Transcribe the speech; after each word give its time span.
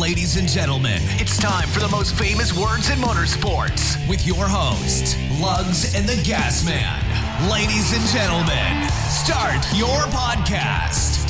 Ladies 0.00 0.38
and 0.38 0.48
gentlemen, 0.48 0.98
it's 1.20 1.36
time 1.36 1.68
for 1.68 1.78
the 1.78 1.88
most 1.88 2.14
famous 2.14 2.56
words 2.56 2.88
in 2.88 2.96
motorsports 2.96 4.08
with 4.08 4.26
your 4.26 4.48
host, 4.48 5.18
Lugs 5.38 5.94
and 5.94 6.08
the 6.08 6.16
Gas 6.24 6.64
Man. 6.64 7.50
Ladies 7.50 7.92
and 7.92 8.02
gentlemen, 8.08 8.88
start 9.10 9.62
your 9.76 10.00
podcast. 10.08 11.28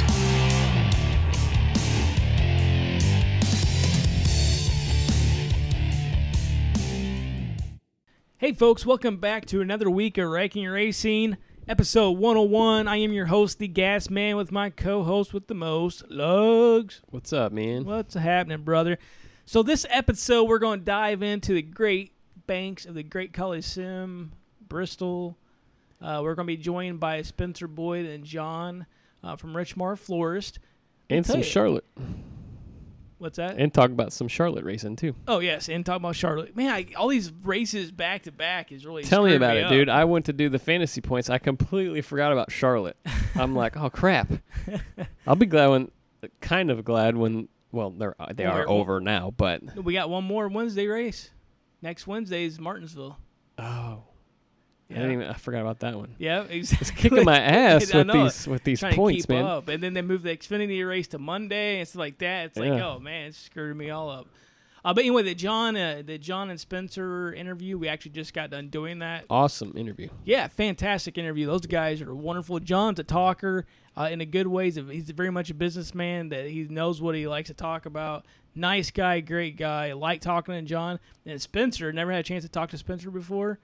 Hey, 8.39 8.53
folks, 8.53 8.87
welcome 8.87 9.17
back 9.17 9.47
to 9.47 9.61
another 9.61 9.91
week 9.91 10.17
of 10.17 10.31
Wrecking 10.31 10.69
Racing, 10.69 11.39
episode 11.71 12.19
101. 12.19 12.89
I 12.89 12.97
am 12.97 13.13
your 13.13 13.27
host, 13.27 13.61
the 13.61 13.69
Gas 13.69 14.11
Man, 14.11 14.37
with 14.37 14.51
my 14.51 14.71
co 14.71 15.05
host 15.05 15.33
with 15.33 15.47
the 15.47 15.55
most, 15.55 16.03
Lugs. 16.11 17.01
What's 17.11 17.33
up, 17.33 17.53
man? 17.53 17.85
What's 17.85 18.15
happening, 18.15 18.63
brother? 18.63 18.99
So, 19.47 19.63
this 19.63 19.87
episode, 19.89 20.49
we're 20.49 20.59
going 20.59 20.81
to 20.81 20.85
dive 20.85 21.23
into 21.23 21.55
the 21.55 21.63
great 21.63 22.13
banks 22.49 22.87
of 22.87 22.95
the 22.97 23.05
Great 23.05 23.33
Coliseum, 23.33 24.33
Bristol. 24.61 25.39
Uh, 26.03 26.19
we're 26.25 26.35
going 26.35 26.49
to 26.49 26.53
be 26.53 26.61
joined 26.61 26.99
by 26.99 27.23
Spencer 27.23 27.69
Boyd 27.69 28.05
and 28.05 28.25
John 28.25 28.87
uh, 29.23 29.37
from 29.37 29.53
Richmar 29.55 29.97
Florist. 29.97 30.59
and 31.09 31.25
some 31.25 31.39
you- 31.39 31.45
Charlotte. 31.45 31.87
What's 33.21 33.37
that? 33.37 33.57
And 33.59 33.73
talk 33.73 33.91
about 33.91 34.13
some 34.13 34.29
Charlotte 34.29 34.65
racing 34.65 34.97
too. 34.97 35.15
oh, 35.29 35.39
yes, 35.41 35.69
and 35.69 35.85
talk 35.85 35.97
about 35.97 36.17
Charlotte. 36.17 36.57
Man, 36.57 36.73
I, 36.73 36.87
all 36.97 37.09
these 37.09 37.31
races 37.45 37.93
back 37.93 38.23
to 38.23 38.33
back 38.33 38.73
is 38.73 38.87
really 38.87 39.03
Tell 39.05 39.23
me 39.25 39.35
about 39.35 39.57
it, 39.59 39.65
up. 39.65 39.71
dude. 39.71 39.89
I 39.91 40.05
went 40.05 40.25
to 40.27 40.33
do 40.33 40.49
the 40.49 40.59
fantasy 40.59 41.01
points. 41.03 41.29
I 41.31 41.37
completely 41.39 42.01
forgot 42.01 42.33
about 42.33 42.51
Charlotte. 42.51 42.97
I'm 43.35 43.55
like, 43.55 43.77
oh 43.77 43.91
crap. 43.91 44.33
I'll 45.27 45.37
be 45.37 45.47
glad 45.47 45.67
when, 45.69 45.91
kind 46.41 46.71
of 46.71 46.85
glad 46.85 47.17
when. 47.17 47.49
Well, 47.73 47.91
they're 47.91 48.17
uh, 48.19 48.33
they 48.35 48.47
are 48.47 48.69
over 48.69 49.01
now, 49.01 49.33
but 49.37 49.63
We 49.77 49.93
got 49.93 50.11
one 50.11 50.25
more 50.25 50.49
Wednesday 50.49 50.89
race. 50.89 51.31
Next 51.83 52.07
Wednesday 52.07 52.45
is 52.45 52.59
Martinsville. 52.59 53.17
oh, 53.59 54.03
Yeah. 54.91 54.97
didn't 55.03 55.13
even. 55.13 55.27
I 55.29 55.35
forgot 55.35 55.61
about 55.63 55.81
that 55.81 55.97
one. 55.97 56.15
Yeah, 56.19 56.43
exactly. 56.43 56.79
It's 56.81 56.91
kicking 56.91 57.25
my 57.25 57.39
ass 57.39 57.93
with 57.95 58.11
these 58.13 58.47
with 58.49 58.65
these 58.65 58.81
Trying 58.81 58.95
points, 58.97 59.23
to 59.27 59.29
keep 59.29 59.37
man. 59.37 59.45
up, 59.47 59.69
and 59.69 59.83
then 59.83 59.95
they 59.95 60.03
moved 60.03 60.25
the 60.25 60.37
Xfinity 60.37 60.87
race 60.87 61.09
to 61.09 61.19
Monday 61.19 61.79
and 61.79 61.89
stuff 61.89 62.01
like 62.01 62.19
that. 62.19 62.47
It's 62.47 62.59
like, 62.59 62.73
oh 62.73 62.99
man, 62.99 63.29
it 63.29 63.35
screwed 63.35 63.77
me 63.77 63.91
all 63.91 64.11
up. 64.11 64.27
Uh, 64.83 64.95
but 64.95 65.01
anyway, 65.03 65.23
the 65.23 65.35
John, 65.35 65.77
uh, 65.77 66.03
the 66.05 66.17
John 66.17 66.49
and 66.49 66.59
Spencer 66.59 67.33
interview, 67.35 67.77
we 67.77 67.87
actually 67.89 68.13
just 68.13 68.33
got 68.33 68.51
done 68.51 68.69
doing 68.69 69.01
that. 69.01 69.27
Awesome 69.29 69.75
interview. 69.77 70.09
Yeah, 70.25 70.49
fantastic 70.49 71.19
interview. 71.19 71.47
Those 71.47 71.67
guys 71.67 72.01
are 72.01 72.15
wonderful. 72.15 72.59
John's 72.61 72.99
a 72.99 73.05
talker 73.05 73.67
uh, 73.95 74.09
in 74.11 74.23
a 74.23 74.25
good 74.25 74.47
ways. 74.47 74.77
He's, 74.77 74.89
he's 74.89 75.11
very 75.11 75.31
much 75.31 75.51
a 75.51 75.55
businessman 75.55 76.31
that 76.31 76.47
he 76.47 76.63
knows 76.65 77.03
what 77.03 77.15
he 77.15 77.29
likes 77.29 77.49
to 77.49 77.55
talk 77.55 77.85
about. 77.85 78.25
Nice 78.55 78.91
guy, 78.91 79.21
great 79.21 79.59
guy. 79.59 79.93
Like 79.93 80.23
talking 80.23 80.55
to 80.55 80.63
John. 80.63 80.99
And 81.27 81.41
Spencer, 81.43 81.93
never 81.93 82.11
had 82.11 82.21
a 82.21 82.25
chance 82.25 82.45
to 82.45 82.49
talk 82.51 82.71
to 82.71 82.79
Spencer 82.79 83.11
before, 83.11 83.59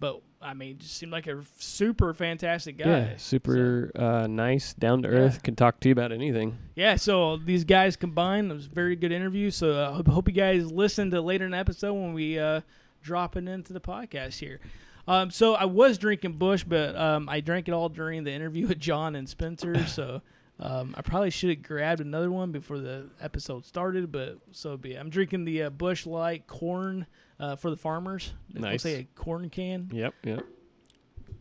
but 0.00 0.22
I 0.42 0.54
mean, 0.54 0.78
just 0.78 0.96
seemed 0.96 1.12
like 1.12 1.26
a 1.26 1.42
super 1.58 2.14
fantastic 2.14 2.78
guy. 2.78 2.86
Yeah, 2.86 3.16
super 3.18 3.92
uh, 3.94 4.26
nice, 4.26 4.72
down 4.72 5.02
to 5.02 5.08
earth. 5.08 5.34
Yeah. 5.34 5.40
Can 5.40 5.54
talk 5.54 5.80
to 5.80 5.88
you 5.88 5.92
about 5.92 6.12
anything. 6.12 6.56
Yeah, 6.74 6.96
so 6.96 7.36
these 7.36 7.64
guys 7.64 7.94
combined, 7.94 8.50
it 8.50 8.54
was 8.54 8.66
a 8.66 8.70
very 8.70 8.96
good 8.96 9.12
interview. 9.12 9.50
So 9.50 9.86
I 9.86 9.92
hope, 9.92 10.08
hope 10.08 10.28
you 10.28 10.34
guys 10.34 10.72
listen 10.72 11.10
to 11.10 11.20
later 11.20 11.44
in 11.44 11.50
the 11.50 11.58
episode 11.58 11.92
when 11.92 12.14
we 12.14 12.38
uh, 12.38 12.62
drop 13.02 13.36
it 13.36 13.46
into 13.46 13.74
the 13.74 13.80
podcast 13.80 14.38
here. 14.38 14.60
Um, 15.06 15.30
so 15.30 15.54
I 15.54 15.66
was 15.66 15.98
drinking 15.98 16.34
Busch, 16.34 16.64
but 16.64 16.96
um, 16.96 17.28
I 17.28 17.40
drank 17.40 17.68
it 17.68 17.72
all 17.72 17.88
during 17.88 18.24
the 18.24 18.32
interview 18.32 18.66
with 18.68 18.78
John 18.78 19.14
and 19.14 19.28
Spencer. 19.28 19.86
So 19.86 20.22
um, 20.60 20.94
I 20.96 21.02
probably 21.02 21.30
should 21.30 21.50
have 21.50 21.62
grabbed 21.62 22.00
another 22.00 22.30
one 22.30 22.52
before 22.52 22.78
the 22.78 23.08
episode 23.20 23.64
started, 23.64 24.12
but 24.12 24.38
so 24.52 24.76
be 24.76 24.92
it. 24.94 24.98
I'm 24.98 25.10
drinking 25.10 25.44
the 25.44 25.64
uh, 25.64 25.70
Busch 25.70 26.06
Light 26.06 26.46
corn 26.46 27.06
uh, 27.38 27.56
for 27.56 27.70
the 27.70 27.76
farmers. 27.76 28.32
We'll 28.52 28.62
Nice. 28.62 28.82
say 28.82 28.94
a 29.00 29.04
corn 29.20 29.48
can. 29.50 29.88
Yep, 29.92 30.14
yep. 30.24 30.44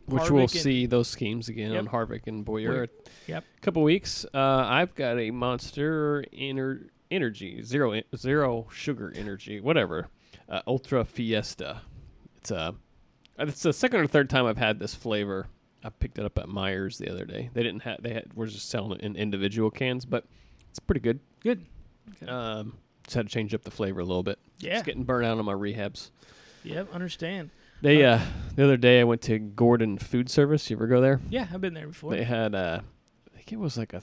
Which 0.05 0.31
we'll 0.31 0.41
and- 0.43 0.49
see 0.51 0.85
those 0.87 1.07
schemes 1.07 1.49
again 1.49 1.71
Yep. 1.71 1.81
on 1.81 1.87
Harvick 1.89 2.25
and 2.25 2.43
Boyer. 2.43 2.87
Yep. 3.27 3.43
A 3.57 3.61
couple 3.61 3.83
weeks. 3.83 4.25
Uh, 4.33 4.39
I've 4.39 4.95
got 4.95 5.19
a 5.19 5.29
Monster 5.31 6.23
Ener- 6.33 6.87
Energy 7.11 7.61
zero 7.63 8.01
zero 8.15 8.67
sugar 8.71 9.11
energy 9.15 9.59
whatever 9.59 10.07
uh, 10.47 10.61
Ultra 10.67 11.03
Fiesta. 11.05 11.81
It's 12.37 12.51
a 12.51 12.75
it's 13.37 13.63
the 13.63 13.73
second 13.73 13.99
or 14.01 14.07
third 14.07 14.29
time 14.29 14.45
I've 14.45 14.57
had 14.57 14.79
this 14.79 14.93
flavor. 14.95 15.47
I 15.83 15.89
picked 15.89 16.19
it 16.19 16.25
up 16.25 16.37
at 16.37 16.47
Meijer 16.47 16.95
the 16.97 17.09
other 17.09 17.25
day. 17.25 17.49
They 17.53 17.63
didn't 17.63 17.83
have 17.83 18.01
they 18.03 18.13
had 18.13 18.33
were 18.33 18.47
just 18.47 18.69
selling 18.69 18.99
it 18.99 19.01
in 19.01 19.15
individual 19.15 19.71
cans, 19.71 20.05
but 20.05 20.25
it's 20.69 20.79
pretty 20.79 21.01
good. 21.01 21.19
Good. 21.41 21.65
Um, 22.27 22.77
just 23.03 23.15
had 23.15 23.27
to 23.27 23.33
change 23.33 23.53
up 23.53 23.63
the 23.63 23.71
flavor 23.71 24.01
a 24.01 24.05
little 24.05 24.23
bit. 24.23 24.39
Yeah. 24.59 24.73
Just 24.73 24.85
getting 24.85 25.03
burnt 25.03 25.25
out 25.25 25.37
on 25.37 25.45
my 25.45 25.53
rehabs. 25.53 26.11
Yep. 26.63 26.93
Understand. 26.93 27.49
They 27.81 28.03
uh 28.03 28.19
the 28.55 28.63
other 28.65 28.77
day 28.77 28.99
I 28.99 29.05
went 29.05 29.21
to 29.23 29.39
Gordon 29.39 29.97
Food 29.97 30.29
Service. 30.29 30.69
You 30.69 30.75
ever 30.75 30.87
go 30.87 30.99
there? 30.99 31.21
Yeah, 31.29 31.47
I've 31.53 31.61
been 31.61 31.73
there 31.73 31.87
before. 31.87 32.11
They 32.11 32.23
had 32.23 32.53
uh 32.53 32.81
I 33.33 33.37
think 33.37 33.53
it 33.53 33.59
was 33.59 33.77
like 33.77 33.93
a 33.93 34.01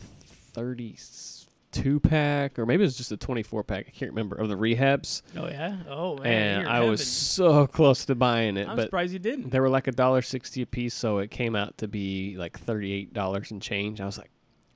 32 1.76 2.00
pack 2.00 2.58
or 2.58 2.66
maybe 2.66 2.82
it 2.82 2.86
was 2.86 2.96
just 2.96 3.12
a 3.12 3.16
24 3.16 3.64
pack. 3.64 3.86
I 3.88 3.90
can't 3.90 4.10
remember 4.12 4.36
of 4.36 4.48
the 4.48 4.54
rehabs. 4.56 5.22
oh 5.36 5.46
yeah. 5.48 5.76
Oh 5.88 6.16
man. 6.18 6.60
and 6.60 6.68
I 6.68 6.80
was 6.80 7.06
so 7.06 7.66
close 7.66 8.04
to 8.06 8.14
buying 8.14 8.56
it, 8.56 8.68
I'm 8.68 8.76
but 8.76 8.82
surprised 8.84 9.12
you 9.12 9.18
didn't. 9.18 9.50
they 9.50 9.60
were 9.60 9.68
like 9.68 9.86
a 9.86 9.92
dollar 9.92 10.22
60 10.22 10.62
a 10.62 10.66
piece, 10.66 10.94
so 10.94 11.18
it 11.18 11.30
came 11.30 11.54
out 11.56 11.78
to 11.78 11.88
be 11.88 12.36
like 12.38 12.58
$38 12.64 13.50
and 13.50 13.60
change. 13.62 14.00
I 14.00 14.06
was 14.06 14.18
like, 14.18 14.30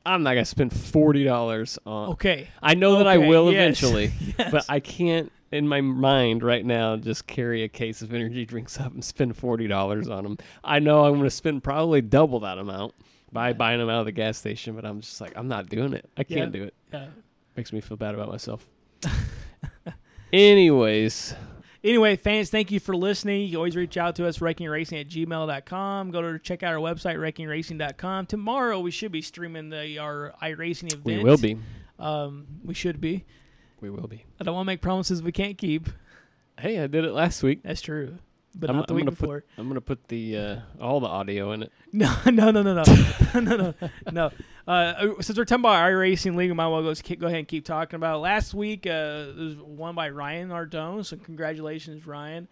I'm 0.07 0.23
not 0.23 0.35
to 0.35 0.45
spend 0.45 0.71
$40 0.73 1.79
on 1.87 2.11
Okay. 2.11 2.49
I 2.63 2.75
know 2.75 2.99
that 2.99 3.07
I 3.07 3.19
will 3.19 3.53
yes. 3.53 3.55
eventually, 3.61 4.13
Yes. 4.39 4.51
but 4.51 4.65
I 4.69 4.81
can't 4.81 5.31
in 5.53 5.67
my 5.67 5.81
mind 5.81 6.45
right 6.45 6.65
now 6.65 6.97
just 6.97 7.27
carry 7.27 7.65
a 7.65 7.69
case 7.69 8.03
of 8.03 8.15
energy 8.15 8.45
drinks 8.47 8.79
up 8.81 8.93
and 8.93 9.05
spend 9.05 9.37
forty 9.37 9.67
dollars 9.67 10.09
on 10.09 10.23
them. 10.25 10.39
I 10.63 10.79
know 10.79 11.05
I'm 11.05 11.15
to 11.25 11.31
spend 11.31 11.65
probably 11.65 12.01
double 12.03 12.41
that 12.41 12.57
amount 12.57 12.95
by 13.33 13.53
buying 13.53 13.79
them 13.79 13.89
out 13.89 14.01
of 14.01 14.07
the 14.07 14.13
gas 14.13 14.39
station, 14.39 14.75
but 14.75 14.85
I'm 14.85 15.01
just 15.01 15.21
like 15.21 15.33
I'm 15.37 15.49
not 15.49 15.69
doing 15.69 15.93
it. 15.95 16.09
I 16.17 16.25
can't 16.25 16.55
Yeah. 16.55 16.61
do 16.61 16.65
it. 16.65 16.75
Yeah. 16.93 17.07
Makes 17.57 17.73
me 17.73 17.81
feel 17.81 17.97
bad 17.97 18.15
about 18.15 18.29
myself. 18.29 18.67
Anyways, 20.33 21.35
Anyway, 21.83 22.15
fans, 22.17 22.51
thank 22.51 22.71
you 22.71 22.79
for 22.79 22.95
listening. 22.95 23.41
You 23.41 23.49
can 23.49 23.57
always 23.57 23.75
reach 23.75 23.97
out 23.97 24.15
to 24.17 24.27
us, 24.27 24.39
wreckingracing 24.39 25.01
at 25.01 25.09
gmail.com. 25.09 26.11
Go 26.11 26.21
to 26.21 26.39
check 26.39 26.63
out 26.63 26.75
our 26.75 26.79
website, 26.79 27.17
wreckingracing.com. 27.17 28.27
Tomorrow, 28.27 28.81
we 28.81 28.91
should 28.91 29.11
be 29.11 29.23
streaming 29.23 29.71
the 29.71 29.99
our 29.99 30.35
iRacing 30.43 30.93
event. 30.93 31.05
we 31.07 31.19
will 31.25 31.39
be. 31.39 31.57
Um, 31.99 32.47
we 32.63 32.75
should 32.75 33.01
be. 33.01 33.25
We 33.81 33.89
will 33.89 34.07
be. 34.09 34.27
I 34.39 34.45
don't 34.45 34.55
want 34.55 34.67
to 34.67 34.73
make 34.73 34.83
promises 34.83 35.23
we 35.23 35.33
can't 35.33 35.57
keep. 35.57 35.89
Hey, 36.59 36.79
I 36.81 36.87
did 36.87 37.07
it 37.07 37.13
last 37.13 37.43
week. 37.43 37.63
That's 37.63 37.81
true. 37.81 38.19
But 38.55 38.69
I'm, 38.69 38.77
not 38.77 38.89
the 38.89 38.95
I'm 38.95 38.97
week 38.97 39.05
before. 39.05 39.43
put 39.43 39.59
I'm 39.59 39.69
gonna 39.69 39.81
put 39.81 40.09
the 40.09 40.37
uh, 40.37 40.57
all 40.81 40.99
the 41.01 41.07
audio 41.07 41.53
in 41.53 41.63
it. 41.63 41.73
No, 41.93 42.13
no, 42.27 42.51
no, 42.51 42.63
no, 42.63 42.75
no, 42.75 42.83
no, 43.41 43.41
no, 43.57 43.75
no. 44.13 44.31
Uh, 44.67 45.15
since 45.21 45.37
we're 45.39 45.45
talking 45.45 45.63
about 45.63 45.77
iRacing 45.91 46.37
League, 46.37 46.51
we 46.51 46.55
might 46.55 46.69
well 46.69 46.83
go, 46.83 46.95
go 47.17 47.27
ahead 47.27 47.39
and 47.41 47.49
keep 47.49 47.65
talking 47.65 47.97
about 47.97 48.17
it. 48.17 48.19
Last 48.19 48.55
week, 48.55 48.87
uh, 48.87 49.27
it 49.29 49.37
was 49.37 49.57
won 49.57 49.95
by 49.95 50.11
Ryan 50.11 50.51
Nardone, 50.51 51.05
so 51.05 51.17
congratulations, 51.17 52.07
Ryan. 52.07 52.49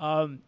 Um, 0.00 0.40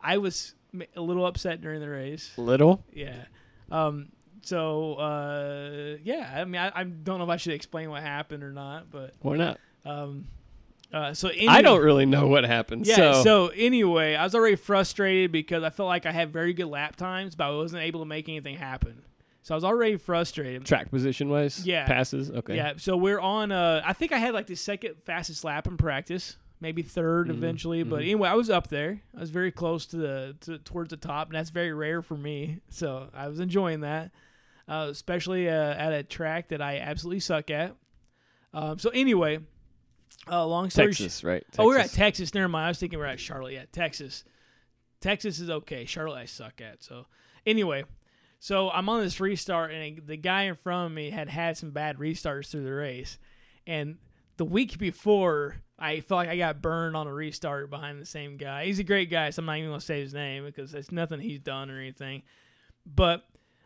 I 0.00 0.18
was 0.18 0.54
a 0.96 1.00
little 1.00 1.26
upset 1.26 1.60
during 1.60 1.80
the 1.80 1.88
race. 1.88 2.32
Little. 2.36 2.84
Yeah. 2.92 3.24
Um, 3.70 4.08
so 4.42 4.94
uh, 4.94 5.96
yeah, 6.02 6.32
I 6.36 6.44
mean, 6.44 6.60
I, 6.60 6.72
I 6.74 6.84
don't 6.84 7.18
know 7.18 7.24
if 7.24 7.30
I 7.30 7.36
should 7.36 7.52
explain 7.54 7.90
what 7.90 8.02
happened 8.02 8.42
or 8.42 8.52
not, 8.52 8.90
but 8.90 9.14
Why 9.20 9.36
not? 9.36 9.58
um, 9.84 10.26
uh, 10.92 11.14
so 11.14 11.30
I 11.48 11.62
don't 11.62 11.82
really 11.82 12.06
know 12.06 12.26
what 12.28 12.44
happened. 12.44 12.86
yeah. 12.86 12.96
so, 12.96 13.22
So, 13.22 13.46
anyway, 13.48 14.14
I 14.14 14.24
was 14.24 14.34
already 14.34 14.56
frustrated 14.56 15.32
because 15.32 15.62
I 15.62 15.70
felt 15.70 15.86
like 15.88 16.06
I 16.06 16.12
had 16.12 16.32
very 16.32 16.52
good 16.52 16.66
lap 16.66 16.96
times, 16.96 17.34
but 17.34 17.44
I 17.44 17.50
wasn't 17.50 17.82
able 17.82 18.00
to 18.00 18.06
make 18.06 18.28
anything 18.28 18.56
happen. 18.56 19.02
So 19.44 19.54
I 19.54 19.56
was 19.56 19.64
already 19.64 19.96
frustrated. 19.96 20.64
track 20.64 20.90
position 20.90 21.28
wise, 21.28 21.66
Yeah. 21.66 21.86
passes. 21.86 22.30
Okay. 22.30 22.54
Yeah. 22.56 22.74
So 22.76 22.96
we're 22.96 23.18
on. 23.20 23.50
Uh, 23.50 23.82
I 23.84 23.92
think 23.92 24.12
I 24.12 24.18
had 24.18 24.34
like 24.34 24.46
the 24.46 24.54
second 24.54 24.96
fastest 25.02 25.42
lap 25.42 25.66
in 25.66 25.76
practice, 25.76 26.36
maybe 26.60 26.82
3rd 26.84 27.26
Mhm, 27.26 27.30
eventually. 27.30 27.82
But 27.82 28.00
mhm. 28.00 28.04
anyway, 28.04 28.28
I 28.28 28.34
was 28.34 28.50
up 28.50 28.68
there. 28.68 29.00
I 29.16 29.20
was 29.20 29.30
very 29.30 29.50
close 29.50 29.86
to 29.86 29.96
the 29.96 30.36
to, 30.42 30.58
towards 30.58 30.90
the 30.90 30.96
top, 30.96 31.26
and 31.28 31.34
that's 31.36 31.50
very 31.50 31.72
rare 31.72 32.02
for 32.02 32.16
me. 32.16 32.58
So 32.70 33.08
I 33.12 33.26
was 33.26 33.40
enjoying 33.40 33.80
that, 33.80 34.12
uh, 34.68 34.86
especially 34.90 35.48
uh, 35.48 35.52
at 35.74 35.92
a 35.92 36.04
track 36.04 36.48
that 36.50 36.62
I 36.62 36.78
absolutely 36.78 37.18
suck 37.20 37.50
at. 37.50 37.74
Um, 38.54 38.78
so 38.78 38.90
anyway, 38.90 39.40
uh, 40.30 40.46
long 40.46 40.70
story. 40.70 40.88
Texas, 40.88 41.24
right? 41.24 41.44
Oh, 41.58 41.66
we're 41.66 41.78
at 41.78 41.82
Texas. 41.84 41.96
Texas. 41.96 42.34
Never 42.34 42.48
mind. 42.48 42.66
I 42.66 42.68
was 42.68 42.78
thinking 42.78 42.98
we're 42.98 43.06
at 43.06 43.20
Charlotte. 43.20 43.54
Yeah, 43.54 43.64
Texas. 43.72 44.24
Texas 45.00 45.40
is 45.40 45.50
okay. 45.50 45.84
Charlotte 45.84 46.18
I 46.18 46.24
suck 46.26 46.60
at. 46.60 46.82
So 46.82 47.06
anyway, 47.44 47.84
so 48.38 48.70
I'm 48.70 48.88
on 48.88 49.02
this 49.02 49.20
restart, 49.20 49.72
and 49.72 50.02
the 50.06 50.16
guy 50.16 50.44
in 50.44 50.56
front 50.56 50.86
of 50.86 50.92
me 50.92 51.10
had 51.10 51.28
had 51.28 51.56
some 51.56 51.70
bad 51.70 51.98
restarts 51.98 52.50
through 52.50 52.64
the 52.64 52.72
race, 52.72 53.18
and 53.66 53.98
the 54.36 54.44
week 54.44 54.78
before 54.78 55.56
I 55.78 56.00
felt 56.00 56.18
like 56.18 56.28
I 56.28 56.36
got 56.36 56.62
burned 56.62 56.96
on 56.96 57.06
a 57.06 57.12
restart 57.12 57.70
behind 57.70 58.00
the 58.00 58.06
same 58.06 58.36
guy. 58.36 58.66
He's 58.66 58.78
a 58.78 58.84
great 58.84 59.10
guy, 59.10 59.30
so 59.30 59.40
I'm 59.40 59.46
not 59.46 59.58
even 59.58 59.70
gonna 59.70 59.80
say 59.80 60.00
his 60.00 60.14
name 60.14 60.44
because 60.44 60.74
it's 60.74 60.92
nothing 60.92 61.20
he's 61.20 61.40
done 61.40 61.70
or 61.70 61.78
anything. 61.78 62.22
But 62.86 63.24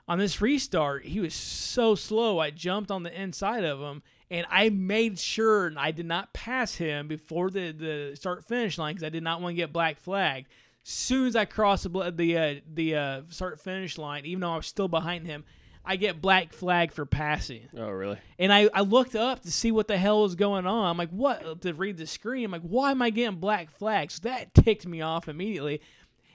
on 0.08 0.18
this 0.18 0.40
restart, 0.40 1.04
he 1.04 1.20
was 1.20 1.34
so 1.34 1.94
slow. 1.94 2.38
I 2.38 2.50
jumped 2.50 2.90
on 2.90 3.02
the 3.02 3.20
inside 3.20 3.64
of 3.64 3.80
him, 3.80 4.02
and 4.30 4.46
I 4.50 4.70
made 4.70 5.18
sure 5.18 5.72
I 5.76 5.90
did 5.90 6.06
not 6.06 6.32
pass 6.32 6.74
him 6.74 7.08
before 7.08 7.50
the, 7.50 7.72
the 7.72 8.16
start 8.16 8.44
finish 8.44 8.78
line 8.78 8.94
because 8.94 9.06
I 9.06 9.10
did 9.10 9.22
not 9.22 9.40
want 9.40 9.52
to 9.52 9.56
get 9.56 9.72
black 9.72 9.98
flagged. 9.98 10.48
As 10.84 10.92
soon 10.92 11.26
as 11.26 11.36
I 11.36 11.44
crossed 11.44 11.84
the 11.84 12.12
the 12.14 12.38
uh, 12.38 12.54
the 12.72 12.94
uh, 12.94 13.22
start 13.28 13.60
finish 13.60 13.98
line, 13.98 14.24
even 14.24 14.40
though 14.40 14.52
I 14.52 14.56
was 14.56 14.66
still 14.66 14.88
behind 14.88 15.26
him, 15.26 15.44
I 15.84 15.96
get 15.96 16.20
black 16.20 16.52
flag 16.52 16.92
for 16.92 17.06
passing. 17.06 17.68
Oh, 17.76 17.90
really? 17.90 18.18
And 18.38 18.52
I, 18.52 18.68
I 18.74 18.80
looked 18.80 19.14
up 19.14 19.42
to 19.42 19.50
see 19.52 19.70
what 19.70 19.86
the 19.86 19.96
hell 19.96 20.22
was 20.22 20.34
going 20.34 20.66
on. 20.66 20.90
I'm 20.90 20.98
like, 20.98 21.10
what? 21.10 21.60
To 21.62 21.74
read 21.74 21.96
the 21.96 22.06
screen. 22.06 22.46
I'm 22.46 22.50
like, 22.50 22.62
why 22.62 22.90
am 22.90 23.02
I 23.02 23.10
getting 23.10 23.38
black 23.38 23.70
flags? 23.70 24.14
So 24.14 24.28
that 24.28 24.52
ticked 24.54 24.86
me 24.86 25.00
off 25.00 25.28
immediately. 25.28 25.80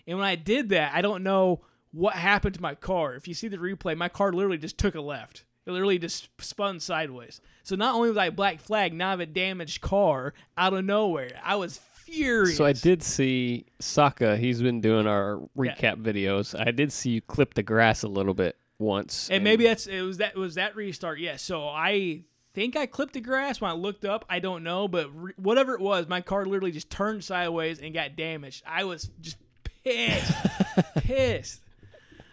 And 0.07 0.17
when 0.17 0.27
I 0.27 0.35
did 0.35 0.69
that, 0.69 0.93
I 0.93 1.01
don't 1.01 1.23
know 1.23 1.61
what 1.91 2.15
happened 2.15 2.55
to 2.55 2.61
my 2.61 2.75
car. 2.75 3.15
If 3.15 3.27
you 3.27 3.33
see 3.33 3.49
the 3.49 3.57
replay, 3.57 3.97
my 3.97 4.09
car 4.09 4.31
literally 4.31 4.57
just 4.57 4.77
took 4.77 4.95
a 4.95 5.01
left. 5.01 5.43
It 5.65 5.71
literally 5.71 5.99
just 5.99 6.29
spun 6.39 6.79
sideways. 6.79 7.39
So 7.63 7.75
not 7.75 7.95
only 7.95 8.09
was 8.09 8.17
I 8.17 8.29
black 8.31 8.59
flag, 8.59 8.93
now 8.93 9.09
I 9.09 9.11
have 9.11 9.19
a 9.19 9.25
damaged 9.25 9.81
car 9.81 10.33
out 10.57 10.73
of 10.73 10.83
nowhere. 10.83 11.39
I 11.43 11.55
was 11.55 11.77
furious. 11.77 12.57
So 12.57 12.65
I 12.65 12.73
did 12.73 13.03
see 13.03 13.65
Saka. 13.79 14.37
He's 14.37 14.61
been 14.61 14.81
doing 14.81 15.07
our 15.07 15.39
recap 15.57 16.01
videos. 16.01 16.59
I 16.59 16.71
did 16.71 16.91
see 16.91 17.11
you 17.11 17.21
clip 17.21 17.53
the 17.53 17.63
grass 17.63 18.03
a 18.03 18.07
little 18.07 18.33
bit 18.33 18.57
once, 18.79 19.29
and 19.29 19.43
maybe 19.43 19.65
that's 19.65 19.85
it 19.85 20.01
was 20.01 20.17
that 20.17 20.33
it 20.35 20.39
was 20.39 20.55
that 20.55 20.75
restart. 20.75 21.19
Yes. 21.19 21.33
Yeah, 21.33 21.37
so 21.37 21.67
I 21.67 22.23
think 22.53 22.75
I 22.75 22.85
clipped 22.87 23.13
the 23.13 23.21
grass 23.21 23.61
when 23.61 23.69
I 23.69 23.75
looked 23.75 24.03
up. 24.03 24.25
I 24.29 24.39
don't 24.39 24.63
know, 24.63 24.87
but 24.87 25.09
re- 25.13 25.33
whatever 25.37 25.75
it 25.75 25.81
was, 25.81 26.07
my 26.07 26.21
car 26.21 26.45
literally 26.45 26.71
just 26.71 26.89
turned 26.89 27.23
sideways 27.23 27.79
and 27.79 27.93
got 27.93 28.15
damaged. 28.15 28.63
I 28.65 28.83
was 28.83 29.09
just 29.21 29.37
pissed, 29.83 30.33
pissed. 30.97 31.61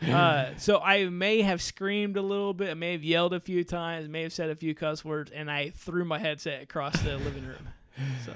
Uh, 0.06 0.50
so 0.58 0.78
I 0.80 1.06
may 1.06 1.42
have 1.42 1.60
screamed 1.62 2.16
a 2.16 2.22
little 2.22 2.54
bit, 2.54 2.70
I 2.70 2.74
may 2.74 2.92
have 2.92 3.04
yelled 3.04 3.34
a 3.34 3.40
few 3.40 3.64
times, 3.64 4.08
may 4.08 4.22
have 4.22 4.32
said 4.32 4.50
a 4.50 4.56
few 4.56 4.74
cuss 4.74 5.04
words, 5.04 5.30
and 5.30 5.50
I 5.50 5.70
threw 5.70 6.04
my 6.04 6.18
headset 6.18 6.62
across 6.62 7.00
the 7.02 7.16
living 7.18 7.46
room. 7.46 7.68
So. 8.24 8.32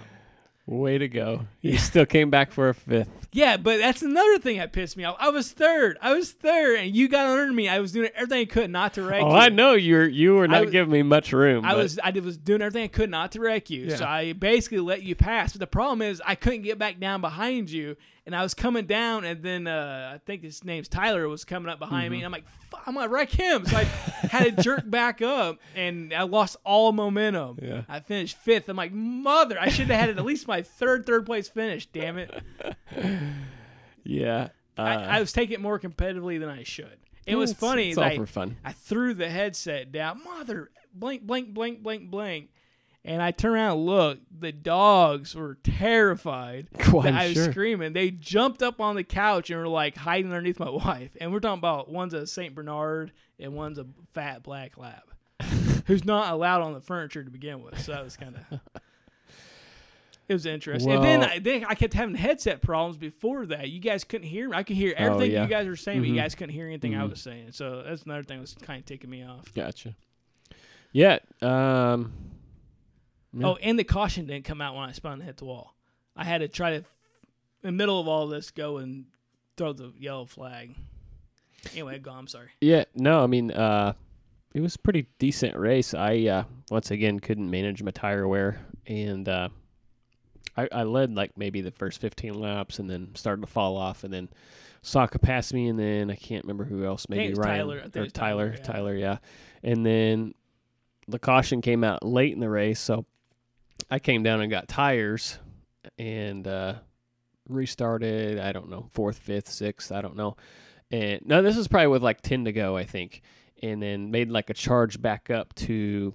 Way 0.66 0.98
to 0.98 1.08
go. 1.08 1.46
You 1.60 1.76
still 1.76 2.06
came 2.06 2.30
back 2.30 2.52
for 2.52 2.68
a 2.68 2.74
fifth. 2.74 3.08
Yeah, 3.32 3.56
but 3.56 3.78
that's 3.78 4.00
another 4.00 4.38
thing 4.38 4.58
that 4.58 4.72
pissed 4.72 4.96
me 4.96 5.02
off. 5.02 5.16
I 5.18 5.30
was 5.30 5.50
third. 5.50 5.98
I 6.00 6.14
was 6.14 6.30
third, 6.30 6.78
and 6.78 6.94
you 6.94 7.08
got 7.08 7.26
under 7.26 7.52
me. 7.52 7.68
I 7.68 7.80
was 7.80 7.90
doing 7.90 8.10
everything 8.14 8.40
I 8.42 8.44
could 8.44 8.70
not 8.70 8.94
to 8.94 9.02
wreck 9.02 9.22
oh, 9.24 9.30
you. 9.30 9.34
I 9.34 9.48
know 9.48 9.72
you're 9.72 10.06
you 10.06 10.36
were 10.36 10.46
not 10.46 10.62
was- 10.62 10.70
giving 10.70 10.92
me 10.92 11.02
much 11.02 11.32
room. 11.32 11.64
I 11.64 11.70
but- 11.70 11.78
was 11.78 11.98
I 12.04 12.12
did- 12.12 12.24
was 12.24 12.36
doing 12.36 12.62
everything 12.62 12.84
I 12.84 12.88
could 12.88 13.10
not 13.10 13.32
to 13.32 13.40
wreck 13.40 13.70
you. 13.70 13.90
So 13.90 14.04
I 14.04 14.34
basically 14.34 14.78
let 14.78 15.02
you 15.02 15.16
pass. 15.16 15.52
But 15.52 15.60
the 15.60 15.66
problem 15.66 16.00
is 16.00 16.22
I 16.24 16.36
couldn't 16.36 16.62
get 16.62 16.78
back 16.78 17.00
down 17.00 17.20
behind 17.20 17.68
you, 17.68 17.96
and 18.24 18.36
I 18.36 18.42
was 18.42 18.54
coming 18.54 18.86
down, 18.86 19.24
and 19.24 19.42
then 19.42 19.66
uh, 19.66 20.12
I 20.14 20.18
think 20.18 20.42
his 20.42 20.64
name's 20.64 20.88
Tyler 20.88 21.28
was 21.28 21.44
coming 21.44 21.70
up 21.70 21.78
behind 21.78 22.10
me, 22.10 22.18
and 22.18 22.26
I'm 22.26 22.32
like, 22.32 22.46
Fuck, 22.70 22.82
I'm 22.86 22.94
gonna 22.94 23.08
wreck 23.08 23.30
him. 23.30 23.66
So 23.66 23.76
I 23.76 23.84
had 23.84 24.56
to 24.56 24.62
jerk 24.62 24.88
back 24.88 25.22
up, 25.22 25.58
and 25.74 26.12
I 26.12 26.22
lost 26.22 26.56
all 26.64 26.92
momentum. 26.92 27.58
Yeah. 27.60 27.82
I 27.88 28.00
finished 28.00 28.36
fifth. 28.36 28.68
I'm 28.68 28.76
like, 28.76 28.92
mother, 28.92 29.58
I 29.60 29.68
should 29.68 29.88
have 29.88 30.00
had 30.00 30.10
at 30.10 30.24
least 30.24 30.46
my 30.46 30.62
third 30.62 31.04
third 31.04 31.26
place 31.26 31.48
finish. 31.48 31.86
Damn 31.86 32.18
it. 32.18 32.42
yeah. 34.04 34.48
Uh, 34.78 34.82
I, 34.82 34.94
I 35.16 35.20
was 35.20 35.32
taking 35.32 35.54
it 35.54 35.60
more 35.60 35.78
competitively 35.78 36.38
than 36.38 36.48
I 36.48 36.62
should. 36.62 36.98
It 37.26 37.36
was 37.36 37.52
funny. 37.52 37.90
It's 37.90 37.98
all 37.98 38.04
I, 38.04 38.16
for 38.16 38.26
fun. 38.26 38.56
I 38.64 38.72
threw 38.72 39.14
the 39.14 39.28
headset 39.28 39.92
down. 39.92 40.22
Mother, 40.24 40.70
blank, 40.94 41.22
blank, 41.22 41.54
blank, 41.54 41.82
blank, 41.82 42.10
blank. 42.10 42.50
And 43.04 43.20
I 43.20 43.32
turn 43.32 43.54
around 43.54 43.72
and 43.78 43.86
looked. 43.86 44.40
The 44.40 44.52
dogs 44.52 45.34
were 45.34 45.56
terrified 45.64 46.68
Well, 46.92 47.02
that 47.02 47.14
I'm 47.14 47.28
was 47.30 47.34
sure. 47.34 47.50
screaming. 47.50 47.92
They 47.94 48.10
jumped 48.12 48.62
up 48.62 48.80
on 48.80 48.94
the 48.94 49.02
couch 49.02 49.50
and 49.50 49.58
were 49.58 49.66
like 49.66 49.96
hiding 49.96 50.26
underneath 50.30 50.60
my 50.60 50.70
wife. 50.70 51.10
And 51.20 51.32
we're 51.32 51.40
talking 51.40 51.58
about 51.58 51.88
one's 51.90 52.14
a 52.14 52.26
Saint 52.28 52.54
Bernard 52.54 53.10
and 53.40 53.54
one's 53.54 53.78
a 53.78 53.86
fat 54.12 54.44
black 54.44 54.78
lab, 54.78 55.02
who's 55.86 56.04
not 56.04 56.32
allowed 56.32 56.62
on 56.62 56.74
the 56.74 56.80
furniture 56.80 57.24
to 57.24 57.30
begin 57.30 57.60
with. 57.62 57.80
So 57.80 57.90
that 57.92 58.04
was 58.04 58.16
kind 58.16 58.36
of. 58.50 58.60
It 60.28 60.34
was 60.34 60.46
interesting. 60.46 60.92
and 60.92 61.02
then 61.04 61.24
I, 61.24 61.38
then 61.40 61.64
I 61.68 61.74
kept 61.74 61.94
having 61.94 62.14
headset 62.14 62.62
problems 62.62 62.96
before 62.96 63.44
that. 63.46 63.68
You 63.68 63.80
guys 63.80 64.04
couldn't 64.04 64.28
hear 64.28 64.48
me. 64.48 64.56
I 64.56 64.62
could 64.62 64.76
hear 64.76 64.94
everything 64.96 65.32
Oh, 65.32 65.34
yeah. 65.34 65.42
you 65.42 65.48
guys 65.48 65.66
were 65.66 65.76
saying, 65.76 65.98
but 66.00 66.08
you 66.08 66.14
Mhm. 66.14 66.18
guys 66.18 66.34
couldn't 66.36 66.54
hear 66.54 66.66
anything 66.66 66.94
I 66.94 67.02
Mhm. 67.02 67.10
was 67.10 67.20
saying. 67.20 67.50
So 67.52 67.82
that's 67.84 68.04
another 68.04 68.22
thing 68.22 68.38
that 68.38 68.42
was 68.42 68.54
kind 68.54 68.78
of 68.78 68.86
taking 68.86 69.10
me 69.10 69.24
off. 69.24 69.52
Gotcha. 69.52 69.96
Yeah. 70.92 71.18
Um. 71.42 72.12
Yeah. 73.34 73.48
Oh, 73.48 73.56
and 73.56 73.78
the 73.78 73.84
caution 73.84 74.26
didn't 74.26 74.44
come 74.44 74.60
out 74.60 74.74
when 74.74 74.88
I 74.88 74.92
spun 74.92 75.14
and 75.14 75.22
hit 75.22 75.38
the 75.38 75.44
wall. 75.44 75.74
I 76.14 76.24
had 76.24 76.38
to 76.38 76.48
try 76.48 76.70
to, 76.70 76.76
in 76.76 76.84
the 77.62 77.72
middle 77.72 77.98
of 77.98 78.06
all 78.08 78.26
this, 78.26 78.50
go 78.50 78.78
and 78.78 79.06
throw 79.56 79.72
the 79.72 79.92
yellow 79.98 80.26
flag. 80.26 80.74
Anyway, 81.72 81.98
go. 81.98 82.10
I'm 82.10 82.26
sorry. 82.26 82.48
Yeah, 82.60 82.84
no, 82.94 83.22
I 83.22 83.26
mean, 83.26 83.50
uh, 83.50 83.94
it 84.54 84.60
was 84.60 84.74
a 84.74 84.78
pretty 84.78 85.06
decent 85.18 85.56
race. 85.56 85.94
I 85.94 86.26
uh, 86.26 86.44
once 86.70 86.90
again 86.90 87.20
couldn't 87.20 87.50
manage 87.50 87.82
my 87.82 87.90
tire 87.92 88.26
wear, 88.26 88.66
and 88.86 89.28
uh, 89.28 89.48
I, 90.56 90.68
I 90.70 90.82
led 90.82 91.14
like 91.14 91.38
maybe 91.38 91.60
the 91.60 91.70
first 91.70 92.00
15 92.00 92.34
laps, 92.34 92.78
and 92.78 92.90
then 92.90 93.14
started 93.14 93.42
to 93.42 93.46
fall 93.46 93.76
off, 93.76 94.04
and 94.04 94.12
then 94.12 94.28
Sokka 94.82 95.22
passed 95.22 95.54
me, 95.54 95.68
and 95.68 95.78
then 95.78 96.10
I 96.10 96.16
can't 96.16 96.44
remember 96.44 96.64
who 96.64 96.84
else, 96.84 97.08
maybe 97.08 97.34
Ryan 97.34 97.58
Tyler. 97.58 97.78
I 97.78 97.88
think 97.88 98.06
or 98.06 98.10
Tyler, 98.10 98.50
Tyler, 98.50 98.54
yeah. 98.54 98.62
Tyler, 98.64 98.94
yeah, 98.96 99.16
and 99.62 99.86
then 99.86 100.34
the 101.08 101.18
caution 101.18 101.62
came 101.62 101.84
out 101.84 102.04
late 102.04 102.34
in 102.34 102.40
the 102.40 102.50
race, 102.50 102.80
so 102.80 103.06
I 103.90 103.98
came 103.98 104.22
down 104.22 104.40
and 104.40 104.50
got 104.50 104.68
tires, 104.68 105.38
and 105.98 106.46
uh, 106.46 106.74
restarted. 107.48 108.38
I 108.38 108.52
don't 108.52 108.70
know, 108.70 108.86
fourth, 108.92 109.18
fifth, 109.18 109.48
sixth, 109.48 109.92
I 109.92 110.00
don't 110.02 110.16
know. 110.16 110.36
And 110.90 111.20
no, 111.24 111.42
this 111.42 111.56
is 111.56 111.68
probably 111.68 111.88
with 111.88 112.02
like 112.02 112.20
ten 112.20 112.44
to 112.44 112.52
go, 112.52 112.76
I 112.76 112.84
think, 112.84 113.22
and 113.62 113.82
then 113.82 114.10
made 114.10 114.30
like 114.30 114.50
a 114.50 114.54
charge 114.54 115.00
back 115.00 115.30
up 115.30 115.54
to 115.56 116.14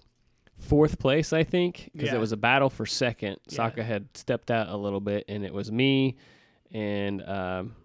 fourth 0.59 0.99
place, 0.99 1.33
I 1.33 1.43
think, 1.43 1.89
because 1.93 2.09
Yeah. 2.09 2.15
it 2.15 2.19
was 2.19 2.31
a 2.31 2.37
battle 2.37 2.69
for 2.69 2.85
second. 2.85 3.37
Yeah. 3.49 3.55
Saka 3.55 3.83
had 3.83 4.07
stepped 4.15 4.49
out 4.51 4.69
a 4.69 4.77
little 4.77 4.99
bit, 5.01 5.25
and 5.27 5.43
it 5.45 5.53
was 5.53 5.71
me 5.71 6.17
and 6.71 7.21
um, 7.27 7.75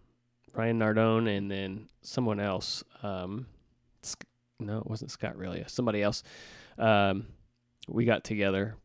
Ryan 0.54 0.78
Nardone, 0.78 1.36
and 1.36 1.50
then 1.50 1.88
someone 2.02 2.40
else. 2.40 2.82
Um, 3.02 3.46
no, 4.60 4.78
it 4.78 4.86
wasn't 4.86 5.10
Scott 5.10 5.36
really. 5.36 5.64
Somebody 5.66 6.02
else. 6.02 6.22
Um, 6.78 7.26
we 7.88 8.04
got 8.04 8.22
together 8.24 8.76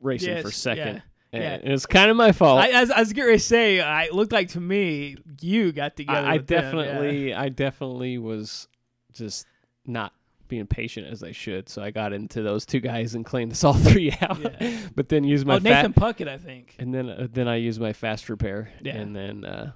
racing 0.00 0.42
for 0.42 0.50
second. 0.50 0.96
yeah. 0.96 1.00
And 1.30 1.42
Yeah. 1.42 1.72
it's 1.74 1.84
kind 1.84 2.10
of 2.10 2.16
my 2.16 2.32
fault. 2.32 2.60
I, 2.60 2.68
as 2.70 2.90
I 2.90 3.00
was 3.00 3.12
ready 3.14 3.32
to 3.32 3.38
say, 3.38 3.80
I 3.80 4.04
it 4.04 4.14
looked 4.14 4.32
like 4.32 4.48
to 4.50 4.60
me 4.60 5.16
you 5.42 5.72
got 5.72 5.96
together. 5.96 6.26
I, 6.26 6.34
I 6.34 6.38
them, 6.38 6.46
yeah. 6.56 6.60
definitely, 6.62 7.34
I 7.34 7.48
definitely 7.50 8.16
was 8.18 8.66
just 9.12 9.46
not 9.86 10.12
being 10.48 10.66
patient 10.66 11.06
as 11.06 11.22
I 11.22 11.32
should. 11.32 11.68
So 11.68 11.82
I 11.82 11.90
got 11.90 12.14
into 12.14 12.40
those 12.42 12.64
two 12.64 12.80
guys 12.80 13.14
and 13.14 13.26
cleaned 13.26 13.52
us 13.52 13.62
all 13.64 13.74
three 13.90 14.10
out. 14.22 14.38
Yeah. 14.40 14.78
but 14.94 15.10
then 15.10 15.22
used 15.24 15.46
my 15.46 15.56
Oh, 15.56 15.58
Nathan 15.58 15.92
Puckett, 15.92 16.28
I 16.28 16.38
think. 16.38 16.74
and 16.78 16.94
then 16.94 17.10
uh, 17.10 17.26
then 17.30 17.46
I 17.46 17.56
used 17.56 17.78
my 17.80 17.92
fast 17.92 18.30
repair. 18.30 18.70
Yeah. 18.82 18.96
And 18.96 19.14
then 19.14 19.44
uh, 19.44 19.72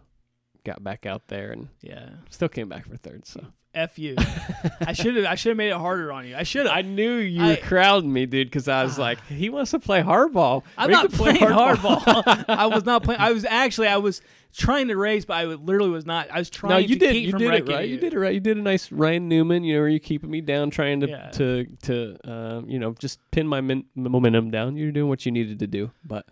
got 0.65 0.83
back 0.85 1.07
out 1.07 1.29
there 1.29 1.53
and 1.53 1.69
Yeah. 1.81 2.11
still 2.31 2.49
came 2.49 2.69
back 2.69 2.87
for 2.89 2.97
third. 2.97 3.27
So 3.27 3.45
F 3.75 3.99
you. 3.99 4.17
I 4.83 4.93
should 4.93 5.17
have. 5.17 5.25
I 5.25 5.35
should 5.35 5.51
have 5.51 5.57
made 5.57 5.71
it 5.71 5.77
harder 5.79 6.13
on 6.13 6.27
you. 6.27 6.37
I 6.37 6.43
should 6.43 6.67
have. 6.67 6.77
I 6.77 6.83
knew 6.83 7.15
you 7.15 7.43
I- 7.43 7.49
were 7.51 7.57
crowding 7.57 8.13
me, 8.13 8.27
dude, 8.27 8.49
because 8.49 8.69
I 8.69 8.85
was 8.85 8.99
like, 8.99 9.19
he 9.29 9.49
wants 9.49 9.71
to 9.71 9.79
play 9.79 10.03
hardball. 10.03 10.63
I'm 10.77 10.89
We 10.89 10.93
not 10.93 11.07
could 11.07 11.15
play 11.15 11.39
playing 11.39 11.55
hardball. 11.55 12.45
I 12.49 12.67
was 12.67 12.85
not 12.85 13.03
playing. 13.03 13.21
I 13.21 13.33
was 13.33 13.47
actually. 13.47 13.89
I 13.89 13.97
was 13.97 14.21
trying 14.55 14.89
to 14.89 14.97
race, 14.99 15.25
but 15.25 15.35
I 15.39 15.45
literally 15.47 15.89
was 15.89 16.05
not. 16.05 16.31
I 16.31 16.39
was 16.39 16.51
trying. 16.51 16.71
No, 16.73 16.77
you 16.77 16.89
to 16.89 16.99
did. 16.99 17.13
Keep 17.15 17.25
You 17.25 17.31
from 17.31 17.39
did 17.39 17.55
it 17.55 17.69
right. 17.73 17.89
You 17.89 17.97
did 17.97 18.13
it 18.13 18.19
right. 18.19 18.35
You 18.35 18.41
did 18.41 18.59
a 18.59 18.61
nice 18.63 18.93
Ryan 18.93 19.27
Newman. 19.31 19.65
You 19.65 19.77
know, 19.77 19.81
where 19.81 19.89
you 19.89 20.01
keeping 20.01 20.31
me 20.31 20.43
down, 20.43 20.69
trying 20.69 21.01
to 21.01 21.09
Yeah. 21.09 21.31
to 21.31 21.65
to 21.85 22.17
um, 22.31 22.69
you 22.69 22.79
know 22.79 22.93
just 22.99 23.21
pin 23.31 23.47
my 23.49 23.63
min- 23.63 23.87
momentum 23.97 24.51
down. 24.51 24.77
You're 24.77 24.93
doing 24.93 25.09
what 25.09 25.25
you 25.25 25.33
needed 25.33 25.59
to 25.61 25.67
do, 25.67 25.91
but 26.05 26.27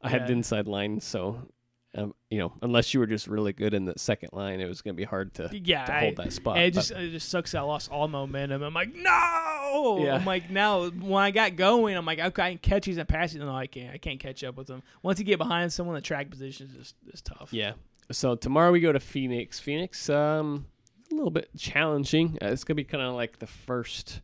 I 0.00 0.10
had 0.10 0.28
the 0.28 0.32
inside 0.32 0.68
line, 0.68 1.00
so 1.00 1.48
um, 1.96 2.14
you 2.30 2.38
know, 2.38 2.52
unless 2.62 2.92
you 2.92 3.00
were 3.00 3.06
just 3.06 3.26
really 3.26 3.52
good 3.52 3.72
in 3.72 3.84
the 3.86 3.94
second 3.96 4.30
line, 4.32 4.60
it 4.60 4.68
was 4.68 4.82
going 4.82 4.94
to 4.94 4.96
be 5.00 5.04
hard 5.04 5.32
to 5.34 5.48
Yeah, 5.52 5.86
to 5.86 5.94
I- 5.94 6.00
hold 6.00 6.16
that 6.16 6.32
spot. 6.32 6.58
It 6.58 6.74
just 6.74 6.90
it 6.90 7.10
just 7.12 7.28
sucks. 7.28 7.52
that 7.52 7.58
I 7.58 7.62
lost 7.62 7.90
all 7.90 8.06
momentum. 8.08 8.62
I'm 8.62 8.74
like, 8.74 8.94
no. 8.94 10.00
Yeah. 10.04 10.14
I'm 10.16 10.24
like, 10.24 10.50
now 10.50 10.88
when 10.90 11.22
I 11.24 11.30
got 11.30 11.56
going, 11.56 11.96
I'm 11.96 12.04
like, 12.06 12.18
okay, 12.20 12.42
I 12.42 12.48
can 12.50 12.58
catch 12.58 12.84
these 12.86 12.98
and 12.98 13.08
pass 13.08 13.32
these. 13.32 13.40
No, 13.40 13.54
I 13.54 13.66
can't. 13.66 13.94
I 13.94 13.98
can't 13.98 14.20
catch 14.20 14.44
up 14.44 14.56
with 14.56 14.66
them. 14.66 14.82
Once 15.02 15.18
you 15.18 15.24
get 15.24 15.38
behind 15.38 15.72
someone, 15.72 15.94
the 15.94 16.00
track 16.02 16.30
position 16.30 16.68
is 16.68 16.74
just 16.76 16.94
is 17.12 17.20
tough. 17.22 17.48
Yeah. 17.52 17.72
So 18.10 18.34
tomorrow 18.34 18.70
we 18.72 18.80
go 18.80 18.92
to 18.92 19.00
Phoenix. 19.00 19.58
Phoenix, 19.60 20.08
um, 20.10 20.66
a 21.10 21.14
little 21.14 21.30
bit 21.30 21.48
challenging. 21.56 22.38
Uh, 22.42 22.46
it's 22.48 22.64
gonna 22.64 22.76
be 22.76 22.84
kind 22.84 23.02
of 23.02 23.14
like 23.14 23.38
the 23.38 23.46
first 23.46 24.20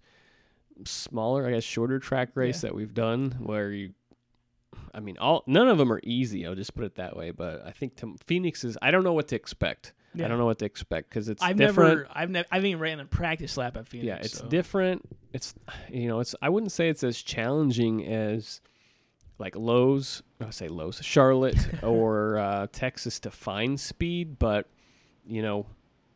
smaller, 0.85 1.47
I 1.47 1.53
guess, 1.53 1.65
shorter 1.65 1.99
track 1.99 2.31
race 2.35 2.63
Yeah. 2.63 2.69
that 2.71 2.75
we've 2.75 2.95
done, 2.95 3.37
where 3.43 3.71
you, 3.71 3.93
I 4.95 5.01
mean, 5.01 5.19
all 5.19 5.43
none 5.47 5.69
of 5.69 5.79
them 5.79 5.93
are 5.93 6.01
easy. 6.05 6.47
I'll 6.47 6.55
just 6.55 6.75
put 6.75 6.85
it 6.85 6.95
that 6.97 7.17
way. 7.17 7.33
But 7.33 7.67
I 7.67 7.73
think 7.73 7.97
to, 7.97 8.17
Phoenix 8.27 8.65
is. 8.65 8.79
I 8.81 8.91
don't 8.91 9.05
know 9.05 9.13
what 9.13 9.29
to 9.29 9.37
expect. 9.37 9.93
Yeah. 10.15 10.27
I 10.27 10.29
don't 10.29 10.39
know 10.39 10.47
what 10.47 10.61
to 10.61 10.65
expect 10.65 11.11
because 11.11 11.29
it's 11.29 11.43
I've 11.43 11.57
different. 11.57 11.99
never, 11.99 12.09
I've 12.15 12.31
never, 12.31 12.47
I 12.53 12.57
haven't 12.57 12.71
even 12.71 12.81
ran 12.81 13.01
a 13.01 13.05
practice 13.05 13.57
lap 13.57 13.77
at 13.77 13.89
Phoenix. 13.89 14.07
yeah, 14.07 14.17
it's 14.17 14.39
so. 14.39 14.47
different. 14.47 15.03
It's 15.33 15.55
you 15.91 16.07
know, 16.07 16.21
it's 16.21 16.37
I 16.41 16.49
wouldn't 16.49 16.73
say 16.73 16.89
it's 16.89 17.03
as 17.03 17.21
challenging 17.21 18.07
as 18.07 18.61
like 19.39 19.57
Lowe's. 19.57 20.23
I 20.41 20.51
say 20.51 20.69
Lowe's, 20.69 21.01
Charlotte 21.03 21.59
or 21.83 22.39
uh, 22.39 22.67
Texas 22.71 23.19
to 23.21 23.31
find 23.31 23.79
speed, 23.81 24.39
but 24.39 24.69
you 25.27 25.43
know, 25.43 25.67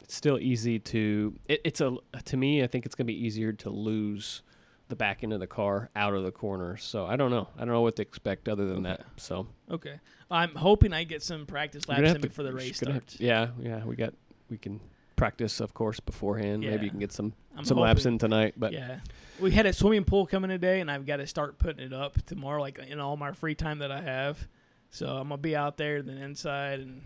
it's 0.02 0.14
still 0.14 0.38
easy 0.38 0.78
to. 0.78 1.34
It, 1.48 1.60
it's 1.64 1.80
a 1.80 1.96
to 2.26 2.36
me. 2.36 2.62
I 2.62 2.68
think 2.68 2.86
it's 2.86 2.94
gonna 2.94 3.06
be 3.06 3.26
easier 3.26 3.52
to 3.52 3.70
lose 3.70 4.42
the 4.88 4.96
back 4.96 5.22
end 5.22 5.32
of 5.32 5.40
the 5.40 5.46
car 5.46 5.90
out 5.94 6.14
of 6.14 6.24
the 6.24 6.30
corner. 6.30 6.76
So 6.76 7.06
I 7.06 7.16
don't 7.16 7.30
know. 7.30 7.48
I 7.56 7.60
don't 7.60 7.74
know 7.74 7.82
what 7.82 7.96
to 7.96 8.02
expect 8.02 8.48
other 8.48 8.66
than 8.66 8.82
that. 8.84 9.02
So 9.16 9.46
Okay. 9.70 10.00
I'm 10.30 10.54
hoping 10.54 10.92
I 10.92 11.04
get 11.04 11.22
some 11.22 11.46
practice 11.46 11.88
laps 11.88 12.10
in 12.10 12.20
before 12.20 12.44
the 12.44 12.52
race 12.52 12.80
gonna 12.80 12.94
have 12.94 13.04
yeah, 13.18 13.48
yeah. 13.60 13.84
We 13.84 13.96
got 13.96 14.14
we 14.50 14.58
can 14.58 14.80
practice, 15.16 15.60
of 15.60 15.74
course, 15.74 16.00
beforehand. 16.00 16.60
Maybe 16.62 16.84
you 16.84 16.90
can 16.90 17.00
get 17.00 17.12
some 17.12 17.32
I'm 17.56 17.64
some 17.64 17.78
laps 17.78 18.06
in 18.06 18.18
tonight. 18.18 18.54
But 18.56 18.72
yeah, 18.72 19.00
we 19.40 19.50
had 19.50 19.66
a 19.66 19.72
swimming 19.72 20.04
pool 20.04 20.26
coming 20.26 20.48
today, 20.50 20.80
and 20.80 20.90
I've 20.90 21.06
got 21.06 21.16
to 21.16 21.26
start 21.26 21.58
putting 21.58 21.84
it 21.84 21.92
up 21.92 22.22
tomorrow, 22.26 22.60
like 22.60 22.78
in 22.78 23.00
all 23.00 23.16
my 23.16 23.32
free 23.32 23.54
time 23.54 23.78
that 23.80 23.90
I 23.90 24.00
have. 24.00 24.46
So 24.90 25.06
I'm 25.08 25.28
gonna 25.28 25.38
be 25.38 25.56
out 25.56 25.76
there, 25.76 26.02
then 26.02 26.18
inside, 26.18 26.80
and 26.80 27.02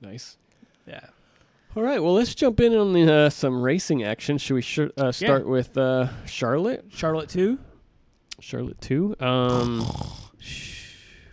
nice. 0.00 0.36
yeah. 0.86 1.06
All 1.76 1.82
right. 1.82 2.02
Well, 2.02 2.14
let's 2.14 2.34
jump 2.34 2.60
in 2.60 2.74
on 2.74 2.92
the, 2.92 3.12
uh, 3.12 3.30
some 3.30 3.62
racing 3.62 4.02
action. 4.02 4.38
Should 4.38 4.54
we 4.54 4.62
sh- 4.62 4.80
uh, 4.96 5.12
start 5.12 5.46
with 5.46 5.76
uh, 5.78 6.08
Charlotte? 6.26 6.86
Charlotte 6.90 7.28
2? 7.28 7.58
Charlotte 8.40 8.80
two. 8.80 9.16
Um, 9.18 9.84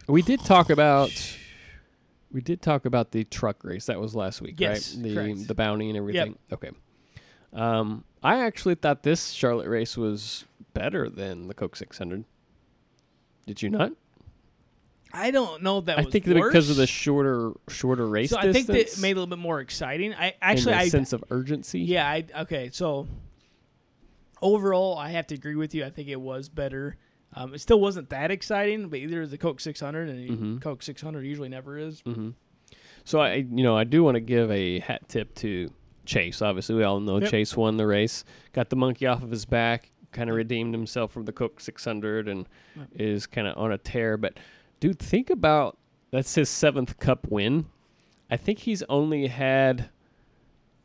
we 0.07 0.23
did 0.23 0.39
talk 0.43 0.71
about 0.71 1.11
we 2.31 2.41
did 2.41 2.63
talk 2.63 2.85
about 2.85 3.11
the 3.11 3.23
truck 3.25 3.63
race 3.63 3.85
that 3.85 3.99
was 3.99 4.15
last 4.15 4.41
week, 4.41 4.59
Yes, 4.59 4.95
right? 4.95 5.03
The 5.03 5.13
correct. 5.13 5.47
the 5.47 5.53
bounty 5.53 5.89
and 5.89 5.97
everything. 5.97 6.35
Okay. 6.51 6.71
Um, 7.53 8.05
I 8.23 8.39
actually 8.43 8.73
thought 8.73 9.03
this 9.03 9.29
Charlotte 9.33 9.67
race 9.69 9.95
was 9.95 10.45
better 10.73 11.07
than 11.07 11.47
the 11.47 11.53
Coke 11.53 11.75
600. 11.75 12.25
Did 13.45 13.61
you 13.61 13.69
not? 13.69 13.91
I 15.17 15.31
don't 15.31 15.63
know 15.63 15.81
that 15.81 15.97
I 15.97 16.03
think 16.03 16.25
that 16.25 16.33
because 16.35 16.69
of 16.69 16.75
the 16.75 16.85
shorter 16.87 17.51
shorter 17.69 18.07
race 18.07 18.31
So 18.31 18.37
I 18.37 18.51
think 18.51 18.67
that 18.67 18.99
made 18.99 19.11
it 19.11 19.13
a 19.13 19.19
little 19.21 19.27
bit 19.27 19.39
more 19.39 19.59
exciting. 19.61 20.13
I 20.13 20.33
actually, 20.41 20.73
I 20.73 20.89
sense 20.89 21.13
of 21.13 21.23
urgency. 21.31 21.79
yeah, 21.81 22.07
I 22.09 22.25
okay. 22.41 22.69
So 22.71 23.07
overall, 24.41 24.97
I 24.97 25.09
have 25.09 25.27
to 25.27 25.35
agree 25.35 25.55
with 25.55 25.73
you. 25.73 25.85
I 25.85 25.89
think 25.89 26.07
it 26.09 26.19
was 26.19 26.49
better. 26.49 26.97
Um, 27.33 27.53
it 27.53 27.59
still 27.59 27.79
wasn't 27.79 28.09
that 28.09 28.31
exciting, 28.31 28.89
but 28.89 28.99
either 28.99 29.25
the 29.27 29.37
Coke 29.37 29.59
600 29.59 30.09
and 30.09 30.29
Mhm. 30.29 30.61
Coke 30.61 30.81
600 30.83 31.25
usually 31.25 31.49
never 31.49 31.77
is. 31.77 32.01
hmm 32.01 32.29
So 33.03 33.19
I, 33.19 33.35
you 33.35 33.63
know, 33.63 33.77
I 33.77 33.83
do 33.83 34.03
want 34.03 34.15
to 34.15 34.21
give 34.21 34.49
a 34.51 34.79
hat 34.79 35.07
tip 35.09 35.35
to 35.35 35.69
Chase. 36.05 36.41
Obviously, 36.41 36.75
we 36.75 36.83
all 36.83 36.99
know 36.99 37.19
Yep. 37.19 37.29
Chase 37.31 37.55
won 37.57 37.77
the 37.77 37.85
race, 37.87 38.23
got 38.53 38.69
the 38.69 38.75
monkey 38.75 39.05
off 39.05 39.21
of 39.23 39.31
his 39.31 39.45
back, 39.45 39.91
kind 40.11 40.29
of 40.29 40.35
redeemed 40.35 40.73
himself 40.73 41.11
from 41.11 41.25
the 41.25 41.31
Coke 41.33 41.59
600, 41.59 42.27
and 42.27 42.47
Yep. 42.75 42.87
is 42.95 43.27
kind 43.27 43.47
of 43.47 43.57
on 43.57 43.71
a 43.71 43.77
tear. 43.77 44.17
But 44.17 44.37
dude, 44.79 44.99
think 44.99 45.29
about 45.29 45.77
that's 46.11 46.35
his 46.35 46.49
seventh 46.49 46.97
Cup 46.99 47.27
win. 47.29 47.65
I 48.29 48.37
think 48.37 48.59
he's 48.59 48.83
only 48.83 49.27
had 49.27 49.89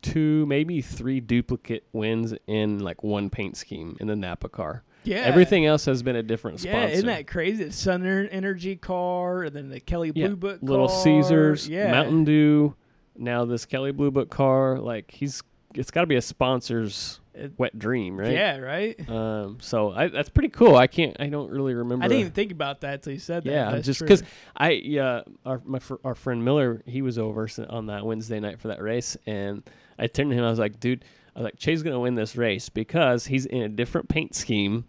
two, 0.03 0.47
maybe 0.47 0.81
three 0.81 1.21
duplicate 1.21 1.85
wins 1.93 2.35
in 2.47 2.79
like 2.81 3.03
one 3.03 3.31
paint 3.31 3.57
scheme 3.57 3.97
in 4.01 4.07
the 4.07 4.17
Napa 4.17 4.49
car. 4.49 4.83
Yeah, 5.05 5.19
Everything 5.21 5.65
else 5.65 5.87
has 5.87 6.03
been 6.03 6.17
a 6.17 6.23
different 6.23 6.63
Yeah, 6.63 6.73
sponsor. 6.73 6.93
isn't 6.95 7.07
that 7.07 7.27
crazy? 7.27 7.65
The 7.65 7.73
Sun 7.73 8.05
Energy 8.07 8.77
car, 8.77 9.45
and 9.45 9.57
then 9.57 9.71
the 9.71 9.81
Kelley 9.81 10.13
Yeah, 10.15 10.27
Blue 10.29 10.37
Book 10.37 10.59
Little. 10.61 10.89
Caesars, 10.89 11.67
yeah. 11.69 11.91
Mountain 11.91 12.25
Dew, 12.25 12.75
now 13.17 13.47
this 13.47 13.65
Kelley 13.65 13.93
Blue 13.93 14.11
Book 14.11 14.29
car. 14.29 14.79
Like 14.79 15.11
he's, 15.11 15.43
it's 15.75 15.91
got 15.91 16.01
to 16.03 16.07
be 16.07 16.17
a 16.17 16.23
sponsor's 16.23 17.21
It- 17.35 17.53
wet 17.59 17.79
dream, 17.79 18.19
right? 18.19 18.33
Yeah, 18.33 18.57
right. 18.59 19.09
Um. 19.09 19.59
So 19.61 19.93
I, 19.93 20.09
that's 20.09 20.29
pretty 20.29 20.49
cool. 20.49 20.77
I 20.77 20.87
can't. 20.87 21.17
I 21.21 21.29
don't 21.29 21.51
really 21.51 21.75
remember. 21.75 22.05
I 22.05 22.09
didn't 22.09 22.21
even 22.21 22.33
think 22.33 22.53
about 22.53 22.81
that 22.83 23.03
till 23.03 23.13
you 23.13 23.19
said 23.19 23.45
that. 23.45 23.51
yeah, 23.51 23.71
That's 23.71 23.87
just 23.87 24.01
because 24.01 24.23
I 24.57 24.71
yeah 24.71 25.23
our 25.47 25.61
my 25.65 25.79
fr- 25.79 25.95
our 26.05 26.15
friend 26.15 26.45
Miller 26.45 26.83
he 26.87 27.03
was 27.03 27.19
over 27.19 27.49
on 27.69 27.87
that 27.87 28.05
Wednesday 28.05 28.41
night 28.41 28.61
for 28.61 28.69
that 28.69 28.83
race 28.83 29.17
and 29.27 29.63
I 29.99 30.07
turned 30.07 30.31
to 30.31 30.37
him 30.37 30.45
I 30.45 30.51
was 30.51 30.59
like 30.59 30.81
dude 30.81 31.05
I 31.37 31.41
was 31.41 31.45
like 31.45 31.59
Chase 31.59 31.83
gonna 31.83 32.01
win 32.01 32.15
this 32.17 32.37
race 32.37 32.69
because 32.69 33.27
he's 33.27 33.47
in 33.47 33.63
a 33.63 33.69
different 33.69 34.09
paint 34.09 34.35
scheme 34.35 34.85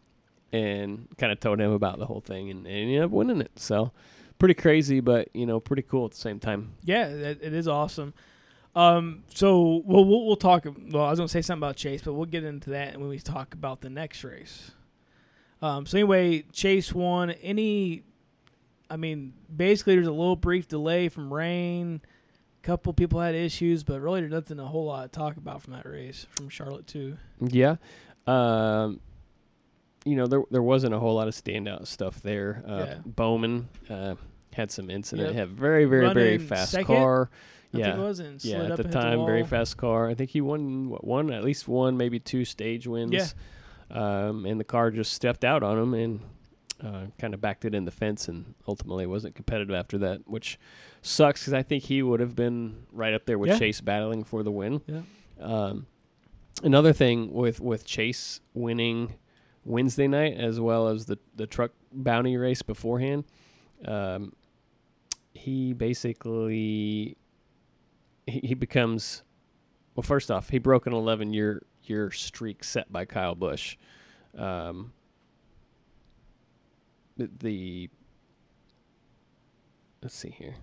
and 0.52 1.08
kind 1.18 1.32
of 1.32 1.40
told 1.40 1.60
him 1.62 1.72
about 1.72 2.00
the 2.00 2.06
whole 2.06 2.20
thing 2.22 2.50
and, 2.50 2.66
and 2.66 2.76
he 2.76 2.82
ended 2.96 3.04
up 3.04 3.12
winning 3.12 3.40
it 3.42 3.52
so 3.56 3.92
pretty 4.40 4.54
crazy 4.56 5.00
but 5.00 5.30
you 5.34 5.46
know 5.46 5.60
pretty 5.60 5.82
cool 5.84 6.06
at 6.06 6.12
the 6.12 6.18
same 6.18 6.40
time 6.40 6.72
Yeah, 6.84 7.08
it, 7.08 7.40
it 7.42 7.54
is 7.54 7.68
awesome. 7.68 8.14
Um, 8.76 9.24
so 9.34 9.82
we'll, 9.86 10.06
we'll 10.06 10.26
we'll 10.26 10.36
talk. 10.38 10.66
Well, 10.66 11.04
I 11.04 11.10
was 11.10 11.20
gonna 11.20 11.28
say 11.28 11.42
something 11.42 11.60
about 11.60 11.76
Chase, 11.76 12.02
but 12.04 12.14
we'll 12.14 12.26
get 12.26 12.44
into 12.44 12.70
that 12.72 12.98
when 12.98 13.10
we 13.10 13.20
talk 13.20 13.54
about 13.54 13.82
the 13.82 13.90
next 13.90 14.24
race. 14.24 14.72
Um, 15.62 15.86
so 15.86 15.98
anyway, 15.98 16.44
Chase 16.54 16.94
won. 16.94 17.32
Any, 17.32 18.04
I 18.90 18.96
mean, 18.98 19.34
basically 19.56 19.96
there's 19.96 20.08
a 20.08 20.12
little 20.12 20.36
brief 20.38 20.68
delay 20.68 21.10
from 21.10 21.34
rain. 21.34 22.02
A 22.64 22.66
couple 22.66 22.94
people 22.94 23.20
had 23.20 23.36
issues, 23.36 23.84
but 23.84 24.00
really 24.02 24.22
there's 24.22 24.32
nothing 24.32 24.60
a 24.60 24.66
whole 24.66 24.86
lot 24.86 25.12
to 25.12 25.20
talk 25.20 25.36
about 25.38 25.62
from 25.64 25.74
that 25.74 25.86
race 25.86 26.26
from 26.32 26.48
Charlotte 26.50 26.88
too. 26.88 27.18
yeah 27.40 27.76
um 28.28 29.00
you 30.06 30.16
know 30.16 30.28
there 30.28 30.44
there 30.52 30.62
wasn't 30.62 30.94
a 30.94 31.00
whole 31.00 31.16
lot 31.16 31.28
of 31.28 31.34
standout 31.34 31.88
stuff 31.88 32.22
there 32.22 32.64
uh, 32.68 32.86
Yeah. 32.88 32.96
Bowman 33.04 33.68
uh, 33.90 34.14
had 34.54 34.70
some 34.70 34.92
incident 34.92 35.30
Yep. 35.30 35.36
had 35.36 35.50
very 35.50 35.86
very 35.86 36.14
very 36.14 36.38
fast 36.38 36.70
second? 36.72 36.86
car 36.86 37.30
yeah 37.80 37.86
think 37.86 37.98
it 37.98 38.02
was 38.02 38.20
and 38.20 38.42
slid 38.42 38.54
yeah, 38.54 38.74
up 38.74 38.80
at 38.80 38.86
the 38.86 38.92
time, 38.92 39.26
very 39.26 39.44
fast 39.46 39.78
car. 39.78 40.10
I 40.10 40.14
think 40.14 40.30
he 40.32 40.42
won 40.42 40.90
what, 40.90 41.04
one, 41.04 41.32
at 41.32 41.44
least 41.44 41.68
one, 41.68 41.98
maybe 41.98 42.20
two 42.20 42.46
stage 42.46 42.88
wins. 42.88 43.14
Yeah. 43.14 43.28
Um, 43.90 44.46
and 44.46 44.60
the 44.60 44.64
car 44.64 44.90
just 44.92 45.14
stepped 45.14 45.44
out 45.44 45.64
on 45.64 45.78
him 45.78 45.94
and 45.94 46.20
uh, 46.84 47.06
kind 47.20 47.34
of 47.34 47.42
backed 47.42 47.66
it 47.66 47.76
in 47.76 47.86
the 47.86 47.92
fence, 47.92 48.28
and 48.28 48.56
ultimately 48.68 49.06
wasn't 49.06 49.36
competitive 49.36 49.76
after 49.76 49.98
that, 50.00 50.28
which 50.28 50.58
sucks 51.02 51.42
because 51.42 51.54
I 51.54 51.62
think 51.64 51.84
he 51.84 52.02
would 52.02 52.20
have 52.20 52.36
been 52.36 52.86
right 52.92 53.14
up 53.14 53.26
there 53.26 53.38
with 53.38 53.50
Yeah. 53.50 53.60
Chase 53.60 53.82
battling 53.82 54.24
for 54.24 54.44
the 54.44 54.52
win. 54.52 54.82
Yeah. 54.88 55.02
Um, 55.40 55.88
another 56.64 56.94
thing 56.94 57.34
with 57.34 57.60
with 57.60 57.86
Chase 57.86 58.40
winning 58.54 59.16
Wednesday 59.64 60.08
night 60.08 60.38
as 60.38 60.60
well 60.60 60.88
as 60.88 61.06
the 61.06 61.20
the 61.36 61.48
truck 61.48 61.72
bounty 61.92 62.38
race 62.38 62.62
beforehand, 62.62 63.26
um, 63.86 64.34
he 65.34 65.74
basically 65.74 67.18
he, 68.40 68.54
becomes 68.54 69.24
well. 69.96 70.04
First 70.04 70.32
off, 70.32 70.50
he 70.50 70.58
broke 70.58 70.88
an 70.88 70.94
11 70.94 71.34
year 71.34 71.64
year 71.84 72.12
streak 72.12 72.64
set 72.64 72.92
by 72.92 73.06
Kyle 73.06 73.36
Busch. 73.36 73.78
Um, 74.38 74.94
the, 77.18 77.30
the 77.40 77.90
let's 80.02 80.16
see 80.16 80.30
here. 80.30 80.56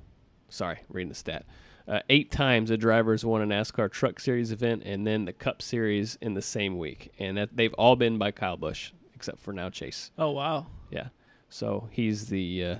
Sorry, 0.49 0.79
reading 0.89 1.11
the 1.11 1.15
stat. 1.15 1.45
Uh, 1.87 2.01
eight 2.11 2.31
times 2.31 2.71
a 2.71 2.77
driver's 2.77 3.25
won 3.25 3.41
a 3.41 3.47
NASCAR 3.47 3.91
Truck 3.91 4.21
Series 4.21 4.53
event 4.53 4.83
and 4.85 5.07
then 5.07 5.25
the 5.25 5.33
Cup 5.33 5.63
Series 5.63 6.19
in 6.21 6.35
the 6.35 6.43
same 6.43 6.77
week, 6.77 7.13
and 7.19 7.39
that, 7.39 7.57
they've 7.57 7.73
all 7.75 7.97
been 7.97 8.19
by 8.19 8.31
Kyle 8.31 8.57
Busch 8.57 8.93
except 9.15 9.41
for 9.41 9.53
now 9.53 9.71
Chase. 9.71 10.11
Oh 10.19 10.31
wow. 10.31 10.67
Yeah, 10.91 11.09
so 11.49 11.89
he's 11.91 12.27
the 12.27 12.65
uh, 12.65 12.77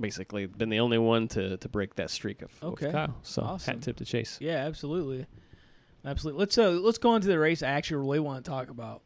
basically 0.00 0.46
been 0.46 0.68
the 0.70 0.80
only 0.80 0.98
one 0.98 1.28
to, 1.28 1.56
to 1.56 1.68
break 1.68 1.94
that 1.96 2.10
streak 2.10 2.42
of, 2.42 2.50
of 2.62 2.76
Kyle. 2.76 3.16
So 3.22 3.42
Awesome. 3.42 3.74
hat 3.74 3.82
tip 3.82 3.96
to 3.96 4.04
Chase. 4.04 4.38
Yeah, 4.40 4.56
absolutely, 4.66 5.26
absolutely. 6.04 6.40
Let's 6.40 6.58
uh, 6.58 6.70
let's 6.70 6.98
go 6.98 7.14
into 7.14 7.28
the 7.28 7.38
race 7.38 7.62
I 7.62 7.68
actually 7.68 7.98
really 7.98 8.20
want 8.20 8.44
to 8.44 8.50
talk 8.50 8.70
about, 8.70 9.02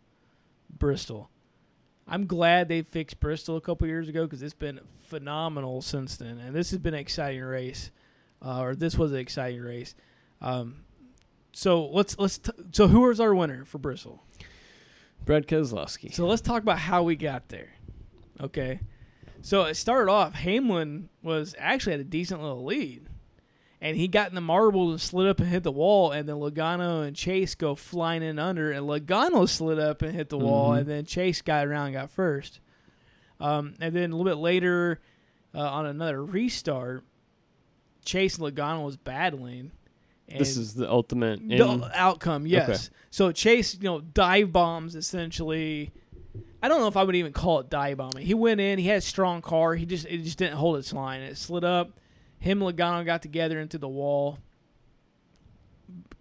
Bristol. 0.71 1.31
I'm 2.07 2.27
glad 2.27 2.69
they 2.69 2.83
fixed 2.83 3.21
Bristol 3.21 3.57
a 3.57 3.61
couple 3.61 3.87
years 3.87 4.09
ago 4.09 4.25
because 4.25 4.43
it's 4.43 4.55
been 4.55 4.81
phenomenal 5.09 5.83
since 5.83 6.17
then, 6.17 6.39
and 6.39 6.55
this 6.57 6.71
has 6.71 6.79
been 6.79 6.95
an 6.95 7.01
exciting 7.01 7.43
race, 7.43 7.91
uh, 8.41 8.61
or 8.63 8.75
this 8.75 8.97
was 8.97 9.13
an 9.13 9.19
exciting 9.19 9.61
race. 9.61 9.95
Um, 10.41 10.85
so 11.53 11.87
let's 11.89 12.19
let's 12.19 12.39
t- 12.39 12.53
so 12.73 12.89
who 12.89 13.01
was 13.03 13.21
our 13.21 13.35
winner 13.35 13.65
for 13.67 13.77
Bristol? 13.79 14.23
Brad 15.25 15.47
Keselowski. 15.47 16.15
So 16.15 16.27
let's 16.27 16.41
talk 16.41 16.63
about 16.63 16.79
how 16.79 17.03
we 17.03 17.15
got 17.17 17.49
there. 17.51 17.69
Okay. 18.41 18.81
So 19.41 19.65
it 19.65 19.75
started 19.75 20.11
off, 20.11 20.35
Hamlin 20.35 21.09
was 21.23 21.55
actually 21.59 21.95
at 21.95 22.01
a 22.01 22.05
decent 22.05 22.43
little 22.43 22.65
lead. 22.65 23.07
And 23.81 23.97
he 23.97 24.09
got 24.09 24.29
in 24.29 24.35
the 24.35 24.41
marbles 24.41 24.91
and 24.91 25.01
slid 25.01 25.29
up 25.29 25.39
and 25.39 25.49
hit 25.49 25.63
the 25.63 25.71
wall, 25.71 26.11
and 26.11 26.29
then 26.29 26.37
Logano 26.37 27.07
and 27.07 27.15
Chase 27.15 27.55
go 27.55 27.77
flying 27.77 28.23
in 28.25 28.39
under, 28.39 28.73
and 28.73 28.87
Logano 28.89 29.49
slid 29.49 29.79
up 29.79 30.03
and 30.03 30.13
hit 30.15 30.31
the 30.31 30.39
wall, 30.39 30.71
Mhm. 30.73 30.79
and 30.81 30.89
then 30.89 31.05
Chase 31.05 31.41
got 31.43 31.65
around 31.67 31.87
and 31.87 31.95
got 31.95 32.11
first. 32.11 32.59
Um, 33.39 33.75
and 33.81 33.95
then 33.95 34.11
a 34.11 34.17
little 34.17 34.31
bit 34.33 34.41
later, 34.41 35.01
uh, 35.55 35.61
on 35.61 35.87
another 35.87 36.25
restart, 36.25 37.05
Chase 38.05 38.37
and 38.39 38.47
Logano 38.53 38.85
was 38.85 38.97
battling. 38.97 39.71
And 40.29 40.41
this 40.41 40.57
is 40.57 40.75
the 40.75 40.91
ultimate. 40.91 41.41
the 41.79 41.91
outcome, 41.95 42.47
yes. 42.47 42.91
So 43.11 43.31
Chase, 43.31 43.77
you 43.77 43.85
know, 43.85 44.01
dive 44.01 44.53
bombs 44.53 44.97
essentially. 44.97 45.93
I 46.63 46.69
don't 46.69 46.81
know 46.81 46.89
if 46.89 46.97
I 46.97 47.05
would 47.05 47.15
even 47.17 47.33
call 47.33 47.61
it 47.61 47.71
dive 47.71 47.99
bombing. 47.99 48.25
He 48.27 48.35
went 48.35 48.61
in, 48.61 48.79
he 48.79 48.87
had 48.89 48.99
a 48.99 49.01
strong 49.03 49.43
car, 49.43 49.75
he 49.75 49.87
just 49.87 50.07
it 50.07 50.19
just 50.25 50.39
didn't 50.39 50.57
hold 50.57 50.77
its 50.77 50.93
line. 50.93 51.21
It 51.21 51.37
slid 51.37 51.65
up. 51.65 51.99
Him 52.41 52.63
and 52.63 52.77
Logano 52.77 53.05
got 53.05 53.23
together 53.23 53.59
into 53.61 53.79
the 53.79 53.89
wall. 53.89 54.39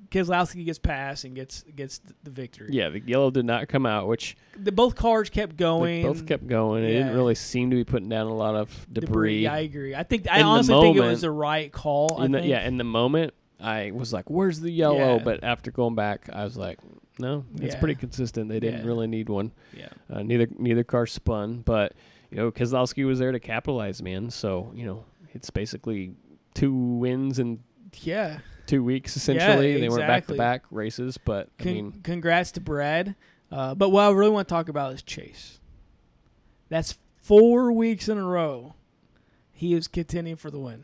Keselowski 0.09 0.63
gets 0.63 0.79
past 0.79 1.25
and 1.25 1.36
gets 1.36 1.63
gets 1.75 2.00
the 2.24 2.29
victory. 2.31 2.69
yeah, 2.71 2.88
the 2.88 3.01
yellow 3.01 3.29
did 3.29 3.45
not 3.45 3.67
come 3.67 3.86
out, 3.86 4.07
which 4.07 4.38
The, 4.55 4.71
both 4.71 4.95
cars 4.95 5.29
kept 5.29 5.57
going. 5.57 6.03
both 6.03 6.25
kept 6.25 6.47
going. 6.47 6.86
It 6.86 6.93
Yeah. 6.93 7.00
didn't 7.00 7.15
really 7.15 7.36
seem 7.36 7.69
to 7.71 7.75
be 7.75 7.83
putting 7.83 8.07
down 8.07 8.27
a 8.27 8.33
lot 8.33 8.55
of 8.55 8.88
debris. 8.91 9.47
I 9.47 9.59
agree. 9.59 9.93
I 9.95 10.03
think 10.03 10.25
I 10.31 10.39
In 10.39 10.45
honestly 10.45 10.79
think 10.79 10.95
it 10.97 11.01
was 11.01 11.21
the 11.21 11.31
right 11.31 11.69
call. 11.71 12.17
I 12.21 12.25
In 12.25 12.31
the- 12.31 12.39
think. 12.39 12.50
yeah, 12.50 12.65
in 12.65 12.77
the 12.77 12.86
moment, 12.86 13.33
I 13.59 13.91
was 13.91 14.13
like, 14.13 14.29
"Where's 14.29 14.62
the 14.62 14.71
yellow?" 14.71 15.17
Yeah. 15.17 15.24
But 15.24 15.43
after 15.43 15.71
going 15.71 15.95
back, 15.95 16.29
I 16.31 16.45
was 16.45 16.55
like, 16.55 16.79
"No, 17.19 17.45
it's 17.55 17.74
Yeah. 17.75 17.79
pretty 17.79 17.95
consistent. 17.95 18.50
They 18.50 18.59
didn't 18.59 18.81
Yeah. 18.81 18.88
really 18.88 19.07
need 19.07 19.29
one. 19.29 19.51
Yeah. 19.75 19.89
Uh, 20.09 20.24
neither 20.24 20.47
neither 20.57 20.83
car 20.83 21.05
spun, 21.05 21.62
but 21.65 21.93
you 22.31 22.38
know, 22.38 22.51
Keselowski 22.51 23.05
was 23.05 23.19
there 23.19 23.31
to 23.31 23.39
capitalize, 23.39 24.01
man. 24.01 24.29
So 24.29 24.71
you 24.75 24.86
know, 24.86 25.05
it's 25.33 25.50
basically 25.50 26.13
two 26.53 26.74
wins 26.74 27.39
in 27.39 27.59
Yeah. 28.01 28.39
two 28.65 28.83
weeks 28.83 29.15
essentially. 29.15 29.79
They 29.79 29.89
were 29.89 29.97
back 30.00 30.27
to 30.27 30.36
back 30.36 30.63
races, 30.71 31.17
but 31.17 31.50
I 31.59 31.63
mean, 31.63 32.01
congrats 32.03 32.51
to 32.53 32.62
Brad. 32.62 33.15
Uh, 33.51 33.74
but 33.75 33.89
what 33.89 34.03
I 34.03 34.12
really 34.12 34.31
want 34.31 34.47
to 34.47 34.53
talk 34.53 34.67
about 34.67 34.93
is 34.93 35.01
Chase. 35.01 35.59
That's 36.69 36.97
four 37.15 37.71
weeks 37.71 38.09
in 38.09 38.17
a 38.17 38.24
row. 38.24 38.75
He 39.53 39.74
is 39.74 39.88
contending 39.88 40.36
for 40.36 40.51
the 40.51 40.59
win. 40.59 40.83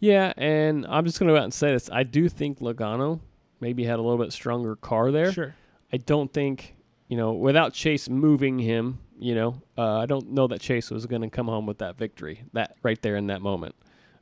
yeah. 0.00 0.32
And 0.36 0.84
I'm 0.88 1.04
just 1.04 1.18
gonna 1.20 1.32
go 1.32 1.36
out 1.38 1.44
and 1.44 1.54
say 1.54 1.72
this: 1.72 1.88
I 1.92 2.02
do 2.02 2.28
think 2.28 2.58
Logano 2.58 3.20
maybe 3.60 3.84
had 3.84 3.98
a 4.00 4.02
little 4.02 4.18
bit 4.22 4.32
stronger 4.32 4.74
car 4.74 5.12
there. 5.12 5.32
Sure. 5.32 5.54
I 5.92 5.98
don't 5.98 6.32
think 6.32 6.74
you 7.08 7.16
know 7.16 7.32
without 7.32 7.72
Chase 7.74 8.08
moving 8.08 8.58
him. 8.58 8.98
You 9.18 9.34
know, 9.36 9.62
uh, 9.78 9.98
I 9.98 10.06
don't 10.06 10.32
know 10.32 10.48
that 10.48 10.60
Chase 10.60 10.90
was 10.90 11.06
going 11.06 11.22
to 11.22 11.30
come 11.30 11.46
home 11.46 11.64
with 11.66 11.78
that 11.78 11.96
victory 11.96 12.42
that 12.54 12.74
right 12.82 13.00
there 13.02 13.14
in 13.16 13.28
that 13.28 13.40
moment. 13.40 13.74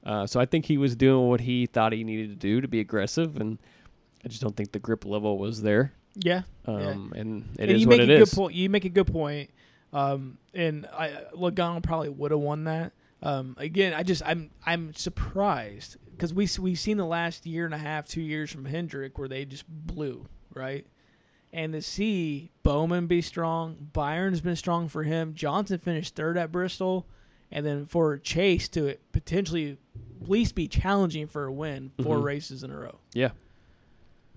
Uh, 0.05 0.27
so 0.27 0.39
I 0.41 0.45
think 0.47 0.67
he 0.67 0.77
was 0.79 0.95
doing 0.97 1.29
what 1.29 1.41
he 1.41 1.67
thought 1.67 1.93
he 1.93 2.05
needed 2.05 2.29
to 2.31 2.37
do 2.37 2.61
to 2.61 2.69
be 2.69 2.81
aggressive, 2.81 3.37
and 3.41 3.59
I 4.25 4.29
just 4.29 4.43
don't 4.43 4.57
think 4.57 4.73
the 4.73 4.79
grip 4.79 5.05
level 5.07 5.39
was 5.39 5.63
there. 5.63 5.93
Yeah. 6.17 6.43
Um, 6.67 7.13
And 7.17 7.45
it 7.59 7.63
and 7.63 7.71
is 7.71 7.83
you 7.83 7.89
what 7.89 7.99
make 7.99 8.09
it 8.09 8.11
a 8.11 8.23
is. 8.23 8.31
good 8.31 8.37
point. 8.37 8.55
You 8.55 8.69
make 8.69 8.85
a 8.85 8.89
good 8.91 9.07
point. 9.07 9.51
Um, 9.93 10.39
and 10.55 10.87
I 10.93 11.11
Logano 11.35 11.83
probably 11.83 12.09
would 12.11 12.31
have 12.31 12.41
won 12.41 12.65
that. 12.65 12.93
Um, 13.23 13.55
again, 13.59 13.93
I 13.95 14.03
just 14.03 14.23
I'm 14.25 14.51
I'm 14.67 14.93
surprised 14.95 15.97
because 16.11 16.33
we 16.35 16.49
we've 16.61 16.79
seen 16.79 16.97
the 16.97 17.05
last 17.07 17.47
year 17.47 17.65
and 17.65 17.75
a 17.75 17.79
half, 17.79 18.07
two 18.09 18.21
years 18.23 18.51
from 18.51 18.65
Hendrick 18.67 19.19
where 19.19 19.29
they 19.29 19.45
just 19.45 19.65
blew 19.69 20.27
right, 20.55 20.87
and 21.53 21.73
to 21.73 21.83
see 21.83 22.51
Bowman 22.63 23.07
be 23.07 23.21
strong, 23.23 23.91
Byron's 23.93 24.41
been 24.41 24.57
strong 24.57 24.89
for 24.89 25.03
him. 25.03 25.35
Johnson 25.35 25.79
finished 25.79 26.15
third 26.15 26.37
at 26.39 26.53
Bristol, 26.53 27.07
and 27.51 27.65
then 27.67 27.87
for 27.87 28.17
Chase 28.19 28.69
to 28.71 28.97
potentially 29.13 29.79
at 30.23 30.29
least 30.29 30.55
be 30.55 30.69
challenging 30.69 31.27
for 31.27 31.45
a 31.47 31.53
win 31.53 31.93
4 32.03 32.19
Mhm. 32.19 32.23
races 32.23 32.63
in 32.63 32.71
a 32.71 32.77
row. 32.79 33.01
Yeah, 33.15 33.31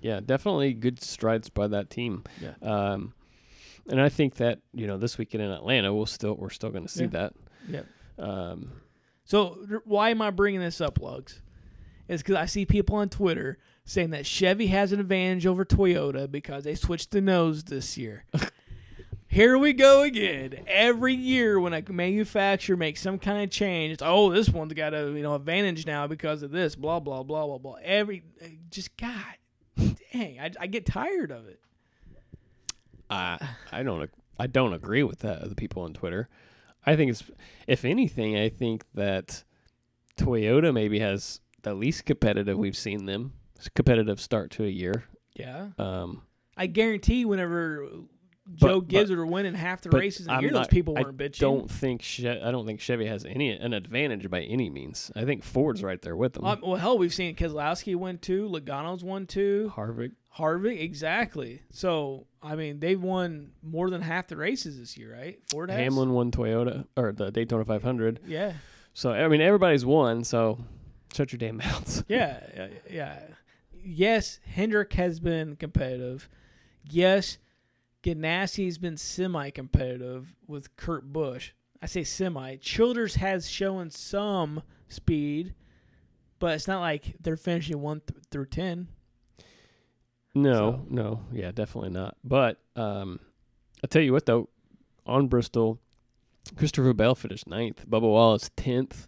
yeah, 0.01 0.19
definitely 0.19 0.73
good 0.73 1.01
strides 1.01 1.49
by 1.49 1.67
that 1.67 1.89
team. 1.89 2.23
Yeah. 2.41 2.53
Um, 2.61 3.13
and 3.89 3.99
I 4.01 4.09
think 4.09 4.35
that 4.35 4.59
you 4.73 4.87
know 4.87 4.97
this 4.97 5.17
weekend 5.17 5.43
in 5.43 5.51
Atlanta, 5.51 5.93
we'll 5.93 6.05
still 6.05 6.35
we're 6.35 6.49
still 6.49 6.69
going 6.71 6.83
to 6.85 6.89
see 6.91 7.03
Yeah. 7.03 7.09
that. 7.09 7.33
Yeah. 7.67 7.81
Um, 8.17 8.71
So 9.25 9.65
why 9.85 10.09
am 10.09 10.21
I 10.21 10.31
bringing 10.31 10.59
this 10.59 10.81
up, 10.81 10.99
Lugs? 10.99 11.41
Is 12.09 12.21
because 12.21 12.35
I 12.35 12.45
see 12.45 12.65
people 12.65 12.97
on 12.97 13.07
Twitter 13.09 13.57
saying 13.85 14.11
that 14.11 14.25
Chevy 14.25 14.67
has 14.67 14.91
an 14.91 14.99
advantage 14.99 15.45
over 15.45 15.65
Toyota 15.65 16.29
because 16.29 16.63
they 16.63 16.75
switched 16.75 17.11
the 17.11 17.21
nose 17.21 17.63
this 17.65 17.97
year. 17.97 18.25
Here 19.27 19.57
we 19.57 19.73
go 19.73 20.03
again. 20.03 20.63
Every 20.67 21.15
year 21.15 21.59
when 21.59 21.73
a 21.73 21.83
manufacturer 21.89 22.77
makes 22.77 23.01
some 23.01 23.17
kind 23.17 23.43
of 23.43 23.49
change, 23.49 23.93
it's 23.93 24.03
oh 24.05 24.31
this 24.31 24.47
one's 24.47 24.73
got 24.73 24.93
a 24.93 25.11
you 25.11 25.23
know 25.23 25.33
advantage 25.33 25.87
now 25.87 26.05
because 26.05 26.43
of 26.43 26.51
this. 26.51 26.75
Blah 26.75 26.99
blah 26.99 27.23
blah 27.23 27.47
blah 27.47 27.57
blah. 27.57 27.77
Every 27.81 28.23
uh, 28.43 28.49
just 28.69 28.95
God, 28.95 29.15
dang, 30.13 30.39
I, 30.39 30.51
I 30.59 30.67
get 30.67 30.85
tired 30.85 31.31
of 31.31 31.47
it. 31.47 31.59
I 33.09 33.39
I 33.71 33.81
don't 33.81 34.07
I 34.37 34.45
don't 34.45 34.73
agree 34.73 35.01
with 35.01 35.19
that. 35.19 35.49
The 35.49 35.55
people 35.55 35.81
on 35.81 35.93
Twitter, 35.93 36.29
I 36.85 36.95
think 36.95 37.09
it's 37.09 37.23
if 37.65 37.85
anything, 37.85 38.37
I 38.37 38.49
think 38.49 38.85
that 38.93 39.43
Toyota 40.15 40.71
maybe 40.71 40.99
has 40.99 41.39
the 41.63 41.73
least 41.73 42.05
competitive 42.05 42.55
we've 42.55 42.77
seen 42.77 43.07
them 43.07 43.33
competitive 43.75 44.19
start 44.19 44.51
to 44.51 44.63
a 44.65 44.69
year. 44.69 45.03
Yeah, 45.35 45.69
Um, 45.79 46.23
I 46.57 46.67
guarantee 46.67 47.25
whenever 47.25 47.87
Joe 48.55 48.81
but- 48.81 48.87
Gibbs 48.89 49.09
are 49.09 49.25
winning 49.25 49.53
half 49.55 49.81
the 49.81 49.89
races 49.89 50.21
in 50.21 50.27
the 50.27 50.33
I'm 50.33 50.41
year, 50.43 50.51
those 50.51 50.67
people 50.67 50.93
weren't 50.95 51.17
bitching. 51.17 51.39
don't 51.39 51.71
think 51.71 52.01
che- 52.01 52.41
I 52.41 52.51
don't 52.51 52.65
think 52.65 52.79
Chevy 52.81 53.05
has 53.07 53.25
any 53.25 53.49
an 53.51 53.73
advantage 53.73 54.29
by 54.29 54.41
any 54.41 54.69
means. 54.69 55.11
I 55.15 55.23
think 55.25 55.43
Ford's 55.43 55.81
right 55.81 56.01
there 56.01 56.15
with 56.15 56.33
them. 56.33 56.43
Um, 56.45 56.59
well, 56.61 56.75
hell, 56.75 56.97
we've 56.97 57.13
seen 57.13 57.35
Keselowski 57.35 57.95
win 57.95 58.17
two, 58.19 58.47
Logano's 58.49 59.03
won 59.03 59.25
two, 59.25 59.71
Harvick, 59.75 60.11
Harvick 60.37 60.79
exactly. 60.81 61.61
So 61.71 62.27
I 62.43 62.55
mean, 62.55 62.79
they've 62.81 63.01
won 63.01 63.51
more 63.63 63.89
than 63.89 64.01
half 64.01 64.27
the 64.27 64.35
races 64.35 64.77
this 64.77 64.97
year, 64.97 65.13
right? 65.15 65.39
Ford 65.49 65.69
has. 65.71 65.79
Hamlin 65.79 66.11
won 66.11 66.29
Toyota 66.29 66.85
or 66.97 67.13
the 67.13 67.31
Daytona 67.31 67.63
500. 67.63 68.19
Yeah, 68.27 68.53
So 68.93 69.11
I 69.13 69.27
mean 69.29 69.39
everybody's 69.41 69.85
won. 69.85 70.23
So 70.25 70.59
shut 71.15 71.31
your 71.31 71.37
damn 71.39 71.57
mouths. 71.63 72.03
yeah, 72.09 72.41
yeah, 72.55 72.67
yeah. 72.91 73.19
Yes, 73.83 74.39
Hendrick 74.45 74.93
has 74.93 75.19
been 75.19 75.55
competitive. 75.55 76.29
Yes, 76.89 77.37
Ganassi's 78.03 78.77
been 78.77 78.97
semi-competitive 78.97 80.33
with 80.47 80.75
Kurt 80.75 81.11
Busch. 81.11 81.51
I 81.81 81.85
say 81.85 82.03
semi. 82.03 82.55
Childress 82.57 83.15
has 83.15 83.49
shown 83.49 83.89
some 83.89 84.63
speed, 84.87 85.53
but 86.39 86.55
it's 86.55 86.67
not 86.67 86.79
like 86.81 87.15
they're 87.21 87.35
finishing 87.37 87.81
one 87.81 88.01
th- 88.07 88.21
through 88.31 88.45
ten. 88.47 88.87
No, 90.35 90.53
So- 90.53 90.85
no, 90.89 91.19
yeah, 91.33 91.51
definitely 91.51 91.91
not. 91.91 92.17
But 92.23 92.59
um, 92.75 93.19
I'll 93.83 93.87
tell 93.89 94.01
you 94.01 94.13
what 94.13 94.25
though, 94.25 94.49
on 95.05 95.27
Bristol, 95.27 95.79
Christopher 96.55 96.93
Bell 96.93 97.15
finished 97.15 97.47
ninth. 97.47 97.85
Bubba 97.89 98.01
Wallace 98.03 98.49
tenth. 98.55 99.07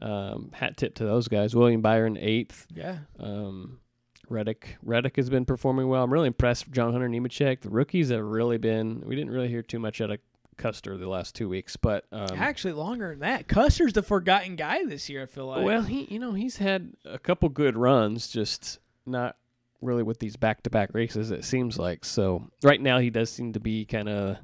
Um, 0.00 0.50
hat 0.54 0.76
tip 0.76 0.94
to 0.96 1.04
those 1.04 1.26
guys. 1.26 1.56
William 1.56 1.80
Byron 1.82 2.16
eighth. 2.16 2.66
Yeah, 2.72 2.98
Um, 3.18 3.80
Reddick 4.28 4.76
Reddick 4.82 5.16
has 5.16 5.30
been 5.30 5.44
performing 5.44 5.88
well. 5.88 6.02
I'm 6.02 6.12
really 6.12 6.26
impressed 6.26 6.66
with 6.66 6.74
John 6.74 6.92
Hunter 6.92 7.08
Nemechek. 7.08 7.60
The 7.60 7.70
rookies 7.70 8.10
have 8.10 8.24
really 8.24 8.58
been. 8.58 9.02
We 9.06 9.16
didn't 9.16 9.32
really 9.32 9.48
hear 9.48 9.62
too 9.62 9.78
much 9.78 10.00
out 10.00 10.10
of 10.10 10.18
Custer 10.56 10.96
the 10.96 11.08
last 11.08 11.34
two 11.34 11.48
weeks, 11.48 11.76
but 11.76 12.04
um, 12.12 12.36
Actually, 12.36 12.74
longer 12.74 13.10
than 13.10 13.20
that. 13.20 13.48
Custer's 13.48 13.92
the 13.92 14.02
forgotten 14.02 14.56
guy 14.56 14.84
this 14.84 15.08
year. 15.08 15.22
I 15.22 15.26
feel 15.26 15.46
like. 15.46 15.64
well, 15.64 15.82
he 15.82 16.06
you 16.10 16.18
know 16.18 16.32
he's 16.32 16.58
had 16.58 16.92
a 17.04 17.18
couple 17.18 17.48
good 17.48 17.76
runs, 17.76 18.28
just 18.28 18.78
not 19.06 19.36
really 19.80 20.02
with 20.02 20.18
these 20.18 20.36
back 20.36 20.62
to 20.64 20.70
back 20.70 20.90
races. 20.92 21.30
It 21.30 21.44
seems 21.44 21.78
like 21.78 22.04
so. 22.04 22.50
Right 22.62 22.80
now, 22.80 22.98
he 22.98 23.10
does 23.10 23.30
seem 23.30 23.52
to 23.52 23.60
be 23.60 23.84
kind 23.84 24.08
of 24.08 24.38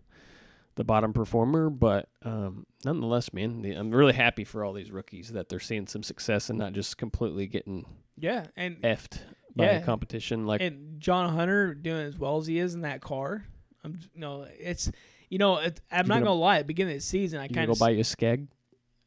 the 0.77 0.85
bottom 0.85 1.13
performer, 1.13 1.71
but 1.71 2.09
um, 2.23 2.67
nonetheless, 2.85 3.33
man, 3.33 3.63
the, 3.63 3.73
I'm 3.73 3.91
really 3.91 4.13
happy 4.13 4.45
for 4.45 4.65
all 4.65 4.73
these 4.73 4.91
rookies 4.91 5.33
that 5.33 5.49
they're 5.49 5.61
seeing 5.61 5.87
some 5.87 6.03
success 6.03 6.51
and 6.51 6.59
not 6.59 6.73
just 6.73 6.97
completely 6.97 7.47
getting 7.47 7.87
yeah, 8.17 8.47
and 8.57 8.81
effed 8.83 9.21
by 9.57 9.65
Yeah. 9.67 9.79
the 9.81 9.85
competition. 9.87 10.47
Like 10.47 10.61
and 10.61 11.01
John 11.01 11.33
Hunter 11.35 11.75
doing 11.75 12.07
as 12.07 12.19
well 12.19 12.39
as 12.39 12.47
he 12.47 12.59
is 12.59 12.75
in 12.75 12.83
that 12.83 13.01
car. 13.01 13.45
I'm 13.85 13.99
no, 14.15 14.47
it's 14.59 14.91
you 15.29 15.39
know 15.39 15.59
it, 15.59 15.81
I'm 15.93 16.07
not 16.07 16.15
gonna- 16.17 16.27
gonna 16.27 16.41
lie. 16.41 16.57
At 16.57 16.61
the 16.61 16.65
beginning 16.67 16.95
of 16.95 16.99
the 17.01 17.07
season, 17.07 17.41
I 17.41 17.49
kind 17.49 17.67
go 17.67 17.75
buy 17.75 17.91
you 17.91 18.01
a 18.01 18.03
skeg. 18.03 18.49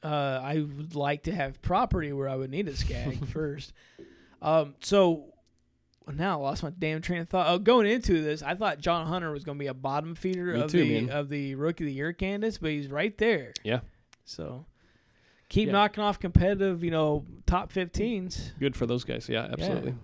uh, 0.04 0.08
I 0.44 0.60
would 0.60 0.96
like 0.96 1.24
to 1.24 1.32
have 1.32 1.62
property 1.62 2.14
where 2.14 2.30
I 2.30 2.36
would 2.36 2.52
need 2.52 2.68
a 2.68 2.76
skag 2.76 3.26
first. 3.30 3.74
Um, 4.42 4.76
so 4.82 5.34
now 6.14 6.40
I 6.40 6.42
lost 6.44 6.62
my 6.64 6.70
damn 6.70 7.02
train 7.02 7.22
of 7.22 7.28
thought. 7.30 7.48
Oh, 7.50 7.58
going 7.60 7.88
into 7.88 8.22
this, 8.22 8.42
I 8.44 8.54
thought 8.56 8.80
John 8.80 9.08
Hunter 9.08 9.32
was 9.32 9.44
going 9.44 9.58
to 9.58 9.60
be 9.60 9.68
a 9.68 9.74
bottom 9.74 10.14
feeder 10.16 10.54
Me 10.54 10.62
of 10.62 10.72
too, 10.72 10.84
the 10.84 11.02
man. 11.02 11.10
of 11.10 11.28
the 11.30 11.56
rookie 11.56 11.84
of 11.84 11.88
the 11.88 11.94
year 11.94 12.14
candidates, 12.14 12.60
but 12.60 12.70
he's 12.72 12.88
right 12.88 13.18
there. 13.18 13.52
Yeah. 13.64 13.80
So 14.24 14.66
keep 15.50 15.66
Yeah. 15.68 15.72
knocking 15.74 16.04
off 16.04 16.20
competitive, 16.20 16.84
you 16.84 16.92
know, 16.92 17.26
top 17.48 17.74
15s. 17.74 18.52
Good 18.60 18.76
for 18.76 18.86
those 18.86 19.04
guys. 19.04 19.28
Yeah, 19.28 19.48
absolutely. 19.52 19.92
Yeah, 19.92 19.98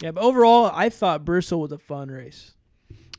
but 0.00 0.18
overall, 0.18 0.70
I 0.74 0.88
thought 0.88 1.24
Bristol 1.24 1.60
was 1.60 1.72
a 1.72 1.78
fun 1.78 2.08
race. 2.08 2.52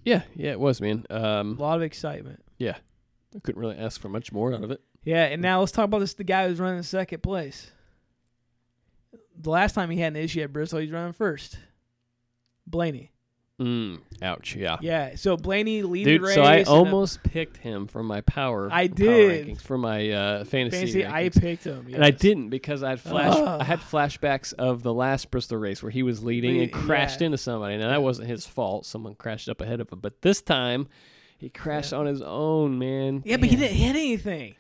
Yeah, 0.04 0.24
yeah, 0.36 0.52
it 0.52 0.60
was, 0.60 0.82
man. 0.82 1.06
A 1.10 1.26
Um, 1.40 1.58
lot 1.58 1.78
of 1.78 1.82
excitement. 1.84 2.44
Yeah, 2.58 2.78
I 3.36 3.40
couldn't 3.40 3.60
really 3.60 3.78
ask 3.78 4.00
for 4.00 4.10
much 4.10 4.32
more 4.32 4.54
out 4.54 4.64
of 4.64 4.72
it. 4.72 4.82
Yeah, 5.04 5.26
and 5.26 5.42
now 5.42 5.60
let's 5.60 5.72
talk 5.72 5.86
about 5.86 6.00
this. 6.00 6.14
The 6.14 6.24
guy 6.24 6.48
who's 6.48 6.60
running 6.60 6.84
second 6.84 7.22
place. 7.24 7.72
The 9.38 9.50
last 9.50 9.74
time 9.74 9.90
he 9.90 10.00
had 10.00 10.14
an 10.16 10.22
issue 10.24 10.42
at 10.42 10.54
Bristol, 10.54 10.80
he's 10.80 10.92
running 10.92 11.14
first. 11.14 11.58
Blaney. 12.68 13.12
Mm, 13.60 14.02
ouch. 14.22 14.56
Yeah. 14.58 14.76
Yeah, 14.82 15.16
so 15.16 15.38
Blaney 15.38 15.82
lead 15.84 16.04
Dude, 16.04 16.22
the 16.22 16.26
race. 16.26 16.36
so 16.36 16.42
I 16.42 16.56
and, 16.58 16.68
uh, 16.68 16.72
almost 16.74 17.24
picked 17.24 17.58
him 17.58 17.88
for 17.88 18.04
my 18.04 18.20
power. 18.22 18.68
I 18.70 18.90
power 18.90 18.96
did. 18.96 19.48
rankings, 19.48 19.62
for 19.62 19.78
my 19.78 20.10
uh, 20.10 20.44
fantasy. 20.44 20.78
fancy. 20.80 21.06
I 21.06 21.30
picked 21.30 21.64
him, 21.64 21.88
and 21.94 22.04
I 22.04 22.12
didn't 22.12 22.50
because 22.50 22.84
I 22.84 22.90
had 22.90 23.00
flash. 23.00 23.34
Ugh. 23.34 23.62
I 23.62 23.64
had 23.64 23.80
flashbacks 23.80 24.54
of 24.54 24.84
the 24.84 24.94
last 24.94 25.32
Bristol 25.32 25.58
race 25.58 25.82
where 25.82 25.92
he 25.92 26.04
was 26.04 26.22
leading 26.22 26.62
and 26.62 26.72
crashed 26.72 27.22
yeah. 27.22 27.28
into 27.28 27.38
somebody. 27.38 27.78
Now 27.78 27.88
that 27.90 28.04
wasn't 28.04 28.28
his 28.28 28.46
fault. 28.46 28.86
Someone 28.86 29.16
crashed 29.16 29.48
up 29.48 29.62
ahead 29.62 29.80
of 29.80 29.90
him. 29.90 30.00
But 30.00 30.22
this 30.22 30.42
time, 30.42 30.90
he 31.38 31.50
crashed 31.50 31.94
Yeah. 31.94 32.00
on 32.00 32.08
his 32.08 32.22
own, 32.22 32.78
man. 32.78 33.22
Yeah, 33.26 33.38
but 33.38 33.48
he 33.48 33.56
didn't 33.56 33.78
hit 33.78 33.96
anything. 33.96 34.56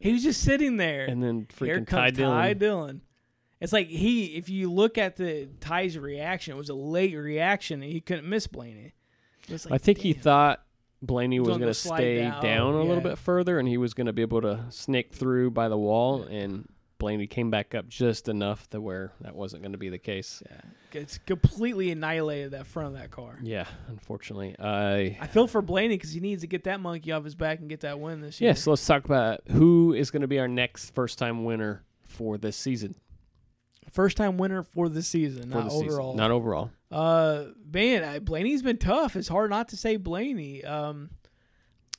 He 0.00 0.12
was 0.12 0.24
just 0.24 0.42
sitting 0.42 0.76
there. 0.76 1.04
And 1.06 1.22
then 1.22 1.46
Here 1.58 1.78
freaking 1.78 1.86
Ty 1.88 2.10
comes 2.10 2.18
Ty 2.18 2.54
Dillon. 2.54 2.58
Dillon. 2.58 3.00
It's 3.64 3.72
like 3.72 3.88
he, 3.88 4.36
if 4.36 4.48
you 4.48 4.70
look 4.70 4.96
at 4.98 5.16
the 5.16 5.48
Ty's 5.60 5.98
reaction, 5.98 6.54
it 6.54 6.56
was 6.56 6.68
a 6.68 6.74
late 6.74 7.14
reaction, 7.16 7.82
and 7.82 7.90
he 7.90 8.00
couldn't 8.00 8.28
miss 8.28 8.46
Blaney. 8.46 8.92
Like, 9.48 9.60
I 9.72 9.78
think 9.78 9.98
he 9.98 10.12
thought 10.12 10.62
Blaney 11.02 11.40
was 11.40 11.48
going 11.58 11.60
to 11.62 11.74
stay 11.74 12.18
down. 12.20 12.42
down, 12.42 12.74
a 12.74 12.78
Oh, 12.78 12.84
little 12.84 13.02
bit 13.02 13.18
further, 13.18 13.58
and 13.58 13.66
he 13.68 13.76
was 13.76 13.92
going 13.94 14.06
to 14.06 14.12
be 14.12 14.22
able 14.22 14.40
to 14.42 14.64
snake 14.70 15.12
through 15.12 15.50
by 15.50 15.68
the 15.68 15.76
wall. 15.76 16.22
And 16.22 16.68
Blaney 16.98 17.26
came 17.26 17.50
back 17.50 17.74
up 17.74 17.88
just 17.88 18.28
enough 18.28 18.68
to 18.70 18.80
where 18.80 19.12
that 19.20 19.34
wasn't 19.34 19.62
going 19.62 19.72
to 19.72 19.78
be 19.78 19.88
the 19.90 19.98
case. 19.98 20.42
Yeah, 20.46 21.00
it's 21.00 21.18
completely 21.18 21.90
annihilated 21.90 22.52
that 22.52 22.66
front 22.66 22.88
of 22.94 22.94
that 23.00 23.10
car. 23.10 23.38
Yeah, 23.42 23.66
unfortunately. 23.88 24.56
I 24.58 25.18
I 25.20 25.26
feel 25.26 25.46
for 25.46 25.60
Blaney 25.60 25.96
because 25.96 26.12
he 26.12 26.20
needs 26.20 26.40
to 26.42 26.46
get 26.46 26.64
that 26.64 26.80
monkey 26.80 27.12
off 27.12 27.24
his 27.24 27.34
back 27.34 27.58
and 27.60 27.68
get 27.68 27.80
that 27.80 28.00
win 28.00 28.20
this 28.20 28.40
year. 28.40 28.50
yeah. 28.50 28.54
So 28.54 28.70
let's 28.70 28.86
talk 28.86 29.04
about 29.04 29.40
who 29.50 29.92
is 29.92 30.10
going 30.10 30.22
to 30.22 30.28
be 30.28 30.38
our 30.38 30.48
next 30.48 30.94
first 30.94 31.18
time 31.18 31.44
winner 31.44 31.82
for 32.06 32.38
this 32.38 32.56
season. 32.56 32.94
First 33.94 34.16
time 34.16 34.36
winner 34.36 34.62
for 34.64 34.88
the 34.88 35.02
season, 35.02 35.44
For 35.50 35.58
not 35.58 35.64
the 35.64 35.70
season. 35.70 35.88
overall. 35.88 36.14
Not 36.16 36.30
overall. 36.32 36.70
Uh, 36.90 37.44
man, 37.72 38.02
I, 38.04 38.18
Blaney's 38.18 38.60
been 38.62 38.76
tough. 38.76 39.14
It's 39.16 39.28
hard 39.28 39.50
not 39.50 39.68
to 39.68 39.76
say 39.76 39.96
Blaney. 39.96 40.64
Um, 40.64 41.10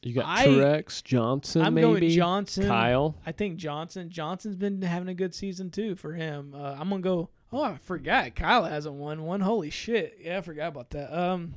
You 0.04 0.14
got 0.14 0.26
I- 0.28 0.46
Truex, 0.48 1.02
Johnson, 1.04 1.62
I'm 1.62 1.74
maybe 1.74 1.88
going 1.88 2.10
Johnson. 2.12 2.68
Kyle. 2.68 3.16
I 3.26 3.32
think 3.32 3.56
Johnson. 3.58 4.10
Johnson's 4.10 4.58
been 4.58 4.82
having 4.82 5.08
a 5.08 5.14
good 5.14 5.34
season 5.34 5.72
too 5.72 5.96
for 5.96 6.14
him. 6.14 6.54
Uh, 6.56 6.76
I'm 6.78 6.90
gonna 6.90 7.02
go. 7.02 7.30
Oh, 7.54 7.64
I 7.64 7.78
forgot. 7.78 8.36
Kyle 8.36 8.66
hasn't 8.66 8.96
won 8.96 9.24
one. 9.24 9.40
Holy 9.40 9.70
shit! 9.70 10.18
Yeah, 10.22 10.40
I 10.40 10.42
forgot 10.42 10.68
about 10.68 10.90
that. 10.90 11.18
Um, 11.18 11.54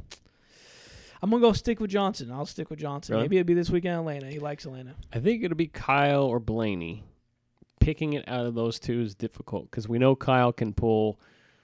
I'm 1.21 1.31
gonna 1.31 1.41
go 1.43 1.53
stick 1.53 1.81
with 1.81 1.91
Johnson. 1.91 2.31
I'll 2.31 2.47
stick 2.47 2.71
with 2.71 2.79
Johnson. 2.79 3.15
Really? 3.17 3.25
Maybe 3.25 3.39
it'll 3.39 3.47
be 3.49 3.55
this 3.55 3.71
weekend 3.71 3.95
in 3.95 3.99
Atlanta. 4.01 4.27
He 4.31 4.39
likes 4.39 4.65
Atlanta. 4.67 4.95
I 5.13 5.19
think 5.19 5.43
it'll 5.43 5.57
be 5.57 5.67
Kyle 5.67 6.23
or 6.23 6.39
Blaney. 6.39 7.03
Picking 7.89 8.13
it 8.13 8.29
out 8.29 8.45
of 8.45 8.55
those 8.55 8.79
two 8.79 9.01
is 9.01 9.15
difficult 9.15 9.71
because 9.71 9.89
we 9.89 9.99
know 9.99 10.15
Kyle 10.15 10.53
can 10.53 10.75
pull 10.75 11.19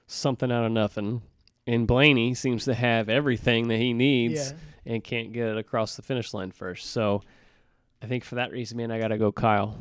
something 0.07 0.51
out 0.51 0.65
of 0.65 0.73
nothing, 0.73 1.21
and 1.67 1.87
Blaney 1.87 2.33
seems 2.33 2.65
to 2.65 2.73
have 2.73 3.11
everything 3.11 3.69
that 3.69 3.77
he 3.77 3.93
needs 3.93 4.53
Yeah. 4.87 4.95
and 4.95 5.05
can't 5.05 5.35
get 5.35 5.49
it 5.49 5.59
across 5.59 5.97
the 5.97 6.03
finish 6.03 6.33
line 6.33 6.51
first. 6.51 6.87
So 6.93 7.21
I 8.01 8.07
think 8.07 8.25
for 8.25 8.37
that 8.37 8.53
reason, 8.53 8.79
man, 8.79 8.91
I 8.91 8.99
got 8.99 9.09
to 9.09 9.19
go 9.19 9.33
Kyle. 9.33 9.77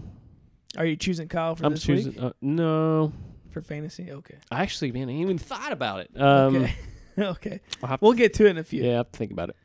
Are 0.75 0.85
you 0.85 0.97
choosing 0.97 1.29
Kyle 1.29 1.55
for 1.55 1.65
I'm 1.65 1.71
this 1.75 1.83
choosing. 1.83 2.11
week 2.15 2.21
Uh, 2.21 2.33
no, 2.41 3.13
for 3.51 3.61
fantasy? 3.61 4.11
Okay. 4.11 4.35
I 4.51 4.63
actually, 4.63 4.91
man, 4.91 5.07
I 5.07 5.13
ain't 5.13 5.21
even 5.21 5.37
thought 5.37 5.71
about 5.71 6.01
it. 6.01 6.11
Um, 6.19 6.57
okay. 6.57 6.75
okay. 7.19 7.59
We'll 8.01 8.11
get 8.11 8.33
to 8.33 8.47
it 8.47 8.49
in 8.49 8.57
a 8.57 8.65
few. 8.65 8.83
yeah, 8.83 8.91
I 8.91 8.95
have 8.95 9.13
to 9.13 9.17
think 9.17 9.31
about 9.31 9.47
it. 9.51 9.55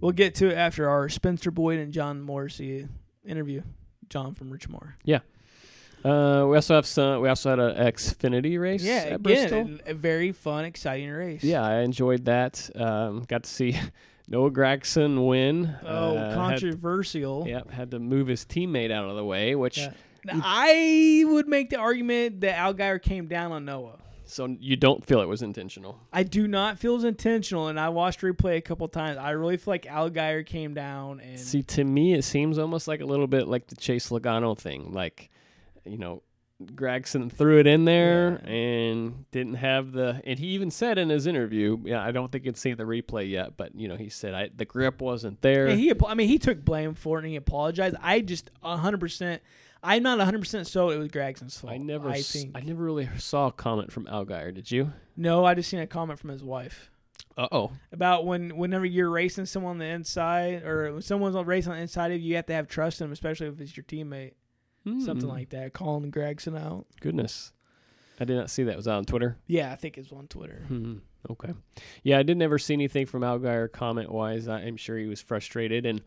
We'll 0.00 0.12
get 0.12 0.36
to 0.36 0.48
it 0.48 0.54
after 0.56 0.88
our 0.88 1.10
Spencer 1.10 1.50
Boyd 1.50 1.80
and 1.80 1.92
John 1.92 2.22
Morrissey 2.22 2.88
interview. 3.26 3.60
John 4.08 4.32
from 4.32 4.50
Richmar. 4.50 4.94
Uh, 6.04 6.46
we 6.48 6.56
also 6.56 6.74
have 6.74 6.86
some. 6.86 7.20
We 7.22 7.28
also 7.28 7.50
had 7.50 7.58
an 7.58 7.76
Xfinity 7.76 8.60
race. 8.60 8.82
Yeah, 8.82 8.94
at 8.96 9.06
again, 9.14 9.22
Bristol. 9.22 9.78
a, 9.86 9.90
a 9.92 9.94
very 9.94 10.32
fun, 10.32 10.64
exciting 10.66 11.10
race. 11.10 11.42
Yeah, 11.42 11.62
I 11.64 11.78
enjoyed 11.80 12.26
that. 12.26 12.68
Um, 12.74 13.24
got 13.26 13.44
to 13.44 13.50
see 13.50 13.78
Noah 14.28 14.50
Gragson 14.50 15.26
win. 15.26 15.74
Oh, 15.84 16.16
Uh, 16.16 16.24
had- 16.28 16.34
controversial. 16.34 17.48
Yep, 17.48 17.70
had 17.70 17.90
to 17.92 17.98
move 17.98 18.26
his 18.28 18.44
teammate 18.44 18.90
out 18.90 19.08
of 19.08 19.16
the 19.16 19.24
way, 19.24 19.54
which 19.54 19.78
Yeah. 19.78 19.92
I 20.42 21.24
would 21.26 21.48
make 21.48 21.70
the 21.70 21.76
argument 21.76 22.40
that 22.42 22.56
Allgaier 22.56 23.00
came 23.00 23.26
down 23.26 23.52
on 23.52 23.64
Noah. 23.64 23.98
so 24.26 24.46
you 24.60 24.74
don't 24.76 25.04
feel 25.04 25.20
it 25.20 25.28
was 25.28 25.42
intentional. 25.42 25.98
I 26.12 26.22
do 26.22 26.48
not 26.48 26.78
feel 26.78 26.94
it's 26.96 27.04
intentional, 27.04 27.68
and 27.68 27.78
I 27.78 27.90
watched 27.90 28.20
replay 28.22 28.56
a 28.56 28.60
couple 28.62 28.88
times. 28.88 29.18
I 29.18 29.30
really 29.32 29.56
feel 29.58 29.72
like 29.72 29.84
Allgaier 29.84 30.44
came 30.46 30.72
down 30.74 31.20
and 31.20 31.38
See, 31.38 31.62
to 31.62 31.84
me, 31.84 32.14
it 32.14 32.24
seems 32.24 32.58
almost 32.58 32.88
like 32.88 33.00
a 33.00 33.04
little 33.06 33.26
bit 33.26 33.48
like 33.48 33.66
the 33.68 33.76
Chase 33.76 34.08
Logano 34.08 34.56
thing. 34.56 34.92
Like, 34.92 35.30
you 35.84 35.98
know, 35.98 36.22
Gragson 36.62 37.30
threw 37.30 37.58
it 37.58 37.66
in 37.66 37.84
there 37.84 38.40
Yeah. 38.44 38.50
and 38.50 39.30
didn't 39.32 39.54
have 39.54 39.92
the. 39.92 40.20
And 40.24 40.38
he 40.38 40.48
even 40.48 40.70
said 40.70 40.98
in 40.98 41.08
his 41.08 41.26
interview, 41.26 41.78
yeah, 41.84 42.02
I 42.02 42.12
don't 42.12 42.30
think 42.30 42.46
it's 42.46 42.60
seen 42.60 42.76
the 42.76 42.84
replay 42.84 43.28
yet, 43.28 43.56
but 43.56 43.74
you 43.74 43.88
know, 43.88 43.96
he 43.96 44.08
said 44.08 44.34
I, 44.34 44.50
the 44.54 44.64
grip 44.64 45.00
wasn't 45.02 45.42
there. 45.42 45.66
And 45.66 45.78
he, 45.78 45.92
I 46.06 46.14
mean, 46.14 46.28
he 46.28 46.38
took 46.38 46.64
blame 46.64 46.94
for 46.94 47.18
it 47.18 47.22
and 47.22 47.30
he 47.30 47.36
apologized. 47.36 47.96
I 48.00 48.20
just 48.20 48.50
100%, 48.64 49.40
I'm 49.82 50.02
not 50.04 50.18
100% 50.20 50.66
so 50.66 50.90
it 50.90 50.96
was 50.96 51.08
Gragson's 51.08 51.58
fault. 51.58 51.72
I 51.72 51.76
never, 51.78 52.08
I 52.08 52.18
s-. 52.18 52.46
I 52.54 52.60
never 52.60 52.82
really 52.84 53.08
saw 53.18 53.48
a 53.48 53.52
comment 53.52 53.92
from 53.92 54.06
Allgaier. 54.06 54.54
Did 54.54 54.70
you? 54.70 54.92
no, 55.16 55.44
I 55.44 55.54
just 55.54 55.68
seen 55.68 55.80
a 55.80 55.86
comment 55.88 56.18
from 56.20 56.30
his 56.30 56.42
wife 56.42 56.90
Uh 57.36 57.48
oh. 57.52 57.72
about 57.92 58.26
when 58.26 58.56
whenever 58.56 58.86
you're 58.86 59.10
racing 59.10 59.46
someone 59.46 59.72
on 59.72 59.78
the 59.78 59.86
inside 59.86 60.62
or 60.62 60.92
when 60.92 61.02
someone's 61.02 61.36
racing 61.44 61.72
on 61.72 61.76
the 61.78 61.82
inside 61.82 62.12
of 62.12 62.20
you, 62.20 62.28
you 62.30 62.36
have 62.36 62.46
to 62.46 62.52
have 62.54 62.68
trust 62.68 63.00
in 63.00 63.06
them, 63.06 63.12
especially 63.12 63.48
if 63.48 63.60
it's 63.60 63.76
your 63.76 63.84
teammate. 63.84 64.34
Something 64.84 65.20
Hmm. 65.22 65.26
like 65.28 65.48
that. 65.50 65.72
Calling 65.72 66.12
Gragson 66.12 66.58
out. 66.58 66.86
Goodness, 67.00 67.52
I 68.20 68.24
did 68.24 68.36
not 68.36 68.50
see 68.50 68.64
that. 68.64 68.76
Was 68.76 68.86
out 68.86 68.98
on 68.98 69.04
Twitter. 69.06 69.38
Yeah, 69.46 69.72
I 69.72 69.76
think 69.76 69.96
it's 69.98 70.12
on 70.12 70.26
Twitter. 70.28 70.64
Hmm. 70.68 70.98
Okay. 71.30 71.54
Yeah, 72.02 72.18
I 72.18 72.22
did 72.22 72.36
never 72.36 72.58
see 72.58 72.74
anything 72.74 73.06
from 73.06 73.22
Allgaier 73.22 73.72
comment 73.72 74.12
wise. 74.12 74.46
I'm 74.46 74.76
sure 74.76 74.98
he 74.98 75.06
was 75.06 75.22
frustrated, 75.22 75.86
and 75.86 76.02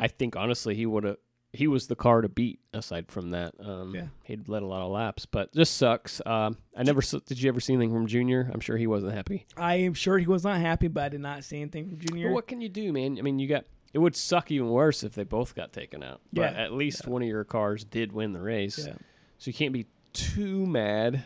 I 0.00 0.08
think 0.08 0.34
honestly 0.36 0.74
he 0.74 0.84
would 0.86 1.04
have. 1.04 1.16
He 1.54 1.68
was 1.68 1.86
the 1.86 1.94
car 1.96 2.22
to 2.22 2.28
beat. 2.30 2.58
Aside 2.72 3.08
from 3.08 3.30
that, 3.32 3.54
um, 3.60 3.94
Yeah. 3.94 4.06
he'd 4.24 4.48
led 4.48 4.62
a 4.62 4.66
lot 4.66 4.80
of 4.82 4.90
laps, 4.90 5.26
but 5.26 5.52
just 5.52 5.76
sucks. 5.76 6.20
Um, 6.24 6.56
I 6.74 6.82
never 6.82 7.02
did. 7.02 7.40
You 7.42 7.48
ever 7.50 7.60
see 7.60 7.74
anything 7.74 7.92
from 7.92 8.06
Junior? 8.06 8.50
I'm 8.52 8.60
sure 8.60 8.78
he 8.78 8.86
wasn't 8.86 9.12
happy. 9.12 9.44
I 9.56 9.74
am 9.76 9.92
sure 9.94 10.18
he 10.18 10.26
was 10.26 10.42
not 10.44 10.58
happy, 10.58 10.88
but 10.88 11.04
I 11.04 11.08
did 11.10 11.20
not 11.20 11.44
see 11.44 11.60
anything 11.60 11.88
from 11.90 11.98
Junior. 11.98 12.28
But 12.30 12.34
what 12.34 12.46
can 12.48 12.60
you 12.62 12.70
do, 12.70 12.90
man? 12.92 13.16
I 13.18 13.22
mean, 13.22 13.38
you 13.38 13.46
got. 13.48 13.66
It 13.92 13.98
would 13.98 14.16
suck 14.16 14.50
even 14.50 14.70
worse 14.70 15.02
if 15.04 15.14
they 15.14 15.24
both 15.24 15.54
got 15.54 15.72
taken 15.72 16.02
out. 16.02 16.20
Yeah. 16.32 16.50
But 16.50 16.56
at 16.56 16.72
least 16.72 17.06
one 17.06 17.22
of 17.22 17.28
your 17.28 17.44
cars 17.44 17.84
did 17.84 18.12
win 18.12 18.32
the 18.32 18.40
race. 18.40 18.78
Yeah. 18.86 18.94
So 19.38 19.48
you 19.48 19.52
can't 19.52 19.72
be 19.72 19.86
too 20.12 20.66
mad, 20.66 21.24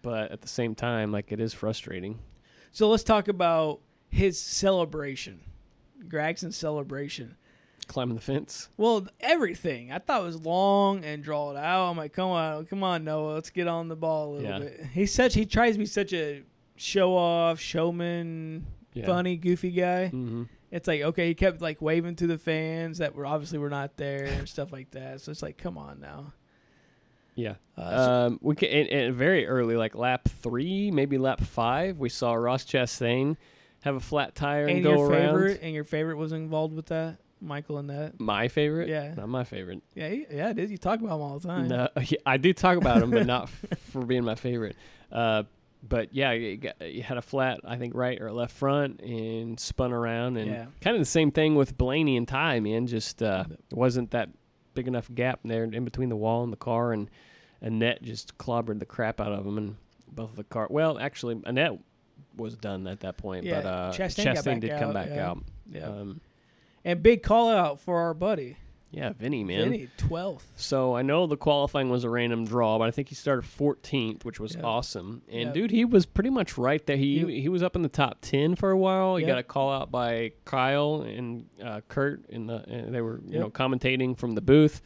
but 0.00 0.32
at 0.32 0.40
the 0.40 0.48
same 0.48 0.74
time, 0.74 1.12
like 1.12 1.30
it 1.30 1.40
is 1.40 1.54
frustrating. 1.54 2.18
So 2.72 2.88
let's 2.88 3.04
talk 3.04 3.28
about 3.28 3.80
his 4.08 4.40
celebration, 4.40 5.40
Gragson's 6.08 6.56
celebration. 6.56 7.36
Climbing 7.88 8.14
the 8.14 8.22
fence. 8.22 8.68
Well, 8.76 9.06
everything 9.20 9.92
I 9.92 9.98
thought 9.98 10.22
was 10.22 10.40
long 10.40 11.04
and 11.04 11.22
drawn 11.22 11.56
out. 11.56 11.90
I'm 11.90 11.96
like, 11.96 12.12
come 12.12 12.30
on, 12.30 12.64
come 12.66 12.82
on, 12.84 13.04
Noah, 13.04 13.34
let's 13.34 13.50
get 13.50 13.66
on 13.68 13.88
the 13.88 13.96
ball 13.96 14.28
a 14.28 14.32
little 14.34 14.50
Yeah. 14.50 14.58
bit. 14.60 14.86
He's 14.92 15.12
such 15.12 15.34
he 15.34 15.44
tries 15.44 15.74
to 15.74 15.78
be 15.80 15.86
such 15.86 16.12
a 16.12 16.42
show 16.76 17.16
off, 17.16 17.58
showman, 17.60 18.66
Yeah. 18.94 19.06
funny, 19.06 19.36
goofy 19.36 19.70
guy. 19.72 20.08
hmm 20.08 20.44
It's 20.72 20.88
like 20.88 21.02
okay, 21.02 21.28
he 21.28 21.34
kept 21.34 21.60
like 21.62 21.80
waving 21.80 22.16
to 22.16 22.26
the 22.26 22.38
fans 22.38 22.98
that 22.98 23.14
were 23.14 23.26
obviously 23.26 23.58
were 23.58 23.70
not 23.70 23.96
there 23.96 24.24
and 24.24 24.48
stuff 24.48 24.72
like 24.72 24.90
that. 24.92 25.20
So 25.20 25.30
it's 25.30 25.42
like, 25.42 25.58
come 25.58 25.78
on 25.78 26.00
now. 26.00 26.32
Yeah. 27.34 27.54
Uh, 27.78 28.26
Um, 28.30 28.38
we 28.42 28.54
can, 28.54 28.68
and, 28.70 28.88
and 28.88 29.14
very 29.14 29.46
early, 29.46 29.76
like 29.76 29.94
lap 29.94 30.28
three, 30.42 30.90
maybe 30.90 31.16
lap 31.18 31.40
five, 31.40 31.98
we 31.98 32.08
saw 32.08 32.34
Ross 32.34 32.64
Chastain 32.64 33.36
have 33.82 33.94
a 33.96 34.00
flat 34.00 34.34
tire 34.34 34.62
and, 34.66 34.76
and 34.76 34.82
go 34.82 34.96
your 34.96 35.10
around. 35.10 35.26
favorite 35.34 35.60
and 35.62 35.74
your 35.74 35.84
favorite 35.84 36.16
was 36.16 36.32
involved 36.32 36.74
with 36.74 36.86
that, 36.86 37.16
Michael 37.40 37.76
Annett. 37.82 38.20
My 38.20 38.48
favorite? 38.48 38.88
Yeah. 38.88 39.14
Not 39.14 39.28
my 39.28 39.44
favorite. 39.44 39.82
Yeah, 39.94 40.08
he- 40.08 40.26
yeah, 40.30 40.50
it 40.50 40.58
is. 40.58 40.70
You 40.70 40.78
talk 40.78 41.00
about 41.00 41.16
him 41.16 41.22
all 41.22 41.38
the 41.38 41.48
time. 41.48 41.68
No, 41.68 41.88
yeah, 42.06 42.18
I 42.26 42.36
do 42.36 42.52
talk 42.52 42.76
about 42.76 43.02
him, 43.02 43.10
but 43.10 43.26
not 43.26 43.44
f- 43.44 43.78
for 43.90 44.04
being 44.04 44.24
my 44.24 44.34
favorite. 44.34 44.76
Uh, 45.10 45.44
but 45.82 46.14
yeah, 46.14 46.32
you, 46.32 46.56
got, 46.58 46.80
you 46.80 47.02
had 47.02 47.18
a 47.18 47.22
flat, 47.22 47.60
I 47.64 47.76
think, 47.76 47.94
right 47.94 48.20
or 48.20 48.30
left 48.32 48.54
front, 48.54 49.00
and 49.00 49.58
spun 49.58 49.92
around, 49.92 50.36
and 50.36 50.50
Yeah. 50.50 50.66
kind 50.80 50.94
of 50.96 51.00
the 51.00 51.06
same 51.06 51.30
thing 51.32 51.54
with 51.54 51.76
Blaney 51.76 52.16
and 52.16 52.26
Ty, 52.26 52.60
man. 52.60 52.86
Just 52.86 53.22
uh, 53.22 53.44
it 53.50 53.76
wasn't 53.76 54.10
that 54.12 54.28
big 54.74 54.86
enough 54.88 55.08
gap 55.14 55.40
there 55.44 55.64
in 55.64 55.84
between 55.84 56.08
the 56.08 56.16
wall 56.16 56.44
and 56.44 56.52
the 56.52 56.56
car, 56.56 56.92
and 56.92 57.10
Annette 57.60 58.02
just 58.02 58.38
clobbered 58.38 58.78
the 58.78 58.86
crap 58.86 59.20
out 59.20 59.32
of 59.32 59.44
them, 59.44 59.58
and 59.58 59.76
both 60.10 60.30
of 60.30 60.36
the 60.36 60.44
car. 60.44 60.66
Well, 60.70 60.98
actually, 60.98 61.40
Annette 61.44 61.78
was 62.36 62.56
done 62.56 62.86
at 62.86 63.00
that 63.00 63.16
point, 63.16 63.44
Yeah, 63.44 63.60
but 63.62 63.66
uh, 63.68 63.92
Chastain 63.92 64.24
Chastain, 64.34 64.60
did 64.60 64.78
come 64.78 64.92
back 64.92 65.08
yeah. 65.08 65.30
out. 65.30 65.44
Yeah. 65.70 65.86
Um, 65.86 66.20
and 66.84 67.02
big 67.02 67.22
call 67.22 67.50
out 67.50 67.80
for 67.80 68.00
our 68.00 68.14
buddy. 68.14 68.56
Yeah, 68.92 69.12
Vinny, 69.18 69.42
man. 69.42 69.70
Vinny, 69.70 69.88
12th. 69.98 70.42
So 70.54 70.94
I 70.94 71.02
know 71.02 71.26
the 71.26 71.36
qualifying 71.36 71.88
was 71.90 72.04
a 72.04 72.10
random 72.10 72.44
draw, 72.44 72.78
but 72.78 72.86
I 72.86 72.90
think 72.92 73.08
he 73.08 73.14
started 73.16 73.44
14th, 73.44 74.24
which 74.24 74.38
was 74.38 74.54
Yeah. 74.54 74.62
awesome. 74.62 75.22
And 75.28 75.48
Yeah. 75.48 75.52
dude, 75.52 75.70
he 75.72 75.84
was 75.84 76.06
pretty 76.06 76.30
much 76.30 76.56
right 76.56 76.84
there. 76.86 76.96
He 76.96 77.18
He- 77.24 77.40
he 77.40 77.48
was 77.48 77.62
up 77.62 77.74
in 77.74 77.82
the 77.82 77.88
top 77.88 78.18
10 78.20 78.54
for 78.54 78.70
a 78.70 78.76
while. 78.78 79.16
He 79.16 79.22
Yep. 79.24 79.28
got 79.28 79.38
a 79.38 79.42
call 79.42 79.70
out 79.72 79.90
by 79.90 80.32
Kyle 80.44 81.00
and 81.00 81.46
uh, 81.60 81.80
Kurt, 81.88 82.24
in 82.28 82.46
the 82.46 82.64
and 82.68 82.94
they 82.94 83.00
were 83.00 83.20
you 83.26 83.32
Yep. 83.32 83.40
know 83.40 83.50
commentating 83.50 84.16
from 84.16 84.34
the 84.34 84.40
booth, 84.42 84.80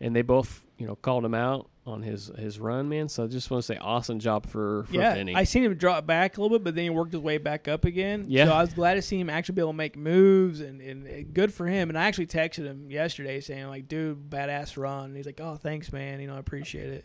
and 0.00 0.14
they 0.14 0.22
both 0.22 0.66
you 0.76 0.86
know 0.86 0.96
called 0.96 1.24
him 1.24 1.34
out 1.34 1.70
on 1.86 2.02
his 2.02 2.30
his 2.38 2.58
run, 2.58 2.88
man. 2.88 3.08
So 3.08 3.24
I 3.24 3.26
just 3.26 3.50
want 3.50 3.62
to 3.62 3.66
say, 3.66 3.76
awesome 3.78 4.18
job 4.18 4.46
for 4.46 4.84
for 4.84 4.94
Yeah, 4.94 5.14
Vinny. 5.14 5.34
I 5.34 5.44
seen 5.44 5.64
him 5.64 5.74
drop 5.74 6.06
back 6.06 6.38
a 6.38 6.40
little 6.42 6.58
bit, 6.58 6.64
but 6.64 6.74
then 6.74 6.84
he 6.84 6.90
worked 6.90 7.12
his 7.12 7.20
way 7.20 7.38
back 7.38 7.68
up 7.68 7.84
again. 7.84 8.24
Yeah. 8.28 8.46
So 8.46 8.52
I 8.52 8.62
was 8.62 8.72
glad 8.72 8.94
to 8.94 9.02
see 9.02 9.18
him 9.18 9.28
actually 9.28 9.56
be 9.56 9.60
able 9.62 9.72
to 9.72 9.76
make 9.76 9.96
moves, 9.96 10.60
and, 10.60 10.80
and, 10.80 11.34
good 11.34 11.52
for 11.52 11.66
him. 11.66 11.90
And 11.90 11.98
I 11.98 12.06
actually 12.06 12.26
texted 12.26 12.64
him 12.64 12.90
yesterday 12.90 13.40
saying, 13.40 13.66
like, 13.68 13.86
dude, 13.88 14.30
badass 14.30 14.76
run. 14.76 15.06
And 15.06 15.16
he's 15.16 15.26
like, 15.26 15.40
oh, 15.40 15.56
thanks, 15.56 15.92
man. 15.92 16.20
You 16.20 16.26
know, 16.28 16.36
I 16.36 16.38
appreciate 16.38 16.88
it. 16.88 17.04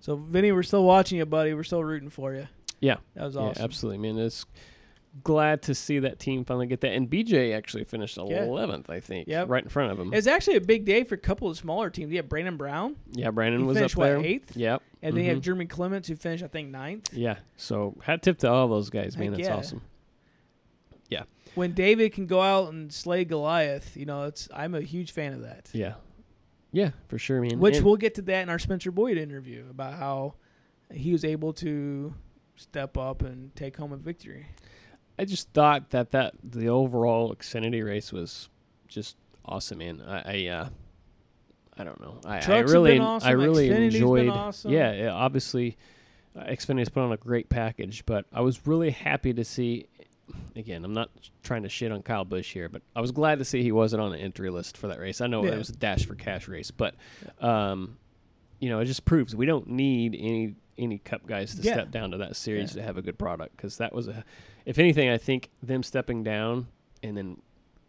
So, 0.00 0.16
Vinny, 0.16 0.52
we're 0.52 0.62
still 0.62 0.84
watching 0.84 1.18
you, 1.18 1.26
buddy. 1.26 1.54
We're 1.54 1.64
still 1.64 1.82
rooting 1.82 2.10
for 2.10 2.34
you. 2.34 2.46
yeah, 2.80 2.96
That 3.14 3.24
was 3.24 3.34
yeah, 3.34 3.40
awesome. 3.40 3.64
absolutely, 3.64 3.98
man. 3.98 4.18
It's 4.24 4.44
glad 5.24 5.62
to 5.62 5.74
see 5.74 5.98
that 6.00 6.18
team 6.18 6.44
finally 6.44 6.66
get 6.66 6.80
that. 6.82 6.92
And 6.92 7.08
BJ 7.08 7.52
actually 7.54 7.84
finished 7.84 8.16
Yeah. 8.16 8.44
11th, 8.44 8.90
I 8.90 9.00
think, 9.00 9.28
Yep. 9.28 9.48
right 9.48 9.62
in 9.62 9.68
front 9.68 9.92
of 9.92 9.98
him. 9.98 10.12
It's 10.12 10.26
actually 10.26 10.56
a 10.56 10.60
big 10.60 10.84
day 10.84 11.04
for 11.04 11.14
a 11.14 11.18
couple 11.18 11.48
of 11.48 11.56
smaller 11.56 11.90
teams. 11.90 12.10
You 12.10 12.18
have 12.18 12.28
Brandon 12.28 12.56
Brown, 12.56 12.96
yeah, 13.12 13.30
Brandon 13.30 13.60
he 13.62 13.66
was 13.66 13.76
up 13.76 13.80
finished, 13.80 13.96
what, 13.96 14.06
there. 14.06 14.18
eighth? 14.24 14.56
Yep. 14.56 14.82
and 15.00 15.16
then 15.16 15.22
you 15.24 15.30
have 15.30 15.38
Mhm. 15.38 15.42
Jeremy 15.42 15.66
Clements, 15.66 16.08
who 16.08 16.16
finished, 16.16 16.42
I 16.42 16.48
think, 16.48 16.70
ninth. 16.70 17.12
Yeah. 17.14 17.38
So 17.56 17.96
hat 18.02 18.22
tip 18.22 18.38
to 18.38 18.50
all 18.50 18.66
those 18.66 18.90
guys, 18.90 19.16
man. 19.16 19.28
Heck 19.28 19.36
That's 19.36 19.48
yeah. 19.48 19.54
awesome. 19.56 19.82
Yeah. 21.08 21.22
When 21.54 21.72
David 21.72 22.12
can 22.12 22.26
go 22.26 22.40
out 22.40 22.72
and 22.72 22.92
slay 22.92 23.24
Goliath, 23.24 23.96
you 23.96 24.04
know, 24.06 24.24
it's 24.24 24.48
I'm 24.52 24.74
a 24.74 24.80
huge 24.80 25.12
fan 25.12 25.32
of 25.32 25.42
that. 25.42 25.70
Yeah. 25.72 25.94
Yeah, 26.72 26.90
for 27.08 27.16
sure, 27.18 27.40
man. 27.40 27.58
Which 27.60 27.76
And- 27.76 27.84
we'll 27.86 27.96
get 27.96 28.14
to 28.16 28.22
that 28.22 28.42
in 28.42 28.48
our 28.50 28.58
Spencer 28.58 28.90
Boyd 28.90 29.16
interview 29.16 29.64
about 29.70 29.94
how 29.94 30.34
he 30.92 31.12
was 31.12 31.24
able 31.24 31.52
to 31.54 32.14
step 32.56 32.98
up 32.98 33.22
and 33.22 33.54
take 33.56 33.76
home 33.76 33.92
a 33.92 33.96
victory. 33.96 34.46
I 35.18 35.24
just 35.24 35.50
thought 35.52 35.90
that 35.90 36.12
that 36.12 36.34
the 36.42 36.68
overall 36.68 37.34
Xfinity 37.34 37.84
race 37.84 38.12
was 38.12 38.48
just 38.86 39.16
awesome, 39.44 39.78
man. 39.78 40.02
I, 40.06 40.46
I 40.46 40.46
uh, 40.48 40.68
I 41.76 41.84
don't 41.84 42.00
know. 42.00 42.20
I, 42.24 42.40
I 42.40 42.58
really, 42.60 42.92
been 42.94 43.02
awesome. 43.02 43.28
I 43.28 43.32
really 43.32 43.68
Xfinity's 43.68 43.94
enjoyed. 43.96 44.28
awesome. 44.28 44.72
Yeah, 44.72 44.92
yeah, 44.92 45.10
obviously, 45.10 45.76
uh, 46.36 46.44
Xfinity's 46.44 46.88
put 46.88 47.02
on 47.02 47.12
a 47.12 47.16
great 47.16 47.48
package, 47.48 48.04
but 48.06 48.26
I 48.32 48.40
was 48.40 48.66
really 48.66 48.90
happy 48.90 49.32
to 49.34 49.44
see. 49.44 49.86
Again, 50.54 50.84
I'm 50.84 50.92
not 50.92 51.08
trying 51.42 51.62
to 51.62 51.70
shit 51.70 51.90
on 51.90 52.02
Kyle 52.02 52.24
Busch 52.24 52.52
here, 52.52 52.68
but 52.68 52.82
I 52.94 53.00
was 53.00 53.12
glad 53.12 53.38
to 53.38 53.44
see 53.46 53.62
he 53.62 53.72
wasn't 53.72 54.02
on 54.02 54.10
the 54.10 54.18
entry 54.18 54.50
list 54.50 54.76
for 54.76 54.88
that 54.88 54.98
race. 55.00 55.22
I 55.22 55.26
know 55.26 55.42
Yeah. 55.44 55.52
it 55.52 55.58
was 55.58 55.70
a 55.70 55.76
dash 55.76 56.04
for 56.04 56.14
cash 56.16 56.48
race, 56.48 56.70
but 56.70 56.94
um, 57.40 57.96
you 58.58 58.68
know, 58.68 58.80
it 58.80 58.84
just 58.84 59.04
proves 59.06 59.34
we 59.34 59.46
don't 59.46 59.68
need 59.68 60.14
any 60.18 60.56
any 60.78 60.98
cup 60.98 61.26
guys 61.26 61.54
to 61.56 61.62
Yeah. 61.62 61.74
step 61.74 61.90
down 61.90 62.10
to 62.12 62.18
that 62.18 62.36
series 62.36 62.74
Yeah. 62.74 62.82
to 62.82 62.86
have 62.86 62.96
a 62.98 63.02
good 63.02 63.18
product 63.18 63.56
because 63.56 63.76
that 63.78 63.92
was 63.92 64.08
a 64.08 64.24
if 64.64 64.78
anything, 64.78 65.08
I 65.08 65.16
think 65.18 65.50
them 65.62 65.82
stepping 65.82 66.22
down 66.22 66.68
and 67.02 67.16
then 67.16 67.40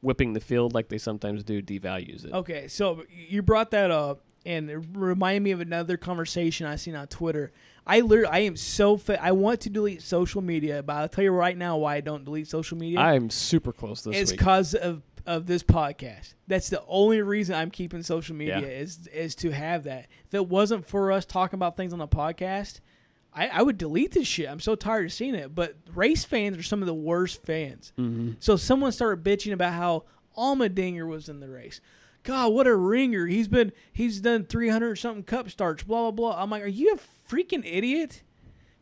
whipping 0.02 0.32
the 0.34 0.39
field 0.39 0.73
like 0.73 0.88
they 0.88 0.97
sometimes 0.97 1.43
do 1.43 1.62
devalues 1.62 2.23
it. 2.25 2.32
Okay, 2.34 2.67
so 2.69 3.04
you 3.10 3.41
brought 3.41 3.71
that 3.71 3.91
up, 3.91 4.21
and 4.45 4.69
it 4.69 4.78
reminded 4.93 5.41
me 5.43 5.52
of 5.52 5.60
another 5.60 5.97
conversation 5.97 6.65
I 6.65 6.78
seen 6.78 6.95
on 6.95 7.08
Twitter. 7.08 7.52
I 7.86 7.99
literally, 8.02 8.32
I 8.32 8.39
am 8.39 8.56
so 8.56 8.95
fa- 8.97 9.21
I 9.21 9.32
want 9.34 9.60
to 9.62 9.69
delete 9.69 10.02
social 10.02 10.41
media, 10.41 10.82
but 10.84 10.95
I'll 10.95 11.10
tell 11.10 11.23
you 11.23 11.32
right 11.32 11.58
now 11.58 11.75
why 11.78 11.95
I 11.95 12.02
don't 12.02 12.23
delete 12.23 12.47
social 12.47 12.78
media. 12.78 12.99
I'm 12.99 13.30
super 13.30 13.73
close 13.73 14.04
this 14.04 14.15
it's 14.15 14.32
week. 14.32 14.39
because 14.39 14.73
of 14.75 15.02
of 15.30 15.46
this 15.46 15.62
podcast. 15.63 16.34
That's 16.48 16.70
the 16.70 16.84
only 16.88 17.22
reason 17.22 17.54
I'm 17.56 17.70
keeping 17.72 18.02
social 18.04 18.36
media 18.36 18.60
Yeah. 18.62 18.68
is 18.68 19.08
is 19.13 19.36
to 19.36 19.52
have 19.52 19.84
that. 19.84 20.08
If 20.28 20.34
it 20.34 20.48
wasn't 20.48 20.88
for 20.88 21.12
us 21.12 21.26
talking 21.26 21.58
about 21.58 21.78
things 21.78 21.94
on 21.94 22.00
the 22.00 22.08
podcast, 22.08 22.80
I, 23.34 23.48
I 23.48 23.62
would 23.62 23.78
delete 23.78 24.12
this 24.12 24.28
shit. 24.28 24.50
I'm 24.50 24.60
so 24.60 24.74
tired 24.76 25.06
of 25.06 25.13
seeing 25.13 25.36
it. 25.36 25.54
But 25.54 25.76
race 25.94 26.26
fans 26.26 26.58
are 26.58 26.63
some 26.63 26.82
of 26.82 26.88
the 26.88 26.94
worst 26.96 27.44
fans. 27.44 27.94
mm-hmm. 27.98 28.32
So 28.39 28.56
someone 28.56 28.92
started 28.92 29.24
bitching 29.24 29.54
about 29.54 29.74
how 29.74 30.06
Allmendinger 30.36 31.08
was 31.08 31.30
in 31.30 31.39
the 31.39 31.48
race. 31.48 31.80
God, 32.24 32.52
what 32.54 32.68
a 32.68 32.76
ringer! 32.76 33.28
He's 33.28 33.48
been 33.48 33.72
he's 33.94 34.20
done 34.20 34.46
300 34.46 34.96
something 34.98 35.24
cup 35.24 35.50
starts. 35.50 35.84
Blah 35.84 36.12
blah 36.12 36.32
blah. 36.34 36.42
I'm 36.44 36.50
like, 36.50 36.63
are 36.63 36.68
you 36.68 36.96
a 36.96 37.32
freaking 37.32 37.63
idiot? 37.65 38.24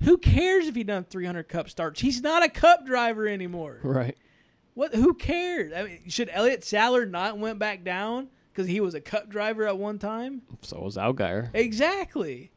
Who 0.04 0.18
cares 0.18 0.68
if 0.68 0.76
he 0.76 0.84
done 0.84 1.04
300 1.04 1.44
cup 1.50 1.70
starts? 1.70 2.02
He's 2.02 2.22
not 2.22 2.44
a 2.44 2.50
cup 2.50 2.86
driver 2.86 3.28
anymore. 3.28 3.80
Right. 3.84 4.16
What? 4.78 4.94
Who 4.94 5.16
cares? 5.16 5.74
I 5.76 5.82
mean, 5.84 6.00
should 6.08 6.30
Elliott 6.32 6.64
Sadler 6.64 7.08
not 7.08 7.40
went 7.40 7.58
back 7.58 7.84
down 7.84 8.28
because 8.54 8.68
he 8.68 8.80
was 8.80 8.94
a 8.94 9.02
cup 9.02 9.28
driver 9.28 9.66
at 9.66 9.76
one 9.80 9.98
time? 9.98 10.44
So 10.62 10.80
was 10.82 10.98
Allgaier. 10.98 11.50
Exactly. 11.56 12.52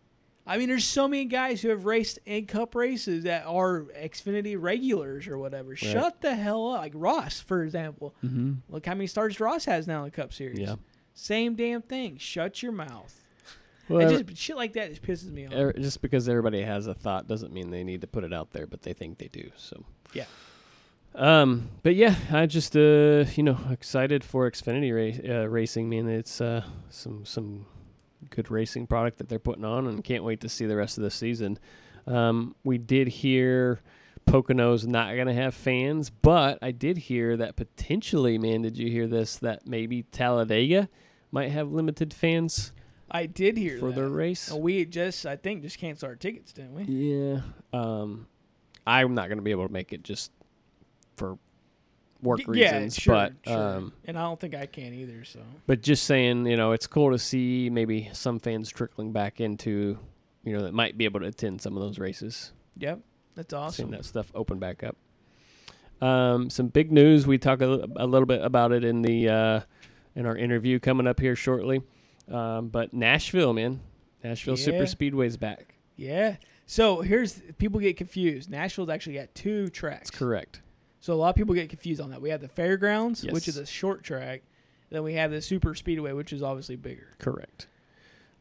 I 0.47 0.59
mean, 0.59 0.69
there's 0.69 0.85
so 0.85 1.09
many 1.09 1.25
guys 1.25 1.63
who 1.63 1.71
have 1.71 1.87
raced 1.87 2.19
in 2.27 2.45
cup 2.45 2.75
races 2.75 3.25
that 3.25 3.47
are 3.47 3.87
Xfinity 3.99 4.55
regulars 4.61 5.29
or 5.29 5.39
whatever. 5.39 5.75
Shut 5.77 6.21
the 6.21 6.35
hell 6.35 6.73
up. 6.73 6.81
Like 6.81 6.93
Ross, 6.95 7.41
for 7.41 7.63
example. 7.63 8.15
Mm-hmm. 8.23 8.53
Look 8.69 8.85
how 8.85 8.93
many 8.93 9.07
starts 9.07 9.41
Ross 9.41 9.65
has 9.65 9.87
now 9.87 10.01
in 10.01 10.05
the 10.05 10.11
Cup 10.11 10.35
Series. 10.35 10.59
Yeah. 10.59 10.75
Same 11.15 11.55
damn 11.55 11.81
thing. 11.81 12.19
Shut 12.19 12.63
your 12.63 12.73
mouth. 12.73 13.15
Well, 13.89 14.07
It 14.07 14.27
just 14.27 14.39
shit 14.43 14.57
like 14.57 14.75
that 14.75 14.91
just 14.91 15.03
pisses 15.03 15.33
me 15.33 15.47
off. 15.47 15.75
just 15.77 16.03
because 16.03 16.29
everybody 16.29 16.61
has 16.61 16.87
a 16.87 16.93
thought 16.93 17.29
doesn't 17.29 17.53
mean 17.53 17.71
they 17.71 17.83
need 17.83 18.03
to 18.03 18.07
put 18.07 18.25
it 18.25 18.33
out 18.35 18.51
there, 18.51 18.67
but 18.67 18.83
they 18.83 18.93
think 18.93 19.17
they 19.17 19.29
do. 19.29 19.51
So. 19.57 19.85
Yeah. 20.13 20.25
Um, 21.15 21.71
but 21.83 21.95
yeah, 21.97 22.15
I 22.31 22.47
just 22.47 22.77
uh, 22.77 23.25
you 23.35 23.43
know, 23.43 23.59
excited 23.71 24.25
for 24.25 24.51
Xfinity 24.51 24.95
race, 24.95 25.21
uh, 25.29 25.49
racing. 25.49 25.89
Man, 25.89 26.09
it's 26.09 26.41
uh, 26.41 26.65
some 26.89 27.25
some 27.25 27.67
good 28.31 28.51
racing 28.51 28.87
product 28.87 29.19
that 29.19 29.29
they're 29.29 29.39
putting 29.39 29.65
on, 29.65 29.87
and 29.87 30.05
can't 30.05 30.25
wait 30.25 30.41
to 30.41 30.49
see 30.49 30.67
the 30.67 30.77
rest 30.77 30.99
of 30.99 31.05
the 31.05 31.11
season. 31.11 31.59
Um, 32.07 32.55
we 32.65 32.79
did 32.79 33.09
hear 33.09 33.81
Pocono's 34.27 34.87
not 34.87 35.15
going 35.15 35.27
to 35.27 35.35
have 35.35 35.55
fans, 35.55 36.11
but 36.11 36.59
I 36.63 36.71
did 36.71 36.97
hear 36.97 37.37
that 37.37 37.57
potentially, 37.57 38.39
man, 38.39 38.63
did 38.63 38.79
you 38.79 38.91
hear 38.91 39.07
this? 39.07 39.37
That 39.37 39.67
maybe 39.67 40.05
Talladega 40.05 40.89
might 41.33 41.51
have 41.51 41.71
limited 41.71 42.13
fans 42.15 42.73
I 43.11 43.27
did 43.27 43.57
hear 43.57 43.79
for 43.79 43.89
that. 43.89 43.97
their 43.97 44.09
race. 44.09 44.51
We 44.53 44.85
just, 44.85 45.27
I 45.27 45.37
think, 45.37 45.63
just 45.63 45.79
canceled 45.79 46.11
our 46.11 46.17
tickets, 46.17 46.53
didn't 46.53 46.75
we? 46.75 46.85
Yeah. 46.85 47.41
Um, 47.73 48.29
I'm 48.87 49.15
not 49.15 49.29
going 49.29 49.39
to 49.39 49.43
be 49.43 49.51
able 49.51 49.67
to 49.67 49.73
make 49.73 49.93
it 49.93 50.05
just 50.05 50.31
for 51.21 51.39
work 52.23 52.41
yeah, 52.53 52.77
reasons, 52.77 52.97
sure, 52.97 53.15
but 53.15 53.33
sure. 53.47 53.77
um, 53.77 53.93
and 54.05 54.19
I 54.19 54.23
don't 54.23 54.41
think 54.41 54.55
I 54.55 54.67
can 54.67 54.93
either. 54.95 55.25
So 55.25 55.41
but 55.67 55.83
just 55.83 56.05
saying, 56.05 56.47
you 56.47 56.57
know, 56.57 56.73
it's 56.73 56.87
cool 56.87 57.13
to 57.13 57.19
see 57.19 57.71
maybe 57.71 58.09
some 58.13 58.39
fans 58.41 58.71
trickling 58.71 59.13
back 59.13 59.41
into, 59.41 59.99
you 60.45 60.57
know, 60.57 60.63
that 60.63 60.75
might 60.75 60.99
be 60.99 61.05
able 61.05 61.21
to 61.21 61.27
attend 61.27 61.61
some 61.61 61.77
of 61.77 61.83
those 61.83 61.99
races. 61.99 62.53
yep, 62.77 63.01
that's 63.35 63.51
Seeing 63.51 63.63
awesome. 63.63 63.91
that 63.91 64.05
stuff 64.05 64.33
open 64.35 64.59
back 64.59 64.83
up. 64.83 64.97
Um, 66.05 66.49
some 66.49 66.69
big 66.69 66.91
news. 66.91 67.27
We 67.27 67.37
talk 67.39 67.61
a, 67.61 67.87
a 67.97 68.07
little 68.07 68.27
bit 68.27 68.43
about 68.43 68.73
it 68.73 68.85
in 68.85 69.03
the 69.03 69.29
uh, 69.29 69.61
in 70.17 70.27
our 70.27 70.37
interview 70.37 70.79
coming 70.79 71.07
up 71.07 71.21
here 71.21 71.37
shortly. 71.37 71.83
Um, 72.31 72.69
but 72.69 72.95
Nashville, 72.95 73.53
man, 73.53 73.81
Nashville 74.25 74.57
Yeah. 74.59 74.65
Super 74.65 74.87
Speedway's 74.87 75.37
back. 75.37 75.75
Yeah. 75.97 76.37
So 76.67 77.01
here's 77.01 77.41
people 77.59 77.81
get 77.81 77.97
confused. 77.97 78.49
Nashville's 78.51 78.89
actually 78.89 79.17
got 79.17 79.35
two 79.35 79.69
tracks. 79.69 80.11
That's 80.11 80.19
correct. 80.19 80.63
So 81.01 81.15
a 81.15 81.17
lot 81.17 81.31
of 81.31 81.35
people 81.37 81.55
get 81.55 81.69
confused 81.71 82.01
on 82.01 82.11
that. 82.11 82.21
We 82.21 82.31
have 82.31 82.41
the 82.41 82.49
fairgrounds, 82.49 83.25
which 83.25 83.49
is 83.49 83.57
a 83.57 83.65
short 83.67 84.03
track. 84.05 84.43
Then 84.91 85.03
we 85.03 85.15
have 85.15 85.31
the 85.31 85.41
super 85.41 85.75
speedway, 85.75 86.13
which 86.13 86.33
is 86.33 86.43
obviously 86.43 86.77
bigger. 86.77 87.09
Correct. 87.19 87.69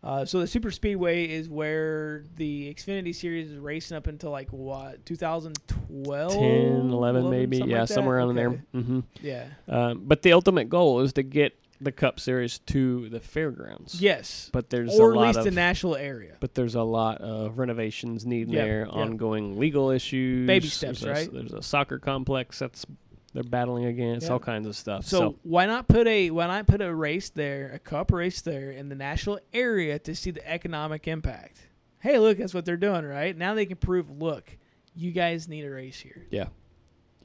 Uh, 0.03 0.23
so 0.25 0.39
the 0.39 0.47
super 0.47 0.71
speedway 0.71 1.25
is 1.25 1.49
where 1.49 2.23
the 2.37 2.73
Xfinity 2.73 3.13
series 3.13 3.51
is 3.51 3.57
racing 3.59 3.97
up 3.97 4.07
until 4.07 4.31
like 4.31 4.49
what 4.49 5.05
2012, 5.05 6.37
10, 6.37 6.89
11 6.91 7.29
maybe. 7.29 7.57
something 7.57 7.71
Yeah, 7.71 7.81
like 7.81 7.89
somewhere 7.89 8.17
around 8.17 8.37
Okay. 8.37 8.57
there. 8.73 8.81
hmm 8.81 8.99
Yeah. 9.21 9.45
Um, 9.67 10.03
but 10.05 10.21
the 10.21 10.33
ultimate 10.33 10.69
goal 10.69 11.01
is 11.01 11.13
to 11.13 11.23
get 11.23 11.57
the 11.81 11.91
Cup 11.91 12.19
Series 12.19 12.59
to 12.59 13.07
the 13.09 13.19
fairgrounds. 13.19 14.01
Yes. 14.01 14.49
But 14.51 14.69
there's 14.69 14.97
or 14.99 15.11
a 15.11 15.13
at 15.13 15.17
lot 15.17 15.27
least 15.27 15.39
of 15.39 15.45
the 15.45 15.51
Nashville 15.51 15.95
area. 15.95 16.35
but 16.39 16.53
there's 16.55 16.75
a 16.75 16.83
lot 16.83 17.21
of 17.21 17.57
renovations 17.57 18.25
needed 18.25 18.53
Yep, 18.53 18.65
there, 18.65 18.79
yep. 18.85 18.93
ongoing 18.95 19.57
legal 19.59 19.89
issues, 19.89 20.45
Baby 20.47 20.67
steps, 20.67 21.01
there's 21.01 21.17
a, 21.17 21.21
right? 21.21 21.33
There's 21.33 21.53
a 21.53 21.61
soccer 21.63 21.99
complex 21.99 22.59
that's 22.59 22.85
they're 23.33 23.43
battling 23.43 23.85
against, 23.85 24.23
Yep. 24.25 24.31
all 24.31 24.39
kinds 24.39 24.67
of 24.67 24.75
stuff. 24.75 25.05
So, 25.05 25.17
So, 25.19 25.35
why 25.43 25.67
not 25.67 25.87
put 25.87 26.07
a 26.07 26.31
why 26.31 26.47
not 26.47 26.65
put 26.67 26.81
a 26.81 26.93
race 26.93 27.29
there, 27.29 27.71
a 27.73 27.79
cup 27.79 28.11
race 28.11 28.41
there 28.41 28.71
in 28.71 28.89
the 28.89 28.95
national 28.95 29.39
area 29.53 29.99
to 29.99 30.15
see 30.15 30.31
the 30.31 30.45
economic 30.49 31.07
impact? 31.07 31.67
Hey, 31.99 32.17
look, 32.17 32.39
that's 32.39 32.53
what 32.53 32.65
they're 32.65 32.75
doing, 32.77 33.05
right? 33.05 33.37
Now 33.37 33.53
they 33.53 33.65
can 33.67 33.77
prove, 33.77 34.09
look, 34.09 34.57
you 34.95 35.11
guys 35.11 35.47
need 35.47 35.63
a 35.63 35.69
race 35.69 35.99
here. 35.99 36.25
yeah, 36.31 36.47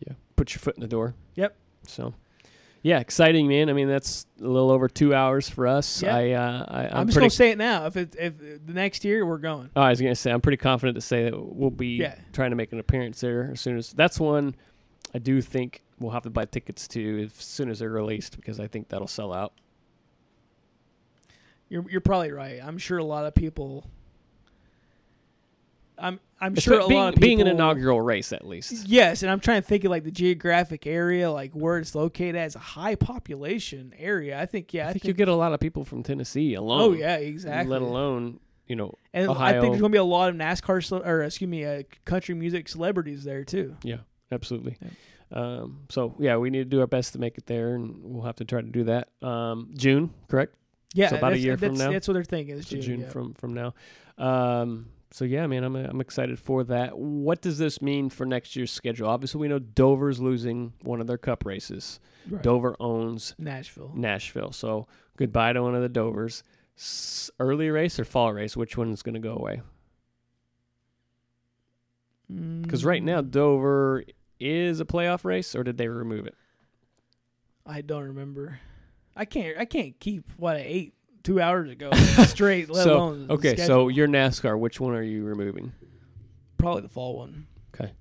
yeah, 0.07 0.13
put 0.37 0.53
your 0.55 0.59
foot 0.61 0.77
in 0.77 0.81
the 0.83 0.87
door. 0.89 1.15
Yep. 1.37 1.57
So, 1.87 2.13
yeah, 2.85 3.01
exciting, 3.01 3.49
man. 3.49 3.71
I 3.71 3.73
mean, 3.73 3.89
that's 3.89 4.27
a 4.39 4.47
little 4.47 4.71
over 4.71 4.91
two 4.91 5.15
hours 5.15 5.49
for 5.49 5.67
us. 5.67 6.03
Yeah. 6.03 6.15
I, 6.15 6.31
uh, 6.33 6.65
I, 6.69 6.83
I'm, 6.83 6.97
I'm, 6.99 7.07
just 7.07 7.19
gonna 7.19 7.31
say 7.31 7.51
it 7.51 7.57
now. 7.57 7.87
If 7.87 7.97
it, 7.97 8.15
if 8.19 8.39
the 8.39 8.75
next 8.75 9.07
year 9.07 9.25
we're 9.25 9.39
going, 9.39 9.71
Oh, 9.75 9.81
I 9.81 9.89
was 9.89 10.03
gonna 10.03 10.15
say 10.15 10.31
I'm 10.31 10.43
pretty 10.43 10.59
confident 10.59 10.95
to 10.97 11.01
say 11.01 11.25
that 11.25 11.33
we'll 11.35 11.71
be 11.71 11.97
Yeah. 11.97 12.15
trying 12.35 12.51
to 12.51 12.57
make 12.57 12.73
an 12.75 12.79
appearance 12.79 13.23
there 13.23 13.49
as 13.51 13.61
soon 13.63 13.79
as 13.79 13.95
that's 13.95 14.21
one. 14.21 14.55
I 15.15 15.19
do 15.19 15.41
think 15.41 15.83
we'll 15.99 16.11
have 16.11 16.25
to 16.25 16.31
buy 16.31 16.45
tickets 16.45 16.87
to 16.89 17.23
as 17.25 17.33
soon 17.43 17.71
as 17.71 17.79
they're 17.79 17.89
released 17.89 18.37
because 18.37 18.61
I 18.61 18.67
think 18.67 18.91
that'll 18.91 19.07
sell 19.09 19.33
out. 19.33 19.55
you're 21.71 21.91
you're 21.91 22.03
probably 22.03 22.33
right. 22.33 22.61
I'm 22.63 22.77
sure 22.77 22.99
a 22.99 23.05
lot 23.05 23.25
of 23.25 23.35
people. 23.35 23.89
I'm 25.97 26.21
I'm 26.45 26.55
sure 26.57 26.87
being, 26.89 27.09
people 27.13 27.21
being 27.21 27.41
an 27.41 27.47
inaugural 27.47 28.01
race 28.01 28.33
at 28.33 28.47
least. 28.47 28.87
Yes, 28.89 29.23
and 29.23 29.31
I'm 29.31 29.41
trying 29.41 29.63
to 29.63 29.67
think 29.67 29.85
of 29.85 29.91
like 29.91 30.05
the 30.05 30.11
geographic 30.11 30.87
area, 30.87 31.31
like 31.31 31.53
where 31.53 31.79
it's 31.79 31.95
located 31.95 32.37
as 32.37 32.55
a 32.55 32.61
high 32.61 32.95
population 32.97 33.95
area. 33.99 34.41
I 34.41 34.47
think 34.47 34.75
yeah, 34.75 34.89
I 34.89 34.93
think 34.93 35.05
you 35.05 35.13
get 35.15 35.29
a 35.29 35.35
lot 35.35 35.53
of 35.53 35.61
people 35.61 35.85
from 35.85 36.03
Tennessee 36.03 36.55
alone. 36.55 36.81
Oh 36.81 36.93
yeah, 36.93 37.17
exactly. 37.17 37.71
Let 37.71 37.83
alone 37.83 38.41
you 38.67 38.77
know 38.77 38.95
And 39.13 39.31
I 39.31 39.53
think 39.53 39.63
there's 39.73 39.81
going 39.81 39.93
to 39.93 39.97
be 39.97 39.99
a 39.99 40.05
lot 40.05 40.31
of 40.31 40.37
NASCAR 40.37 41.05
or 41.05 41.23
excuse 41.23 41.49
me, 41.49 41.65
uh, 41.65 41.83
country 42.05 42.35
music 42.35 42.69
celebrities 42.69 43.25
there 43.25 43.45
too. 43.45 43.77
Yeah, 43.83 43.99
absolutely. 44.33 44.77
Um, 45.33 45.81
so 45.89 46.15
yeah, 46.19 46.37
we 46.37 46.51
need 46.51 46.59
to 46.59 46.65
do 46.65 46.81
our 46.81 46.87
best 46.87 47.13
to 47.15 47.19
make 47.19 47.39
it 47.39 47.47
there, 47.47 47.75
and 47.75 48.01
we'll 48.03 48.25
have 48.25 48.37
to 48.37 48.45
try 48.45 48.61
to 48.61 48.67
do 48.69 48.85
that. 48.85 49.09
Um, 49.23 49.71
June, 49.77 50.13
correct? 50.29 50.55
Yeah, 50.95 51.09
So 51.09 51.17
about 51.17 51.33
a 51.33 51.37
that's- 51.37 51.45
year 51.45 51.59
from 51.59 51.75
now? 51.75 51.91
That's 51.91 52.07
what 52.07 52.15
they're 52.15 52.23
thinking. 52.25 52.57
Is 52.57 52.69
So 52.69 52.77
June, 52.77 52.83
June 52.83 53.01
yeah. 53.01 53.09
from 53.09 53.35
from 53.35 53.55
now. 53.55 53.75
Um, 54.17 54.87
so 55.15 55.25
yeah, 55.25 55.47
man, 55.47 55.63
I'm 55.63 55.77
I'm 55.77 56.01
excited 56.01 56.41
for 56.41 56.65
that. 56.65 56.99
What 56.99 57.41
does 57.41 57.57
this 57.57 57.81
mean 57.81 58.11
for 58.11 58.27
next 58.27 58.57
year's 58.57 58.73
schedule? 58.73 59.09
Obviously, 59.09 59.41
we 59.41 59.47
know 59.47 59.61
Dover's 59.61 60.19
losing 60.21 60.73
one 60.83 61.01
of 61.01 61.07
their 61.07 61.19
Cup 61.19 61.47
races. 61.47 62.01
Right. 62.29 62.43
Dover 62.43 62.75
owns 62.81 63.33
Nashville. 63.39 63.93
Nashville, 63.95 64.51
so 64.51 64.89
goodbye 65.17 65.53
to 65.53 65.63
one 65.63 65.77
of 65.77 65.83
the 65.83 65.89
Dovers. 65.89 66.43
S- 66.77 67.31
early 67.39 67.71
race 67.71 68.01
or 68.01 68.05
fall 68.05 68.33
race? 68.33 68.57
Which 68.57 68.77
one 68.77 68.91
is 68.91 69.05
going 69.05 69.15
to 69.15 69.21
go 69.21 69.37
away? 69.37 69.63
Because 72.29 72.85
right 72.85 73.01
now 73.03 73.21
Mm, 73.21 73.31
Dover 73.31 74.03
is 74.41 74.81
a 74.81 74.85
playoff 74.85 75.25
race, 75.25 75.55
or 75.55 75.63
did 75.63 75.77
they 75.77 75.87
remove 75.87 76.27
it? 76.27 76.35
I 77.65 77.83
don't 77.83 78.03
remember. 78.03 78.59
I 79.15 79.27
can't. 79.27 79.57
I 79.59 79.65
can't 79.65 79.97
keep 80.01 80.29
what 80.39 80.57
eight 80.57 80.93
two 81.25 81.41
hours 81.41 81.69
ago 81.71 81.91
straight. 82.27 82.71
Let 82.71 82.85
so 82.85 82.97
alone 82.97 83.27
okay, 83.31 83.55
schedule. 83.55 83.67
so 83.67 83.89
your 83.89 84.07
NASCAR, 84.07 84.57
which 84.59 84.79
one 84.79 84.95
are 84.95 85.03
you 85.03 85.25
removing? 85.25 85.73
probably 86.65 86.83
the 86.83 86.89
fall 86.89 87.19
one. 87.19 87.47
Okay. 87.75 87.93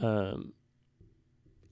Um, 0.00 0.52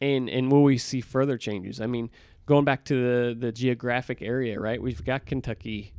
and 0.01 0.29
and 0.29 0.53
will 0.53 0.63
we 0.63 0.79
see 0.79 1.01
further 1.01 1.39
changes? 1.39 1.81
I 1.81 1.87
mean, 1.87 2.11
going 2.47 2.65
back 2.65 2.85
to 2.87 2.95
the 2.95 3.35
the 3.35 3.53
geographic 3.53 4.21
area, 4.23 4.61
right? 4.61 4.81
We've 4.81 5.05
got 5.05 5.27
Kentucky 5.27 5.95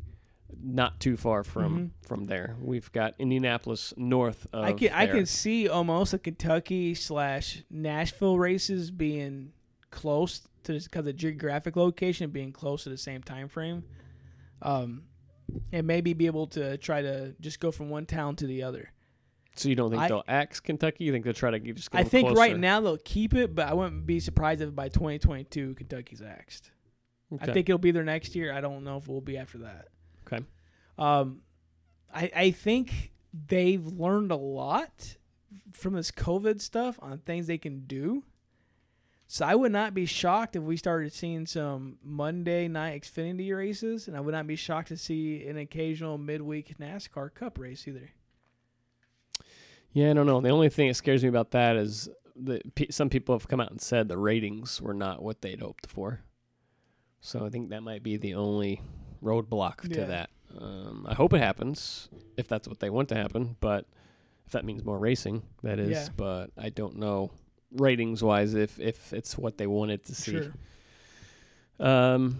not 0.63 0.99
too 0.99 1.17
far 1.17 1.43
from 1.43 1.91
from 2.07 2.25
there. 2.25 2.55
We've 2.61 2.91
got 2.91 3.15
Indianapolis 3.19 3.93
north 3.97 4.47
of 4.53 4.63
I 4.63 4.73
can 4.73 4.91
I 4.93 5.07
can 5.07 5.25
see 5.25 5.67
almost 5.67 6.13
a 6.13 6.19
Kentucky 6.19 6.95
slash 6.95 7.63
Nashville 7.69 8.37
races 8.37 8.91
being 8.91 9.53
close 9.91 10.41
to 10.63 10.79
because 10.79 11.07
of 11.07 11.15
geographic 11.15 11.75
location 11.75 12.29
being 12.29 12.51
close 12.51 12.83
to 12.83 12.89
the 12.89 12.97
same 12.97 13.23
time 13.23 13.47
frame, 13.47 13.83
um, 14.65 15.03
and 15.71 15.85
maybe 15.87 16.13
be 16.13 16.25
able 16.25 16.47
to 16.47 16.77
try 16.77 17.01
to 17.01 17.35
just 17.39 17.59
go 17.59 17.71
from 17.71 17.89
one 17.89 18.05
town 18.05 18.35
to 18.37 18.47
the 18.47 18.63
other. 18.63 18.91
So 19.55 19.69
you 19.69 19.75
don't 19.75 19.89
think 19.89 20.01
I- 20.01 20.07
they'll 20.07 20.23
axe 20.27 20.59
Kentucky? 20.59 21.05
You 21.05 21.11
think 21.13 21.23
they'll 21.23 21.33
try 21.33 21.51
to 21.51 21.59
get, 21.59 21.75
just 21.75 21.91
get 21.91 21.99
I 21.99 22.03
think 22.03 22.37
right 22.37 22.57
now 22.57 22.81
they'll 22.81 22.97
keep 22.97 23.33
it, 23.33 23.55
but 23.55 23.67
I 23.67 23.73
wouldn't 23.73 24.05
be 24.05 24.19
surprised 24.19 24.61
if 24.61 24.75
by 24.75 24.89
2022 24.89 25.75
Kentucky's 25.75 26.21
axed. 26.21 26.71
Okay. 27.33 27.51
I 27.51 27.53
think 27.53 27.69
it'll 27.69 27.79
be 27.79 27.91
there 27.91 28.03
next 28.03 28.35
year. 28.35 28.53
I 28.53 28.61
don't 28.61 28.83
know 28.83 28.97
if 28.97 29.03
it 29.03 29.09
will 29.09 29.21
be 29.21 29.37
after 29.37 29.59
that. 29.59 29.87
Okay. 30.27 30.43
Um, 30.97 31.41
I 32.13 32.31
I 32.35 32.51
think 32.51 33.11
they've 33.33 33.85
learned 33.85 34.31
a 34.31 34.35
lot 34.35 35.17
from 35.71 35.93
this 35.93 36.11
COVID 36.11 36.61
stuff 36.61 36.99
on 37.01 37.17
things 37.19 37.47
they 37.47 37.57
can 37.57 37.85
do. 37.85 38.23
So 39.27 39.45
I 39.45 39.55
would 39.55 39.71
not 39.71 39.93
be 39.93 40.05
shocked 40.05 40.55
if 40.55 40.61
we 40.63 40.77
started 40.77 41.11
seeing 41.11 41.45
some 41.47 41.97
Monday 42.03 42.67
night 42.67 43.01
Xfinity 43.01 43.55
races, 43.55 44.07
and 44.07 44.15
I 44.15 44.19
would 44.19 44.33
not 44.33 44.45
be 44.45 44.55
shocked 44.55 44.89
to 44.89 44.97
see 44.97 45.45
an 45.47 45.57
occasional 45.57 46.17
midweek 46.17 46.77
NASCAR 46.77 47.33
Cup 47.33 47.57
race 47.57 47.87
either. 47.87 48.11
Yeah, 49.93 50.11
I 50.11 50.13
don't 50.13 50.27
know. 50.27 50.41
The 50.41 50.49
only 50.49 50.69
thing 50.69 50.89
that 50.89 50.93
scares 50.95 51.23
me 51.23 51.29
about 51.29 51.51
that 51.51 51.75
is 51.75 52.09
that 52.43 52.61
some 52.91 53.09
people 53.09 53.33
have 53.33 53.47
come 53.47 53.59
out 53.61 53.71
and 53.71 53.81
said 53.81 54.09
the 54.09 54.17
ratings 54.17 54.81
were 54.81 54.93
not 54.93 55.23
what 55.23 55.41
they'd 55.41 55.61
hoped 55.61 55.87
for. 55.87 56.21
So 57.21 57.45
I 57.45 57.49
think 57.49 57.69
that 57.69 57.81
might 57.81 58.03
be 58.03 58.17
the 58.17 58.35
only 58.35 58.81
roadblock 59.23 59.81
to 59.91 59.99
Yeah. 60.01 60.05
that. 60.05 60.29
Um, 60.57 61.05
I 61.09 61.13
hope 61.15 61.33
it 61.33 61.39
happens 61.39 62.09
if 62.37 62.47
that's 62.47 62.67
what 62.67 62.79
they 62.79 62.89
want 62.89 63.09
to 63.09 63.15
happen, 63.15 63.55
but 63.59 63.87
if 64.45 64.51
that 64.51 64.65
means 64.65 64.83
more 64.85 64.99
racing, 64.99 65.43
that 65.63 65.79
is. 65.79 65.89
Yeah. 65.89 66.07
But 66.15 66.51
I 66.57 66.69
don't 66.69 66.97
know 66.97 67.31
ratings 67.71 68.23
wise 68.23 68.53
if 68.53 68.79
if 68.79 69.11
it's 69.13 69.37
what 69.37 69.57
they 69.57 69.67
wanted 69.67 70.03
to 70.05 70.15
see. 70.15 70.31
Sure. 70.31 70.53
Um, 71.79 72.39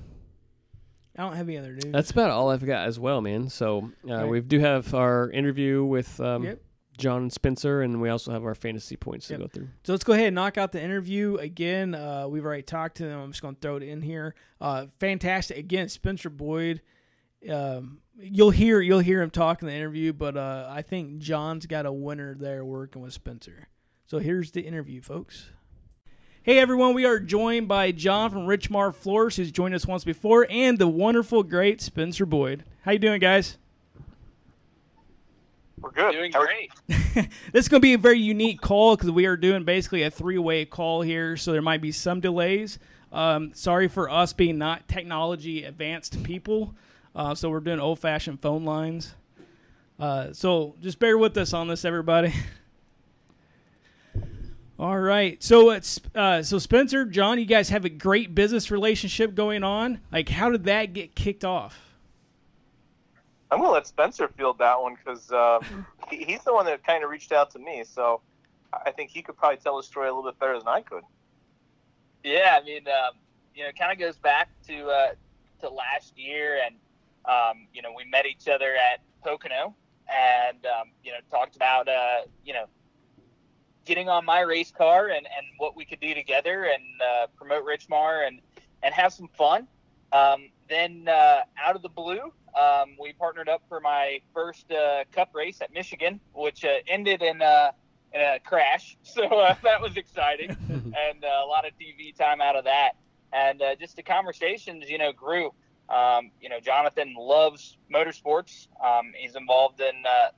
I 1.18 1.24
don't 1.24 1.36
have 1.36 1.48
any 1.48 1.58
other 1.58 1.74
news. 1.74 1.92
that's 1.92 2.12
about 2.12 2.30
all 2.30 2.50
I've 2.50 2.66
got 2.66 2.88
as 2.88 3.00
well, 3.00 3.22
man. 3.22 3.50
So 3.50 3.92
uh, 4.10 4.14
Right. 4.16 4.28
we 4.30 4.42
do 4.42 4.60
have 4.60 4.94
our 4.94 5.30
interview 5.32 5.84
with 5.84 6.20
um, 6.20 6.44
Yep. 6.44 6.62
John 6.98 7.30
Spencer, 7.30 7.82
and 7.82 8.02
we 8.02 8.08
also 8.10 8.32
have 8.32 8.46
our 8.46 8.56
fantasy 8.56 8.96
points 8.96 9.30
Yep. 9.30 9.40
to 9.40 9.44
go 9.46 9.48
through. 9.50 9.68
So 9.84 9.94
let's 9.94 10.04
go 10.06 10.14
ahead 10.14 10.28
and 10.28 10.36
knock 10.36 10.58
out 10.58 10.72
the 10.72 10.82
interview 10.82 11.36
again. 11.38 11.94
Uh, 11.96 12.28
we've 12.28 12.46
already 12.46 12.64
talked 12.64 12.98
to 12.98 13.04
them. 13.06 13.20
I'm 13.20 13.32
just 13.32 13.42
going 13.42 13.56
to 13.56 13.62
throw 13.62 13.76
it 13.78 13.84
in 13.84 14.02
here. 14.02 14.36
Uh, 14.62 14.88
fantastic 15.00 15.58
again, 15.58 15.90
Spencer 15.90 16.30
Boyd. 16.30 16.82
Um, 17.50 18.00
you'll 18.18 18.50
hear 18.52 18.80
you'll 18.82 19.00
hear 19.00 19.22
him 19.22 19.30
talk 19.30 19.62
in 19.62 19.68
the 19.68 19.74
interview, 19.74 20.14
but 20.14 20.36
uh, 20.38 20.68
I 20.72 20.82
think 20.82 21.18
John's 21.20 21.66
got 21.66 21.86
a 21.86 21.92
winner 21.94 22.34
there 22.36 22.64
working 22.66 23.02
with 23.02 23.14
Spencer. 23.14 23.68
So 24.08 24.20
here's 24.20 24.52
the 24.52 24.62
interview, 24.62 25.02
folks. 25.02 25.48
Hey 26.44 26.60
everyone, 26.60 26.94
we 26.94 27.06
are 27.06 27.20
joined 27.20 27.68
by 27.68 27.92
John 27.92 28.30
from 28.30 28.42
Richmar 28.46 28.94
Florist, 28.94 29.38
who's 29.38 29.52
joined 29.52 29.74
us 29.74 29.88
once 29.88 30.04
before, 30.04 30.46
and 30.48 30.78
the 30.78 30.88
wonderful, 30.88 31.42
great 31.42 31.82
Spencer 31.82 32.26
Boyd. 32.28 32.64
How 32.84 32.92
you 32.92 33.00
doing, 33.00 33.20
guys? 33.20 33.58
We're 35.82 35.90
good. 35.92 36.12
Doing 36.12 36.32
How 36.32 36.42
are- 36.42 36.46
great. 36.46 36.72
This 37.52 37.66
is 37.66 37.68
going 37.70 37.80
to 37.82 37.86
be 37.86 37.94
a 37.94 37.98
very 37.98 38.20
unique 38.20 38.62
call 38.62 38.96
because 38.96 39.10
we 39.10 39.26
are 39.26 39.38
doing 39.38 39.64
basically 39.64 40.04
a 40.04 40.12
three-way 40.12 40.66
call 40.66 41.02
here, 41.02 41.36
so 41.38 41.52
there 41.52 41.62
might 41.62 41.82
be 41.82 41.92
some 41.92 42.20
delays. 42.20 42.78
Um, 43.12 43.54
sorry 43.56 43.88
for 43.88 44.10
us 44.10 44.34
being 44.34 44.58
not 44.58 44.88
technology 44.88 45.64
advanced 45.64 46.22
people, 46.24 46.76
uh, 47.16 47.34
so 47.34 47.50
we're 47.50 47.62
doing 47.62 47.80
old-fashioned 47.80 48.42
phone 48.42 48.66
lines. 48.66 49.16
Uh, 50.00 50.34
so 50.34 50.76
just 50.82 51.00
bear 51.00 51.18
with 51.18 51.36
us 51.38 51.54
on 51.54 51.68
this, 51.70 51.86
everybody. 51.86 52.34
All 54.78 55.00
right, 55.00 55.42
so 55.42 55.70
it's 55.70 56.02
uh, 56.16 56.44
so 56.44 56.60
Spencer, 56.60 57.06
John, 57.06 57.40
you 57.40 57.46
guys 57.46 57.70
have 57.70 57.86
a 57.86 57.90
great 57.90 58.36
business 58.36 58.70
relationship 58.70 59.34
going 59.34 59.64
on. 59.64 60.02
Like, 60.12 60.28
how 60.28 60.50
did 60.50 60.66
that 60.66 60.92
get 60.92 61.16
kicked 61.16 61.46
off? 61.46 61.80
I'm 63.50 63.60
gonna 63.60 63.72
let 63.72 63.88
Spencer 63.88 64.28
field 64.28 64.58
that 64.60 64.82
one 64.82 64.96
because 64.96 65.32
uh, 65.32 65.60
he, 66.10 66.26
he's 66.26 66.44
the 66.44 66.54
one 66.54 66.66
that 66.66 66.84
kind 66.84 67.06
of 67.06 67.10
reached 67.10 67.32
out 67.32 67.52
to 67.52 67.60
me. 67.60 67.86
So 67.86 68.20
I 68.86 68.92
think 68.92 69.12
he 69.12 69.22
could 69.22 69.38
probably 69.38 69.58
tell 69.58 69.78
the 69.78 69.84
story 69.84 70.10
a 70.10 70.14
little 70.14 70.30
bit 70.30 70.38
better 70.40 70.58
than 70.60 70.68
I 70.68 70.82
could. 70.82 71.04
Yeah, 72.26 72.60
I 72.62 72.66
mean, 72.66 72.86
um, 72.88 73.14
you 73.56 73.64
know, 73.64 73.70
it 73.70 73.80
kind 73.80 73.94
of 73.94 73.98
goes 73.98 74.18
back 74.18 74.50
to 74.68 74.88
uh, 74.88 75.08
to 75.62 75.70
last 75.70 76.18
year, 76.18 76.60
and 76.66 76.76
um, 77.24 77.66
you 77.74 77.82
know, 77.82 77.94
we 77.96 78.04
met 78.04 78.26
each 78.26 78.50
other 78.50 78.76
at 78.76 79.00
Pocono, 79.24 79.74
and 80.10 80.66
um, 80.66 80.90
you 81.02 81.14
know, 81.14 81.20
talked 81.32 81.56
about 81.56 81.88
uh, 81.88 82.24
you 82.44 82.54
know, 82.54 82.66
getting 83.86 84.10
on 84.10 84.26
my 84.26 84.42
race 84.42 84.72
car 84.72 85.08
and, 85.08 85.26
and 85.26 85.46
what 85.58 85.76
we 85.76 85.86
could 85.86 86.00
do 86.00 86.14
together, 86.14 86.64
and 86.66 86.84
uh, 87.02 87.28
promote 87.36 87.66
Richmar 87.66 88.28
and 88.28 88.42
and 88.84 88.94
have 88.94 89.14
some 89.14 89.30
fun. 89.38 89.68
Um, 90.12 90.50
then 90.70 91.08
uh, 91.08 91.42
out 91.64 91.76
of 91.76 91.82
the 91.82 91.90
blue, 91.90 92.32
um, 92.60 92.96
we 93.00 93.14
partnered 93.14 93.50
up 93.50 93.64
for 93.68 93.80
my 93.80 94.20
first 94.34 94.72
uh, 94.72 95.04
Cup 95.12 95.30
race 95.34 95.62
at 95.62 95.74
Michigan, 95.74 96.20
which 96.34 96.66
uh, 96.66 96.78
ended 96.88 97.22
in. 97.22 97.42
Uh, 97.42 97.72
in 98.14 98.22
a 98.22 98.40
crash, 98.40 98.98
so 99.04 99.24
uh, 99.24 99.56
that 99.64 99.82
was 99.82 99.98
exciting, 99.98 100.50
and 100.70 101.26
uh, 101.26 101.44
a 101.44 101.48
lot 101.48 101.68
of 101.68 101.74
TV 101.78 102.16
time 102.16 102.40
out 102.40 102.56
of 102.56 102.64
that. 102.64 102.94
And 103.34 103.62
uh, 103.62 103.76
just 103.76 103.98
the 103.98 104.04
conversations, 104.04 104.90
you 104.90 104.98
know, 104.98 105.12
grew. 105.12 105.54
Um, 105.90 106.32
you 106.42 106.50
know, 106.50 106.60
Jonathan 106.60 107.14
loves 107.18 107.78
motorsports. 107.94 108.68
Um, 108.84 109.12
he's 109.16 109.36
involved 109.36 109.82
in 109.82 110.04
uh, 110.06 110.30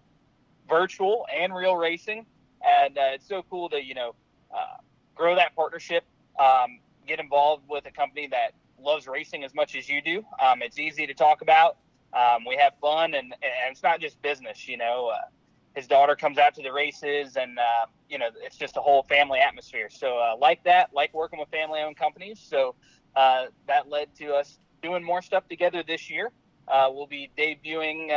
virtual 0.68 1.26
and 1.34 1.56
real 1.56 1.76
racing, 1.76 2.26
and 2.66 2.98
uh, 2.98 3.14
it's 3.14 3.28
so 3.28 3.44
cool 3.50 3.70
to 3.70 3.84
you 3.84 3.94
know 3.94 4.16
uh, 4.54 4.78
grow 5.16 5.36
that 5.36 5.56
partnership. 5.56 6.04
Um, 6.40 6.80
get 7.08 7.20
involved 7.20 7.64
with 7.70 7.86
a 7.86 7.92
company 7.92 8.28
that 8.28 8.52
loves 8.80 9.08
racing 9.08 9.44
as 9.44 9.56
much 9.56 9.76
as 9.76 9.90
you 9.90 10.02
do. 10.02 10.24
Um, 10.44 10.62
it's 10.62 10.78
easy 10.78 11.08
to 11.08 11.14
talk 11.14 11.42
about. 11.42 11.78
Um, 12.14 12.46
we 12.48 12.56
have 12.58 12.74
fun, 12.80 13.14
and, 13.14 13.34
and 13.34 13.72
it's 13.72 13.84
not 13.84 14.00
just 14.00 14.22
business. 14.22 14.68
You 14.68 14.78
know, 14.78 15.12
uh, 15.14 15.28
his 15.76 15.88
daughter 15.88 16.16
comes 16.16 16.38
out 16.38 16.54
to 16.56 16.62
the 16.62 16.72
races, 16.72 17.38
and 17.38 17.58
uh, 17.58 17.86
you 18.10 18.18
know, 18.18 18.28
it's 18.42 18.56
just 18.58 18.78
a 18.78 18.82
whole 18.82 19.04
family 19.04 19.40
atmosphere. 19.40 19.90
So, 19.90 20.18
uh, 20.18 20.36
like 20.40 20.64
that, 20.64 20.94
like 20.94 21.14
working 21.14 21.40
with 21.40 21.50
family-owned 21.50 21.98
companies. 21.98 22.40
So 22.40 22.76
uh, 23.16 23.48
that 23.68 23.90
led 23.90 24.16
to 24.16 24.34
us 24.34 24.60
doing 24.82 25.04
more 25.04 25.22
stuff 25.22 25.48
together 25.48 25.84
this 25.86 26.10
year. 26.10 26.32
We'll 26.70 27.08
be 27.08 27.30
debuting 27.38 28.12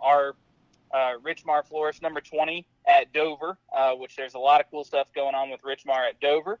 our 0.00 0.34
Richmar 0.94 1.66
Florist 1.66 2.02
number 2.02 2.20
20 2.20 2.66
at 2.88 3.12
Dover, 3.12 3.58
uh, 3.76 3.92
which 3.92 4.16
there's 4.16 4.34
a 4.34 4.38
lot 4.38 4.60
of 4.60 4.70
cool 4.70 4.84
stuff 4.84 5.08
going 5.14 5.34
on 5.34 5.50
with 5.50 5.60
Richmar 5.62 6.08
at 6.08 6.20
Dover. 6.20 6.58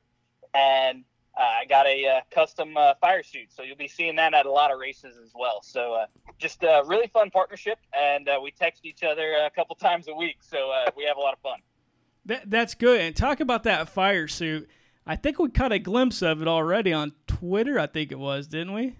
And 0.54 1.04
uh, 1.38 1.42
I 1.42 1.64
got 1.66 1.86
a 1.86 2.06
uh, 2.06 2.20
custom 2.30 2.76
uh, 2.76 2.94
fire 3.00 3.22
suit, 3.22 3.48
so 3.50 3.62
you'll 3.62 3.76
be 3.76 3.88
seeing 3.88 4.16
that 4.16 4.34
at 4.34 4.44
a 4.44 4.50
lot 4.50 4.72
of 4.72 4.78
races 4.78 5.16
as 5.22 5.32
well. 5.38 5.62
So 5.62 5.94
uh, 5.94 6.06
just 6.38 6.62
a 6.64 6.82
really 6.86 7.06
fun 7.08 7.30
partnership, 7.30 7.78
and 7.96 8.28
uh, 8.28 8.40
we 8.42 8.50
text 8.50 8.84
each 8.84 9.02
other 9.02 9.34
a 9.46 9.50
couple 9.50 9.76
times 9.80 10.08
a 10.08 10.14
week, 10.14 10.38
so 10.40 10.70
uh, 10.70 10.90
we 10.96 11.04
have 11.04 11.16
a 11.16 11.20
lot 11.20 11.34
of 11.34 11.40
fun. 11.40 11.60
That 12.26 12.50
that's 12.50 12.74
good. 12.74 13.00
And 13.00 13.16
talk 13.16 13.40
about 13.40 13.62
that 13.64 13.88
fire 13.88 14.28
suit. 14.28 14.68
I 15.06 15.16
think 15.16 15.38
we 15.38 15.48
caught 15.48 15.72
a 15.72 15.78
glimpse 15.78 16.20
of 16.22 16.42
it 16.42 16.48
already 16.48 16.92
on 16.92 17.12
Twitter. 17.26 17.78
I 17.78 17.86
think 17.86 18.12
it 18.12 18.18
was, 18.18 18.48
didn't 18.48 18.74
we? 18.74 18.96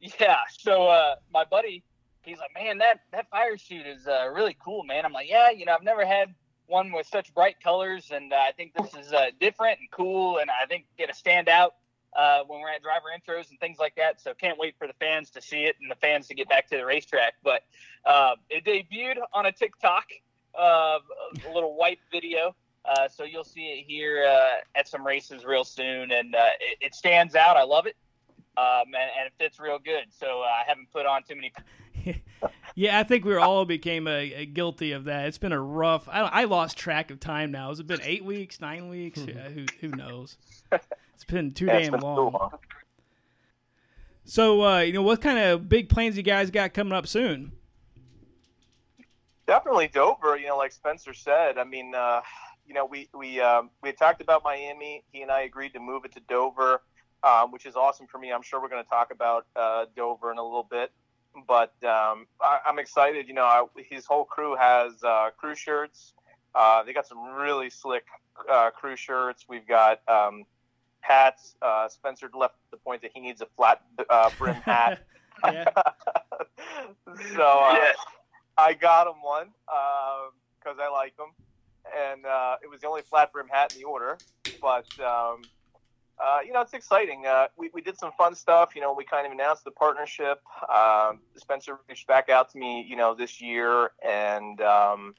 Yeah. 0.00 0.38
So 0.48 0.88
uh, 0.88 1.16
my 1.32 1.44
buddy, 1.44 1.84
he's 2.28 2.38
like, 2.38 2.54
man, 2.54 2.78
that 2.78 3.00
that 3.12 3.28
fire 3.30 3.56
suit 3.56 3.86
is 3.86 4.06
uh, 4.06 4.28
really 4.32 4.56
cool, 4.62 4.84
man. 4.84 5.04
I'm 5.04 5.12
like, 5.12 5.28
yeah, 5.28 5.50
you 5.50 5.64
know, 5.64 5.74
I've 5.74 5.82
never 5.82 6.06
had 6.06 6.34
one 6.66 6.92
with 6.92 7.06
such 7.06 7.34
bright 7.34 7.56
colors, 7.62 8.10
and 8.12 8.32
uh, 8.32 8.36
I 8.36 8.52
think 8.52 8.74
this 8.74 8.94
is 8.94 9.12
uh, 9.12 9.26
different 9.40 9.80
and 9.80 9.90
cool, 9.90 10.38
and 10.38 10.50
I 10.50 10.66
think 10.66 10.84
it'll 10.98 11.14
stand 11.14 11.48
out 11.48 11.74
uh, 12.16 12.40
when 12.46 12.60
we're 12.60 12.70
at 12.70 12.82
driver 12.82 13.06
intros 13.16 13.50
and 13.50 13.58
things 13.58 13.78
like 13.78 13.94
that. 13.96 14.20
So 14.20 14.34
can't 14.34 14.58
wait 14.58 14.74
for 14.78 14.86
the 14.86 14.92
fans 15.00 15.30
to 15.30 15.42
see 15.42 15.64
it 15.64 15.76
and 15.80 15.90
the 15.90 15.96
fans 15.96 16.28
to 16.28 16.34
get 16.34 16.48
back 16.48 16.68
to 16.68 16.76
the 16.76 16.84
racetrack. 16.84 17.34
But 17.42 17.62
uh, 18.04 18.36
it 18.50 18.64
debuted 18.64 19.16
on 19.32 19.46
a 19.46 19.52
TikTok, 19.52 20.04
uh, 20.58 20.98
a 21.48 21.52
little 21.52 21.74
white 21.74 22.00
video. 22.12 22.54
Uh, 22.84 23.08
so 23.08 23.24
you'll 23.24 23.44
see 23.44 23.66
it 23.66 23.84
here 23.86 24.24
uh, 24.26 24.78
at 24.78 24.88
some 24.88 25.06
races 25.06 25.44
real 25.44 25.64
soon, 25.64 26.10
and 26.10 26.34
it, 26.60 26.78
it 26.80 26.94
stands 26.94 27.34
out. 27.34 27.56
I 27.56 27.64
love 27.64 27.86
it 27.86 27.96
um, 28.58 28.86
and, 28.86 29.10
and 29.18 29.26
it 29.26 29.32
fits 29.38 29.60
real 29.60 29.78
good. 29.78 30.06
So 30.10 30.40
I 30.40 30.62
haven't 30.66 30.90
put 30.92 31.06
on 31.06 31.22
too 31.22 31.36
many. 31.36 31.52
Yeah, 32.74 33.00
I 33.00 33.02
think 33.02 33.24
we 33.24 33.34
all 33.34 33.64
became 33.64 34.06
a, 34.06 34.32
a 34.34 34.46
guilty 34.46 34.92
of 34.92 35.06
that. 35.06 35.26
It's 35.26 35.38
been 35.38 35.50
a 35.50 35.60
rough. 35.60 36.08
I, 36.08 36.20
I 36.20 36.44
lost 36.44 36.78
track 36.78 37.10
of 37.10 37.18
time 37.18 37.50
now. 37.50 37.70
Has 37.70 37.80
it 37.80 37.88
been 37.88 38.00
eight 38.04 38.24
weeks, 38.24 38.60
nine 38.60 38.88
weeks? 38.88 39.18
Yeah, 39.18 39.48
who 39.48 39.64
who 39.80 39.88
knows? 39.88 40.36
It's 41.14 41.24
been 41.24 41.52
too 41.52 41.66
damn 41.66 41.90
been 41.90 42.00
long. 42.00 42.32
long. 42.32 42.50
So, 44.22 44.64
uh, 44.64 44.78
you 44.78 44.92
know, 44.92 45.02
what 45.02 45.20
kind 45.20 45.36
of 45.36 45.68
big 45.68 45.88
plans 45.88 46.16
you 46.16 46.22
guys 46.22 46.52
got 46.52 46.72
coming 46.72 46.92
up 46.92 47.08
soon? 47.08 47.50
Definitely 49.48 49.88
Dover. 49.88 50.36
You 50.36 50.46
know, 50.46 50.56
like 50.56 50.70
Spencer 50.70 51.12
said. 51.12 51.58
I 51.58 51.64
mean, 51.64 51.92
uh, 51.96 52.20
you 52.64 52.74
know, 52.74 52.84
we 52.84 53.08
we 53.12 53.40
um, 53.40 53.70
we 53.82 53.88
had 53.88 53.98
talked 53.98 54.20
about 54.20 54.44
Miami. 54.44 55.02
He 55.10 55.22
and 55.22 55.32
I 55.32 55.40
agreed 55.40 55.72
to 55.72 55.80
move 55.80 56.04
it 56.04 56.12
to 56.12 56.20
Dover, 56.28 56.82
um, 57.24 57.50
which 57.50 57.66
is 57.66 57.74
awesome 57.74 58.06
for 58.06 58.18
me. 58.18 58.30
I'm 58.30 58.42
sure 58.42 58.62
we're 58.62 58.68
going 58.68 58.84
to 58.84 58.88
talk 58.88 59.10
about 59.10 59.46
uh, 59.56 59.86
Dover 59.96 60.30
in 60.30 60.38
a 60.38 60.44
little 60.44 60.68
bit, 60.70 60.92
but 61.46 61.72
um, 61.84 62.26
I, 62.40 62.60
am 62.66 62.78
excited. 62.78 63.28
You 63.28 63.34
know, 63.34 63.44
I, 63.44 63.64
his 63.88 64.06
whole 64.06 64.24
crew 64.24 64.56
has 64.56 64.92
uh, 65.02 65.30
crew 65.36 65.54
shirts. 65.54 66.14
Uh, 66.54 66.82
they 66.82 66.92
got 66.92 67.06
some 67.06 67.22
really 67.34 67.70
slick 67.70 68.04
uh, 68.50 68.70
crew 68.70 68.96
shirts. 68.96 69.46
We've 69.48 69.66
got 69.66 70.00
um, 70.08 70.44
hats. 71.00 71.54
Uh, 71.62 71.88
Spencer 71.88 72.30
left 72.34 72.56
the 72.70 72.76
point 72.76 73.02
that 73.02 73.12
he 73.14 73.20
needs 73.20 73.40
a 73.40 73.46
flat 73.56 73.82
uh, 74.08 74.30
brim 74.38 74.54
hat. 74.64 75.04
so 75.44 75.54
yeah. 77.36 77.92
I 78.56 78.74
got 78.74 79.06
him 79.06 79.22
one 79.22 79.48
because 80.58 80.78
I 80.80 80.88
like 80.90 81.16
them 81.16 81.28
and 81.96 82.26
uh, 82.26 82.56
it 82.62 82.68
was 82.68 82.80
the 82.80 82.86
only 82.86 83.02
flat 83.02 83.32
brim 83.32 83.48
hat 83.48 83.72
in 83.72 83.80
the 83.80 83.86
order. 83.86 84.18
But 84.60 84.86
um, 85.00 85.42
uh, 86.20 86.38
you 86.44 86.52
know, 86.52 86.60
it's 86.60 86.74
exciting. 86.74 87.26
Uh, 87.26 87.46
we 87.56 87.70
we 87.72 87.80
did 87.80 87.98
some 87.98 88.12
fun 88.18 88.34
stuff. 88.34 88.74
You 88.74 88.80
know, 88.80 88.92
we 88.92 89.04
kind 89.04 89.26
of 89.26 89.32
announced 89.32 89.64
the 89.64 89.70
partnership. 89.70 90.40
Um, 90.72 91.20
Spencer 91.36 91.78
reached 91.88 92.06
back 92.06 92.28
out 92.28 92.50
to 92.52 92.58
me, 92.58 92.84
you 92.88 92.96
know, 92.96 93.14
this 93.14 93.40
year, 93.40 93.90
and 94.04 94.60
um, 94.60 95.14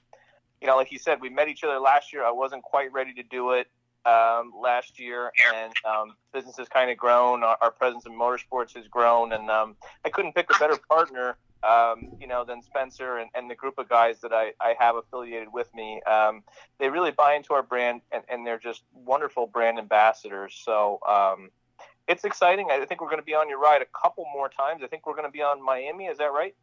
you 0.62 0.68
know, 0.68 0.76
like 0.76 0.91
you 0.91 1.00
said, 1.00 1.22
we 1.22 1.30
met 1.30 1.47
each 1.47 1.64
other 1.64 1.80
last 1.80 2.12
year. 2.12 2.24
I 2.26 2.32
wasn't 2.32 2.64
quite 2.64 2.91
ready 2.91 3.14
to 3.14 3.24
do 3.24 3.52
it 3.52 3.68
um, 4.06 4.52
last 4.60 5.00
year, 5.00 5.32
and 5.56 5.74
um, 5.86 6.16
business 6.34 6.58
has 6.58 6.68
kind 6.68 6.91
of 6.91 6.97
grown. 6.97 7.43
Our, 7.43 7.58
our, 7.62 7.72
presence 7.72 8.06
in 8.06 8.14
motorsports 8.14 8.76
has 8.76 8.88
grown, 8.88 9.32
and 9.32 9.50
um, 9.50 9.76
I 10.04 10.10
couldn't 10.10 10.36
pick 10.36 10.54
a 10.54 10.60
better 10.60 10.78
partner 10.89 11.38
um, 11.64 12.10
you 12.20 12.28
know, 12.28 12.45
than 12.45 12.62
Spencer 12.62 13.18
and, 13.18 13.30
and, 13.36 13.49
the 13.49 13.55
group 13.55 13.78
of 13.78 13.89
guys 13.89 14.22
that 14.22 14.32
I, 14.32 14.53
I 14.62 14.76
have 14.80 14.95
affiliated 14.95 15.49
with 15.51 15.74
me. 15.76 16.01
Um, 16.03 16.43
they 16.80 16.89
really 16.89 17.12
buy 17.12 17.36
into 17.36 17.53
our 17.53 17.64
brand 17.64 18.01
and, 18.12 18.24
and, 18.30 18.47
they're 18.47 18.60
just 18.60 18.84
wonderful 18.93 19.45
brand 19.45 19.78
ambassadors. 19.78 20.60
So 20.64 20.99
um, 21.07 21.49
it's 22.07 22.24
exciting. 22.24 22.70
I 22.72 22.86
think 22.86 23.01
we're 23.01 23.10
going 23.10 23.20
to 23.20 23.26
be 23.26 23.36
on 23.36 23.49
your 23.49 23.60
ride 23.60 23.82
a 23.82 23.99
couple 23.99 24.26
more 24.34 24.47
times. 24.49 24.82
I 24.84 24.88
think 24.88 25.05
we're 25.05 25.16
going 25.16 25.28
to 25.28 25.32
be 25.32 25.41
on 25.41 25.64
Miami. 25.64 26.05
Is 26.05 26.18
that 26.20 26.32
right? 26.32 26.55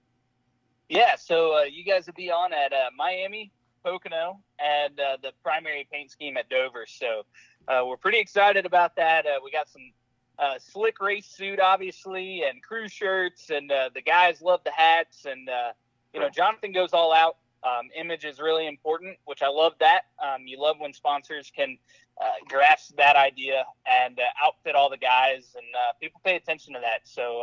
Yeah. 0.89 1.17
So 1.17 1.59
uh, 1.59 1.63
you 1.63 1.85
guys 1.85 2.07
will 2.07 2.15
be 2.15 2.31
on 2.31 2.53
at 2.53 2.73
uh, 2.73 2.91
Miami, 2.97 3.53
Pocono, 3.85 4.41
and 4.59 4.99
uh, 4.99 5.19
the 5.23 5.33
primary 5.43 5.87
paint 5.93 6.11
scheme 6.11 6.37
at 6.37 6.49
Dover. 6.49 6.87
So 6.89 7.25
uh, 7.69 7.85
we're 7.87 7.97
pretty 7.97 8.19
excited 8.19 8.65
about 8.65 8.97
that. 8.97 9.27
Uh, 9.27 9.41
we 9.45 9.51
got 9.51 9.69
some 9.69 9.93
uh, 10.39 10.59
slick 10.59 11.01
race 11.01 11.27
suit, 11.27 11.61
obviously, 11.61 12.43
and 12.43 12.63
crew 12.63 12.89
shirts, 12.89 13.51
and 13.51 13.71
uh, 13.71 13.91
the 13.95 14.03
guys 14.03 14.43
love 14.43 14.61
the 14.65 14.71
hats. 14.71 15.25
And 15.25 15.49
uh, 15.49 15.73
you 16.13 16.21
know, 16.21 16.29
Jonathan 16.29 16.73
goes 16.73 16.93
all 16.93 17.13
out. 17.13 17.37
Um, 17.65 17.89
image 17.99 18.25
is 18.25 18.39
really 18.39 18.67
important, 18.67 19.17
which 19.25 19.43
I 19.43 19.49
love 19.49 19.73
that. 19.81 20.03
Um, 20.23 20.47
you 20.47 20.61
love 20.61 20.77
when 20.79 20.93
sponsors 20.93 21.51
can 21.55 21.79
uh, 22.21 22.25
grasp 22.49 22.97
that 22.97 23.17
idea 23.17 23.65
and 23.87 24.19
uh, 24.19 24.23
outfit 24.45 24.75
all 24.75 24.89
the 24.91 24.99
guys, 24.99 25.55
and 25.57 25.67
uh, 25.75 25.93
people 26.01 26.21
pay 26.25 26.37
attention 26.37 26.75
to 26.75 26.81
that. 26.81 27.01
So 27.05 27.43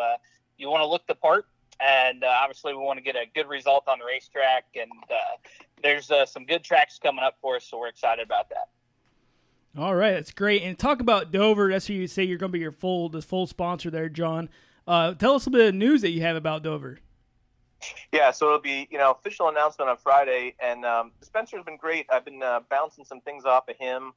you 0.58 0.70
want 0.70 0.82
to 0.82 0.88
look 0.88 1.06
the 1.08 1.16
part, 1.16 1.48
and 1.80 2.24
obviously 2.24 2.74
we 2.74 2.80
want 2.80 2.98
to 2.98 3.04
get 3.04 3.16
a 3.16 3.26
good 3.34 3.50
result 3.50 3.88
on 3.88 4.00
the 4.00 4.06
racetrack. 4.06 4.66
And 4.76 4.92
there's 5.82 6.12
some 6.32 6.46
good 6.46 6.64
tracks 6.64 7.00
coming 7.00 7.24
up 7.24 7.38
for 7.42 7.58
us, 7.58 7.66
so 7.66 7.80
we're 7.80 7.90
excited 7.90 8.24
about 8.26 8.50
that. 8.50 8.70
All 9.76 9.96
right, 9.96 10.12
that's 10.12 10.32
great. 10.32 10.62
And 10.62 10.78
talk 10.78 11.02
about 11.02 11.32
Dover. 11.32 11.72
That's 11.72 11.88
who 11.88 11.94
you 11.94 12.08
say 12.08 12.24
you're 12.24 12.38
going 12.38 12.52
to 12.52 12.54
be 12.54 12.60
your 12.60 12.72
full 12.72 13.10
the 13.10 13.22
full 13.22 13.48
sponsor 13.48 13.90
there, 13.90 14.08
John. 14.08 14.50
Uh, 14.88 15.14
tell 15.16 15.34
us 15.34 15.48
a 15.48 15.50
bit 15.50 15.70
of 15.70 15.76
news 15.76 16.02
that 16.02 16.12
you 16.12 16.22
have 16.22 16.36
about 16.36 16.62
Dover. 16.62 17.00
Yeah, 18.12 18.32
so 18.32 18.48
it'll 18.48 18.60
be 18.60 18.88
you 18.92 18.98
know 19.00 19.12
official 19.12 19.50
announcement 19.50 19.90
on 19.90 19.98
Friday, 19.98 20.56
and 20.60 20.86
um, 20.86 21.12
Spencer's 21.22 21.64
been 21.64 21.78
great. 21.78 22.06
I've 22.12 22.24
been 22.24 22.44
uh, 22.44 22.62
bouncing 22.70 23.04
some 23.04 23.20
things 23.22 23.46
off 23.46 23.68
of 23.68 23.76
him. 23.78 24.14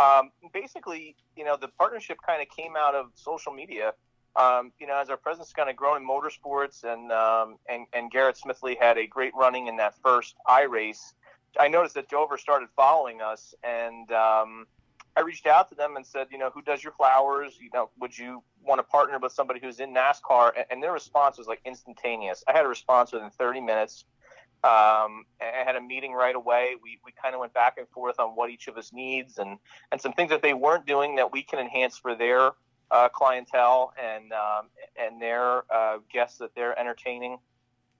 Um, 0.00 0.30
basically, 0.52 1.16
you 1.36 1.44
know, 1.44 1.56
the 1.56 1.68
partnership 1.68 2.18
kind 2.26 2.42
of 2.42 2.48
came 2.48 2.74
out 2.76 2.94
of 2.94 3.10
social 3.14 3.52
media. 3.52 3.94
Um, 4.34 4.72
you 4.78 4.86
know, 4.86 4.98
as 4.98 5.08
our 5.08 5.16
presence 5.16 5.52
kind 5.52 5.70
of 5.70 5.76
grown 5.76 6.02
in 6.02 6.06
motorsports, 6.06 6.84
and 6.84 7.12
um, 7.12 7.58
and 7.68 7.86
and 7.92 8.10
Garrett 8.10 8.38
Smithley 8.44 8.76
had 8.78 8.98
a 8.98 9.06
great 9.06 9.34
running 9.34 9.68
in 9.68 9.76
that 9.76 9.94
first 10.02 10.34
I 10.46 10.62
race. 10.62 11.14
I 11.58 11.68
noticed 11.68 11.94
that 11.94 12.08
Dover 12.10 12.36
started 12.36 12.68
following 12.76 13.22
us, 13.22 13.54
and 13.62 14.10
um, 14.12 14.66
I 15.16 15.22
reached 15.22 15.46
out 15.46 15.68
to 15.70 15.74
them 15.74 15.96
and 15.96 16.06
said, 16.06 16.26
you 16.30 16.38
know, 16.38 16.50
who 16.52 16.60
does 16.60 16.84
your 16.84 16.92
flowers? 16.92 17.56
You 17.60 17.70
know, 17.72 17.90
would 17.98 18.16
you 18.16 18.42
want 18.62 18.80
to 18.80 18.82
partner 18.82 19.18
with 19.18 19.32
somebody 19.32 19.60
who's 19.60 19.80
in 19.80 19.94
NASCAR? 19.94 20.52
And 20.70 20.82
their 20.82 20.92
response 20.92 21.38
was 21.38 21.46
like 21.46 21.60
instantaneous. 21.64 22.44
I 22.46 22.52
had 22.52 22.66
a 22.66 22.68
response 22.68 23.12
within 23.12 23.30
30 23.30 23.62
minutes. 23.62 24.04
Um, 24.62 25.24
I 25.40 25.62
had 25.64 25.76
a 25.76 25.80
meeting 25.80 26.12
right 26.12 26.34
away. 26.34 26.74
We, 26.82 26.98
we 27.04 27.12
kind 27.12 27.34
of 27.34 27.40
went 27.40 27.54
back 27.54 27.78
and 27.78 27.88
forth 27.88 28.18
on 28.18 28.30
what 28.30 28.50
each 28.50 28.68
of 28.68 28.76
us 28.76 28.92
needs 28.92 29.38
and, 29.38 29.58
and 29.90 30.00
some 30.00 30.12
things 30.12 30.30
that 30.30 30.42
they 30.42 30.54
weren't 30.54 30.86
doing 30.86 31.16
that 31.16 31.32
we 31.32 31.42
can 31.42 31.60
enhance 31.60 31.96
for 31.96 32.14
their 32.14 32.52
uh, 32.90 33.08
clientele 33.08 33.92
and 34.00 34.32
um, 34.32 34.68
and 34.96 35.20
their 35.20 35.62
uh, 35.72 35.98
guests 36.12 36.38
that 36.38 36.54
they're 36.54 36.78
entertaining. 36.78 37.38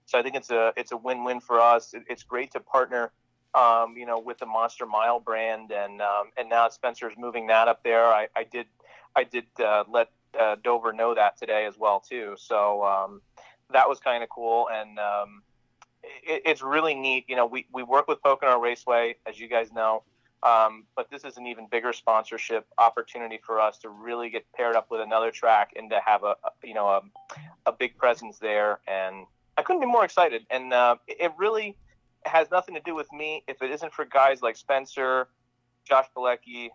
So 0.06 0.18
I 0.18 0.22
think 0.22 0.36
it's 0.36 0.50
a 0.50 0.72
it's 0.76 0.92
a 0.92 0.96
win 0.96 1.24
win 1.24 1.40
for 1.40 1.60
us. 1.60 1.94
It, 1.94 2.04
it's 2.08 2.22
great 2.22 2.52
to 2.52 2.60
partner 2.60 3.10
um, 3.56 3.96
you 3.96 4.04
know, 4.04 4.18
with 4.18 4.38
the 4.38 4.46
Monster 4.46 4.86
Mile 4.86 5.18
brand, 5.18 5.72
and 5.72 6.02
um, 6.02 6.30
and 6.36 6.48
now 6.48 6.68
Spencer's 6.68 7.14
moving 7.16 7.46
that 7.46 7.68
up 7.68 7.82
there. 7.82 8.06
I, 8.06 8.28
I 8.36 8.44
did 8.44 8.66
I 9.16 9.24
did 9.24 9.46
uh, 9.58 9.84
let 9.88 10.10
uh, 10.38 10.56
Dover 10.62 10.92
know 10.92 11.14
that 11.14 11.38
today 11.38 11.64
as 11.64 11.78
well 11.78 12.00
too. 12.00 12.34
So 12.38 12.84
um, 12.84 13.22
that 13.72 13.88
was 13.88 13.98
kind 13.98 14.22
of 14.22 14.28
cool, 14.28 14.68
and 14.70 14.98
um, 14.98 15.42
it, 16.02 16.42
it's 16.44 16.62
really 16.62 16.94
neat. 16.94 17.24
You 17.28 17.36
know, 17.36 17.46
we 17.46 17.66
we 17.72 17.82
work 17.82 18.08
with 18.08 18.22
Pocono 18.22 18.60
Raceway, 18.60 19.16
as 19.26 19.40
you 19.40 19.48
guys 19.48 19.72
know. 19.72 20.02
Um, 20.42 20.84
but 20.94 21.10
this 21.10 21.24
is 21.24 21.38
an 21.38 21.46
even 21.46 21.66
bigger 21.66 21.94
sponsorship 21.94 22.66
opportunity 22.76 23.40
for 23.42 23.58
us 23.58 23.78
to 23.78 23.88
really 23.88 24.28
get 24.28 24.44
paired 24.52 24.76
up 24.76 24.90
with 24.90 25.00
another 25.00 25.30
track 25.30 25.72
and 25.76 25.88
to 25.90 26.00
have 26.04 26.24
a, 26.24 26.36
a 26.44 26.50
you 26.62 26.74
know 26.74 26.88
a, 26.88 27.00
a 27.64 27.72
big 27.72 27.96
presence 27.96 28.38
there 28.38 28.80
and 28.86 29.24
I 29.56 29.62
couldn't 29.62 29.80
be 29.80 29.86
more 29.86 30.04
excited 30.04 30.46
and 30.50 30.74
uh, 30.74 30.96
it 31.08 31.32
really 31.38 31.74
has 32.38 32.50
nothing 32.50 32.74
to 32.74 32.80
do 32.80 32.94
with 32.94 33.10
me 33.12 33.42
if 33.48 33.62
it 33.62 33.70
isn't 33.70 33.92
for 33.92 34.04
guys 34.04 34.42
like 34.42 34.56
Spencer, 34.56 35.28
Josh 35.84 36.06
Bilicki, 36.16 36.68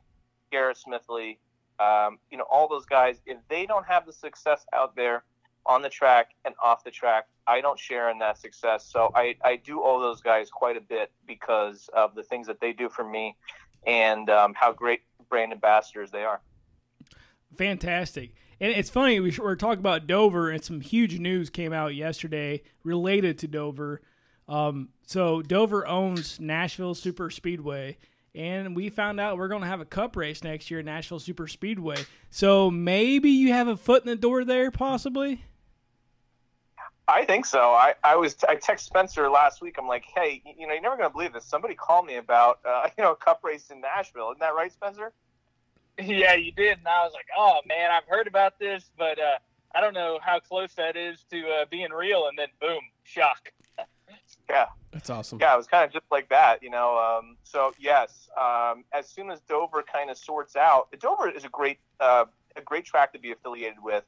Garrett 0.51 0.77
Smithley, 0.77 1.37
um, 1.79 2.19
you 2.29 2.37
know, 2.37 2.45
all 2.49 2.67
those 2.67 2.85
guys. 2.85 3.21
If 3.25 3.37
they 3.49 3.65
don't 3.65 3.85
have 3.85 4.05
the 4.05 4.13
success 4.13 4.65
out 4.73 4.95
there 4.95 5.23
on 5.65 5.81
the 5.81 5.89
track 5.89 6.31
and 6.45 6.55
off 6.63 6.83
the 6.83 6.91
track, 6.91 7.27
I 7.47 7.61
don't 7.61 7.79
share 7.79 8.09
in 8.09 8.19
that 8.19 8.37
success. 8.37 8.85
So 8.85 9.11
I, 9.15 9.35
I 9.43 9.55
do 9.57 9.81
owe 9.83 9.99
those 9.99 10.21
guys 10.21 10.49
quite 10.49 10.77
a 10.77 10.81
bit 10.81 11.11
because 11.27 11.89
of 11.93 12.15
the 12.15 12.23
things 12.23 12.47
that 12.47 12.59
they 12.59 12.73
do 12.73 12.89
for 12.89 13.03
me 13.03 13.35
and 13.85 14.29
um, 14.29 14.53
how 14.53 14.71
great 14.71 15.01
brand 15.29 15.51
ambassadors 15.51 16.11
they 16.11 16.23
are. 16.23 16.41
Fantastic. 17.55 18.33
And 18.59 18.71
it's 18.73 18.91
funny, 18.91 19.19
we 19.19 19.35
are 19.41 19.55
talking 19.55 19.79
about 19.79 20.05
Dover, 20.05 20.51
and 20.51 20.63
some 20.63 20.81
huge 20.81 21.17
news 21.17 21.49
came 21.49 21.73
out 21.73 21.95
yesterday 21.95 22.61
related 22.83 23.39
to 23.39 23.47
Dover. 23.47 24.01
Um, 24.51 24.89
so 25.07 25.41
Dover 25.41 25.87
owns 25.87 26.37
Nashville 26.37 26.93
Super 26.93 27.29
Speedway, 27.29 27.97
and 28.35 28.75
we 28.75 28.89
found 28.89 29.17
out 29.17 29.37
we're 29.37 29.47
going 29.47 29.61
to 29.61 29.67
have 29.67 29.79
a 29.79 29.85
cup 29.85 30.17
race 30.17 30.43
next 30.43 30.69
year 30.69 30.81
at 30.81 30.85
Nashville 30.85 31.19
Super 31.19 31.47
Speedway. 31.47 32.03
So 32.29 32.69
maybe 32.69 33.29
you 33.29 33.53
have 33.53 33.69
a 33.69 33.77
foot 33.77 34.03
in 34.03 34.09
the 34.09 34.17
door 34.17 34.43
there, 34.43 34.69
possibly. 34.69 35.45
I 37.07 37.23
think 37.23 37.45
so. 37.45 37.71
I, 37.71 37.93
I 38.03 38.17
was 38.17 38.35
I 38.47 38.55
text 38.55 38.85
Spencer 38.85 39.29
last 39.29 39.61
week. 39.61 39.75
I'm 39.77 39.87
like, 39.87 40.03
hey, 40.15 40.41
you 40.57 40.67
know, 40.67 40.73
you're 40.73 40.81
never 40.81 40.97
gonna 40.97 41.09
believe 41.09 41.33
this. 41.33 41.45
Somebody 41.45 41.75
called 41.75 42.05
me 42.05 42.17
about 42.17 42.59
uh, 42.65 42.89
you 42.97 43.03
know 43.03 43.13
a 43.13 43.15
cup 43.15 43.41
race 43.43 43.69
in 43.69 43.79
Nashville. 43.79 44.31
Isn't 44.31 44.39
that 44.39 44.53
right, 44.53 44.71
Spencer? 44.71 45.13
Yeah, 45.97 46.35
you 46.35 46.51
did. 46.51 46.77
And 46.77 46.87
I 46.87 47.03
was 47.03 47.13
like, 47.13 47.27
oh 47.37 47.59
man, 47.67 47.91
I've 47.91 48.07
heard 48.07 48.27
about 48.27 48.59
this, 48.59 48.91
but 48.97 49.17
uh, 49.19 49.39
I 49.75 49.81
don't 49.81 49.93
know 49.93 50.19
how 50.21 50.39
close 50.39 50.73
that 50.75 50.95
is 50.95 51.23
to 51.31 51.39
uh, 51.47 51.65
being 51.69 51.91
real. 51.91 52.27
And 52.27 52.37
then 52.37 52.47
boom, 52.59 52.81
shock. 53.03 53.51
Yeah. 54.51 54.65
That's 54.91 55.09
awesome. 55.09 55.39
Yeah, 55.39 55.53
it 55.53 55.57
was 55.57 55.67
kind 55.67 55.85
of 55.85 55.91
just 55.91 56.05
like 56.11 56.27
that, 56.29 56.61
you 56.61 56.69
know. 56.69 56.97
Um, 56.97 57.37
so 57.43 57.71
yes, 57.79 58.29
um, 58.39 58.83
as 58.93 59.07
soon 59.07 59.31
as 59.31 59.39
Dover 59.41 59.83
kind 59.83 60.09
of 60.09 60.17
sorts 60.17 60.57
out, 60.57 60.93
Dover 60.99 61.29
is 61.29 61.45
a 61.45 61.49
great, 61.49 61.79
uh, 62.01 62.25
a 62.57 62.61
great 62.61 62.83
track 62.83 63.13
to 63.13 63.19
be 63.19 63.31
affiliated 63.31 63.81
with. 63.81 64.03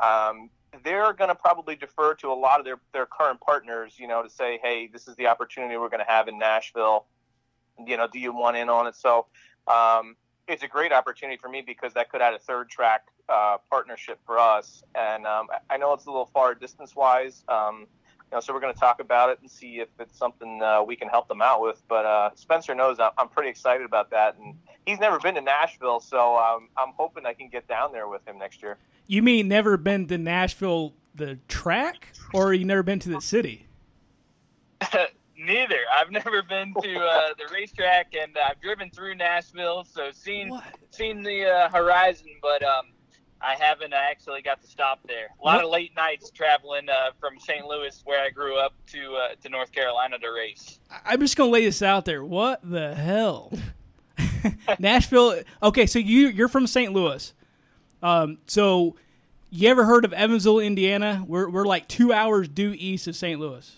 Um, 0.00 0.48
they're 0.82 1.12
going 1.12 1.28
to 1.28 1.34
probably 1.34 1.76
defer 1.76 2.14
to 2.14 2.28
a 2.28 2.34
lot 2.34 2.58
of 2.58 2.64
their 2.64 2.80
their 2.92 3.06
current 3.06 3.40
partners, 3.40 3.96
you 3.98 4.08
know, 4.08 4.22
to 4.22 4.30
say, 4.30 4.58
hey, 4.62 4.88
this 4.90 5.06
is 5.06 5.14
the 5.16 5.26
opportunity 5.26 5.76
we're 5.76 5.90
going 5.90 6.04
to 6.04 6.10
have 6.10 6.26
in 6.26 6.38
Nashville. 6.38 7.04
You 7.86 7.96
know, 7.96 8.08
do 8.08 8.18
you 8.18 8.32
want 8.32 8.56
in 8.56 8.70
on 8.70 8.86
it? 8.86 8.96
So 8.96 9.26
um, 9.68 10.16
it's 10.48 10.62
a 10.62 10.68
great 10.68 10.92
opportunity 10.92 11.38
for 11.40 11.48
me 11.48 11.60
because 11.60 11.92
that 11.94 12.10
could 12.10 12.22
add 12.22 12.34
a 12.34 12.38
third 12.38 12.70
track 12.70 13.02
uh, 13.28 13.58
partnership 13.70 14.18
for 14.24 14.38
us. 14.38 14.82
And 14.94 15.26
um, 15.26 15.48
I 15.68 15.76
know 15.76 15.92
it's 15.92 16.06
a 16.06 16.10
little 16.10 16.26
far 16.32 16.54
distance 16.54 16.96
wise. 16.96 17.44
Know, 18.32 18.40
so 18.40 18.52
we're 18.52 18.60
going 18.60 18.74
to 18.74 18.80
talk 18.80 19.00
about 19.00 19.30
it 19.30 19.38
and 19.40 19.50
see 19.50 19.78
if 19.78 19.88
it's 20.00 20.18
something 20.18 20.60
uh, 20.60 20.82
we 20.82 20.96
can 20.96 21.08
help 21.08 21.28
them 21.28 21.40
out 21.40 21.60
with. 21.62 21.80
But 21.88 22.04
uh, 22.04 22.30
Spencer 22.34 22.74
knows 22.74 22.98
I'm, 22.98 23.12
I'm 23.16 23.28
pretty 23.28 23.48
excited 23.48 23.84
about 23.86 24.10
that, 24.10 24.36
and 24.38 24.56
he's 24.86 24.98
never 24.98 25.20
been 25.20 25.36
to 25.36 25.40
Nashville, 25.40 26.00
so 26.00 26.36
um, 26.36 26.68
I'm 26.76 26.92
hoping 26.96 27.26
I 27.26 27.32
can 27.32 27.48
get 27.48 27.68
down 27.68 27.92
there 27.92 28.08
with 28.08 28.26
him 28.26 28.38
next 28.38 28.60
year. 28.62 28.76
You 29.06 29.22
mean 29.22 29.46
never 29.46 29.76
been 29.76 30.06
to 30.08 30.18
Nashville, 30.18 30.94
the 31.14 31.38
track, 31.46 32.08
or 32.32 32.52
you 32.54 32.64
never 32.64 32.82
been 32.82 32.98
to 33.00 33.08
the 33.10 33.20
city? 33.20 33.66
Neither. 35.36 35.78
I've 35.94 36.10
never 36.10 36.42
been 36.42 36.74
to 36.82 36.98
uh, 36.98 37.28
the 37.38 37.52
racetrack, 37.52 38.14
and 38.20 38.36
I've 38.38 38.60
driven 38.60 38.90
through 38.90 39.16
Nashville, 39.16 39.84
so 39.84 40.10
seen 40.12 40.48
What? 40.50 40.64
seen 40.90 41.22
the 41.22 41.46
uh, 41.46 41.68
horizon, 41.70 42.28
but 42.40 42.62
um, 42.62 42.86
I 43.44 43.56
haven't 43.62 43.92
actually 43.92 44.40
got 44.40 44.62
to 44.62 44.66
stop 44.66 45.00
there. 45.06 45.28
A 45.40 45.44
lot 45.44 45.62
of 45.62 45.70
late 45.70 45.94
nights 45.94 46.30
traveling 46.30 46.88
uh, 46.88 47.10
from 47.20 47.38
St. 47.38 47.66
Louis, 47.66 48.00
where 48.04 48.24
I 48.24 48.30
grew 48.30 48.56
up, 48.56 48.72
to 48.92 49.14
uh, 49.14 49.34
to 49.42 49.48
North 49.48 49.70
Carolina 49.70 50.18
to 50.18 50.30
race. 50.30 50.78
I'm 51.04 51.20
just 51.20 51.36
gonna 51.36 51.50
lay 51.50 51.64
this 51.64 51.82
out 51.82 52.04
there. 52.06 52.24
What 52.24 52.60
the 52.68 52.94
hell? 52.94 53.52
Nashville. 54.78 55.42
Okay, 55.62 55.86
so 55.86 55.98
you 55.98 56.28
you're 56.28 56.48
from 56.48 56.66
St. 56.66 56.92
Louis. 56.92 57.34
Um, 58.02 58.38
so 58.46 58.96
you 59.50 59.68
ever 59.68 59.84
heard 59.84 60.04
of 60.04 60.12
Evansville, 60.12 60.60
Indiana? 60.60 61.24
We're 61.26 61.48
we're 61.48 61.66
like 61.66 61.86
two 61.86 62.12
hours 62.12 62.48
due 62.48 62.74
east 62.76 63.06
of 63.06 63.14
St. 63.16 63.38
Louis. 63.38 63.76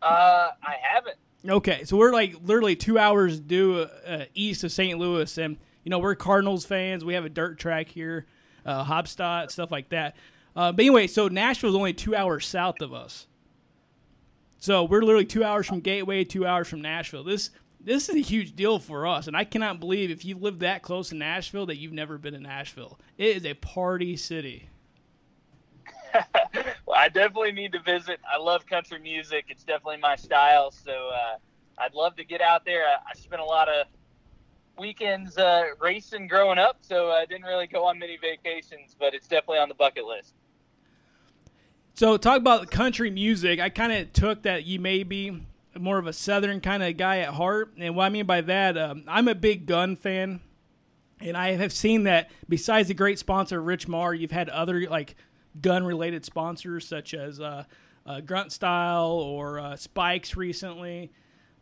Uh, 0.00 0.48
I 0.62 0.76
haven't. 0.80 1.16
Okay, 1.46 1.84
so 1.84 1.96
we're 1.96 2.12
like 2.12 2.36
literally 2.44 2.76
two 2.76 2.98
hours 2.98 3.40
due 3.40 3.86
uh, 4.06 4.24
east 4.34 4.62
of 4.62 4.70
St. 4.70 4.98
Louis, 4.98 5.38
and 5.38 5.58
you 5.84 5.90
know 5.90 5.98
we're 5.98 6.14
Cardinals 6.14 6.64
fans. 6.64 7.04
We 7.04 7.14
have 7.14 7.24
a 7.24 7.30
dirt 7.30 7.58
track 7.58 7.88
here, 7.88 8.26
uh, 8.64 8.84
Haubstadt, 8.84 9.50
stuff 9.50 9.70
like 9.70 9.88
that. 9.90 10.16
Uh, 10.54 10.72
but 10.72 10.82
anyway, 10.82 11.06
so 11.06 11.28
Nashville's 11.28 11.76
only 11.76 11.92
two 11.92 12.14
hours 12.14 12.46
south 12.46 12.80
of 12.80 12.92
us. 12.92 13.26
So 14.58 14.84
we're 14.84 15.00
literally 15.00 15.24
two 15.24 15.44
hours 15.44 15.66
from 15.66 15.80
Gateway, 15.80 16.24
two 16.24 16.46
hours 16.46 16.68
from 16.68 16.82
Nashville. 16.82 17.24
This 17.24 17.50
this 17.82 18.10
is 18.10 18.16
a 18.16 18.20
huge 18.20 18.54
deal 18.54 18.78
for 18.78 19.06
us, 19.06 19.26
and 19.26 19.34
I 19.36 19.44
cannot 19.44 19.80
believe 19.80 20.10
if 20.10 20.24
you 20.24 20.36
live 20.36 20.58
that 20.58 20.82
close 20.82 21.08
to 21.08 21.14
Nashville 21.14 21.66
that 21.66 21.78
you've 21.78 21.94
never 21.94 22.18
been 22.18 22.34
to 22.34 22.40
Nashville. 22.40 22.98
It 23.16 23.36
is 23.38 23.46
a 23.46 23.54
party 23.54 24.16
city. 24.16 24.68
well, 26.84 26.96
I 26.96 27.08
definitely 27.08 27.52
need 27.52 27.72
to 27.72 27.80
visit. 27.80 28.20
I 28.30 28.38
love 28.38 28.66
country 28.66 28.98
music. 28.98 29.46
It's 29.48 29.64
definitely 29.64 29.98
my 29.98 30.16
style. 30.16 30.70
So 30.70 30.92
uh, 30.92 31.36
I'd 31.78 31.94
love 31.94 32.16
to 32.16 32.24
get 32.24 32.42
out 32.42 32.64
there. 32.66 32.84
I, 32.86 32.96
I 33.10 33.14
spent 33.14 33.40
a 33.40 33.44
lot 33.44 33.68
of 33.68 33.86
weekends 34.80 35.36
uh, 35.36 35.66
racing 35.78 36.26
growing 36.26 36.58
up, 36.58 36.78
so 36.80 37.10
I 37.10 37.26
didn't 37.26 37.44
really 37.44 37.66
go 37.66 37.84
on 37.84 37.98
many 37.98 38.16
vacations, 38.16 38.96
but 38.98 39.14
it's 39.14 39.28
definitely 39.28 39.58
on 39.58 39.68
the 39.68 39.74
bucket 39.74 40.06
list. 40.06 40.34
So 41.94 42.16
talk 42.16 42.38
about 42.38 42.70
country 42.70 43.10
music. 43.10 43.60
I 43.60 43.68
kind 43.68 43.92
of 43.92 44.12
took 44.12 44.42
that 44.42 44.64
you 44.64 44.80
may 44.80 45.02
be 45.02 45.42
more 45.78 45.98
of 45.98 46.06
a 46.06 46.12
southern 46.12 46.60
kind 46.60 46.82
of 46.82 46.96
guy 46.96 47.18
at 47.18 47.34
heart, 47.34 47.74
and 47.76 47.94
what 47.94 48.06
I 48.06 48.08
mean 48.08 48.26
by 48.26 48.40
that, 48.40 48.76
um, 48.78 49.04
I'm 49.06 49.28
a 49.28 49.34
big 49.34 49.66
gun 49.66 49.94
fan, 49.96 50.40
and 51.20 51.36
I 51.36 51.52
have 51.52 51.72
seen 51.72 52.04
that 52.04 52.30
besides 52.48 52.88
the 52.88 52.94
great 52.94 53.18
sponsor 53.18 53.60
Richmar, 53.62 54.18
you've 54.18 54.32
had 54.32 54.48
other 54.48 54.88
like 54.88 55.14
gun 55.60 55.84
related 55.84 56.24
sponsors 56.24 56.88
such 56.88 57.12
as 57.12 57.38
uh, 57.38 57.64
uh, 58.06 58.20
Grunt 58.20 58.50
Style 58.50 59.10
or 59.10 59.60
uh, 59.60 59.76
Spikes 59.76 60.36
recently. 60.36 61.12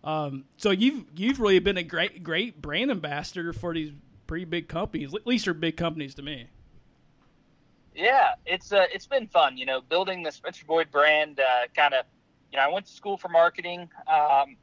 Um, 0.04 0.44
so 0.56 0.70
you've 0.70 1.04
you've 1.16 1.40
really 1.40 1.58
been 1.58 1.76
a 1.76 1.82
great 1.82 2.22
great 2.22 2.62
brand 2.62 2.90
ambassador 2.90 3.52
for 3.52 3.74
these 3.74 3.92
pretty 4.26 4.44
big 4.44 4.68
companies. 4.68 5.12
At 5.14 5.26
least 5.26 5.46
they're 5.46 5.54
big 5.54 5.76
companies 5.76 6.14
to 6.14 6.22
me. 6.22 6.48
Yeah, 7.94 8.34
it's 8.46 8.72
uh, 8.72 8.86
it's 8.92 9.06
been 9.06 9.26
fun. 9.26 9.56
You 9.56 9.66
know, 9.66 9.80
building 9.80 10.22
the 10.22 10.30
Spencer 10.30 10.64
Boyd 10.64 10.90
brand. 10.92 11.40
Uh, 11.40 11.66
kind 11.74 11.94
of, 11.94 12.04
you 12.52 12.58
know, 12.58 12.64
I 12.64 12.68
went 12.68 12.86
to 12.86 12.92
school 12.92 13.16
for 13.16 13.28
marketing. 13.28 13.88
Um, 14.06 14.56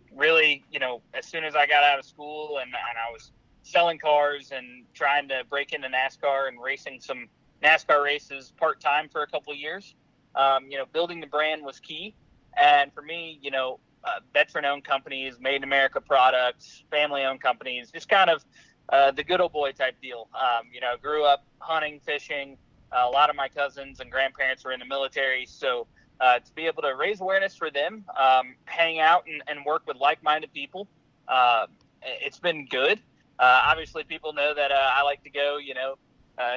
really, 0.16 0.64
you 0.72 0.80
know, 0.80 1.00
as 1.14 1.24
soon 1.26 1.44
as 1.44 1.54
I 1.54 1.66
got 1.66 1.84
out 1.84 2.00
of 2.00 2.04
school 2.04 2.58
and, 2.58 2.66
and 2.66 2.98
I 2.98 3.12
was 3.12 3.30
selling 3.62 3.98
cars 3.98 4.50
and 4.52 4.84
trying 4.92 5.28
to 5.28 5.44
break 5.48 5.72
into 5.72 5.88
NASCAR 5.88 6.48
and 6.48 6.60
racing 6.60 7.00
some 7.00 7.28
NASCAR 7.62 8.02
races 8.02 8.52
part 8.56 8.80
time 8.80 9.08
for 9.08 9.22
a 9.22 9.26
couple 9.26 9.52
of 9.52 9.58
years. 9.58 9.94
Um, 10.34 10.66
you 10.68 10.78
know, 10.78 10.86
building 10.92 11.20
the 11.20 11.26
brand 11.26 11.64
was 11.64 11.78
key. 11.78 12.14
And 12.60 12.92
for 12.92 13.02
me, 13.02 13.38
you 13.42 13.50
know, 13.50 13.78
uh, 14.04 14.20
veteran 14.32 14.64
owned 14.64 14.84
companies, 14.84 15.38
made 15.40 15.56
in 15.56 15.64
America 15.64 16.00
products, 16.00 16.84
family 16.90 17.22
owned 17.22 17.40
companies, 17.40 17.90
just 17.90 18.08
kind 18.08 18.30
of 18.30 18.44
uh, 18.88 19.10
the 19.10 19.22
good 19.22 19.40
old 19.40 19.52
boy 19.52 19.72
type 19.72 19.94
deal. 20.00 20.28
Um, 20.34 20.66
you 20.72 20.80
know, 20.80 20.94
grew 21.00 21.24
up 21.24 21.44
hunting, 21.58 22.00
fishing. 22.04 22.56
Uh, 22.92 23.04
a 23.06 23.10
lot 23.10 23.30
of 23.30 23.36
my 23.36 23.48
cousins 23.48 24.00
and 24.00 24.10
grandparents 24.10 24.64
were 24.64 24.72
in 24.72 24.80
the 24.80 24.86
military. 24.86 25.46
So 25.46 25.86
uh, 26.20 26.38
to 26.38 26.52
be 26.54 26.66
able 26.66 26.82
to 26.82 26.96
raise 26.96 27.20
awareness 27.20 27.54
for 27.54 27.70
them, 27.70 28.04
um, 28.18 28.54
hang 28.64 28.98
out 28.98 29.24
and, 29.28 29.42
and 29.46 29.64
work 29.64 29.82
with 29.86 29.96
like 29.96 30.22
minded 30.22 30.52
people, 30.52 30.88
uh, 31.28 31.66
it's 32.02 32.38
been 32.38 32.66
good. 32.66 33.00
Obviously, 33.38 34.04
people 34.04 34.32
know 34.32 34.52
that 34.54 34.70
I 34.72 35.02
like 35.02 35.22
to 35.24 35.30
go, 35.30 35.56
you 35.56 35.72
know, 35.72 35.94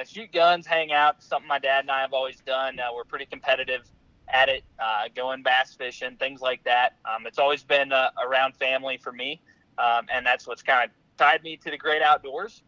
shoot 0.04 0.30
guns, 0.32 0.66
hang 0.66 0.92
out, 0.92 1.22
something 1.22 1.48
my 1.48 1.58
dad 1.58 1.80
and 1.80 1.90
I 1.90 2.00
have 2.02 2.12
always 2.12 2.40
done. 2.40 2.78
We're 2.94 3.04
pretty 3.04 3.24
competitive 3.26 3.90
at 4.32 4.48
it, 4.48 4.64
uh, 4.78 5.08
going 5.14 5.42
bass 5.42 5.74
fishing, 5.74 6.16
things 6.16 6.40
like 6.40 6.62
that. 6.64 6.96
Um, 7.04 7.26
it's 7.26 7.38
always 7.38 7.62
been 7.62 7.92
uh, 7.92 8.10
around 8.24 8.56
family 8.56 8.96
for 8.96 9.12
me, 9.12 9.40
um, 9.78 10.06
and 10.12 10.24
that's 10.24 10.46
what's 10.46 10.62
kind 10.62 10.84
of 10.84 10.90
tied 11.16 11.42
me 11.42 11.56
to 11.58 11.70
the 11.70 11.78
great 11.78 12.02
outdoors. 12.02 12.62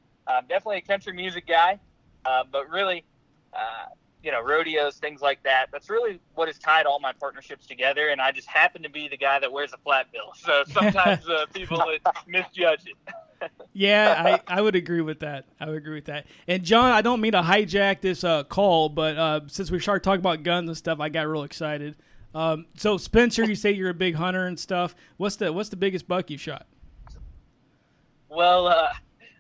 Definitely 0.49 0.79
a 0.79 0.83
country 0.83 1.13
music 1.13 1.47
guy, 1.47 1.79
uh, 2.25 2.45
but 2.51 2.69
really, 2.69 3.05
uh, 3.53 3.87
you 4.23 4.33
know, 4.33 4.43
rodeos, 4.43 4.97
things 4.97 5.21
like 5.21 5.43
that. 5.45 5.67
That's 5.73 5.89
really 5.89 6.19
what 6.35 6.49
has 6.49 6.59
tied 6.59 6.85
all 6.87 6.99
my 6.99 7.13
partnerships 7.13 7.67
together, 7.67 8.09
and 8.09 8.21
I 8.21 8.33
just 8.33 8.49
happen 8.49 8.83
to 8.83 8.91
be 8.91 9.09
the 9.09 9.17
guy 9.17 9.39
that 9.39 9.51
wears 9.51 9.73
a 9.73 9.79
flat 9.79 10.11
bill. 10.13 10.33
So 10.35 10.65
sometimes 10.69 11.29
uh, 11.29 11.47
people 11.55 11.83
misjudge 12.27 12.87
it. 12.87 13.15
Yeah, 13.73 14.41
I, 14.49 14.59
I 14.59 14.61
would 14.61 14.75
agree 14.75 15.03
with 15.03 15.21
that. 15.21 15.45
I 15.61 15.67
would 15.67 15.77
agree 15.77 15.97
with 15.97 16.07
that. 16.07 16.27
And 16.49 16.65
John, 16.65 16.93
I 16.93 17.03
don't 17.03 17.21
mean 17.21 17.33
to 17.33 17.43
hijack 17.43 18.01
this 18.01 18.25
uh, 18.25 18.45
call, 18.45 18.89
but 18.89 19.17
uh, 19.17 19.41
since 19.49 19.71
we 19.71 19.79
started 19.79 20.03
talking 20.03 20.21
about 20.21 20.43
guns 20.43 20.69
and 20.69 20.77
stuff, 20.77 20.99
I 20.99 21.11
got 21.11 21.29
real 21.29 21.43
excited. 21.43 21.97
Um, 22.35 22.67
so 22.77 22.97
Spencer, 22.97 23.45
you 23.45 23.55
say 23.55 23.73
you're 23.73 23.91
a 23.91 23.95
big 23.95 24.15
hunter 24.15 24.47
and 24.47 24.59
stuff. 24.59 24.95
What's 25.17 25.37
the 25.37 25.53
what's 25.53 25.69
the 25.71 25.77
biggest 25.77 26.07
buck 26.07 26.31
you 26.31 26.39
shot? 26.39 26.67
Well, 28.29 28.67
uh, 28.67 28.89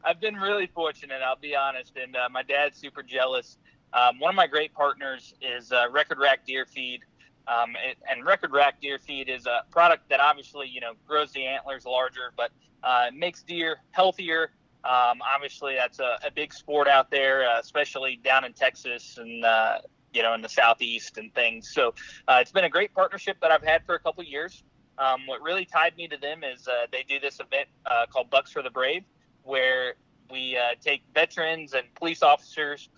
I've 0.05 0.21
been 0.21 0.37
really 0.37 0.67
fortunate. 0.67 1.21
I'll 1.23 1.37
be 1.37 1.55
honest, 1.55 1.93
and 1.97 2.17
uh, 2.17 2.29
my 2.31 2.43
dad's 2.43 2.79
super 2.79 3.03
jealous. 3.03 3.59
Um, 3.93 4.19
one 4.19 4.31
of 4.31 4.37
my 4.37 4.47
great 4.47 4.73
partners 4.75 5.35
is 5.41 5.73
uh, 5.73 5.87
Record 5.91 6.19
Rack 6.19 6.47
Deer 6.47 6.65
Feed, 6.65 7.01
um, 7.49 7.77
it, 7.77 7.99
and 8.11 8.25
Record 8.25 8.53
Rack 8.53 8.81
Deer 8.81 8.99
Feed 8.99 9.29
is 9.29 9.47
a 9.47 9.63
product 9.71 10.09
that 10.09 10.21
obviously 10.21 10.69
you 10.69 10.81
know 10.81 10.93
grows 11.07 11.33
the 11.33 11.47
antlers 11.47 11.85
larger, 11.85 12.33
but 12.37 12.51
uh, 12.83 13.07
makes 13.15 13.43
deer 13.43 13.79
healthier. 13.93 14.51
Um, 14.85 15.21
obviously, 15.23 15.75
that's 15.75 15.99
a, 15.99 16.19
a 16.25 16.31
big 16.31 16.53
sport 16.53 16.87
out 16.87 17.11
there, 17.11 17.49
uh, 17.49 17.59
especially 17.59 18.21
down 18.23 18.45
in 18.45 18.53
Texas 18.53 19.19
and 19.19 19.45
uh, 19.45 19.79
you 20.13 20.23
know 20.23 20.35
in 20.35 20.43
the 20.43 20.49
southeast 20.49 21.19
and 21.19 21.35
things. 21.35 21.73
So 21.73 21.95
uh, 22.29 22.39
it's 22.41 22.53
been 22.53 22.65
a 22.65 22.71
great 22.71 22.95
partnership 22.95 23.39
that 23.43 23.51
I've 23.51 23.65
had 23.65 23.85
for 23.85 23.95
a 23.95 24.01
couple 24.01 24.25
years. 24.25 24.63
Um, 24.99 25.27
what 25.27 25.43
really 25.43 25.67
tied 25.67 25.97
me 25.97 26.09
to 26.09 26.17
them 26.17 26.43
is 26.43 26.67
uh, 26.67 26.87
they 26.91 27.03
do 27.03 27.21
this 27.21 27.39
event 27.39 27.69
uh, 27.85 28.07
called 28.07 28.31
Bucks 28.31 28.51
for 28.51 28.63
the 28.63 28.71
Brave, 28.71 29.05
where 29.43 29.95
we 30.31 30.59
take 30.81 31.03
veterans 31.15 31.75
and 31.75 31.85
police 31.95 32.23
officers 32.23 32.89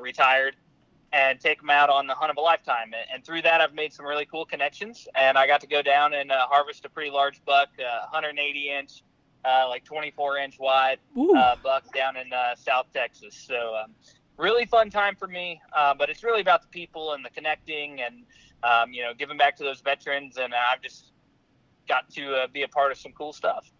retired 0.00 0.56
and 1.12 1.40
take 1.40 1.60
them 1.60 1.70
out 1.70 1.88
on 1.88 2.06
the 2.06 2.14
hunt 2.14 2.30
of 2.30 2.36
a 2.36 2.40
lifetime. 2.40 2.92
And, 3.12 3.24
through 3.24 3.42
that, 3.42 3.60
I've 3.60 3.74
made 3.74 3.92
some 3.92 4.04
really 4.06 4.26
cool 4.26 4.44
connections. 4.44 5.08
And 5.14 5.38
I 5.38 5.46
got 5.46 5.60
to 5.62 5.66
go 5.66 5.82
down 5.82 6.14
and 6.14 6.30
uh, 6.30 6.46
harvest 6.46 6.84
a 6.84 6.88
pretty 6.88 7.10
large 7.10 7.42
buck, 7.44 7.68
uh, 7.78 8.06
180 8.10 8.70
inch, 8.70 9.02
uh, 9.44 9.66
like 9.68 9.84
24 9.84 10.38
inch 10.38 10.58
wide 10.58 10.98
uh, 11.36 11.56
buck 11.62 11.92
down 11.94 12.16
in 12.16 12.32
uh, 12.32 12.54
South 12.54 12.86
Texas. 12.92 13.34
So 13.34 13.76
um, 13.82 13.92
really 14.36 14.66
fun 14.66 14.90
time 14.90 15.16
for 15.16 15.28
me. 15.28 15.60
Uh, 15.74 15.94
but 15.94 16.10
it's 16.10 16.22
really 16.22 16.40
about 16.40 16.62
the 16.62 16.68
people 16.68 17.12
and 17.12 17.24
the 17.24 17.30
connecting 17.30 18.00
and 18.00 18.24
um, 18.62 18.92
you 18.92 19.02
know 19.02 19.12
giving 19.16 19.36
back 19.36 19.56
to 19.56 19.64
those 19.64 19.80
veterans. 19.80 20.36
And 20.36 20.52
I've 20.54 20.82
just 20.82 21.12
got 21.88 22.10
to 22.10 22.34
uh, 22.34 22.46
be 22.48 22.62
a 22.62 22.68
part 22.68 22.92
of 22.92 22.98
some 22.98 23.12
cool 23.12 23.32
stuff. 23.32 23.70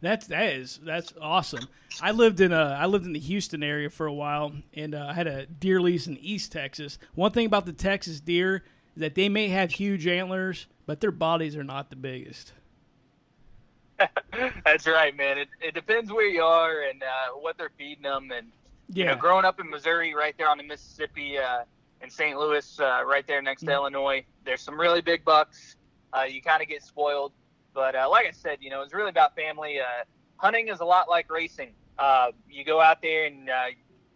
That's 0.00 0.26
that 0.28 0.52
is 0.52 0.78
that's 0.82 1.12
awesome. 1.20 1.68
I 2.00 2.12
lived 2.12 2.40
in 2.40 2.52
a 2.52 2.76
I 2.80 2.86
lived 2.86 3.04
in 3.06 3.12
the 3.12 3.18
Houston 3.18 3.62
area 3.62 3.90
for 3.90 4.06
a 4.06 4.12
while, 4.12 4.52
and 4.74 4.94
uh, 4.94 5.06
I 5.08 5.12
had 5.12 5.26
a 5.26 5.46
deer 5.46 5.80
lease 5.80 6.06
in 6.06 6.16
East 6.18 6.52
Texas. 6.52 6.98
One 7.14 7.32
thing 7.32 7.46
about 7.46 7.66
the 7.66 7.72
Texas 7.72 8.20
deer 8.20 8.62
is 8.94 9.00
that 9.00 9.14
they 9.16 9.28
may 9.28 9.48
have 9.48 9.72
huge 9.72 10.06
antlers, 10.06 10.66
but 10.86 11.00
their 11.00 11.10
bodies 11.10 11.56
are 11.56 11.64
not 11.64 11.90
the 11.90 11.96
biggest. 11.96 12.52
That's 14.64 14.86
right, 14.86 15.16
man. 15.16 15.38
It, 15.38 15.48
it 15.60 15.74
depends 15.74 16.12
where 16.12 16.28
you 16.28 16.42
are 16.42 16.82
and 16.82 17.02
uh, 17.02 17.32
what 17.40 17.58
they're 17.58 17.72
feeding 17.76 18.04
them. 18.04 18.30
And 18.30 18.48
you 18.92 19.04
know, 19.04 19.16
growing 19.16 19.44
up 19.44 19.58
in 19.58 19.68
Missouri, 19.68 20.14
right 20.14 20.34
there 20.38 20.48
on 20.48 20.58
the 20.58 20.64
Mississippi, 20.64 21.38
uh, 21.38 21.64
in 22.00 22.08
St. 22.10 22.38
Louis, 22.38 22.78
uh, 22.78 23.02
right 23.04 23.26
there 23.26 23.42
next 23.42 23.62
to 23.62 23.66
Mhm. 23.66 23.74
Illinois, 23.74 24.24
there's 24.44 24.62
some 24.62 24.78
really 24.80 25.00
big 25.00 25.24
bucks. 25.24 25.74
Uh, 26.16 26.22
you 26.22 26.40
kind 26.40 26.62
of 26.62 26.68
get 26.68 26.82
spoiled, 26.82 27.32
but 27.74 27.94
uh, 27.94 28.08
like 28.08 28.26
I 28.26 28.30
said, 28.32 28.58
you 28.60 28.70
know, 28.70 28.82
it's 28.82 28.94
really 28.94 29.10
about 29.10 29.34
family. 29.34 29.80
Uh, 29.80 30.04
hunting 30.36 30.68
is 30.68 30.80
a 30.80 30.84
lot 30.84 31.08
like 31.08 31.30
racing. 31.30 31.72
Uh, 31.98 32.32
you 32.48 32.64
go 32.64 32.80
out 32.80 33.02
there 33.02 33.26
and 33.26 33.48
uh, 33.50 33.64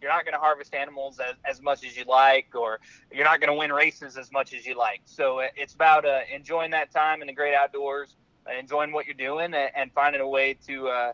you're 0.01 0.11
not 0.11 0.25
going 0.25 0.33
to 0.33 0.39
harvest 0.39 0.73
animals 0.73 1.19
as, 1.19 1.35
as 1.45 1.61
much 1.61 1.85
as 1.85 1.95
you 1.97 2.05
like, 2.05 2.47
or 2.55 2.79
you're 3.11 3.25
not 3.25 3.39
going 3.39 3.51
to 3.51 3.57
win 3.57 3.71
races 3.71 4.17
as 4.17 4.31
much 4.31 4.53
as 4.53 4.65
you 4.65 4.77
like. 4.77 5.01
So 5.05 5.39
uh, 5.39 5.47
it's 5.55 5.73
about 5.73 6.05
uh, 6.05 6.19
enjoying 6.33 6.71
that 6.71 6.91
time 6.91 7.21
in 7.21 7.27
the 7.27 7.33
great 7.33 7.55
outdoors, 7.55 8.15
enjoying 8.57 8.91
what 8.91 9.05
you're 9.05 9.15
doing, 9.15 9.53
and, 9.53 9.71
and 9.75 9.91
finding 9.93 10.21
a 10.21 10.27
way 10.27 10.55
to 10.67 11.13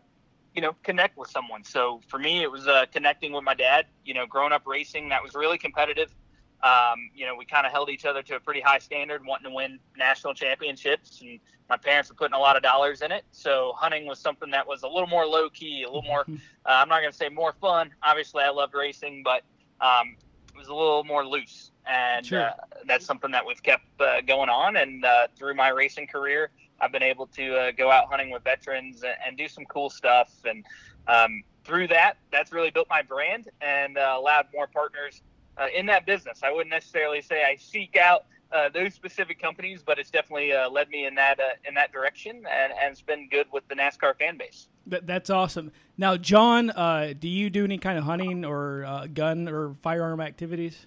you 0.54 0.62
know, 0.62 0.74
connect 0.82 1.16
with 1.16 1.30
someone. 1.30 1.64
So 1.64 2.00
for 2.08 2.18
me, 2.18 2.42
it 2.42 2.50
was 2.50 2.66
uh, 2.66 2.86
connecting 2.92 3.32
with 3.32 3.44
my 3.44 3.54
dad. 3.54 3.86
You 4.04 4.14
know, 4.14 4.26
growing 4.26 4.52
up 4.52 4.66
racing, 4.66 5.08
that 5.10 5.22
was 5.22 5.34
really 5.34 5.58
competitive. 5.58 6.14
Um, 6.62 7.10
you 7.14 7.24
know, 7.26 7.34
we 7.34 7.44
kind 7.44 7.64
of 7.66 7.72
held 7.72 7.88
each 7.88 8.04
other 8.04 8.22
to 8.22 8.36
a 8.36 8.40
pretty 8.40 8.60
high 8.60 8.78
standard, 8.78 9.24
wanting 9.24 9.50
to 9.50 9.54
win 9.54 9.78
national 9.96 10.34
championships, 10.34 11.20
and 11.22 11.40
my 11.68 11.76
parents 11.76 12.10
were 12.10 12.16
putting 12.16 12.34
a 12.34 12.38
lot 12.38 12.56
of 12.56 12.62
dollars 12.62 13.00
in 13.02 13.12
it. 13.12 13.24
So 13.30 13.72
hunting 13.76 14.06
was 14.06 14.18
something 14.18 14.50
that 14.50 14.66
was 14.66 14.82
a 14.82 14.88
little 14.88 15.06
more 15.06 15.24
low 15.26 15.48
key, 15.48 15.82
a 15.84 15.86
little 15.86 16.02
more. 16.02 16.24
Uh, 16.66 16.72
I'm 16.72 16.90
not 16.90 17.00
going 17.00 17.10
to 17.10 17.16
say 17.16 17.30
more 17.30 17.54
fun. 17.58 17.90
Obviously, 18.02 18.42
I 18.42 18.50
loved 18.50 18.74
racing, 18.74 19.22
but 19.24 19.42
um, 19.80 20.14
it 20.54 20.58
was 20.58 20.68
a 20.68 20.74
little 20.74 21.04
more 21.04 21.26
loose, 21.26 21.70
and 21.86 22.24
Sure. 22.24 22.48
uh, 22.48 22.52
that's 22.86 23.06
something 23.06 23.30
that 23.30 23.44
we've 23.46 23.62
kept 23.62 23.86
uh, 23.98 24.20
going 24.20 24.50
on. 24.50 24.76
And 24.76 25.02
uh, 25.02 25.28
through 25.34 25.54
my 25.54 25.70
racing 25.70 26.06
career, 26.06 26.50
I've 26.78 26.92
been 26.92 27.02
able 27.02 27.26
to 27.28 27.56
uh, 27.56 27.70
go 27.72 27.90
out 27.90 28.08
hunting 28.10 28.30
with 28.30 28.44
veterans 28.44 29.02
and, 29.02 29.14
and 29.26 29.38
do 29.38 29.48
some 29.48 29.64
cool 29.64 29.88
stuff. 29.88 30.30
And 30.44 30.66
um, 31.08 31.42
through 31.64 31.88
that, 31.88 32.18
that's 32.30 32.52
really 32.52 32.70
built 32.70 32.88
my 32.90 33.00
brand 33.00 33.48
and 33.62 33.96
uh, 33.96 34.14
allowed 34.18 34.48
more 34.52 34.66
partners 34.66 35.22
uh, 35.60 35.66
in 35.74 35.86
that 35.86 36.06
business. 36.06 36.40
I 36.42 36.50
wouldn't 36.50 36.70
necessarily 36.70 37.20
say 37.20 37.44
I 37.44 37.56
seek 37.56 37.96
out 37.96 38.24
uh, 38.52 38.68
those 38.70 38.94
specific 38.94 39.40
companies, 39.40 39.82
but 39.84 39.98
it's 39.98 40.10
definitely 40.10 40.52
uh, 40.52 40.68
led 40.68 40.88
me 40.88 41.06
in 41.06 41.14
that 41.14 41.38
uh, 41.38 41.68
in 41.68 41.74
that 41.74 41.92
direction, 41.92 42.44
and, 42.50 42.72
and 42.72 42.90
it's 42.90 43.02
been 43.02 43.28
good 43.28 43.46
with 43.52 43.66
the 43.68 43.74
NASCAR 43.74 44.16
fan 44.18 44.36
base. 44.36 44.66
That, 44.86 45.06
that's 45.06 45.30
awesome. 45.30 45.70
Now, 45.96 46.16
John, 46.16 46.70
uh, 46.70 47.12
do 47.18 47.28
you 47.28 47.50
do 47.50 47.64
any 47.64 47.78
kind 47.78 47.98
of 47.98 48.04
hunting 48.04 48.44
or 48.44 48.84
uh, 48.84 49.06
gun 49.06 49.48
or 49.48 49.74
firearm 49.82 50.20
activities? 50.20 50.86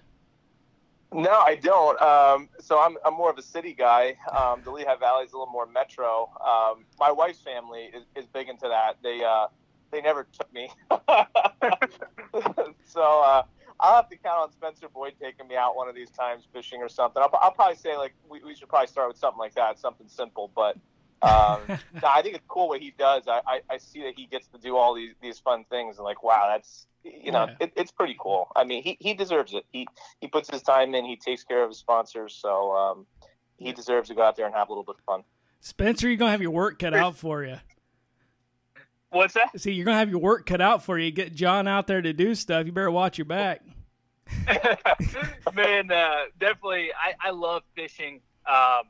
No, 1.12 1.30
I 1.30 1.54
don't. 1.54 2.00
Um, 2.02 2.48
so 2.58 2.80
I'm, 2.80 2.96
I'm 3.04 3.14
more 3.14 3.30
of 3.30 3.38
a 3.38 3.42
city 3.42 3.72
guy. 3.72 4.16
Um, 4.36 4.62
the 4.64 4.72
Lehigh 4.72 4.96
Valley 4.96 5.24
is 5.24 5.32
a 5.32 5.38
little 5.38 5.52
more 5.52 5.64
metro. 5.64 6.28
Um, 6.44 6.84
my 6.98 7.12
wife's 7.12 7.40
family 7.40 7.90
is, 7.94 8.02
is 8.16 8.26
big 8.26 8.48
into 8.48 8.66
that. 8.66 8.96
They 9.00 9.22
uh, 9.22 9.46
they 9.92 10.00
never 10.00 10.26
took 10.32 10.52
me. 10.52 10.68
so 12.84 13.22
uh, 13.22 13.44
I'll 13.84 13.96
have 13.96 14.08
to 14.08 14.16
count 14.16 14.38
on 14.40 14.52
Spencer 14.52 14.88
Boyd 14.88 15.14
taking 15.20 15.46
me 15.46 15.56
out 15.56 15.76
one 15.76 15.88
of 15.88 15.94
these 15.94 16.10
times 16.10 16.44
fishing 16.52 16.80
or 16.80 16.88
something. 16.88 17.22
I'll, 17.22 17.30
I'll 17.40 17.52
probably 17.52 17.76
say 17.76 17.96
like 17.96 18.14
we, 18.28 18.42
we 18.42 18.54
should 18.54 18.68
probably 18.68 18.86
start 18.88 19.08
with 19.08 19.18
something 19.18 19.38
like 19.38 19.54
that, 19.56 19.78
something 19.78 20.08
simple. 20.08 20.50
But 20.54 20.76
um, 21.22 21.60
no, 21.68 22.08
I 22.08 22.22
think 22.22 22.34
it's 22.36 22.44
cool 22.48 22.68
what 22.68 22.80
he 22.80 22.94
does. 22.98 23.28
I, 23.28 23.40
I, 23.46 23.60
I 23.70 23.78
see 23.78 24.02
that 24.04 24.14
he 24.16 24.26
gets 24.26 24.46
to 24.48 24.58
do 24.58 24.76
all 24.76 24.94
these, 24.94 25.12
these 25.22 25.38
fun 25.38 25.64
things 25.70 25.96
and 25.98 26.04
like, 26.04 26.22
wow, 26.22 26.48
that's 26.50 26.86
you 27.04 27.32
know, 27.32 27.44
Yeah. 27.46 27.56
it, 27.66 27.72
it's 27.76 27.92
pretty 27.92 28.16
cool. 28.18 28.48
I 28.56 28.64
mean, 28.64 28.82
he, 28.82 28.96
he 28.98 29.12
deserves 29.12 29.52
it. 29.52 29.64
He 29.72 29.86
he 30.20 30.28
puts 30.28 30.50
his 30.50 30.62
time 30.62 30.94
in. 30.94 31.04
He 31.04 31.16
takes 31.16 31.44
care 31.44 31.62
of 31.62 31.68
his 31.68 31.78
sponsors, 31.78 32.34
so 32.34 32.72
um, 32.72 33.06
he 33.58 33.72
deserves 33.72 34.08
to 34.08 34.14
go 34.14 34.22
out 34.22 34.36
there 34.36 34.46
and 34.46 34.54
have 34.54 34.68
a 34.68 34.72
little 34.72 34.84
bit 34.84 34.96
of 34.98 35.04
fun. 35.04 35.22
Spencer, 35.60 36.08
you're 36.08 36.16
gonna 36.16 36.30
have 36.30 36.40
your 36.42 36.50
work 36.50 36.78
cut 36.78 36.94
out 36.94 37.16
for 37.16 37.44
you. 37.44 37.56
What's 39.10 39.34
that? 39.34 39.50
See, 39.60 39.72
you're 39.72 39.84
gonna 39.84 39.98
have 39.98 40.10
your 40.10 40.18
work 40.18 40.44
cut 40.46 40.60
out 40.60 40.82
for 40.82 40.98
you. 40.98 41.10
Get 41.10 41.34
John 41.34 41.68
out 41.68 41.86
there 41.86 42.02
to 42.02 42.12
do 42.12 42.34
stuff. 42.34 42.66
You 42.66 42.72
better 42.72 42.90
watch 42.90 43.16
your 43.18 43.26
back. 43.26 43.62
Man, 45.54 45.90
uh, 45.90 46.24
definitely. 46.38 46.90
I, 46.92 47.28
I 47.28 47.30
love 47.30 47.62
fishing, 47.74 48.20
um, 48.46 48.84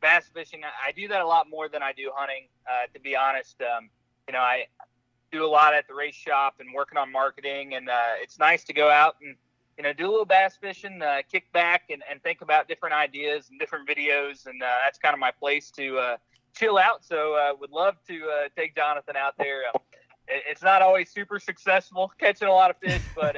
bass 0.00 0.28
fishing. 0.32 0.62
I, 0.64 0.88
I 0.88 0.92
do 0.92 1.08
that 1.08 1.20
a 1.20 1.26
lot 1.26 1.48
more 1.48 1.68
than 1.68 1.82
I 1.82 1.92
do 1.92 2.10
hunting. 2.14 2.48
Uh, 2.68 2.86
to 2.92 3.00
be 3.00 3.16
honest, 3.16 3.60
um, 3.62 3.90
you 4.26 4.32
know, 4.32 4.40
I 4.40 4.66
do 5.30 5.44
a 5.44 5.46
lot 5.46 5.74
at 5.74 5.86
the 5.86 5.94
race 5.94 6.14
shop 6.14 6.56
and 6.60 6.72
working 6.74 6.98
on 6.98 7.12
marketing, 7.12 7.74
and 7.74 7.88
uh, 7.88 8.14
it's 8.20 8.38
nice 8.38 8.64
to 8.64 8.72
go 8.72 8.90
out 8.90 9.16
and 9.22 9.36
you 9.76 9.84
know 9.84 9.92
do 9.92 10.06
a 10.06 10.10
little 10.10 10.24
bass 10.24 10.56
fishing, 10.60 11.02
uh, 11.02 11.18
kick 11.30 11.50
back, 11.52 11.84
and, 11.90 12.02
and 12.10 12.22
think 12.22 12.40
about 12.40 12.68
different 12.68 12.94
ideas 12.94 13.48
and 13.50 13.58
different 13.60 13.88
videos, 13.88 14.46
and 14.46 14.62
uh, 14.62 14.66
that's 14.84 14.98
kind 14.98 15.14
of 15.14 15.20
my 15.20 15.30
place 15.30 15.70
to 15.72 15.98
uh, 15.98 16.16
chill 16.56 16.78
out. 16.78 17.04
So, 17.04 17.34
uh, 17.34 17.54
would 17.60 17.70
love 17.70 17.96
to 18.08 18.48
take 18.56 18.74
Jonathan 18.74 19.16
out 19.16 19.34
there. 19.38 19.62
It, 19.62 19.82
it's 20.50 20.62
not 20.62 20.82
always 20.82 21.10
super 21.10 21.38
successful 21.38 22.12
catching 22.18 22.48
a 22.48 22.52
lot 22.52 22.70
of 22.70 22.76
fish, 22.78 23.02
but 23.14 23.36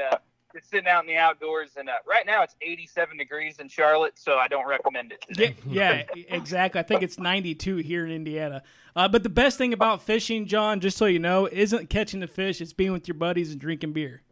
just 0.53 0.71
sitting 0.71 0.89
out 0.89 1.03
in 1.05 1.09
the 1.09 1.17
outdoors. 1.17 1.71
And 1.77 1.89
uh, 1.89 1.95
right 2.07 2.27
now 2.27 2.43
it's 2.43 2.55
87 2.61 3.17
degrees 3.17 3.59
in 3.59 3.69
Charlotte, 3.69 4.19
so 4.19 4.37
I 4.37 4.49
don't 4.49 4.67
recommend 4.67 5.13
it. 5.13 5.25
Yeah, 5.29 5.47
Today. 5.47 5.57
yeah, 5.69 6.03
exactly. 6.29 6.81
I 6.81 6.83
think 6.83 7.03
it's 7.03 7.19
92 7.19 7.77
here 7.77 8.05
in 8.05 8.13
Indiana. 8.13 8.63
Uh, 8.97 9.09
but 9.09 9.23
the 9.23 9.29
best 9.29 9.59
thing 9.59 9.73
about 9.73 10.03
fishing, 10.03 10.47
John, 10.47 10.81
just 10.81 10.97
so 10.97 11.07
you 11.07 11.19
know, 11.19 11.49
isn't 11.51 11.91
catching 11.91 12.21
the 12.21 12.27
fish. 12.27 12.61
It's 12.61 12.73
being 12.73 12.93
with 12.93 13.07
your 13.07 13.15
buddies 13.17 13.53
and 13.53 13.61
drinking 13.61 13.93
beer. 13.93 14.23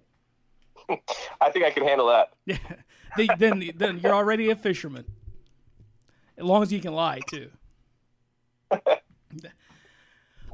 I 1.41 1.51
think 1.51 1.65
I 1.65 1.71
can 1.71 1.85
handle 1.85 2.07
that. 2.09 2.33
Yeah, 3.17 3.35
then 3.37 3.71
then 3.75 3.99
you're 4.01 4.15
already 4.15 4.51
a 4.51 4.55
fisherman. 4.55 5.05
As 6.37 6.45
long 6.45 6.63
as 6.63 6.71
you 6.71 6.79
can 6.79 6.93
lie 6.93 7.21
too. 7.27 7.51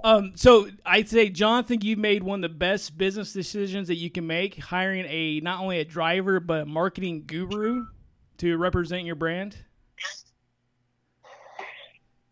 Um, 0.05 0.33
so 0.37 0.69
I'd 0.85 1.09
say, 1.09 1.31
John, 1.31 1.65
I 1.65 1.67
think 1.67 1.83
you've 1.83 1.99
made 1.99 2.23
one 2.23 2.45
of 2.45 2.51
the 2.51 2.55
best 2.55 2.99
business 2.99 3.33
decisions 3.33 3.89
that 3.89 3.97
you 3.97 4.11
can 4.11 4.27
make, 4.27 4.59
hiring 4.59 5.07
a 5.09 5.41
not 5.41 5.61
only 5.63 5.81
a 5.81 5.85
driver 5.85 6.41
but 6.41 6.61
a 6.61 6.67
marketing 6.67 7.25
guru 7.27 7.87
to 8.37 8.59
represent 8.59 9.07
your 9.07 9.15
brand. 9.15 9.57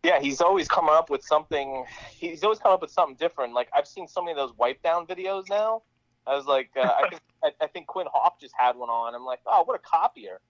Yeah, 0.03 0.19
he's 0.19 0.39
always 0.39 0.67
coming 0.67 0.93
up 0.93 1.09
with 1.09 1.23
something. 1.23 1.83
He's 2.11 2.43
always 2.43 2.59
coming 2.59 2.75
up 2.75 2.81
with 2.81 2.91
something 2.91 3.15
different. 3.15 3.55
Like 3.55 3.69
I've 3.75 3.87
seen 3.87 4.07
so 4.07 4.21
many 4.21 4.33
of 4.33 4.37
those 4.37 4.55
wipe 4.55 4.83
down 4.83 5.07
videos 5.07 5.49
now. 5.49 5.81
I 6.27 6.35
was 6.35 6.45
like, 6.45 6.69
uh, 6.77 6.81
I 6.81 7.09
think 7.09 7.21
I, 7.43 7.51
I 7.59 7.67
think 7.67 7.87
Quin 7.87 8.05
Houff 8.13 8.39
just 8.39 8.53
had 8.55 8.75
one 8.75 8.89
on. 8.89 9.15
I'm 9.15 9.25
like, 9.25 9.39
oh, 9.47 9.63
what 9.63 9.75
a 9.75 9.79
copier. 9.79 10.41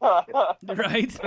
Right? 0.62 1.18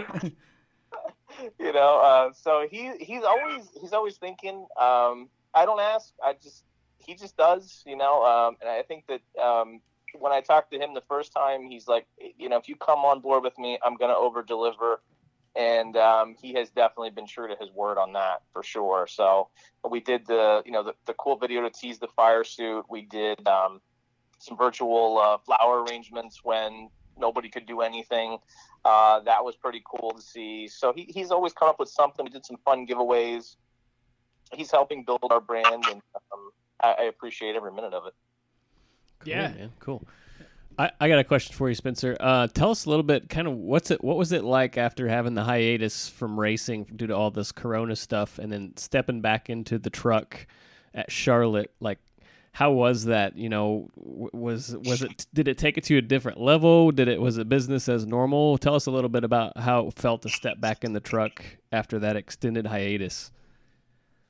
you 1.59 1.73
know, 1.73 1.99
uh, 1.99 2.33
so 2.33 2.67
he 2.69 2.93
he's 2.99 3.23
always 3.23 3.69
he's 3.79 3.93
always 3.93 4.17
thinking. 4.17 4.65
Um, 4.79 5.29
I 5.55 5.65
don't 5.65 5.79
ask. 5.79 6.13
I 6.23 6.33
just 6.33 6.63
he 6.97 7.15
just 7.15 7.37
does. 7.37 7.83
You 7.85 7.97
know, 7.97 8.23
um, 8.23 8.57
and 8.61 8.69
I 8.69 8.83
think 8.83 9.05
that 9.07 9.21
um, 9.41 9.81
when 10.19 10.31
I 10.31 10.41
talked 10.41 10.71
to 10.71 10.79
him 10.79 10.93
the 10.93 11.03
first 11.07 11.33
time, 11.33 11.63
he's 11.63 11.87
like, 11.87 12.05
you 12.37 12.49
know, 12.49 12.57
if 12.57 12.67
you 12.67 12.75
come 12.75 12.99
on 12.99 13.21
board 13.21 13.43
with 13.43 13.57
me, 13.57 13.79
I'm 13.83 13.95
gonna 13.95 14.15
over 14.15 14.43
deliver. 14.43 15.01
And 15.57 15.95
um, 15.95 16.35
he 16.41 16.53
has 16.55 16.69
definitely 16.69 17.11
been 17.11 17.27
true 17.27 17.47
to 17.47 17.55
his 17.57 17.71
word 17.71 17.97
on 17.97 18.11
that 18.13 18.41
for 18.51 18.61
sure. 18.61 19.07
So 19.09 19.47
we 19.89 20.01
did 20.01 20.25
the 20.27 20.61
you 20.65 20.71
know 20.71 20.83
the, 20.83 20.93
the 21.05 21.13
cool 21.13 21.37
video 21.37 21.61
to 21.61 21.69
tease 21.69 21.97
the 21.99 22.09
fire 22.15 22.43
suit. 22.43 22.85
We 22.89 23.03
did 23.03 23.47
um, 23.47 23.79
some 24.39 24.57
virtual 24.57 25.17
uh, 25.17 25.37
flower 25.37 25.83
arrangements 25.83 26.41
when 26.43 26.89
nobody 27.17 27.49
could 27.49 27.65
do 27.65 27.81
anything. 27.81 28.37
Uh, 28.83 29.21
that 29.21 29.43
was 29.43 29.55
pretty 29.55 29.81
cool 29.85 30.11
to 30.11 30.21
see. 30.21 30.67
So 30.67 30.93
he, 30.93 31.03
he's 31.03 31.31
always 31.31 31.53
come 31.53 31.69
up 31.69 31.79
with 31.79 31.89
something. 31.89 32.23
We 32.25 32.29
did 32.29 32.45
some 32.45 32.57
fun 32.65 32.85
giveaways. 32.85 33.55
He's 34.53 34.71
helping 34.71 35.03
build 35.03 35.19
our 35.29 35.41
brand, 35.41 35.67
and 35.89 36.01
um, 36.31 36.51
I, 36.81 36.95
I 36.99 37.03
appreciate 37.03 37.55
every 37.55 37.71
minute 37.71 37.93
of 37.93 38.05
it. 38.07 38.13
Cool, 39.19 39.29
Yeah. 39.33 39.47
man. 39.49 39.71
Cool. 39.79 40.03
I, 40.77 40.91
I 40.99 41.07
got 41.07 41.19
a 41.19 41.23
question 41.23 41.55
for 41.55 41.69
you, 41.69 41.75
Spencer. 41.75 42.17
Uh, 42.19 42.47
tell 42.47 42.69
us 42.71 42.85
a 42.85 42.89
little 42.89 43.03
bit, 43.03 43.29
kind 43.29 43.47
of 43.47 43.53
what's 43.53 43.91
it? 43.91 44.03
What 44.03 44.17
was 44.17 44.31
it 44.33 44.43
like 44.43 44.77
after 44.77 45.07
having 45.07 45.33
the 45.33 45.43
hiatus 45.43 46.09
from 46.09 46.37
racing 46.39 46.87
due 46.95 47.07
to 47.07 47.15
all 47.15 47.31
this 47.31 47.51
Corona 47.51 47.95
stuff, 47.95 48.39
and 48.39 48.51
then 48.51 48.73
stepping 48.75 49.21
back 49.21 49.49
into 49.49 49.79
the 49.79 49.89
truck 49.89 50.45
at 50.93 51.09
Charlotte? 51.11 51.71
Like, 51.79 51.99
how 52.51 52.71
was 52.71 53.05
that? 53.05 53.37
You 53.37 53.47
know, 53.47 53.89
was 53.95 54.75
was 54.75 55.01
it? 55.01 55.25
Did 55.33 55.47
it 55.47 55.57
take 55.57 55.77
it 55.77 55.85
to 55.85 55.97
a 55.97 56.01
different 56.01 56.41
level? 56.41 56.91
Did 56.91 57.07
it 57.07 57.21
was 57.21 57.37
it 57.37 57.47
business 57.47 57.87
as 57.87 58.05
normal? 58.05 58.57
Tell 58.57 58.75
us 58.75 58.85
a 58.85 58.91
little 58.91 59.09
bit 59.09 59.23
about 59.23 59.57
how 59.57 59.87
it 59.87 59.93
felt 59.93 60.23
to 60.23 60.29
step 60.29 60.59
back 60.59 60.83
in 60.83 60.91
the 60.91 60.99
truck 60.99 61.41
after 61.71 61.99
that 61.99 62.17
extended 62.17 62.67
hiatus. 62.67 63.31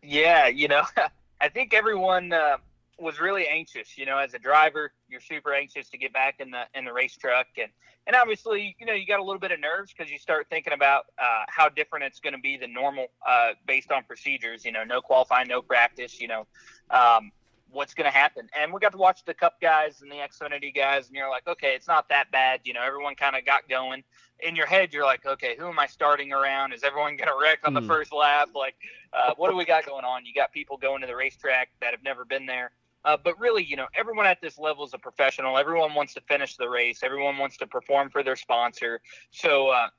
Yeah, 0.06 0.48
you 0.48 0.68
know, 0.68 0.84
I 1.42 1.50
think 1.50 1.74
everyone 1.74 2.32
uh, 2.32 2.58
was 3.00 3.20
really 3.20 3.48
anxious. 3.48 3.98
You 3.98 4.06
know, 4.06 4.18
as 4.18 4.34
a 4.34 4.40
driver, 4.40 4.92
you're 5.10 5.22
super 5.22 5.54
anxious 5.54 5.90
to 5.90 5.98
get 5.98 6.14
back 6.14 6.36
in 6.40 6.52
the 6.52 6.64
in 6.74 6.86
the 6.86 6.94
race 6.94 7.16
truck, 7.18 7.48
and 7.58 7.70
and 8.08 8.16
obviously, 8.16 8.76
you 8.80 8.86
know, 8.86 8.94
you 8.94 9.08
got 9.08 9.20
a 9.20 9.24
little 9.24 9.40
bit 9.40 9.52
of 9.52 9.60
nerves 9.60 9.94
because 9.96 10.12
you 10.12 10.20
start 10.20 10.48
thinking 10.50 10.74
about 10.74 11.06
uh, 11.18 11.44
how 11.48 11.70
different 11.70 12.06
it's 12.06 12.20
going 12.20 12.34
to 12.34 12.40
be 12.40 12.58
than 12.58 12.72
normal 12.72 13.08
uh, 13.28 13.52
based 13.66 13.92
on 13.92 14.04
procedures. 14.04 14.64
You 14.64 14.72
know, 14.72 14.84
no 14.84 15.02
qualifying, 15.02 15.48
no 15.48 15.62
practice. 15.62 16.22
You 16.22 16.28
know, 16.28 16.48
um, 16.92 17.32
what's 17.76 17.94
going 17.94 18.10
to 18.10 18.18
happen? 18.18 18.48
And 18.58 18.74
we 18.74 18.80
got 18.80 18.94
to 18.94 18.98
watch 18.98 19.24
the 19.26 19.34
Cup 19.34 19.62
guys 19.62 20.02
and 20.02 20.12
the 20.12 20.16
Xfinity 20.16 20.74
guys, 20.74 21.08
and 21.08 21.16
you're 21.16 21.30
like, 21.30 21.48
okay, 21.48 21.76
it's 21.76 21.88
not 21.88 22.10
that 22.10 22.32
bad. 22.32 22.62
You 22.64 22.74
know, 22.74 22.82
everyone 22.84 23.16
kind 23.16 23.36
of 23.36 23.46
got 23.46 23.68
going. 23.70 24.04
In 24.40 24.56
your 24.56 24.66
head, 24.66 24.94
you're 24.94 25.06
like, 25.06 25.26
okay, 25.26 25.56
who 25.58 25.68
am 25.68 25.80
I 25.80 25.86
starting 25.88 26.34
around? 26.34 26.74
Is 26.74 26.84
everyone 26.84 27.16
going 27.18 27.28
to 27.30 27.38
wreck 27.42 27.60
on 27.66 27.74
the 27.74 27.82
Hmm. 27.82 27.88
first 27.88 28.12
lap? 28.14 28.50
Like, 28.56 28.76
uh, 29.14 29.34
what 29.38 29.50
do 29.50 29.56
we 29.56 29.66
got 29.66 29.86
going 29.86 30.06
on? 30.06 30.26
You 30.26 30.34
got 30.34 30.52
people 30.52 30.78
going 30.78 31.02
to 31.02 31.08
the 31.08 31.16
racetrack 31.16 31.70
that 31.82 31.92
have 31.92 32.04
never 32.04 32.26
been 32.26 32.46
there. 32.46 32.72
Uh, 33.04 33.16
but 33.24 33.40
really, 33.40 33.64
you 33.64 33.76
know, 33.76 33.86
everyone 33.96 34.26
at 34.26 34.42
this 34.42 34.58
level 34.58 34.84
is 34.84 34.94
a 34.94 34.98
professional. 34.98 35.58
Everyone 35.58 35.94
wants 35.94 36.14
to 36.16 36.22
finish 36.22 36.58
the 36.58 36.68
race. 36.68 37.04
Everyone 37.04 37.38
wants 37.38 37.58
to 37.58 37.68
perform 37.68 38.10
for 38.10 38.24
their 38.24 38.36
sponsor. 38.36 39.00
So 39.32 39.70
uh, 39.70 39.90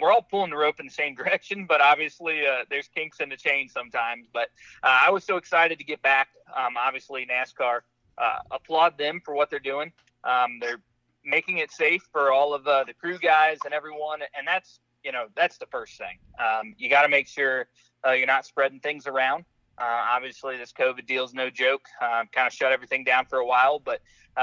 we're 0.00 0.12
all 0.12 0.22
pulling 0.22 0.50
the 0.50 0.56
rope 0.56 0.80
in 0.80 0.86
the 0.86 0.92
same 0.92 1.14
direction, 1.16 1.66
but 1.66 1.80
obviously 1.80 2.46
uh, 2.46 2.64
there's 2.70 2.88
kinks 2.88 3.20
in 3.20 3.28
the 3.28 3.36
chain 3.36 3.68
sometimes. 3.68 4.26
But 4.32 4.48
uh, 4.82 5.00
I 5.06 5.10
was 5.10 5.24
so 5.24 5.36
excited 5.36 5.78
to 5.78 5.84
get 5.84 6.02
back. 6.02 6.28
Um, 6.56 6.76
obviously, 6.76 7.26
NASCAR 7.26 7.80
uh, 8.18 8.38
applaud 8.50 8.98
them 8.98 9.20
for 9.24 9.34
what 9.34 9.50
they're 9.50 9.58
doing. 9.58 9.92
Um, 10.24 10.58
they're 10.60 10.80
making 11.24 11.58
it 11.58 11.72
safe 11.72 12.02
for 12.12 12.32
all 12.32 12.54
of 12.54 12.66
uh, 12.66 12.84
the 12.84 12.94
crew 12.94 13.18
guys 13.18 13.58
and 13.64 13.74
everyone, 13.74 14.20
and 14.36 14.46
that's 14.46 14.80
you 15.04 15.12
know 15.12 15.26
that's 15.36 15.58
the 15.58 15.66
first 15.66 15.98
thing. 15.98 16.18
Um, 16.38 16.74
you 16.78 16.88
got 16.88 17.02
to 17.02 17.08
make 17.08 17.28
sure 17.28 17.68
uh, 18.06 18.12
you're 18.12 18.26
not 18.26 18.46
spreading 18.46 18.80
things 18.80 19.06
around. 19.06 19.44
Uh, 19.78 19.84
obviously, 19.84 20.56
this 20.56 20.72
COVID 20.72 21.06
deal 21.06 21.24
is 21.24 21.34
no 21.34 21.50
joke. 21.50 21.84
Uh, 22.00 22.24
kind 22.32 22.46
of 22.46 22.52
shut 22.52 22.72
everything 22.72 23.04
down 23.04 23.26
for 23.26 23.38
a 23.38 23.46
while, 23.46 23.78
but 23.78 24.00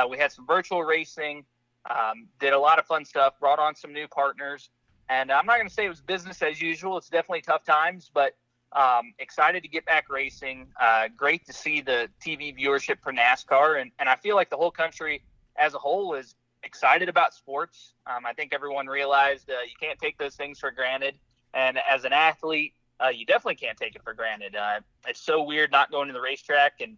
we 0.09 0.17
had 0.17 0.31
some 0.31 0.45
virtual 0.45 0.83
racing, 0.83 1.45
um, 1.89 2.27
did 2.39 2.53
a 2.53 2.59
lot 2.59 2.79
of 2.79 2.85
fun 2.85 3.05
stuff, 3.05 3.39
brought 3.39 3.59
on 3.59 3.75
some 3.75 3.93
new 3.93 4.07
partners. 4.07 4.69
And 5.09 5.31
I'm 5.31 5.45
not 5.45 5.57
going 5.57 5.67
to 5.67 5.73
say 5.73 5.85
it 5.85 5.89
was 5.89 6.01
business 6.01 6.41
as 6.41 6.61
usual. 6.61 6.97
It's 6.97 7.09
definitely 7.09 7.41
tough 7.41 7.63
times, 7.63 8.09
but 8.13 8.35
um, 8.71 9.13
excited 9.19 9.63
to 9.63 9.69
get 9.69 9.85
back 9.85 10.09
racing. 10.09 10.67
Uh, 10.79 11.07
great 11.15 11.45
to 11.45 11.53
see 11.53 11.81
the 11.81 12.09
TV 12.25 12.57
viewership 12.57 12.99
for 13.01 13.13
NASCAR. 13.13 13.81
And, 13.81 13.91
and 13.99 14.09
I 14.09 14.15
feel 14.15 14.35
like 14.35 14.49
the 14.49 14.57
whole 14.57 14.71
country 14.71 15.21
as 15.55 15.73
a 15.73 15.77
whole 15.77 16.15
is 16.15 16.35
excited 16.63 17.09
about 17.09 17.33
sports. 17.33 17.93
Um, 18.07 18.25
I 18.25 18.33
think 18.33 18.53
everyone 18.53 18.87
realized 18.87 19.49
uh, 19.49 19.61
you 19.63 19.75
can't 19.79 19.99
take 19.99 20.17
those 20.17 20.35
things 20.35 20.59
for 20.59 20.71
granted. 20.71 21.15
And 21.53 21.77
as 21.89 22.05
an 22.05 22.13
athlete, 22.13 22.73
uh, 23.03 23.09
you 23.09 23.25
definitely 23.25 23.55
can't 23.55 23.77
take 23.77 23.95
it 23.95 24.03
for 24.03 24.13
granted. 24.13 24.55
Uh, 24.55 24.79
it's 25.07 25.19
so 25.19 25.43
weird 25.43 25.71
not 25.71 25.91
going 25.91 26.07
to 26.07 26.13
the 26.13 26.21
racetrack. 26.21 26.81
And 26.81 26.97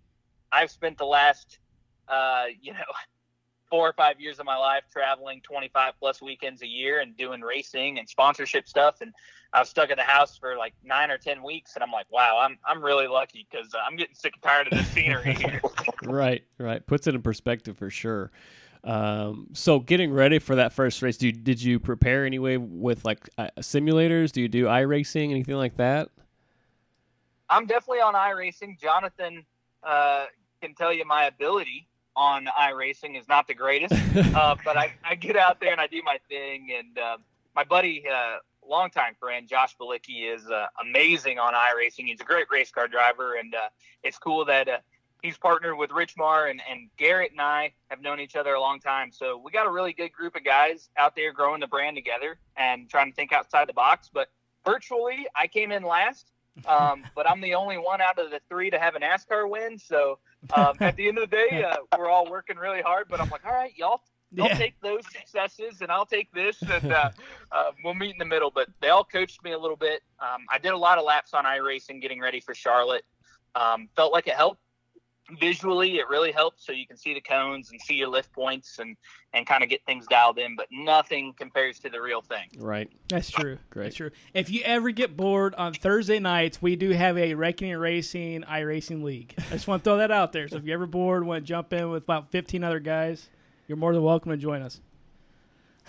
I've 0.52 0.72
spent 0.72 0.98
the 0.98 1.06
last, 1.06 1.60
uh, 2.08 2.46
you 2.62 2.74
know, 2.74 2.80
four 3.70 3.90
or 3.90 3.94
five 3.94 4.20
years 4.20 4.40
of 4.40 4.46
my 4.46 4.58
life 4.58 4.84
traveling 4.92 5.42
25 5.42 5.94
plus 6.00 6.22
weekends 6.22 6.62
a 6.62 6.68
year 6.68 7.00
and 7.00 7.18
doing 7.18 7.42
racing 7.42 8.00
and 8.00 8.08
sponsorship 8.08 8.68
stuff. 8.68 9.02
And 9.02 9.12
I 9.54 9.60
was 9.60 9.70
stuck 9.70 9.90
at 9.90 9.98
the 9.98 10.04
house 10.04 10.38
for 10.38 10.58
like 10.58 10.74
nine 10.84 11.10
or 11.10 11.18
10 11.18 11.42
weeks. 11.44 11.76
And 11.76 11.84
I'm 11.84 11.92
like, 11.92 12.06
wow, 12.12 12.40
I'm, 12.42 12.58
I'm 12.66 12.84
really 12.84 13.08
lucky 13.08 13.48
because 13.50 13.74
uh, 13.74 13.80
I'm 13.86 13.96
getting 13.96 14.16
sick 14.16 14.34
and 14.36 14.44
tired 14.44 14.68
of 14.72 14.78
the 14.78 14.84
scenery 14.86 15.34
here. 15.40 15.62
right, 16.04 16.44
right. 16.58 16.86
Puts 16.86 17.08
it 17.08 17.16
in 17.16 17.22
perspective 17.22 17.78
for 17.78 17.90
sure. 17.90 18.32
Um, 18.84 19.48
so 19.54 19.80
getting 19.80 20.14
ready 20.14 20.38
for 20.38 20.56
that 20.56 20.72
first 20.72 21.02
race, 21.02 21.18
do, 21.18 21.32
did 21.32 21.62
you 21.62 21.80
prepare 21.80 22.24
anyway 22.26 22.58
with 22.58 23.04
like 23.04 23.28
uh, 23.38 23.50
simulators? 23.60 24.32
Do 24.32 24.42
you 24.42 24.48
do 24.48 24.66
iRacing, 24.66 25.32
anything 25.32 25.56
like 25.56 25.78
that? 25.78 26.10
I'm 27.50 27.66
definitely 27.66 28.02
on 28.02 28.14
iRacing. 28.14 28.80
Jonathan 28.80 29.44
uh, 29.84 30.26
can 30.62 30.76
tell 30.76 30.94
you 30.94 31.06
my 31.06 31.26
ability 31.26 31.88
on 32.16 32.48
iRacing 32.60 33.20
is 33.20 33.28
not 33.28 33.48
the 33.48 33.54
greatest, 33.54 33.94
uh, 34.36 34.56
but 34.64 34.78
I, 34.78 34.94
I 35.04 35.16
get 35.16 35.36
out 35.36 35.60
there 35.60 35.72
and 35.72 35.82
I 35.82 35.88
do 35.88 36.02
my 36.04 36.20
thing. 36.30 36.70
And 36.78 36.98
uh, 36.98 37.18
my 37.56 37.64
buddy, 37.64 38.06
uh, 38.12 38.38
longtime 38.68 39.16
friend 39.20 39.48
Josh 39.48 39.76
Bilicki, 39.78 40.34
is 40.34 40.50
uh, 40.50 40.68
amazing 40.82 41.40
on 41.40 41.54
iRacing. 41.54 42.06
He's 42.06 42.22
a 42.22 42.26
great 42.26 42.48
race 42.52 42.72
car 42.72 42.88
driver, 42.88 43.36
and 43.36 43.54
uh, 43.54 43.70
it's 44.04 44.18
cool 44.18 44.46
that 44.46 44.68
uh, 44.68 44.78
he's 45.26 45.38
partnered 45.38 45.78
with 45.78 45.90
Richmar 45.90 46.50
and, 46.50 46.62
and 46.70 46.90
Garrett 46.98 47.32
and 47.32 47.42
I 47.42 47.74
have 47.90 48.02
known 48.02 48.20
each 48.20 48.36
other 48.36 48.54
a 48.54 48.60
long 48.60 48.80
time. 48.80 49.12
So 49.12 49.38
we 49.38 49.52
got 49.52 49.66
a 49.66 49.72
really 49.72 49.94
good 49.94 50.14
group 50.14 50.36
of 50.36 50.44
guys 50.44 50.90
out 50.98 51.16
there 51.16 51.34
growing 51.34 51.60
the 51.60 51.68
brand 51.68 51.96
together 51.96 52.38
and 52.56 52.90
trying 52.90 53.12
to 53.12 53.16
think 53.16 53.34
outside 53.34 53.68
the 53.68 53.74
box. 53.74 54.10
But 54.14 54.30
virtually, 54.64 55.28
I 55.36 55.48
came 55.48 55.72
in 55.72 55.84
last. 55.84 56.32
Um, 56.68 57.04
but 57.16 57.30
I'm 57.30 57.42
the 57.42 57.56
only 57.56 57.78
one 57.78 58.02
out 58.02 58.20
of 58.20 58.32
the 58.32 58.40
three 58.48 58.70
to 58.70 58.80
have 58.80 58.96
a 58.96 59.00
NASCAR 59.00 59.50
win. 59.50 59.78
So 59.78 60.20
um, 60.54 60.76
at 60.80 60.96
the 60.96 61.08
end 61.08 61.18
of 61.18 61.30
the 61.30 61.36
day, 61.36 61.64
uh, 61.70 61.98
we're 61.98 62.10
all 62.10 62.30
working 62.30 62.58
really 62.58 62.82
hard. 62.82 63.08
But 63.10 63.22
I'm 63.22 63.30
like, 63.30 63.46
all 63.46 63.54
right, 63.54 63.74
y'all, 63.76 64.02
y'all 64.32 64.48
yeah. 64.48 64.58
take 64.58 64.80
those 64.82 65.04
successes, 65.12 65.82
and 65.82 65.92
I'll 65.92 66.06
take 66.06 66.32
this, 66.34 66.62
and 66.70 66.92
uh, 66.92 67.12
uh, 67.52 67.72
we'll 67.84 67.94
meet 67.94 68.12
in 68.12 68.18
the 68.18 68.26
middle. 68.26 68.52
But 68.52 68.70
they 68.82 68.90
all 68.90 69.04
coached 69.04 69.44
me 69.44 69.52
a 69.52 69.60
little 69.60 69.78
bit. 69.78 70.02
Um, 70.20 70.46
I 70.52 70.58
did 70.58 70.74
a 70.74 70.78
lot 70.78 70.98
of 70.98 71.06
laps 71.06 71.34
on 71.34 71.46
iRacing, 71.46 72.02
getting 72.02 72.22
ready 72.22 72.40
for 72.40 72.54
Charlotte. 72.54 73.06
Um, 73.56 73.88
felt 73.96 74.12
like 74.12 74.28
it 74.28 74.34
helped 74.34 74.60
visually 75.40 75.98
it 75.98 76.08
really 76.08 76.32
helps 76.32 76.66
so 76.66 76.72
you 76.72 76.86
can 76.86 76.98
see 76.98 77.14
the 77.14 77.22
cones 77.22 77.72
and 77.72 77.82
see 77.82 77.96
your 77.96 78.08
lift 78.08 78.32
points 78.32 78.78
and 78.78 78.96
and 79.34 79.48
kind 79.48 79.64
of 79.64 79.70
get 79.70 79.84
things 79.86 80.06
dialed 80.08 80.38
in 80.38 80.56
but 80.56 80.68
nothing 80.72 81.34
compares 81.38 81.80
to 81.80 81.90
the 81.90 82.00
real 82.00 82.22
thing. 82.22 82.48
Right. 82.58 82.90
That's 83.10 83.32
true. 83.32 83.58
Great. 83.70 83.86
that's 83.86 83.96
true. 83.96 84.12
If 84.34 84.50
you 84.50 84.62
ever 84.64 84.92
get 84.92 85.18
bored 85.18 85.56
on 85.56 85.74
thursday 85.74 86.20
nights 86.20 86.62
we 86.62 86.76
do 86.76 86.92
have 86.92 87.18
a 87.18 87.34
reckoning 87.34 87.78
racing 87.78 88.44
iracing 88.44 89.04
league. 89.04 89.34
I 89.38 89.54
just 89.54 89.68
want 89.68 89.84
to 89.84 89.90
throw 89.90 89.98
that 89.98 90.12
out 90.12 90.32
there. 90.32 90.48
So 90.48 90.58
if 90.58 90.64
you're 90.64 90.76
ever 90.76 90.86
bored 90.86 91.26
want 91.26 91.44
to 91.44 91.48
jump 91.48 91.74
in 91.74 91.90
with 91.90 92.04
about 92.04 92.32
15 92.32 92.64
other 92.64 92.80
guys 92.80 93.30
you're 93.68 93.78
more 93.78 93.94
than 93.94 94.04
welcome 94.04 94.32
to 94.32 94.38
join 94.38 94.62
us. 94.62 94.80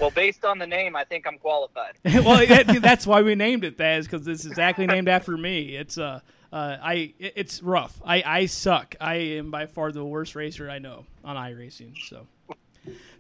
Well, 0.01 0.11
based 0.11 0.45
on 0.45 0.59
the 0.59 0.67
name, 0.67 0.95
I 0.95 1.05
think 1.05 1.27
I'm 1.27 1.39
qualified. 1.39 1.95
well, 2.05 2.47
that's 2.81 3.07
why 3.07 3.23
we 3.23 3.35
named 3.35 3.65
it 3.65 3.79
that, 3.79 3.99
is 3.99 4.07
because 4.07 4.27
it's 4.27 4.45
exactly 4.45 4.87
named 4.87 5.09
after 5.09 5.37
me. 5.37 5.75
It's 5.75 5.97
uh, 5.97 6.21
uh, 6.53 6.77
I 6.83 7.15
it, 7.19 7.33
it's 7.37 7.63
rough. 7.63 8.01
I 8.05 8.23
I 8.25 8.47
suck. 8.47 8.97
I 9.01 9.15
am 9.15 9.51
by 9.51 9.67
far 9.67 9.93
the 9.93 10.05
worst 10.05 10.35
racer 10.35 10.71
I 10.71 10.79
know 10.79 11.07
on 11.25 11.37
iRacing. 11.37 11.97
So, 12.09 12.27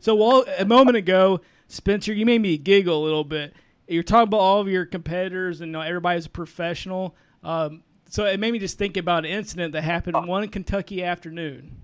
so 0.00 0.14
well, 0.14 0.44
a 0.58 0.64
moment 0.64 0.96
ago, 0.96 1.40
Spencer, 1.68 2.12
you 2.12 2.26
made 2.26 2.40
me 2.40 2.56
giggle 2.58 3.02
a 3.02 3.04
little 3.04 3.24
bit. 3.24 3.54
You're 3.88 4.02
talking 4.02 4.28
about 4.28 4.40
all 4.40 4.60
of 4.60 4.68
your 4.68 4.84
competitors 4.84 5.60
and 5.60 5.68
you 5.68 5.72
know, 5.72 5.80
everybody's 5.80 6.26
a 6.26 6.30
professional. 6.30 7.14
Um, 7.44 7.82
so 8.08 8.24
it 8.24 8.40
made 8.40 8.52
me 8.52 8.58
just 8.58 8.78
think 8.78 8.96
about 8.96 9.24
an 9.24 9.30
incident 9.30 9.72
that 9.72 9.82
happened 9.82 10.26
one 10.26 10.48
Kentucky 10.48 11.02
afternoon. 11.02 11.82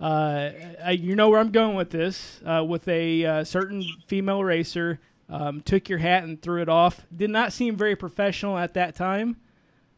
Uh, 0.00 0.50
I, 0.84 0.90
you 0.92 1.14
know 1.14 1.28
where 1.28 1.40
I'm 1.40 1.50
going 1.50 1.76
with 1.76 1.90
this. 1.90 2.40
Uh, 2.44 2.64
with 2.64 2.86
a 2.88 3.24
uh, 3.24 3.44
certain 3.44 3.84
female 4.06 4.42
racer, 4.42 5.00
um, 5.28 5.60
took 5.60 5.88
your 5.88 5.98
hat 5.98 6.24
and 6.24 6.40
threw 6.40 6.60
it 6.62 6.68
off. 6.68 7.06
Did 7.14 7.30
not 7.30 7.52
seem 7.52 7.76
very 7.76 7.96
professional 7.96 8.58
at 8.58 8.74
that 8.74 8.94
time. 8.94 9.36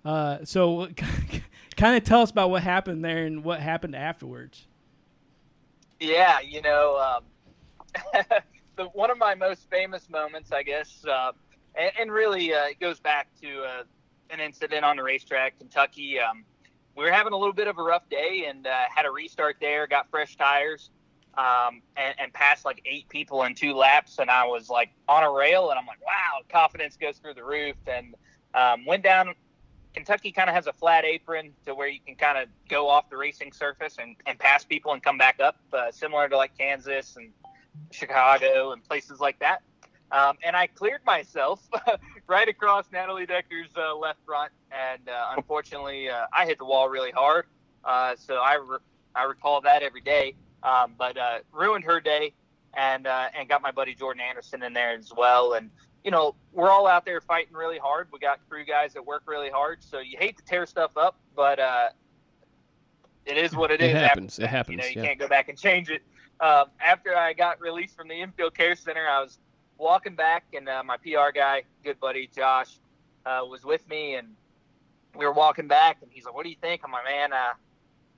Uh, 0.06 0.44
so, 0.44 0.86
kind 1.76 1.96
of 1.96 2.04
tell 2.04 2.22
us 2.22 2.30
about 2.30 2.48
what 2.48 2.62
happened 2.62 3.04
there 3.04 3.26
and 3.26 3.42
what 3.42 3.58
happened 3.58 3.96
afterwards. 3.96 4.68
Yeah, 5.98 6.38
you 6.38 6.62
know, 6.62 6.96
um, 8.14 8.24
the, 8.76 8.84
one 8.84 9.10
of 9.10 9.18
my 9.18 9.34
most 9.34 9.68
famous 9.68 10.08
moments, 10.08 10.52
I 10.52 10.62
guess, 10.62 11.04
uh, 11.10 11.32
and, 11.74 11.90
and, 11.98 12.12
really 12.12 12.54
uh, 12.54 12.66
it 12.66 12.78
goes 12.78 13.00
back 13.00 13.26
to 13.42 13.62
uh, 13.64 13.82
an 14.30 14.38
incident 14.38 14.84
on 14.84 14.96
the 14.96 15.02
racetrack, 15.02 15.58
Kentucky. 15.58 16.20
Um, 16.20 16.44
we 16.94 17.02
were 17.02 17.10
having 17.10 17.32
a 17.32 17.36
little 17.36 17.52
bit 17.52 17.66
of 17.66 17.76
a 17.76 17.82
rough 17.82 18.08
day 18.08 18.46
and 18.48 18.64
uh, 18.64 18.84
had 18.94 19.06
a 19.06 19.10
restart 19.10 19.56
there, 19.60 19.88
got 19.88 20.08
fresh 20.08 20.36
tires. 20.36 20.90
Um, 21.36 21.82
and, 21.98 22.14
and, 22.18 22.32
passed 22.32 22.64
like 22.64 22.80
eight 22.86 23.10
people 23.10 23.42
in 23.42 23.54
two 23.54 23.74
laps, 23.74 24.20
and 24.20 24.30
I 24.30 24.46
was 24.46 24.70
like 24.70 24.88
on 25.06 25.22
a 25.22 25.30
rail, 25.30 25.68
and 25.68 25.78
I'm 25.78 25.84
like, 25.84 26.00
wow, 26.00 26.40
confidence 26.48 26.96
goes 26.96 27.18
through 27.18 27.34
the 27.34 27.44
roof, 27.44 27.76
and 27.86 28.14
um, 28.54 28.86
went 28.86 29.04
down 29.04 29.34
Kentucky 29.96 30.30
kind 30.30 30.50
of 30.50 30.54
has 30.54 30.66
a 30.66 30.74
flat 30.74 31.06
apron 31.06 31.52
to 31.64 31.74
where 31.74 31.88
you 31.88 32.00
can 32.04 32.14
kind 32.16 32.36
of 32.36 32.50
go 32.68 32.86
off 32.86 33.08
the 33.08 33.16
racing 33.16 33.50
surface 33.50 33.96
and, 33.98 34.14
and 34.26 34.38
pass 34.38 34.62
people 34.62 34.92
and 34.92 35.02
come 35.02 35.16
back 35.16 35.40
up, 35.40 35.56
uh, 35.72 35.90
similar 35.90 36.28
to 36.28 36.36
like 36.36 36.56
Kansas 36.58 37.16
and 37.16 37.32
Chicago 37.90 38.72
and 38.72 38.84
places 38.84 39.20
like 39.20 39.38
that. 39.38 39.62
Um, 40.12 40.36
and 40.44 40.54
I 40.54 40.66
cleared 40.66 41.02
myself 41.06 41.66
right 42.26 42.46
across 42.46 42.84
Natalie 42.92 43.24
Decker's 43.24 43.70
uh, 43.74 43.96
left 43.96 44.18
front, 44.26 44.52
and 44.70 45.08
uh, 45.08 45.32
unfortunately, 45.34 46.10
uh, 46.10 46.26
I 46.30 46.44
hit 46.44 46.58
the 46.58 46.66
wall 46.66 46.90
really 46.90 47.10
hard. 47.10 47.46
Uh, 47.82 48.16
so 48.16 48.34
I 48.34 48.56
re- 48.56 48.78
I 49.14 49.22
recall 49.24 49.62
that 49.62 49.82
every 49.82 50.02
day, 50.02 50.34
um, 50.62 50.92
but 50.98 51.16
uh, 51.16 51.38
ruined 51.52 51.84
her 51.84 52.00
day, 52.00 52.34
and 52.76 53.06
and 53.06 53.48
got 53.48 53.62
my 53.62 53.72
buddy 53.72 53.94
Jordan 53.94 54.20
Anderson 54.20 54.62
in 54.62 54.74
there 54.74 54.92
as 54.92 55.10
well, 55.16 55.54
and 55.54 55.70
you 56.06 56.12
know, 56.12 56.36
we're 56.52 56.70
all 56.70 56.86
out 56.86 57.04
there 57.04 57.20
fighting 57.20 57.52
really 57.52 57.78
hard. 57.78 58.06
We 58.12 58.20
got 58.20 58.38
crew 58.48 58.64
guys 58.64 58.94
that 58.94 59.04
work 59.04 59.24
really 59.26 59.50
hard. 59.50 59.82
So 59.82 59.98
you 59.98 60.16
hate 60.16 60.36
to 60.36 60.44
tear 60.44 60.64
stuff 60.64 60.96
up, 60.96 61.18
but 61.34 61.58
uh, 61.58 61.88
it 63.26 63.36
is 63.36 63.56
what 63.56 63.72
it 63.72 63.80
is. 63.80 63.88
it, 63.88 63.90
it 63.90 63.96
is. 63.96 64.02
Happens. 64.08 64.32
After, 64.34 64.42
it 64.44 64.48
happens. 64.48 64.70
You 64.70 64.76
know, 64.76 64.84
you 64.86 65.02
yeah. 65.02 65.06
can't 65.08 65.18
go 65.18 65.26
back 65.26 65.48
and 65.48 65.58
change 65.58 65.90
it. 65.90 66.02
Um, 66.40 66.66
after 66.80 67.16
I 67.16 67.32
got 67.32 67.60
released 67.60 67.96
from 67.96 68.06
the 68.06 68.14
infield 68.14 68.54
care 68.54 68.76
center, 68.76 69.04
I 69.08 69.20
was 69.20 69.40
walking 69.78 70.14
back, 70.14 70.44
and 70.54 70.68
uh, 70.68 70.84
my 70.84 70.96
PR 70.98 71.32
guy, 71.34 71.64
good 71.82 71.98
buddy 71.98 72.30
Josh, 72.32 72.76
uh, 73.24 73.40
was 73.44 73.64
with 73.64 73.86
me, 73.88 74.14
and 74.14 74.28
we 75.16 75.26
were 75.26 75.32
walking 75.32 75.66
back, 75.66 75.98
and 76.02 76.10
he's 76.12 76.24
like, 76.24 76.34
"What 76.34 76.44
do 76.44 76.50
you 76.50 76.56
think?" 76.62 76.82
I'm 76.84 76.92
like, 76.92 77.04
"Man, 77.04 77.32
uh, 77.32 77.54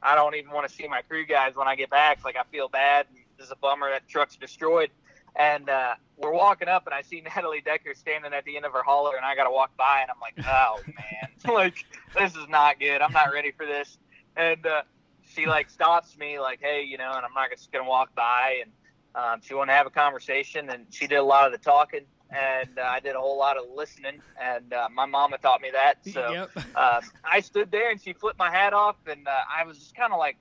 I 0.03 0.15
don't 0.15 0.35
even 0.35 0.51
want 0.51 0.69
to 0.69 0.75
see 0.75 0.87
my 0.89 1.01
crew 1.01 1.25
guys 1.25 1.55
when 1.55 1.69
I 1.69 1.75
get 1.75 1.89
back. 1.89 2.23
Like, 2.23 2.37
I 2.37 2.43
feel 2.53 2.69
bad. 2.69 3.07
This 3.39 3.47
is 3.47 3.53
a 3.53 3.57
bummer 3.57 3.89
that 3.89 4.07
truck's 4.09 4.37
destroyed." 4.37 4.91
And 5.39 5.71
uh, 5.71 5.95
we're 6.17 6.33
walking 6.33 6.69
up, 6.69 6.87
and 6.87 6.95
I 6.95 7.03
see 7.03 7.21
Natalie 7.37 7.61
Decker 7.61 7.95
standing 7.95 8.33
at 8.33 8.45
the 8.45 8.57
end 8.57 8.67
of 8.67 8.73
her 8.73 8.83
hauler, 8.83 9.17
and 9.17 9.25
I 9.25 9.35
got 9.35 9.45
to 9.45 9.51
walk 9.51 9.77
by, 9.77 10.01
and 10.03 10.11
I'm 10.11 10.21
like, 10.21 10.35
oh 10.47 10.81
man, 10.87 11.31
like 11.55 11.85
this 12.17 12.35
is 12.35 12.49
not 12.49 12.81
good. 12.81 13.01
I'm 13.01 13.13
not 13.13 13.33
ready 13.33 13.53
for 13.53 13.65
this. 13.65 13.99
And 14.37 14.65
uh, 14.67 14.83
she 15.25 15.47
like 15.47 15.71
stops 15.71 16.17
me, 16.19 16.39
like, 16.41 16.61
hey, 16.61 16.83
you 16.83 16.99
know, 16.99 17.13
and 17.15 17.25
I'm 17.25 17.35
not 17.35 17.51
just 17.51 17.73
gonna 17.73 17.89
walk 17.89 18.15
by, 18.15 18.63
and 18.63 18.73
um, 19.15 19.41
she 19.43 19.55
wanted 19.55 19.73
to 19.73 19.77
have 19.77 19.87
a 19.87 19.91
conversation, 19.91 20.71
and 20.71 20.87
she 20.91 21.07
did 21.07 21.17
a 21.17 21.23
lot 21.23 21.47
of 21.47 21.53
the 21.53 21.59
talking, 21.59 22.05
and 22.31 22.79
uh, 22.79 22.83
I 22.83 23.01
did 23.01 23.15
a 23.15 23.21
whole 23.21 23.39
lot 23.39 23.57
of 23.57 23.65
listening, 23.75 24.21
and 24.41 24.73
uh, 24.73 24.89
my 24.93 25.07
mama 25.07 25.39
taught 25.39 25.61
me 25.61 25.71
that. 25.73 25.99
So 26.07 26.31
yep. 26.31 26.51
uh, 26.75 27.01
I 27.25 27.41
stood 27.41 27.71
there, 27.71 27.91
and 27.91 28.01
she 28.01 28.13
flipped 28.13 28.39
my 28.39 28.51
hat 28.51 28.73
off, 28.73 28.97
and 29.07 29.27
uh, 29.27 29.31
I 29.55 29.65
was 29.65 29.79
just 29.79 29.95
kind 29.95 30.13
of 30.13 30.19
like, 30.19 30.37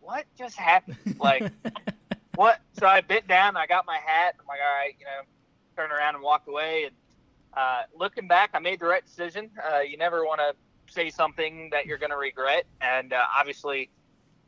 what 0.00 0.24
just 0.36 0.56
happened? 0.56 1.16
Like 1.18 1.52
what? 2.36 2.60
So 2.78 2.86
I 2.86 3.00
bit 3.00 3.26
down. 3.28 3.56
I 3.56 3.66
got 3.66 3.86
my 3.86 3.98
hat. 4.04 4.34
I'm 4.40 4.46
like, 4.46 4.60
all 4.60 4.78
right, 4.78 4.94
you 4.98 5.04
know, 5.04 5.22
turned 5.76 5.92
around 5.92 6.14
and 6.14 6.24
walked 6.24 6.48
away. 6.48 6.84
And 6.84 6.94
uh, 7.54 7.82
looking 7.98 8.28
back, 8.28 8.50
I 8.54 8.58
made 8.58 8.80
the 8.80 8.86
right 8.86 9.04
decision. 9.04 9.50
Uh, 9.62 9.80
you 9.80 9.96
never 9.96 10.24
want 10.24 10.40
to 10.40 10.54
say 10.92 11.10
something 11.10 11.70
that 11.70 11.86
you're 11.86 11.98
going 11.98 12.10
to 12.10 12.16
regret. 12.16 12.64
And 12.80 13.12
uh, 13.12 13.22
obviously, 13.36 13.90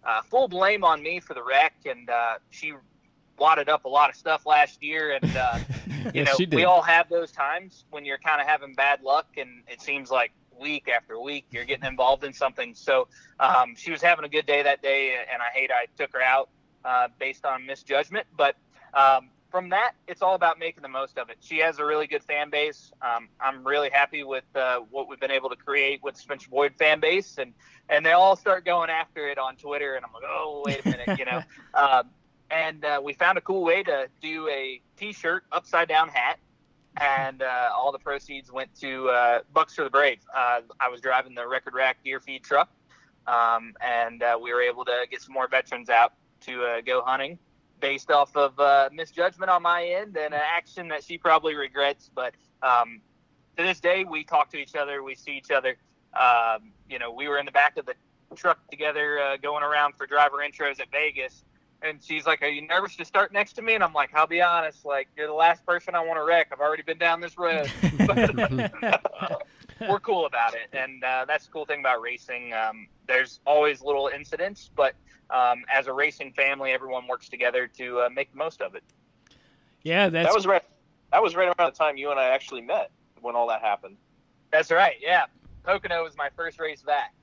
uh, 0.05 0.23
full 0.23 0.49
blame 0.49 0.85
on 0.85 1.03
me 1.03 1.21
for 1.21 1.35
the 1.35 1.43
wreck. 1.43 1.75
And 1.85 2.09
uh, 2.09 2.35
she 2.51 2.73
wadded 3.39 3.69
up 3.69 3.85
a 3.85 3.89
lot 3.89 4.11
of 4.11 4.17
stuff 4.17 4.47
last 4.47 4.83
year. 4.83 5.19
And, 5.21 5.37
uh, 5.37 5.59
you 5.89 6.25
yes, 6.25 6.39
know, 6.39 6.47
we 6.57 6.65
all 6.65 6.83
have 6.83 7.09
those 7.09 7.33
times 7.33 7.85
when 7.91 8.05
you're 8.05 8.19
kind 8.19 8.41
of 8.41 8.47
having 8.47 8.75
bad 8.75 9.03
luck 9.03 9.27
and 9.37 9.63
it 9.69 9.81
seems 9.81 10.11
like 10.11 10.33
week 10.59 10.89
after 10.89 11.21
week, 11.21 11.47
you're 11.51 11.65
getting 11.65 11.87
involved 11.87 12.25
in 12.25 12.33
something. 12.33 12.75
So 12.75 13.09
um, 13.41 13.75
she 13.77 13.91
was 13.91 14.01
having 14.01 14.25
a 14.25 14.29
good 14.29 14.47
day 14.47 14.63
that 14.63 14.83
day, 14.83 15.17
and 15.33 15.43
I 15.43 15.49
hate 15.53 15.71
I 15.71 15.87
took 15.99 16.13
her 16.13 16.23
out 16.23 16.49
uh, 16.85 17.09
based 17.19 17.45
on 17.45 17.67
misjudgment. 17.67 18.27
But 18.37 18.57
um, 18.93 19.31
from 19.51 19.69
that, 19.71 19.93
it's 20.09 20.23
all 20.23 20.35
about 20.35 20.59
making 20.59 20.83
the 20.83 20.89
most 20.89 21.19
of 21.19 21.31
it. 21.31 21.37
She 21.41 21.59
has 21.59 21.79
a 21.79 21.85
really 21.85 22.07
good 22.07 22.23
fan 22.23 22.51
base. 22.51 22.93
Um, 23.03 23.29
I'm 23.41 23.67
really 23.67 23.91
happy 23.91 24.25
with 24.25 24.45
uh, 24.55 24.81
what 24.91 25.09
we've 25.09 25.21
been 25.21 25.31
able 25.31 25.51
to 25.51 25.57
create 25.57 26.03
with 26.03 26.17
Spencer 26.17 26.51
Boyd 26.51 26.75
fan 26.79 27.01
base, 27.01 27.39
and 27.39 27.53
and 27.89 28.05
they 28.05 28.13
all 28.13 28.37
start 28.37 28.65
going 28.65 28.91
after 28.91 29.29
it 29.29 29.39
on 29.39 29.57
Twitter, 29.57 29.95
and 29.95 30.05
I'm 30.05 30.13
like, 30.13 30.25
oh 30.27 30.63
wait 30.65 30.85
a 30.85 30.89
minute, 30.89 31.19
you 31.19 31.25
know. 31.25 31.43
um, 31.75 32.11
and 32.51 32.85
uh, 32.85 33.01
we 33.03 33.15
found 33.15 33.39
a 33.39 33.41
cool 33.41 33.65
way 33.65 33.83
to 33.83 34.09
do 34.21 34.49
a 34.49 34.81
T-shirt 34.97 35.45
upside 35.51 35.89
down 35.89 36.09
hat 36.09 36.39
and 37.01 37.43
uh, 37.43 37.71
all 37.75 37.93
the 37.93 37.99
proceeds 37.99 38.53
went 38.53 38.75
to 38.81 39.09
uh, 39.09 39.41
Bucks 39.53 39.75
for 39.75 39.85
the 39.85 39.91
Brave. 39.91 40.19
Uh, 40.35 40.61
I 40.79 40.89
was 40.89 41.01
driving 41.01 41.35
the 41.35 41.47
Record 41.47 41.75
Rack 41.75 41.99
deer 42.05 42.21
feed 42.21 42.45
truck, 42.45 42.71
um, 43.27 43.75
and 43.81 44.23
uh, 44.23 44.39
we 44.41 44.53
were 44.53 44.63
able 44.63 44.85
to 44.85 45.07
get 45.11 45.21
some 45.21 45.33
more 45.33 45.49
veterans 45.49 45.89
out 45.91 46.13
to 46.47 46.63
uh, 46.65 46.81
go 46.81 47.03
hunting 47.03 47.39
based 47.81 48.11
off 48.11 48.37
of 48.37 48.59
uh, 48.59 48.89
misjudgment 48.93 49.51
on 49.51 49.63
my 49.63 49.85
end 49.85 50.17
and 50.17 50.33
an 50.33 50.41
action 50.43 50.89
that 50.89 51.05
she 51.05 51.19
probably 51.19 51.55
regrets. 51.55 52.11
But 52.15 52.35
um, 52.63 53.01
to 53.57 53.63
this 53.63 53.81
day, 53.81 54.05
we 54.05 54.25
talk 54.25 54.51
to 54.51 54.57
each 54.57 54.75
other, 54.75 55.03
we 55.03 55.15
see 55.15 55.37
each 55.37 55.51
other. 55.51 55.77
Um, 56.19 56.73
you 56.89 56.99
know, 56.99 57.13
we 57.13 57.29
were 57.29 57.39
in 57.39 57.47
the 57.47 57.53
back 57.53 57.77
of 57.77 57.87
the 57.87 57.95
truck 58.35 58.59
together 58.71 59.37
going 59.43 59.63
around 59.63 59.95
for 59.95 60.07
driver 60.07 60.39
intros 60.39 60.81
at 60.81 60.91
Vegas 60.91 61.45
and 61.85 62.03
she's 62.03 62.27
like, 62.27 62.43
"Are 62.43 62.49
you 62.49 62.67
nervous 62.67 62.97
to 62.97 63.05
start 63.05 63.33
next 63.33 63.53
to 63.55 63.63
me?" 63.63 63.75
And 63.75 63.85
I'm 63.85 63.93
like, 63.93 64.11
"I'll 64.15 64.27
be 64.27 64.41
honest, 64.41 64.85
like 64.85 65.09
you're 65.17 65.27
the 65.27 65.35
last 65.35 65.65
person 65.67 65.95
I 65.95 66.01
want 66.01 66.19
to 66.19 66.25
wreck. 66.25 66.49
I've 66.51 66.61
already 66.61 66.83
been 66.83 66.99
down 66.99 67.21
this 67.21 67.37
road." 67.39 67.71
we're 69.89 70.01
cool 70.01 70.27
about 70.27 70.55
it, 70.55 70.69
and 70.73 71.05
uh, 71.05 71.25
that's 71.27 71.47
the 71.47 71.53
cool 71.53 71.67
thing 71.67 71.81
about 71.81 72.01
racing. 72.01 72.53
Um, 72.55 72.89
there's 73.07 73.41
always 73.47 73.83
little 73.83 74.11
incidents, 74.13 74.71
but 74.75 74.95
um, 75.31 75.65
as 75.73 75.87
a 75.87 75.93
racing 75.93 76.33
family, 76.33 76.73
everyone 76.73 77.07
works 77.07 77.29
together 77.29 77.67
to 77.79 78.01
uh, 78.01 78.09
make 78.11 78.31
the 78.33 78.39
most 78.39 78.61
of 78.61 78.75
it. 78.75 78.83
Yeah, 79.83 80.09
that's... 80.09 80.29
that 80.29 80.35
was 80.35 80.47
right. 80.47 80.63
That 81.13 81.23
was 81.23 81.37
right 81.37 81.47
around 81.59 81.73
the 81.73 81.77
time 81.77 81.97
you 81.97 82.11
and 82.11 82.19
I 82.19 82.29
actually 82.31 82.63
met 82.63 82.91
when 83.21 83.37
all 83.37 83.47
that 83.49 83.61
happened. 83.61 83.97
That's 84.51 84.71
right. 84.71 84.97
Yeah, 85.01 85.25
Pocono 85.63 86.03
was 86.03 86.17
my 86.17 86.29
first 86.37 86.59
race 86.59 86.83
back. 86.83 87.15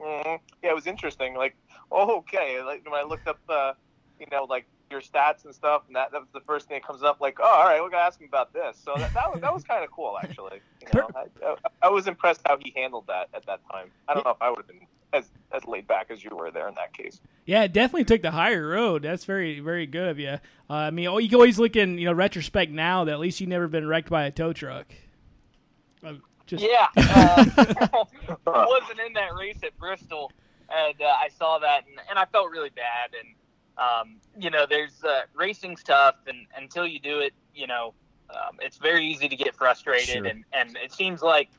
Mm-hmm. 0.00 0.36
Yeah, 0.62 0.70
it 0.70 0.74
was 0.74 0.86
interesting. 0.86 1.34
Like, 1.34 1.56
oh, 1.90 2.18
okay. 2.18 2.62
Like 2.62 2.84
when 2.88 2.98
I 2.98 3.04
looked 3.04 3.28
up. 3.28 3.40
Uh, 3.48 3.72
you 4.20 4.26
know, 4.32 4.44
like 4.44 4.66
your 4.90 5.00
stats 5.00 5.44
and 5.44 5.54
stuff, 5.54 5.82
and 5.86 5.96
that, 5.96 6.12
that 6.12 6.20
was 6.20 6.28
the 6.32 6.40
first 6.40 6.68
thing 6.68 6.76
that 6.76 6.86
comes 6.86 7.02
up. 7.02 7.20
Like, 7.20 7.38
oh, 7.40 7.44
all 7.44 7.64
right, 7.64 7.80
we're 7.80 7.90
gonna 7.90 8.02
ask 8.02 8.20
him 8.20 8.28
about 8.28 8.52
this. 8.52 8.78
So 8.82 8.94
that 8.96 9.12
that 9.14 9.32
was, 9.32 9.40
that 9.40 9.52
was 9.52 9.64
kind 9.64 9.84
of 9.84 9.90
cool, 9.90 10.16
actually. 10.22 10.60
You 10.80 11.00
know, 11.00 11.08
I, 11.14 11.56
I, 11.82 11.90
was 11.90 12.06
impressed 12.06 12.40
how 12.46 12.56
he 12.58 12.72
handled 12.74 13.06
that 13.08 13.28
at 13.34 13.44
that 13.46 13.60
time. 13.70 13.90
I 14.08 14.14
don't 14.14 14.24
know 14.24 14.32
if 14.32 14.40
I 14.40 14.48
would 14.48 14.58
have 14.58 14.66
been 14.66 14.86
as 15.12 15.30
as 15.52 15.64
laid 15.64 15.86
back 15.86 16.10
as 16.10 16.22
you 16.22 16.30
were 16.36 16.50
there 16.50 16.68
in 16.68 16.74
that 16.74 16.92
case. 16.92 17.20
Yeah, 17.46 17.64
it 17.64 17.72
definitely 17.72 18.04
took 18.04 18.22
the 18.22 18.30
higher 18.30 18.68
road. 18.68 19.02
That's 19.02 19.24
very 19.24 19.60
very 19.60 19.86
good 19.86 20.08
of 20.08 20.18
you. 20.18 20.38
Uh, 20.70 20.72
I 20.72 20.90
mean, 20.90 21.06
oh, 21.06 21.18
you 21.18 21.28
can 21.28 21.36
always 21.36 21.58
look 21.58 21.76
in 21.76 21.98
you 21.98 22.06
know 22.06 22.12
retrospect 22.12 22.72
now 22.72 23.04
that 23.04 23.12
at 23.12 23.20
least 23.20 23.40
you 23.40 23.46
never 23.46 23.68
been 23.68 23.86
wrecked 23.86 24.10
by 24.10 24.24
a 24.24 24.30
tow 24.30 24.52
truck. 24.52 24.86
Uh, 26.04 26.14
just... 26.46 26.64
Yeah, 26.64 26.86
uh, 26.96 27.44
I 28.46 28.66
wasn't 28.66 29.00
in 29.06 29.12
that 29.14 29.34
race 29.38 29.58
at 29.62 29.76
Bristol, 29.78 30.30
and 30.70 30.94
uh, 31.00 31.04
I 31.04 31.28
saw 31.38 31.58
that, 31.58 31.84
and, 31.86 31.98
and 32.08 32.18
I 32.18 32.24
felt 32.26 32.50
really 32.50 32.70
bad 32.70 33.10
and 33.18 33.34
um, 33.78 34.16
you 34.38 34.50
know, 34.50 34.66
there's 34.68 35.04
uh, 35.04 35.22
racing's 35.34 35.82
tough, 35.82 36.16
and 36.26 36.46
until 36.56 36.86
you 36.86 36.98
do 36.98 37.20
it, 37.20 37.32
you 37.54 37.66
know, 37.66 37.94
um, 38.30 38.56
it's 38.60 38.76
very 38.76 39.06
easy 39.06 39.28
to 39.28 39.36
get 39.36 39.54
frustrated, 39.54 40.08
sure. 40.08 40.26
and 40.26 40.44
and 40.52 40.76
it 40.76 40.92
seems 40.92 41.22
like 41.22 41.50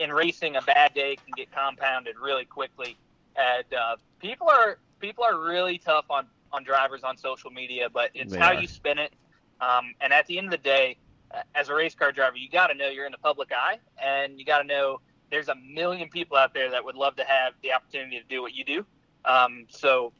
in 0.00 0.12
racing, 0.12 0.56
a 0.56 0.62
bad 0.62 0.94
day 0.94 1.16
can 1.16 1.32
get 1.36 1.52
compounded 1.52 2.16
really 2.18 2.44
quickly, 2.44 2.96
and 3.36 3.64
uh, 3.74 3.96
people 4.18 4.48
are 4.48 4.78
people 4.98 5.22
are 5.22 5.38
really 5.38 5.78
tough 5.78 6.06
on 6.10 6.26
on 6.52 6.64
drivers 6.64 7.04
on 7.04 7.16
social 7.16 7.50
media, 7.50 7.88
but 7.88 8.10
it's 8.14 8.32
they 8.32 8.38
how 8.38 8.52
are. 8.52 8.60
you 8.60 8.66
spin 8.66 8.98
it. 8.98 9.12
Um, 9.60 9.94
and 10.00 10.12
at 10.12 10.26
the 10.26 10.38
end 10.38 10.46
of 10.46 10.52
the 10.52 10.58
day, 10.58 10.96
uh, 11.32 11.42
as 11.54 11.68
a 11.68 11.74
race 11.74 11.94
car 11.94 12.12
driver, 12.12 12.36
you 12.36 12.48
got 12.48 12.68
to 12.68 12.74
know 12.74 12.88
you're 12.88 13.06
in 13.06 13.12
the 13.12 13.18
public 13.18 13.50
eye, 13.52 13.78
and 14.02 14.38
you 14.38 14.44
got 14.44 14.62
to 14.62 14.66
know 14.66 15.00
there's 15.30 15.48
a 15.48 15.54
million 15.54 16.08
people 16.08 16.36
out 16.36 16.54
there 16.54 16.70
that 16.70 16.84
would 16.84 16.96
love 16.96 17.14
to 17.16 17.24
have 17.24 17.52
the 17.62 17.72
opportunity 17.72 18.18
to 18.18 18.24
do 18.26 18.42
what 18.42 18.54
you 18.54 18.64
do. 18.64 18.86
Um, 19.24 19.66
so 19.68 20.12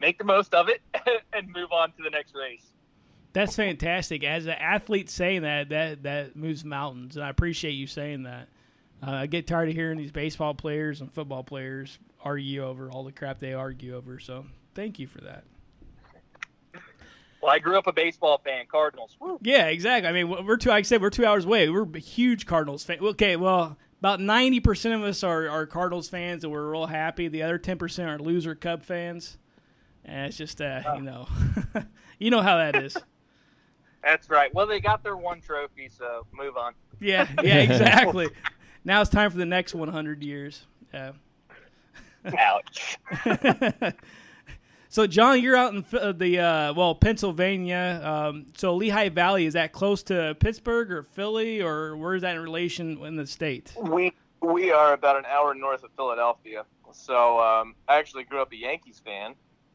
make 0.00 0.18
the 0.18 0.24
most 0.24 0.54
of 0.54 0.68
it 0.68 0.82
and 1.32 1.48
move 1.52 1.72
on 1.72 1.88
to 1.92 2.02
the 2.02 2.10
next 2.10 2.34
race. 2.34 2.70
That's 3.32 3.56
fantastic. 3.56 4.24
As 4.24 4.46
an 4.46 4.52
athlete 4.52 5.10
saying 5.10 5.42
that, 5.42 5.68
that 5.70 6.02
that 6.04 6.36
moves 6.36 6.64
mountains, 6.64 7.16
and 7.16 7.24
I 7.24 7.28
appreciate 7.28 7.72
you 7.72 7.86
saying 7.86 8.22
that. 8.22 8.48
Uh, 9.02 9.10
I 9.10 9.26
get 9.26 9.46
tired 9.46 9.68
of 9.68 9.74
hearing 9.74 9.98
these 9.98 10.12
baseball 10.12 10.54
players 10.54 11.00
and 11.00 11.12
football 11.12 11.44
players 11.44 11.98
argue 12.22 12.64
over 12.64 12.90
all 12.90 13.04
the 13.04 13.12
crap 13.12 13.38
they 13.38 13.52
argue 13.52 13.94
over. 13.94 14.18
So 14.18 14.46
thank 14.74 14.98
you 14.98 15.06
for 15.06 15.20
that. 15.22 15.44
Well, 17.42 17.52
I 17.52 17.58
grew 17.58 17.78
up 17.78 17.86
a 17.86 17.92
baseball 17.92 18.40
fan, 18.42 18.64
Cardinals. 18.70 19.16
Woo. 19.20 19.38
Yeah, 19.42 19.66
exactly. 19.66 20.08
I 20.08 20.12
mean, 20.12 20.28
we're 20.28 20.56
two. 20.56 20.70
Like 20.70 20.80
I 20.80 20.82
said, 20.82 21.02
we're 21.02 21.10
two 21.10 21.26
hours 21.26 21.44
away. 21.44 21.68
We're 21.68 21.86
huge 21.98 22.46
Cardinals 22.46 22.82
fans. 22.82 23.02
Okay, 23.02 23.36
well, 23.36 23.76
about 24.00 24.20
ninety 24.20 24.58
percent 24.58 24.94
of 24.94 25.02
us 25.02 25.22
are, 25.22 25.48
are 25.48 25.66
Cardinals 25.66 26.08
fans, 26.08 26.42
and 26.42 26.52
we're 26.52 26.68
real 26.70 26.86
happy. 26.86 27.28
The 27.28 27.42
other 27.42 27.58
ten 27.58 27.78
percent 27.78 28.08
are 28.08 28.18
loser 28.18 28.54
Cub 28.54 28.82
fans. 28.82 29.38
And 30.06 30.26
it's 30.26 30.36
just, 30.36 30.60
uh, 30.60 30.82
you 30.96 31.02
know, 31.02 31.28
you 32.18 32.30
know 32.30 32.40
how 32.40 32.58
that 32.58 32.76
is. 32.76 32.96
That's 34.02 34.30
right. 34.30 34.54
Well, 34.54 34.66
they 34.66 34.78
got 34.78 35.02
their 35.02 35.16
one 35.16 35.40
trophy, 35.40 35.88
so 35.88 36.26
move 36.32 36.56
on. 36.56 36.74
Yeah, 37.00 37.28
yeah, 37.42 37.58
exactly. 37.58 38.28
now 38.86 39.00
it's 39.00 39.10
time 39.10 39.30
for 39.30 39.36
the 39.36 39.44
next 39.44 39.74
100 39.74 40.22
years. 40.22 40.64
Yeah. 40.94 41.12
Ouch. 42.38 42.96
so, 44.88 45.06
John, 45.08 45.42
you're 45.42 45.56
out 45.56 45.74
in 45.74 45.84
uh, 45.92 46.12
the 46.12 46.38
uh, 46.38 46.72
well, 46.72 46.94
Pennsylvania. 46.94 48.00
Um, 48.02 48.46
so, 48.56 48.76
Lehigh 48.76 49.08
Valley 49.08 49.44
is 49.44 49.54
that 49.54 49.72
close 49.72 50.04
to 50.04 50.36
Pittsburgh 50.38 50.90
or 50.92 51.02
Philly, 51.02 51.60
or 51.60 51.96
where 51.96 52.14
is 52.14 52.22
that 52.22 52.36
in 52.36 52.42
relation 52.42 53.04
in 53.04 53.16
the 53.16 53.26
state? 53.26 53.74
We 53.76 54.12
we 54.40 54.70
are 54.70 54.92
about 54.92 55.16
an 55.16 55.24
hour 55.26 55.54
north 55.54 55.82
of 55.82 55.90
Philadelphia. 55.96 56.64
So, 56.92 57.40
um, 57.40 57.74
I 57.88 57.98
actually 57.98 58.24
grew 58.24 58.40
up 58.40 58.52
a 58.52 58.56
Yankees 58.56 59.02
fan. 59.04 59.34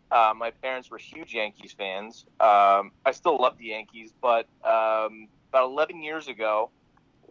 Uh, 0.09 0.33
my 0.35 0.51
parents 0.51 0.89
were 0.89 0.97
huge 0.97 1.33
Yankees 1.33 1.73
fans. 1.73 2.25
Um, 2.39 2.91
I 3.05 3.11
still 3.11 3.37
love 3.37 3.57
the 3.57 3.67
Yankees, 3.67 4.13
but 4.21 4.47
um, 4.63 5.27
about 5.49 5.65
11 5.65 6.01
years 6.01 6.27
ago, 6.27 6.69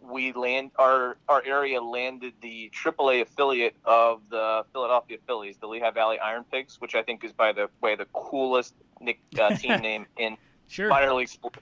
we 0.01 0.33
land 0.33 0.71
our 0.77 1.17
our 1.29 1.43
area 1.45 1.81
landed 1.81 2.33
the 2.41 2.71
AAA 2.73 3.21
affiliate 3.21 3.75
of 3.85 4.21
the 4.29 4.65
Philadelphia 4.73 5.17
Phillies, 5.27 5.57
the 5.57 5.67
Lehigh 5.67 5.91
Valley 5.91 6.19
Iron 6.19 6.43
Pigs, 6.51 6.79
which 6.79 6.95
I 6.95 7.03
think 7.03 7.23
is 7.23 7.31
by 7.31 7.51
the 7.51 7.69
way 7.81 7.95
the 7.95 8.05
coolest 8.13 8.73
nick, 8.99 9.19
uh, 9.39 9.55
team 9.55 9.79
name 9.79 10.05
in 10.17 10.37
sure. 10.67 10.89
minor 10.89 11.13
league 11.13 11.29
sport. 11.29 11.57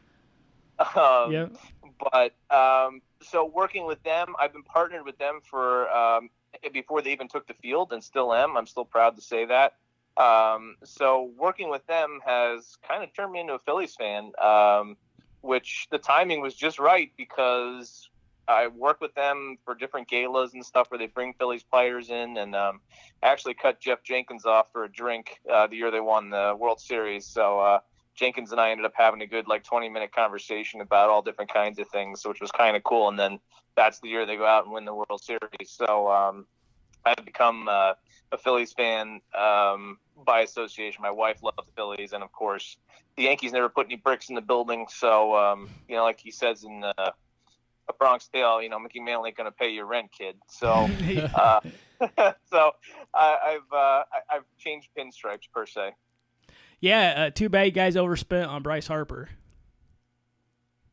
Um, 0.95 1.31
yeah. 1.31 1.47
But 2.11 2.33
um, 2.55 3.01
so 3.21 3.45
working 3.45 3.85
with 3.85 4.01
them, 4.03 4.35
I've 4.39 4.53
been 4.53 4.63
partnered 4.63 5.03
with 5.03 5.17
them 5.17 5.39
for 5.43 5.89
um, 5.91 6.29
before 6.71 7.01
they 7.01 7.11
even 7.11 7.27
took 7.27 7.47
the 7.47 7.53
field, 7.55 7.91
and 7.91 8.03
still 8.03 8.33
am. 8.33 8.55
I'm 8.55 8.67
still 8.67 8.85
proud 8.85 9.15
to 9.17 9.21
say 9.21 9.45
that. 9.45 9.73
Um, 10.17 10.75
so 10.83 11.31
working 11.37 11.69
with 11.69 11.85
them 11.87 12.19
has 12.25 12.77
kind 12.87 13.03
of 13.03 13.13
turned 13.13 13.31
me 13.31 13.39
into 13.39 13.53
a 13.53 13.59
Phillies 13.59 13.95
fan, 13.95 14.31
um, 14.41 14.97
which 15.41 15.87
the 15.91 15.97
timing 15.97 16.41
was 16.41 16.55
just 16.55 16.79
right 16.79 17.11
because 17.17 18.09
I 18.50 18.68
work 18.68 19.00
with 19.00 19.14
them 19.14 19.58
for 19.64 19.76
different 19.76 20.08
galas 20.08 20.56
and 20.56 20.66
stuff 20.66 20.89
where 20.89 20.97
they 20.97 21.06
bring 21.06 21.34
Phillies 21.34 21.64
players 21.64 22.10
in, 22.10 22.36
and 22.38 22.56
um, 22.56 22.82
actually 23.22 23.54
cut 23.54 23.80
Geoff 23.80 24.02
Jenkins 24.04 24.45
off 24.45 24.72
for 24.74 24.84
a 24.84 24.91
drink 24.91 25.39
uh, 25.52 25.68
the 25.68 25.76
year 25.76 25.91
they 25.91 26.00
won 26.00 26.32
the 26.32 26.56
World 26.60 26.82
Series. 26.82 27.28
So 27.28 27.60
uh, 27.60 27.80
Jenkins 28.16 28.52
and 28.52 28.60
I 28.60 28.72
ended 28.72 28.88
up 28.88 28.93
having 28.95 29.22
a 29.22 29.28
good 29.28 29.47
like 29.47 29.64
20 29.64 29.89
minute 29.89 30.12
conversation 30.12 30.82
about 30.82 31.10
all 31.10 31.22
different 31.22 31.54
kinds 31.54 31.78
of 31.78 31.88
things, 31.89 32.26
which 32.26 32.41
was 32.41 32.52
kind 32.52 32.76
of 32.76 32.84
cool. 32.84 33.08
And 33.08 33.20
then 33.20 33.39
that's 33.76 34.00
the 34.00 34.10
year 34.10 34.26
they 34.26 34.36
go 34.36 34.47
out 34.47 34.66
and 34.66 34.74
win 34.74 34.84
the 34.84 34.95
World 34.95 35.22
Series. 35.22 35.70
So 35.70 36.10
um, 36.10 36.47
I've 37.06 37.24
become 37.24 37.68
uh, 37.70 37.93
a 38.32 38.38
Phillies 38.38 38.74
fan 38.74 39.22
um, 39.38 40.00
by 40.26 40.41
association. 40.41 41.04
My 41.04 41.12
wife 41.12 41.43
loves 41.43 41.58
the 41.58 41.72
Phillies, 41.76 42.14
and 42.14 42.24
of 42.24 42.32
course, 42.32 42.78
the 43.16 43.24
Yankees 43.24 43.52
never 43.52 43.70
put 43.70 43.86
any 43.86 43.95
bricks 43.95 44.30
in 44.30 44.36
the 44.36 44.41
building. 44.41 44.88
So, 44.89 45.36
um, 45.36 45.70
you 45.88 45.95
know, 45.95 46.04
like 46.04 46.20
he 46.20 46.32
says 46.32 46.64
in 46.64 46.84
uh, 46.84 47.12
a 47.89 47.93
Bronx 47.93 48.27
Tale, 48.27 48.61
you 48.61 48.69
know, 48.69 48.79
Mickey 48.79 48.99
Mantle 48.99 49.25
ain't 49.25 49.35
gonna 49.35 49.51
pay 49.51 49.71
your 49.71 49.85
rent, 49.85 50.11
kid. 50.17 50.37
So, 50.47 50.69
uh, 51.35 51.59
so 52.49 52.71
I, 53.13 53.37
have 53.53 53.73
uh, 53.73 53.75
I, 53.75 54.03
have 54.29 54.43
changed 54.57 54.89
pinstripes 54.97 55.49
per 55.53 55.65
se. 55.65 55.93
Yeah, 56.79 57.15
uh, 57.17 57.29
too 57.31 57.49
bad 57.49 57.65
you 57.65 57.71
guys 57.71 57.97
overspent 57.97 58.49
on 58.49 58.63
Bryce 58.63 58.87
Harper. 58.87 59.29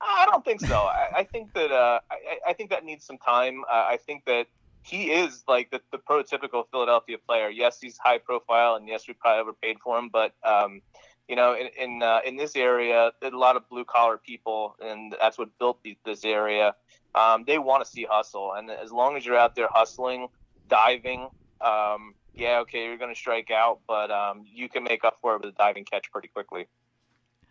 I 0.00 0.26
don't 0.30 0.44
think 0.44 0.60
so. 0.60 0.74
I, 0.76 1.08
I 1.18 1.24
think 1.24 1.54
that 1.54 1.70
uh, 1.70 2.00
I, 2.10 2.50
I, 2.50 2.52
think 2.52 2.70
that 2.70 2.84
needs 2.84 3.04
some 3.04 3.18
time. 3.18 3.62
Uh, 3.70 3.86
I 3.88 3.98
think 4.04 4.24
that 4.26 4.46
he 4.82 5.10
is 5.10 5.42
like 5.48 5.70
the, 5.70 5.80
the 5.90 5.98
prototypical 5.98 6.64
Philadelphia 6.70 7.16
player. 7.18 7.48
Yes, 7.48 7.78
he's 7.80 7.96
high 7.98 8.18
profile, 8.18 8.76
and 8.76 8.86
yes, 8.88 9.08
we 9.08 9.14
probably 9.14 9.40
overpaid 9.40 9.78
for 9.82 9.98
him, 9.98 10.10
but 10.12 10.34
um, 10.44 10.82
you 11.28 11.36
know, 11.36 11.54
in 11.54 11.68
in, 11.78 12.02
uh, 12.02 12.20
in 12.24 12.36
this 12.36 12.56
area, 12.56 13.12
a 13.22 13.30
lot 13.30 13.56
of 13.56 13.68
blue 13.68 13.84
collar 13.84 14.18
people, 14.18 14.76
and 14.80 15.14
that's 15.20 15.38
what 15.38 15.56
built 15.58 15.82
the, 15.82 15.96
this 16.04 16.24
area. 16.24 16.74
Um, 17.14 17.44
they 17.46 17.58
want 17.58 17.84
to 17.84 17.90
see 17.90 18.06
hustle, 18.08 18.52
and 18.52 18.70
as 18.70 18.92
long 18.92 19.16
as 19.16 19.24
you're 19.24 19.38
out 19.38 19.54
there 19.54 19.68
hustling, 19.70 20.28
diving, 20.68 21.28
um, 21.60 22.14
yeah, 22.34 22.58
okay, 22.60 22.84
you're 22.84 22.98
going 22.98 23.12
to 23.12 23.18
strike 23.18 23.50
out, 23.50 23.80
but 23.88 24.10
um, 24.10 24.44
you 24.46 24.68
can 24.68 24.84
make 24.84 25.04
up 25.04 25.18
for 25.22 25.34
it 25.34 25.42
with 25.42 25.54
a 25.54 25.56
diving 25.56 25.84
catch 25.84 26.10
pretty 26.12 26.28
quickly. 26.28 26.66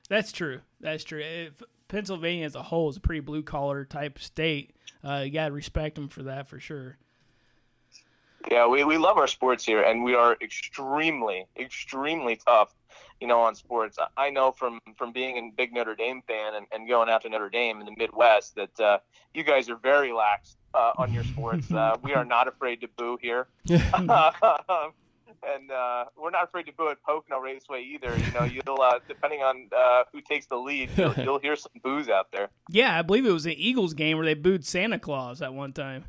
That's 0.07 0.32
true. 0.32 0.61
That's 0.80 1.03
true. 1.03 1.21
If 1.21 1.63
Pennsylvania 1.88 2.45
as 2.45 2.55
a 2.55 2.63
whole 2.63 2.89
is 2.89 2.97
a 2.97 2.99
pretty 2.99 3.21
blue 3.21 3.43
collar 3.43 3.86
type 3.86 4.19
state. 4.19 4.71
Uh, 5.03 5.23
you 5.26 5.32
got 5.32 5.47
to 5.47 5.53
respect 5.53 5.95
them 5.95 6.07
for 6.07 6.23
that 6.23 6.47
for 6.47 6.59
sure. 6.59 6.97
Yeah, 8.49 8.67
we, 8.67 8.84
we 8.84 8.97
love 8.97 9.17
our 9.17 9.28
sports 9.28 9.65
here, 9.65 9.82
and 9.82 10.03
we 10.03 10.13
are 10.13 10.38
extremely, 10.41 11.47
extremely 11.57 12.36
tough, 12.36 12.76
you 13.22 13.28
know, 13.28 13.41
on 13.41 13.55
sports. 13.55 13.97
I 14.18 14.30
know 14.30 14.51
from, 14.51 14.80
from 14.97 15.11
being 15.11 15.38
a 15.38 15.51
big 15.55 15.74
Notre 15.74 15.95
Dame 15.95 16.22
fan 16.28 16.55
and, 16.55 16.66
and 16.72 16.88
going 16.88 17.09
out 17.09 17.22
to 17.24 17.30
Notre 17.30 17.49
Dame 17.49 17.80
in 17.80 17.86
the 17.86 17.95
Midwest 17.97 18.55
that 18.55 18.80
uh, 18.80 18.99
you 19.34 19.43
guys 19.43 19.70
are 19.70 19.78
very 19.78 20.11
lax 20.11 20.57
uh, 20.74 20.91
on 20.97 21.13
your 21.13 21.24
sports. 21.24 21.72
Uh, 21.72 21.97
we 22.03 22.13
are 22.13 22.26
not 22.26 22.47
afraid 22.47 22.82
to 22.82 22.88
boo 22.97 23.18
here. 23.22 23.47
and 25.53 25.72
uh, 25.72 26.05
we're 26.18 26.32
not 26.32 26.45
afraid 26.45 26.66
to 26.66 26.74
boo 26.74 26.89
at 26.89 27.01
Pocono 27.03 27.39
Raceway 27.39 27.84
either. 27.84 28.16
You 28.18 28.32
know, 28.34 28.43
you'll 28.43 28.82
uh, 28.82 28.99
depending 29.07 29.41
on 29.41 29.70
uh, 29.76 30.03
who 30.11 30.22
takes 30.22 30.45
the 30.47 30.55
lead, 30.55 30.89
you'll, 30.97 31.13
you'll, 31.18 31.39
hear 31.39 31.55
some 31.55 31.72
boos 31.84 32.09
out 32.09 32.32
there. 32.32 32.49
Yeah, 32.70 32.97
I 32.97 33.01
believe 33.01 33.26
it 33.26 33.32
was 33.32 33.45
an 33.45 33.53
Eagles 33.53 33.93
game 33.93 34.18
where 34.18 34.26
they 34.26 34.34
booed 34.34 34.66
Santa 34.66 34.99
Claus 34.99 35.41
at 35.41 35.53
one 35.53 35.74
time. 35.74 36.05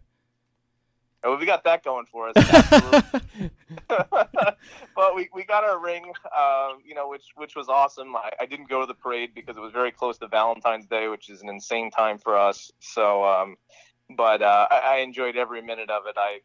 We 1.35 1.47
got 1.47 1.65
that 1.65 1.83
going 1.83 2.07
for 2.07 2.31
us. 2.35 2.35
but 3.89 5.15
we, 5.15 5.29
we 5.35 5.45
got 5.45 5.65
our 5.65 5.79
ring, 5.83 6.13
um, 6.37 6.79
you 6.85 6.95
know, 6.95 7.09
which 7.09 7.25
which 7.37 7.57
was 7.57 7.69
awesome. 7.69 8.15
I, 8.17 8.31
I, 8.41 8.47
didn't 8.47 8.69
go 8.69 8.81
to 8.81 8.87
the 8.87 8.95
parade 8.95 9.35
because 9.35 9.57
it 9.57 9.61
was 9.61 9.73
very 9.73 9.91
close 9.91 10.19
to 10.19 10.29
Valentine's 10.29 10.87
Day, 10.87 11.09
which 11.09 11.29
is 11.29 11.43
an 11.43 11.49
insane 11.49 11.91
time 11.91 12.19
for 12.19 12.37
us. 12.37 12.71
So, 12.81 13.25
um, 13.25 13.57
but 14.17 14.43
uh, 14.43 14.69
I, 14.71 14.77
I, 14.77 14.97
enjoyed 14.99 15.37
every 15.37 15.63
minute 15.63 15.91
of 15.91 16.05
it. 16.07 16.17
I 16.17 16.41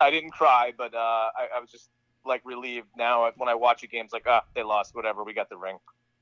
I 0.00 0.10
didn't 0.10 0.30
cry, 0.30 0.72
but 0.76 0.94
uh, 0.94 0.98
I, 0.98 1.48
I 1.56 1.60
was 1.60 1.70
just 1.70 1.88
like 2.24 2.42
relieved 2.44 2.88
now 2.96 3.30
when 3.36 3.48
I 3.48 3.54
watch 3.54 3.82
a 3.82 3.86
game. 3.86 4.04
It's 4.04 4.12
like, 4.12 4.26
ah, 4.26 4.44
they 4.54 4.62
lost. 4.62 4.94
Whatever, 4.94 5.24
we 5.24 5.32
got 5.32 5.48
the 5.48 5.56
ring. 5.56 5.78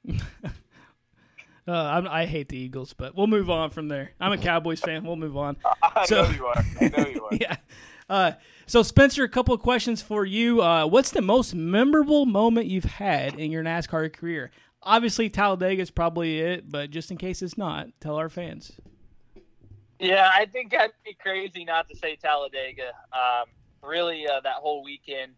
Uh, 1.66 2.02
i 2.10 2.26
hate 2.26 2.50
the 2.50 2.58
Eagles, 2.58 2.92
but 2.92 3.16
we'll 3.16 3.26
move 3.26 3.48
on 3.48 3.70
from 3.70 3.88
there. 3.88 4.12
I'm 4.20 4.32
a 4.32 4.36
Cowboys 4.36 4.80
fan. 4.80 5.02
We'll 5.02 5.16
move 5.16 5.34
on. 5.34 5.56
I 5.82 6.04
so, 6.04 6.24
know 6.24 6.30
you 6.30 6.44
are. 6.44 6.64
I 6.78 6.88
know 6.88 7.08
you 7.08 7.24
are. 7.24 7.34
yeah. 7.40 7.56
Uh, 8.14 8.32
so, 8.66 8.80
Spencer, 8.84 9.24
a 9.24 9.28
couple 9.28 9.52
of 9.52 9.60
questions 9.60 10.00
for 10.00 10.24
you. 10.24 10.62
Uh, 10.62 10.86
what's 10.86 11.10
the 11.10 11.20
most 11.20 11.52
memorable 11.52 12.26
moment 12.26 12.66
you've 12.66 12.84
had 12.84 13.34
in 13.40 13.50
your 13.50 13.64
NASCAR 13.64 14.12
career? 14.12 14.52
Obviously, 14.84 15.28
Talladega 15.28 15.82
is 15.82 15.90
probably 15.90 16.38
it, 16.38 16.70
but 16.70 16.90
just 16.90 17.10
in 17.10 17.16
case 17.16 17.42
it's 17.42 17.58
not, 17.58 17.88
tell 17.98 18.14
our 18.14 18.28
fans. 18.28 18.70
Yeah, 19.98 20.30
I 20.32 20.46
think 20.46 20.72
I'd 20.78 20.92
be 21.04 21.14
crazy 21.14 21.64
not 21.64 21.88
to 21.88 21.96
say 21.96 22.14
Talladega. 22.14 22.92
Um, 23.12 23.46
really, 23.82 24.28
uh, 24.28 24.40
that 24.42 24.56
whole 24.56 24.84
weekend 24.84 25.32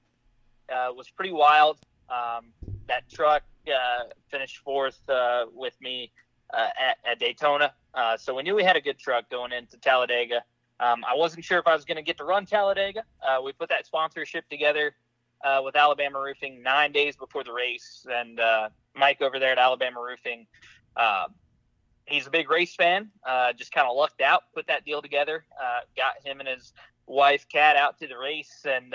uh, 0.68 0.93
was 0.95 1.09
pretty 1.09 1.33
wild. 1.33 1.79
Um, 2.11 2.53
that 2.89 3.09
truck 3.09 3.43
uh, 3.66 4.05
finished 4.29 4.59
fourth 4.59 5.01
uh, 5.09 5.47
with 5.51 5.81
me 5.81 6.12
at, 6.53 6.99
at, 7.11 7.18
Daytona, 7.18 7.72
so 8.18 8.35
we 8.35 8.43
knew 8.43 8.55
we 8.55 8.64
had 8.64 8.77
a 8.77 8.83
good 8.83 8.99
truck 8.99 9.31
going 9.31 9.53
into 9.53 9.79
Talladega. 9.79 10.43
Um, 10.79 11.05
I 11.05 11.14
wasn't 11.14 11.45
sure 11.45 11.59
if 11.59 11.66
I 11.66 11.74
was 11.74 11.85
going 11.85 11.97
to 11.97 12.03
get 12.03 12.18
to 12.18 12.24
run 12.24 12.47
Talladega. 12.47 13.05
Uh, 13.27 13.41
we 13.43 13.53
put 13.53 13.68
that 13.70 13.87
sponsorship 13.87 14.49
together 14.49 14.95
with 15.62 15.77
Alabama 15.77 16.20
Roofing 16.20 16.62
nine 16.62 16.93
days 16.93 17.16
before 17.16 17.45
the 17.45 17.53
race, 17.53 18.05
and 18.11 18.41
Mike 18.95 19.22
over 19.22 19.39
there 19.39 19.53
at 19.53 19.59
Alabama 19.59 20.01
Roofing. 20.01 20.47
He's 22.07 22.27
a 22.27 22.31
big 22.31 22.51
race 22.51 22.74
fan. 22.74 23.11
just 23.57 23.72
kind 23.72 23.87
of 23.87 23.97
lucked 23.97 24.20
out, 24.20 24.43
put 24.55 24.66
that 24.66 24.85
deal 24.85 25.01
together, 25.01 25.45
got 25.97 26.14
him 26.24 26.41
and 26.41 26.49
his 26.49 26.72
wife 27.07 27.47
Kat 27.51 27.77
out 27.77 27.99
to 28.01 28.07
the 28.07 28.18
race, 28.18 28.64
and 28.64 28.95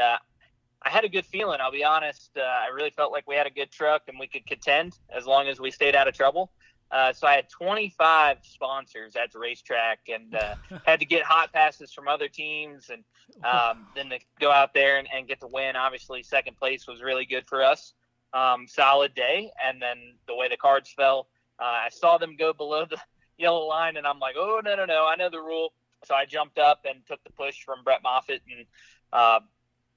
I 0.84 0.90
had 0.90 1.04
a 1.04 1.10
good 1.10 1.26
feeling. 1.26 1.60
I'll 1.62 1.72
be 1.72 1.84
honest. 1.84 2.32
Uh, 2.36 2.42
I 2.42 2.70
really 2.74 2.90
felt 2.90 3.12
like 3.12 3.28
we 3.28 3.36
had 3.36 3.46
a 3.46 3.52
good 3.52 3.72
truck 3.72 4.04
and 4.08 4.20
we 4.20 4.28
could 4.28 4.46
contend 4.48 4.98
as 5.16 5.26
long 5.28 5.48
as 5.48 5.60
we 5.60 5.70
stayed 5.70 5.96
out 5.96 6.08
of 6.08 6.16
trouble. 6.16 6.52
Uh, 6.92 7.14
so 7.14 7.26
I 7.26 7.36
had 7.36 7.50
25 7.50 8.38
sponsors 8.42 9.16
at 9.16 9.32
the 9.32 9.40
racetrack 9.40 10.00
and 10.14 10.36
uh, 10.36 10.56
had 10.86 11.00
to 11.00 11.06
get 11.06 11.24
hot 11.24 11.54
passes 11.54 11.94
from 11.94 12.08
other 12.08 12.28
teams 12.28 12.90
and 12.90 13.04
um, 13.46 13.88
then 13.96 14.10
to 14.10 14.20
go 14.40 14.52
out 14.52 14.74
there 14.74 14.98
and, 14.98 15.08
and, 15.14 15.28
get 15.28 15.40
the 15.40 15.48
win. 15.48 15.78
Obviously, 15.78 16.22
second 16.22 16.58
place 16.58 16.88
was 16.88 17.02
really 17.02 17.26
good 17.26 17.48
for 17.48 17.64
us. 17.64 17.94
Um, 18.34 18.66
solid 18.68 19.16
day. 19.16 19.52
And 19.66 19.82
then 19.82 20.16
the 20.28 20.36
way 20.36 20.50
the 20.50 20.58
cards 20.58 20.92
fell, 20.96 21.28
uh, 21.60 21.64
I 21.64 21.90
saw 21.90 22.18
them 22.18 22.36
go 22.36 22.52
below 22.52 22.86
the 22.86 22.98
yellow 23.38 23.66
line 23.66 23.96
and 23.96 24.06
I'm 24.06 24.20
like, 24.20 24.36
oh, 24.38 24.60
no, 24.64 24.76
no, 24.76 24.86
no. 24.86 25.08
I 25.08 25.16
know 25.16 25.30
the 25.30 25.40
rule. 25.40 25.74
So 26.04 26.14
I 26.14 26.26
jumped 26.26 26.58
up 26.58 26.86
and 26.90 27.06
took 27.08 27.24
the 27.24 27.32
push 27.32 27.64
from 27.64 27.84
Brett 27.84 28.04
Moffitt 28.04 28.42
and 28.52 28.66
uh, 29.14 29.40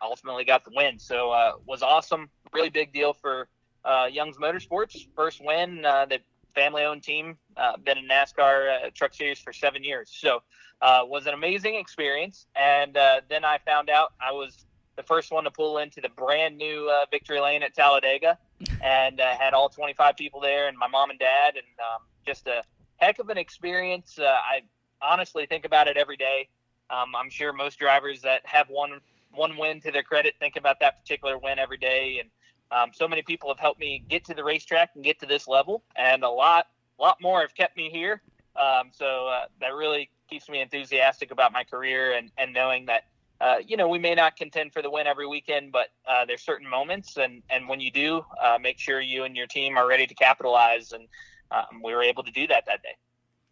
ultimately 0.01 0.45
got 0.45 0.65
the 0.65 0.73
win. 0.75 0.99
So 0.99 1.31
uh, 1.31 1.53
was 1.67 1.83
awesome. 1.83 2.29
Really 2.53 2.71
big 2.71 2.93
deal 2.93 3.15
for 3.15 3.49
uh, 3.85 4.09
Young's 4.11 4.37
Motorsports. 4.37 4.97
First 5.17 5.45
win. 5.45 5.85
Uh, 5.85 6.07
the 6.07 6.21
family-owned 6.55 7.03
team. 7.03 7.37
Uh, 7.57 7.77
been 7.77 7.99
in 7.99 8.09
NASCAR 8.09 8.87
uh, 8.87 8.91
Truck 8.95 9.15
Series 9.15 9.39
for 9.39 9.53
seven 9.53 9.85
years. 9.85 10.11
So 10.13 10.43
uh, 10.83 11.03
was 11.05 11.27
an 11.27 11.35
amazing 11.35 11.75
experience. 11.77 12.47
And 12.57 12.97
uh, 12.97 13.21
then 13.29 13.45
I 13.45 13.59
found 13.59 13.91
out 13.91 14.13
I 14.21 14.33
was 14.33 14.65
the 14.97 15.03
first 15.03 15.33
one 15.33 15.45
to 15.45 15.51
pull 15.51 15.79
into 15.79 16.01
the 16.01 16.09
brand 16.09 16.57
new 16.57 16.89
uh, 16.91 17.07
Victory 17.11 17.41
Lane 17.41 17.63
at 17.63 17.75
Talladega, 17.75 18.39
and 18.83 19.21
uh, 19.21 19.37
had 19.37 19.55
all 19.55 19.69
25 19.69 20.17
people 20.17 20.41
there, 20.41 20.69
and 20.69 20.79
my 20.79 20.87
mom 20.87 21.11
and 21.11 21.19
dad, 21.19 21.55
and 21.57 21.67
um, 21.81 22.03
just 22.25 22.47
a 22.47 22.63
heck 22.97 23.19
of 23.19 23.29
an 23.29 23.39
experience. 23.39 24.19
Uh, 24.19 24.25
I 24.25 24.61
honestly 25.03 25.47
think 25.47 25.65
about 25.65 25.89
it 25.89 25.97
every 25.97 26.17
day. 26.17 26.49
Um, 26.91 27.15
I'm 27.17 27.31
sure 27.31 27.53
most 27.53 27.79
drivers 27.79 28.23
that 28.23 28.45
have 28.45 28.69
one 28.69 29.01
one 29.33 29.57
win 29.57 29.81
to 29.81 29.91
their 29.91 30.03
credit, 30.03 30.35
think 30.39 30.55
about 30.57 30.79
that 30.81 31.01
particular 31.01 31.37
win 31.39 31.59
every 31.59 31.79
day. 31.79 32.19
And 32.21 32.31
um, 32.71 32.91
so 32.93 33.07
many 33.09 33.23
people 33.23 33.49
have 33.49 33.59
helped 33.59 33.81
me 33.81 34.05
get 34.09 34.25
to 34.27 34.35
the 34.35 34.45
racetrack 34.45 34.91
and 34.95 35.05
get 35.05 35.19
to 35.21 35.27
this 35.27 35.47
level, 35.49 35.83
and 35.97 36.23
a 36.23 36.29
lot, 36.29 36.67
lot 36.99 37.19
more 37.21 37.41
have 37.41 37.55
kept 37.55 37.77
me 37.77 37.91
here. 37.91 38.23
Um, 38.57 38.91
so 38.93 39.29
uh, 39.29 39.47
that 39.61 39.75
really 39.75 40.11
keeps 40.29 40.49
me 40.49 40.61
enthusiastic 40.61 41.31
about 41.31 41.53
my 41.53 41.65
career 41.65 42.13
and, 42.13 42.31
and 42.39 42.53
knowing 42.53 42.87
that, 42.87 43.03
uh, 43.41 43.57
you 43.67 43.77
know, 43.77 43.89
we 43.89 43.99
may 43.99 44.15
not 44.15 44.37
contend 44.37 44.73
for 44.73 44.81
the 44.81 44.91
win 44.91 45.07
every 45.07 45.27
weekend, 45.27 45.73
but 45.73 45.89
uh, 46.07 46.25
there's 46.25 46.43
certain 46.43 46.69
moments, 46.69 47.17
and, 47.17 47.43
and 47.51 47.69
when 47.69 47.81
you 47.81 47.91
do, 47.91 48.25
uh, 48.43 48.59
make 48.61 48.79
sure 48.79 49.01
you 49.01 49.25
and 49.25 49.37
your 49.37 49.47
team 49.47 49.77
are 49.77 49.89
ready 49.89 50.07
to 50.07 50.15
capitalize. 50.15 50.93
And 50.93 51.09
um, 51.51 51.83
we 51.83 51.93
were 51.93 52.03
able 52.03 52.23
to 52.23 52.31
do 52.31 52.47
that 52.47 52.65
that 52.67 52.83
day. 52.83 52.97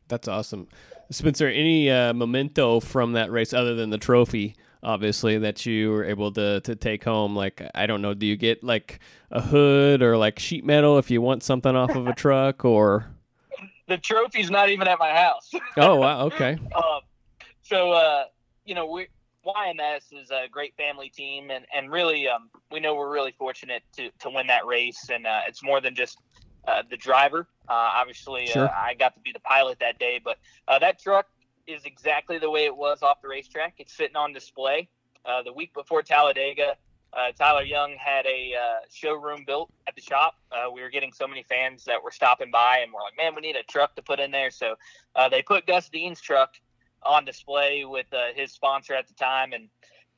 That's 0.09 0.29
awesome. 0.29 0.69
Spencer, 1.11 1.49
any 1.49 1.91
uh, 1.91 2.13
memento 2.15 2.81
from 2.81 3.13
that 3.13 3.31
race 3.31 3.53
other 3.53 3.75
than 3.75 3.91
the 3.91 3.99
trophy? 3.99 4.57
Obviously 4.83 5.39
that 5.39 5.65
you 5.65 5.91
were 5.91 6.05
able 6.05 6.33
to 6.33 6.61
to 6.63 6.75
take 6.75 7.05
home 7.05 7.37
like 7.37 7.63
i 7.75 7.87
don't 7.87 8.03
know 8.03 8.15
do 8.15 8.27
you 8.27 8.37
get 8.37 8.65
like 8.65 8.99
a 9.31 9.41
hood 9.41 10.03
or 10.03 10.17
like 10.17 10.39
sheet 10.39 10.65
metal 10.65 10.99
if 10.99 11.11
you 11.11 11.23
want 11.23 11.43
something 11.43 11.77
off 11.77 11.95
of 11.95 12.07
a 12.07 12.15
truck 12.17 12.65
or 12.65 13.07
the 13.89 13.97
trophy's 13.99 14.51
not 14.51 14.69
even 14.69 14.89
at 14.89 14.99
my 14.99 15.11
house 15.11 15.51
oh 15.77 15.97
wow 15.97 16.27
okay 16.27 16.59
um, 16.75 17.01
so 17.63 17.93
uh 17.93 18.25
you 18.65 18.75
know 18.75 18.87
we 18.87 19.07
YMS 19.45 20.13
is 20.13 20.31
a 20.31 20.49
great 20.49 20.75
family 20.77 21.09
team, 21.09 21.51
and, 21.51 21.67
and 21.75 21.91
really, 21.91 22.29
um, 22.29 22.49
we 22.71 22.81
know 22.81 22.95
we're 22.95 23.13
really 23.13 23.35
fortunate 23.37 23.83
to, 23.97 24.11
to 24.21 24.31
win 24.31 24.47
that 24.47 24.67
race. 24.67 25.09
And 25.13 25.27
uh, 25.27 25.41
it's 25.49 25.63
more 25.63 25.81
than 25.81 25.95
just 25.95 26.19
uh, 26.67 26.83
the 26.89 26.97
driver. 26.97 27.49
Uh, 27.69 27.73
obviously, 27.73 28.49
uh, 28.51 28.53
sure. 28.53 28.71
I 28.71 28.95
got 28.95 29.15
to 29.15 29.21
be 29.21 29.33
the 29.33 29.41
pilot 29.41 29.79
that 29.81 29.99
day, 29.99 30.21
but 30.23 30.39
uh, 30.69 30.79
that 30.79 31.01
truck 31.01 31.27
is 31.67 31.85
exactly 31.85 32.39
the 32.39 32.51
way 32.51 32.65
it 32.65 32.77
was 32.77 33.03
off 33.03 33.23
the 33.23 33.29
racetrack. 33.29 33.75
It's 33.79 33.93
sitting 33.93 34.17
on 34.17 34.33
display. 34.33 34.89
Uh, 35.25 35.43
the 35.43 35.53
week 35.53 35.73
before 35.75 36.03
Talladega, 36.03 36.77
uh, 37.13 37.31
Tyler 37.39 37.63
Young 37.63 37.95
had 37.99 38.25
a 38.27 38.55
uh, 38.55 38.87
showroom 38.91 39.45
built 39.47 39.71
at 39.87 39.95
the 39.95 40.01
shop. 40.01 40.35
Uh, 40.51 40.71
we 40.71 40.81
were 40.81 40.89
getting 40.89 41.13
so 41.13 41.27
many 41.29 41.43
fans 41.43 41.85
that 41.85 42.03
were 42.03 42.11
stopping 42.11 42.51
by, 42.51 42.79
and 42.79 42.93
we're 42.93 43.03
like, 43.03 43.17
man, 43.17 43.35
we 43.35 43.43
need 43.43 43.57
a 43.57 43.63
truck 43.65 43.95
to 43.97 44.03
put 44.03 44.19
in 44.19 44.31
there. 44.31 44.51
So 44.51 44.75
uh, 45.15 45.29
they 45.29 45.43
put 45.43 45.67
Gus 45.67 45.89
Dean's 45.89 46.21
truck 46.21 46.55
on 47.03 47.25
display 47.25 47.85
with 47.85 48.07
uh, 48.13 48.33
his 48.35 48.53
sponsor 48.53 48.95
at 48.95 49.09
the 49.09 49.15
time, 49.15 49.53
and 49.53 49.69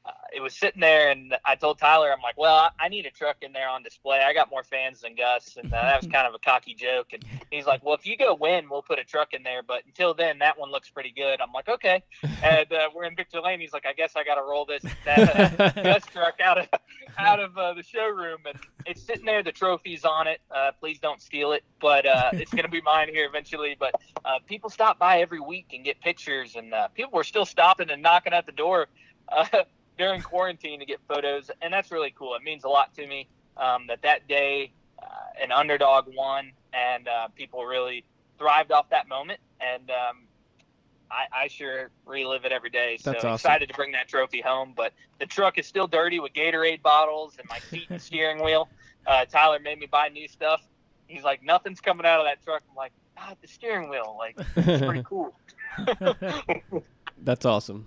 uh, 0.07 0.11
it 0.35 0.41
was 0.43 0.55
sitting 0.55 0.83
there, 0.83 1.11
and 1.11 1.35
I 1.47 1.55
told 1.55 1.79
Tyler, 1.79 2.13
I'm 2.13 2.21
like, 2.21 2.37
well, 2.37 2.71
I 2.79 2.89
need 2.89 3.07
a 3.07 3.11
truck 3.11 3.37
in 3.41 3.55
there 3.55 3.69
on 3.69 3.83
display. 3.83 4.21
I 4.21 4.35
got 4.35 4.51
more 4.51 4.63
fans 4.63 5.01
than 5.01 5.15
Gus, 5.15 5.57
and 5.57 5.73
uh, 5.73 5.81
that 5.81 6.03
was 6.03 6.11
kind 6.13 6.27
of 6.27 6.35
a 6.35 6.39
cocky 6.39 6.75
joke. 6.75 7.15
And 7.15 7.25
he's 7.51 7.65
like, 7.65 7.83
well, 7.83 7.95
if 7.95 8.07
you 8.07 8.19
go 8.19 8.35
win, 8.35 8.69
we'll 8.69 8.83
put 8.83 8.99
a 8.99 9.05
truck 9.05 9.33
in 9.33 9.43
there, 9.43 9.63
but 9.63 9.87
until 9.87 10.13
then, 10.13 10.39
that 10.41 10.59
one 10.59 10.71
looks 10.71 10.91
pretty 10.91 11.11
good. 11.11 11.41
I'm 11.41 11.53
like, 11.53 11.69
okay. 11.69 12.03
And 12.43 12.71
uh, 12.73 12.91
we're 12.95 13.05
in 13.05 13.17
Victory 13.17 13.41
Lane. 13.41 13.59
He's 13.59 13.73
like, 13.73 13.87
I 13.87 13.95
guess 13.95 14.17
I 14.17 14.25
got 14.25 14.35
to 14.35 14.43
roll 14.43 14.67
this 14.67 14.83
that, 15.07 15.59
uh, 15.59 15.71
Gus 15.83 16.05
truck 16.13 16.41
out 16.41 16.59
of 16.59 16.69
out 17.17 17.41
of 17.41 17.57
uh, 17.57 17.73
the 17.73 17.83
showroom, 17.83 18.41
and 18.47 18.59
it's 18.85 19.01
sitting 19.01 19.25
there. 19.25 19.43
The 19.43 19.53
trophy's 19.53 20.05
on 20.05 20.27
it. 20.27 20.43
Uh, 20.55 20.73
please 20.79 20.99
don't 20.99 21.23
steal 21.23 21.53
it, 21.53 21.65
but 21.81 22.05
it's 22.35 22.53
gonna 22.53 22.69
be 22.69 22.83
mine 22.83 23.09
here 23.09 23.27
eventually. 23.27 23.77
But 23.79 23.95
people 24.47 24.69
stop 24.69 24.99
by 24.99 25.21
every 25.21 25.41
week 25.41 25.69
and 25.73 25.85
get 25.87 26.03
pictures, 26.03 26.55
and 26.55 26.75
people 26.95 27.13
were 27.13 27.25
still 27.25 27.47
stopping 27.47 27.89
and 27.89 28.03
knocking 28.03 28.35
at 28.35 28.45
the 28.45 28.53
door. 28.53 28.89
During 29.97 30.23
quarantine 30.23 30.81
to 30.81 30.87
get 30.87 31.01
photos, 31.07 31.51
and 31.63 31.73
that's 31.73 31.93
really 31.93 32.13
cool. 32.17 32.35
It 32.35 32.43
means 32.43 32.65
a 32.65 32.69
lot 32.69 32.95
to 32.95 33.07
me 33.07 33.29
um, 33.57 33.87
that 33.87 34.03
that 34.03 34.27
day, 34.27 34.73
uh, 35.01 35.43
an 35.43 35.53
underdog 35.53 36.07
won, 36.17 36.51
and 36.73 37.07
uh, 37.07 37.29
people 37.29 37.65
really 37.65 38.05
thrived 38.39 38.73
off 38.73 38.91
that 38.91 39.09
moment. 39.09 39.41
And 39.61 39.91
um, 39.91 40.27
I, 41.11 41.45
I 41.45 41.49
sure 41.49 41.91
relive 42.07 42.45
it 42.45 42.53
every 42.53 42.71
day. 42.71 42.97
So 43.01 43.15
awesome. 43.15 43.35
excited 43.35 43.69
to 43.69 43.75
bring 43.75 43.93
that 43.93 44.09
trophy 44.09 44.41
home. 44.41 44.73
But 44.77 44.93
the 45.21 45.27
truck 45.27 45.59
is 45.59 45.67
still 45.67 45.87
dirty 45.87 46.21
with 46.21 46.33
Gatorade 46.33 46.83
bottles 46.83 47.37
and 47.39 47.49
my 47.49 47.59
seat 47.59 47.87
and 47.91 48.01
steering 48.03 48.43
wheel. 48.43 48.69
Uh, 49.07 49.25
Tyler 49.27 49.59
made 49.59 49.79
me 49.79 49.87
buy 49.87 50.09
new 50.09 50.27
stuff. 50.29 50.63
He's 51.07 51.23
like, 51.23 51.43
nothing's 51.43 51.81
coming 51.81 52.07
out 52.07 52.21
of 52.21 52.27
that 52.27 52.43
truck. 52.43 52.63
I'm 52.69 52.75
like, 52.75 52.93
ah, 53.19 53.35
the 53.41 53.49
steering 53.49 53.91
wheel, 53.91 54.17
like, 54.19 54.39
it's 54.57 54.85
pretty 54.85 55.03
cool. 55.09 55.35
That's 57.19 57.45
awesome. 57.45 57.87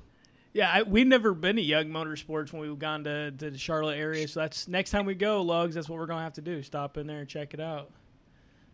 Yeah, 0.58 0.72
I, 0.74 0.82
we've 0.82 1.05
never 1.05 1.36
been 1.36 1.58
to 1.58 1.62
Young 1.62 1.86
Motorsports 1.89 2.51
when 2.51 2.64
we've 2.64 2.80
gone 2.80 3.03
to, 3.03 3.30
to 3.30 3.51
the 3.51 3.60
Charlotte 3.60 3.99
area. 3.99 4.28
So 4.28 4.39
that's 4.39 4.68
next 4.68 4.89
time 4.89 5.05
we 5.05 5.14
go, 5.14 5.43
Lugs. 5.43 5.76
That's 5.76 5.88
what 5.88 5.99
we're 5.99 6.08
gonna 6.08 6.24
have 6.24 6.34
to 6.34 6.41
do. 6.41 6.64
Stop 6.64 6.97
in 6.97 7.05
there 7.05 7.20
and 7.20 7.30
check 7.30 7.53
it 7.53 7.60
out. 7.60 7.91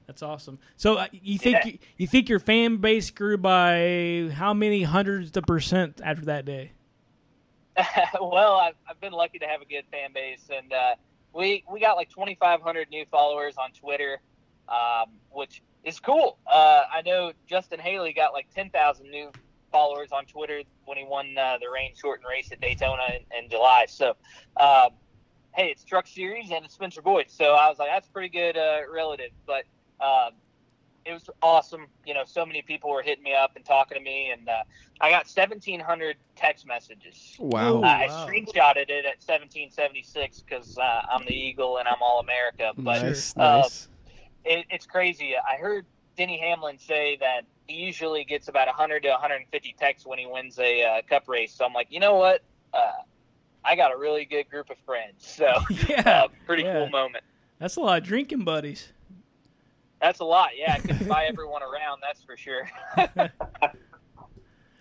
That's 0.08 0.24
awesome. 0.24 0.60
So 0.78 0.96
uh, 0.96 1.08
you 1.12 1.38
think 1.38 1.58
Yeah. 1.58 1.72
you, 1.72 1.78
you 1.98 2.08
think 2.08 2.30
your 2.30 2.40
fan 2.40 2.78
base 2.78 3.12
grew 3.12 3.38
by 3.38 4.32
how 4.34 4.54
many 4.54 4.84
hundreds 4.84 5.36
of 5.36 5.44
percent 5.44 6.00
after 6.02 6.24
that 6.28 6.46
day? 6.46 6.72
well, 8.22 8.54
I've, 8.54 8.76
I've 8.90 9.02
been 9.02 9.12
lucky 9.12 9.40
to 9.40 9.46
have 9.46 9.62
a 9.62 9.66
good 9.66 9.84
fan 9.92 10.14
base, 10.14 10.48
and 10.56 10.72
uh, 10.72 10.96
we 11.34 11.66
we 11.70 11.82
got 11.82 11.98
like 11.98 12.10
2,500 12.12 12.90
new 12.92 13.04
followers 13.12 13.56
on 13.58 13.72
Twitter, 13.74 14.22
um, 14.70 15.08
which 15.32 15.62
is 15.84 16.00
cool. 16.00 16.38
Uh, 16.50 16.84
I 16.90 17.02
know 17.02 17.34
Justin 17.46 17.82
Haley 17.82 18.14
got 18.14 18.32
like 18.32 18.48
10,000 18.56 19.10
new 19.12 19.32
followers 19.74 20.14
on 20.14 20.26
Twitter 20.26 20.62
when 20.86 20.98
he 20.98 21.04
won 21.04 21.36
uh, 21.38 21.58
the 21.60 21.68
rain 21.74 21.92
shortened 22.00 22.28
race 22.30 22.52
at 22.54 22.62
Daytona 22.62 23.04
in, 23.10 23.44
in 23.44 23.50
July. 23.50 23.88
So, 23.90 24.16
um, 24.58 24.92
hey, 25.52 25.72
it's 25.72 25.84
Truck 25.84 26.08
Series 26.08 26.52
and 26.52 26.64
it's 26.64 26.76
Spencer 26.76 27.02
Boyd, 27.02 27.26
so 27.28 27.56
I 27.56 27.68
was 27.68 27.80
like, 27.80 27.90
that's 27.90 28.08
pretty 28.08 28.30
good 28.30 28.56
uh, 28.56 28.82
relative, 28.90 29.32
but. 29.46 29.66
Um, 30.00 30.34
it 31.06 31.14
was 31.14 31.30
awesome. 31.42 31.88
You 32.06 32.14
know, 32.14 32.24
so 32.26 32.46
many 32.46 32.62
people 32.62 32.90
were 32.90 33.02
hitting 33.02 33.24
me 33.24 33.34
up 33.34 33.56
and 33.56 33.66
talking 33.66 33.98
to 33.98 34.04
me, 34.04 34.32
and 34.32 34.48
uh, 34.48 34.64
I 35.02 35.10
got 35.10 35.26
1,700 35.26 36.16
text 36.36 36.66
messages. 36.66 37.36
Wow. 37.40 37.82
Uh, 37.82 37.86
I 37.86 38.08
wow. 38.08 38.26
screenshotted 38.26 38.90
it 38.90 39.06
at 39.06 39.20
1776 39.20 40.42
because 40.42 40.78
uh, 40.78 41.02
I'm 41.12 41.26
the 41.26 41.36
Eagle 41.36 41.78
and 41.78 41.88
I'm 41.88 42.02
All 42.02 42.20
America. 42.20 42.72
But 42.78 43.04
nice, 43.04 43.36
uh, 43.36 43.62
nice. 43.62 43.90
it, 44.46 44.66
it's 44.70 44.86
crazy. 44.86 45.34
I 45.36 45.58
heard 45.58 45.86
Denny 46.18 46.40
Hamlin 46.40 46.78
say 46.78 47.18
that 47.20 47.44
he 47.68 47.76
usually 47.76 48.24
gets 48.24 48.47
about 48.47 48.68
100 48.68 49.03
to 49.03 49.09
150 49.09 49.76
texts 49.80 50.05
when 50.05 50.20
he 50.20 50.26
wins 50.26 50.59
a 50.59 50.84
uh, 50.84 51.01
Cup 51.09 51.28
race. 51.28 51.53
So 51.53 51.66
I'm 51.66 51.74
like, 51.74 51.88
you 51.89 51.99
know 51.99 52.16
what? 52.16 52.41
Uh, 52.74 52.91
I 53.64 53.76
got 53.76 53.93
a 53.93 53.97
really 53.97 54.26
good 54.26 54.49
group 54.49 54.70
of 54.70 54.78
friends. 54.86 55.14
So 55.20 55.51
yeah, 55.88 56.01
uh, 56.26 56.28
pretty 56.45 56.64
yeah. 56.64 56.74
cool 56.74 56.89
moment. 56.89 57.24
that's 57.59 57.76
a 57.76 57.82
lot 57.82 57.99
of 57.99 58.03
drinking 58.03 58.43
buddies. 58.43 58.91
That's 60.01 60.20
a 60.20 60.26
lot. 60.26 60.49
Yeah, 60.57 60.74
I 60.74 60.80
couldn't 60.80 61.07
buy 61.07 61.26
everyone 61.26 61.64
around. 61.64 62.01
That's 62.01 62.22
for 62.22 62.36
sure. 62.36 62.70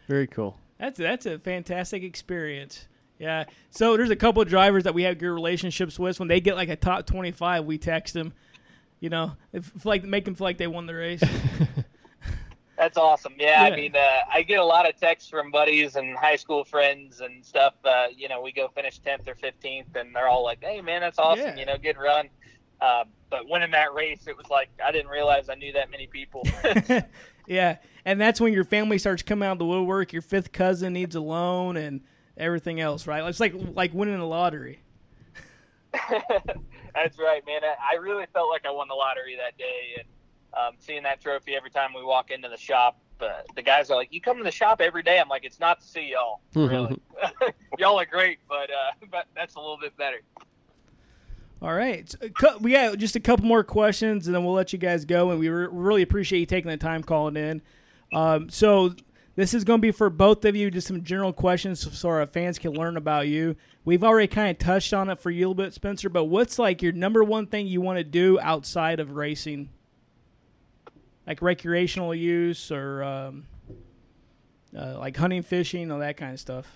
Very 0.08 0.26
cool. 0.26 0.58
That's 0.78 0.98
that's 0.98 1.26
a 1.26 1.38
fantastic 1.38 2.02
experience. 2.02 2.88
Yeah. 3.18 3.44
So 3.70 3.96
there's 3.96 4.10
a 4.10 4.16
couple 4.16 4.42
of 4.42 4.48
drivers 4.48 4.82
that 4.84 4.94
we 4.94 5.04
have 5.04 5.18
good 5.18 5.30
relationships 5.30 5.96
with. 5.96 6.18
When 6.18 6.28
they 6.28 6.40
get 6.40 6.56
like 6.56 6.68
a 6.68 6.76
top 6.76 7.06
25, 7.06 7.64
we 7.64 7.78
text 7.78 8.14
them. 8.14 8.32
You 8.98 9.10
know, 9.10 9.32
if, 9.52 9.86
like 9.86 10.02
make 10.02 10.24
them 10.24 10.34
feel 10.34 10.44
like 10.44 10.58
they 10.58 10.66
won 10.66 10.86
the 10.86 10.94
race. 10.94 11.22
That's 12.82 12.98
awesome. 12.98 13.34
Yeah, 13.38 13.68
Yeah. 13.68 13.72
I 13.72 13.76
mean, 13.76 13.94
uh, 13.94 14.18
I 14.32 14.42
get 14.42 14.58
a 14.58 14.64
lot 14.64 14.88
of 14.88 14.96
texts 14.98 15.30
from 15.30 15.52
buddies 15.52 15.94
and 15.94 16.16
high 16.16 16.34
school 16.34 16.64
friends 16.64 17.20
and 17.20 17.44
stuff. 17.44 17.74
Uh, 17.84 18.06
you 18.14 18.28
know, 18.28 18.42
we 18.42 18.50
go 18.50 18.66
finish 18.74 18.98
tenth 18.98 19.28
or 19.28 19.36
fifteenth, 19.36 19.94
and 19.94 20.12
they're 20.12 20.26
all 20.26 20.42
like, 20.42 20.58
"Hey, 20.64 20.80
man, 20.80 21.00
that's 21.00 21.20
awesome. 21.20 21.46
Yeah. 21.46 21.56
You 21.56 21.66
know, 21.66 21.76
good 21.78 21.96
run." 21.96 22.28
Uh, 22.80 23.04
but 23.30 23.48
winning 23.48 23.70
that 23.70 23.94
race, 23.94 24.26
it 24.26 24.36
was 24.36 24.50
like 24.50 24.68
I 24.84 24.90
didn't 24.90 25.12
realize 25.12 25.48
I 25.48 25.54
knew 25.54 25.72
that 25.74 25.92
many 25.92 26.08
people. 26.08 26.42
yeah, 27.46 27.76
and 28.04 28.20
that's 28.20 28.40
when 28.40 28.52
your 28.52 28.64
family 28.64 28.98
starts 28.98 29.22
coming 29.22 29.48
out 29.48 29.52
of 29.52 29.58
the 29.60 29.66
woodwork. 29.66 30.12
Your 30.12 30.22
fifth 30.22 30.50
cousin 30.50 30.92
needs 30.92 31.14
a 31.14 31.20
loan 31.20 31.76
and 31.76 32.00
everything 32.36 32.80
else, 32.80 33.06
right? 33.06 33.22
It's 33.28 33.38
like 33.38 33.54
like 33.74 33.94
winning 33.94 34.18
the 34.18 34.26
lottery. 34.26 34.80
that's 35.92 37.16
right, 37.16 37.46
man. 37.46 37.60
I, 37.62 37.94
I 37.94 37.98
really 37.98 38.26
felt 38.32 38.50
like 38.50 38.66
I 38.66 38.72
won 38.72 38.88
the 38.88 38.94
lottery 38.94 39.36
that 39.36 39.56
day, 39.56 39.98
and 39.98 40.08
um, 40.55 40.74
seeing 40.78 41.03
that 41.05 41.20
trophy 41.20 41.55
every 41.55 41.70
time 41.70 41.90
we 41.94 42.03
walk 42.03 42.30
into 42.30 42.48
the 42.48 42.57
shop. 42.57 42.98
Uh, 43.20 43.42
the 43.55 43.62
guys 43.62 43.88
are 43.90 43.96
like, 43.96 44.12
"You 44.12 44.20
come 44.20 44.38
to 44.38 44.42
the 44.44 44.50
shop 44.50 44.80
every 44.80 45.03
day." 45.03 45.20
I'm 45.20 45.28
like, 45.28 45.44
"It's 45.44 45.61
not 45.61 45.80
to 45.80 45.86
see 45.86 46.11
y'all, 46.12 46.40
really. 46.55 47.00
y'all 47.78 47.98
are 48.00 48.07
great, 48.07 48.38
but 48.48 48.70
uh, 48.70 49.07
but 49.11 49.26
that's 49.36 49.55
a 49.55 49.61
little 49.61 49.78
bit 49.78 49.96
better." 49.96 50.20
All 51.61 51.72
right, 51.72 52.12
So, 52.40 52.59
we 52.59 52.72
got 52.72 52.98
just 52.98 53.14
a 53.14 53.20
couple 53.20 53.46
more 53.46 53.62
questions, 53.62 54.26
and 54.26 54.34
then 54.34 54.44
we'll 54.44 54.55
let 54.55 54.72
you 54.72 54.80
guys 54.80 55.05
go. 55.05 55.30
And 55.30 55.38
we 55.38 55.48
re- 55.48 55.68
really 55.70 56.03
appreciate 56.03 56.40
you 56.40 56.46
taking 56.46 56.68
the 56.68 56.76
time 56.76 57.05
calling 57.05 57.36
in. 57.36 57.62
Um, 58.12 58.48
so 58.50 58.96
this 59.36 59.55
is 59.55 59.62
going 59.62 59.78
to 59.78 59.82
be 59.82 59.92
for 59.92 60.11
both 60.11 60.44
of 60.44 60.57
you, 60.57 60.72
just 60.72 60.88
some 60.88 61.05
general 61.05 61.32
questions, 61.32 61.96
so 61.96 62.09
our 62.09 62.26
fans 62.26 62.59
can 62.59 62.72
learn 62.72 62.96
about 62.96 63.28
you. 63.28 63.55
We've 63.84 64.03
already 64.03 64.26
kind 64.26 64.50
of 64.50 64.59
touched 64.59 64.92
on 64.92 65.09
it 65.09 65.20
for 65.20 65.30
you 65.30 65.46
a 65.46 65.48
little 65.48 65.64
bit, 65.64 65.72
Spencer. 65.72 66.09
But 66.09 66.24
what's 66.24 66.59
like 66.59 66.82
your 66.82 66.92
number 66.92 67.22
one 67.22 67.46
thing 67.46 67.68
you 67.68 67.80
want 67.80 67.98
to 67.98 68.05
do 68.05 68.40
outside 68.40 68.98
of 68.98 69.12
racing, 69.12 69.70
like 71.26 71.42
recreational 71.42 72.14
use 72.14 72.70
or 72.70 73.02
um, 73.02 73.46
uh, 74.76 74.98
like 74.98 75.16
hunting, 75.16 75.42
fishing, 75.42 75.90
all 75.90 75.98
that 76.00 76.16
kind 76.16 76.32
of 76.32 76.40
stuff? 76.40 76.66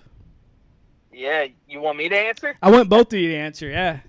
Yeah, 1.12 1.46
you 1.66 1.80
want 1.80 1.96
me 1.96 2.08
to 2.08 2.16
answer? 2.16 2.56
I 2.62 2.70
want 2.70 2.88
both 2.88 3.12
of 3.12 3.18
you 3.18 3.30
to 3.30 3.36
answer. 3.36 3.68
Yeah. 3.68 4.00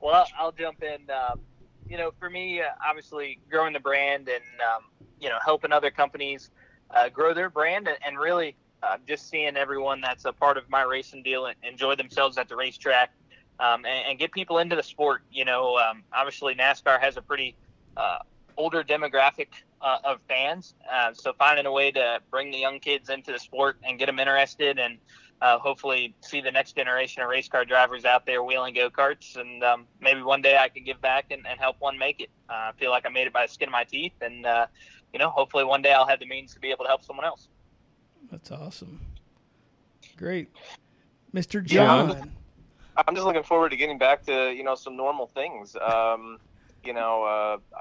well, 0.00 0.26
I'll 0.38 0.52
jump 0.52 0.82
in. 0.82 1.08
Um, 1.10 1.40
you 1.88 1.96
know, 1.96 2.12
for 2.18 2.28
me, 2.28 2.60
uh, 2.60 2.66
obviously, 2.84 3.38
growing 3.50 3.72
the 3.72 3.80
brand 3.80 4.28
and 4.28 4.42
um, 4.60 4.84
you 5.20 5.28
know 5.28 5.38
helping 5.44 5.72
other 5.72 5.90
companies 5.90 6.50
uh, 6.90 7.08
grow 7.08 7.34
their 7.34 7.50
brand, 7.50 7.88
and, 8.04 8.18
really 8.18 8.56
uh, 8.82 8.96
just 9.06 9.28
seeing 9.28 9.56
everyone 9.56 10.00
that's 10.00 10.24
a 10.24 10.32
part 10.32 10.56
of 10.56 10.68
my 10.68 10.82
racing 10.82 11.22
deal 11.22 11.48
enjoy 11.62 11.94
themselves 11.94 12.38
at 12.38 12.48
the 12.48 12.56
racetrack, 12.56 13.12
um, 13.60 13.84
and, 13.84 14.08
and 14.08 14.18
get 14.18 14.32
people 14.32 14.58
into 14.58 14.74
the 14.74 14.82
sport. 14.82 15.22
You 15.30 15.44
know, 15.44 15.76
um, 15.76 16.02
obviously 16.12 16.54
NASCAR 16.54 17.00
has 17.00 17.16
a 17.16 17.22
pretty 17.22 17.56
uh, 17.96 18.18
older 18.60 18.84
demographic 18.84 19.48
uh, 19.80 19.96
of 20.04 20.18
fans, 20.28 20.74
uh, 20.92 21.14
so 21.14 21.32
finding 21.38 21.64
a 21.64 21.72
way 21.72 21.90
to 21.90 22.20
bring 22.30 22.50
the 22.50 22.58
young 22.58 22.78
kids 22.78 23.08
into 23.08 23.32
the 23.32 23.38
sport 23.38 23.78
and 23.82 23.98
get 23.98 24.04
them 24.04 24.18
interested 24.18 24.78
and 24.78 24.98
uh, 25.40 25.58
hopefully 25.58 26.14
see 26.20 26.42
the 26.42 26.50
next 26.50 26.76
generation 26.76 27.22
of 27.22 27.28
race 27.30 27.48
car 27.48 27.64
drivers 27.64 28.04
out 28.04 28.26
there 28.26 28.42
wheeling 28.42 28.74
go 28.74 28.90
karts, 28.90 29.36
and 29.36 29.64
um, 29.64 29.86
maybe 29.98 30.20
one 30.20 30.42
day 30.42 30.58
I 30.58 30.68
can 30.68 30.84
give 30.84 31.00
back 31.00 31.30
and, 31.30 31.46
and 31.46 31.58
help 31.58 31.76
one 31.78 31.96
make 31.96 32.20
it. 32.20 32.28
Uh, 32.50 32.52
I 32.52 32.72
feel 32.78 32.90
like 32.90 33.06
I 33.06 33.08
made 33.08 33.26
it 33.26 33.32
by 33.32 33.46
the 33.46 33.52
skin 33.52 33.70
of 33.70 33.72
my 33.72 33.84
teeth, 33.84 34.12
and 34.20 34.44
uh, 34.44 34.66
you 35.14 35.18
know, 35.18 35.30
hopefully 35.30 35.64
one 35.64 35.80
day 35.80 35.92
I'll 35.92 36.06
have 36.06 36.20
the 36.20 36.26
means 36.26 36.52
to 36.52 36.60
be 36.60 36.70
able 36.70 36.84
to 36.84 36.88
help 36.88 37.02
someone 37.02 37.24
else. 37.24 37.48
That's 38.30 38.50
awesome. 38.50 39.00
Great. 40.18 40.50
Mr. 41.34 41.66
Yeah, 41.66 41.90
I'm 41.90 42.08
John. 42.08 42.32
I'm 43.08 43.14
just 43.14 43.26
looking 43.26 43.42
forward 43.42 43.70
to 43.70 43.76
getting 43.76 43.96
back 43.96 44.26
to 44.26 44.50
you 44.50 44.62
know 44.62 44.74
some 44.74 44.94
normal 44.94 45.30
things. 45.34 45.74
Um, 45.76 46.38
you 46.84 46.92
know, 46.92 47.24
uh, 47.24 47.80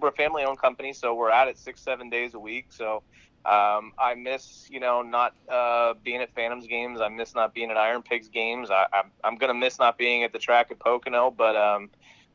we're 0.00 0.08
a 0.08 0.12
family-owned 0.12 0.58
company, 0.58 0.92
so 0.92 1.14
we're 1.14 1.30
at 1.30 1.48
it 1.48 1.58
six, 1.58 1.80
seven 1.80 2.10
days 2.10 2.34
a 2.34 2.38
week. 2.38 2.66
So 2.70 3.02
um, 3.44 3.92
I 3.98 4.14
miss 4.16 4.66
you 4.70 4.80
know 4.80 5.02
not 5.02 5.34
uh, 5.48 5.94
being 6.02 6.20
at 6.20 6.34
Phantoms 6.34 6.66
games. 6.66 7.00
I 7.00 7.08
miss 7.08 7.34
not 7.34 7.54
being 7.54 7.70
at 7.70 7.76
Iron 7.76 8.02
Pigs 8.02 8.28
games. 8.28 8.70
I, 8.70 8.86
I'm 8.92 9.10
I'm 9.22 9.36
gonna 9.36 9.54
miss 9.54 9.78
not 9.78 9.98
being 9.98 10.24
at 10.24 10.32
the 10.32 10.38
track 10.38 10.70
at 10.70 10.78
Pocono. 10.78 11.30
But 11.30 11.56
um, 11.56 11.90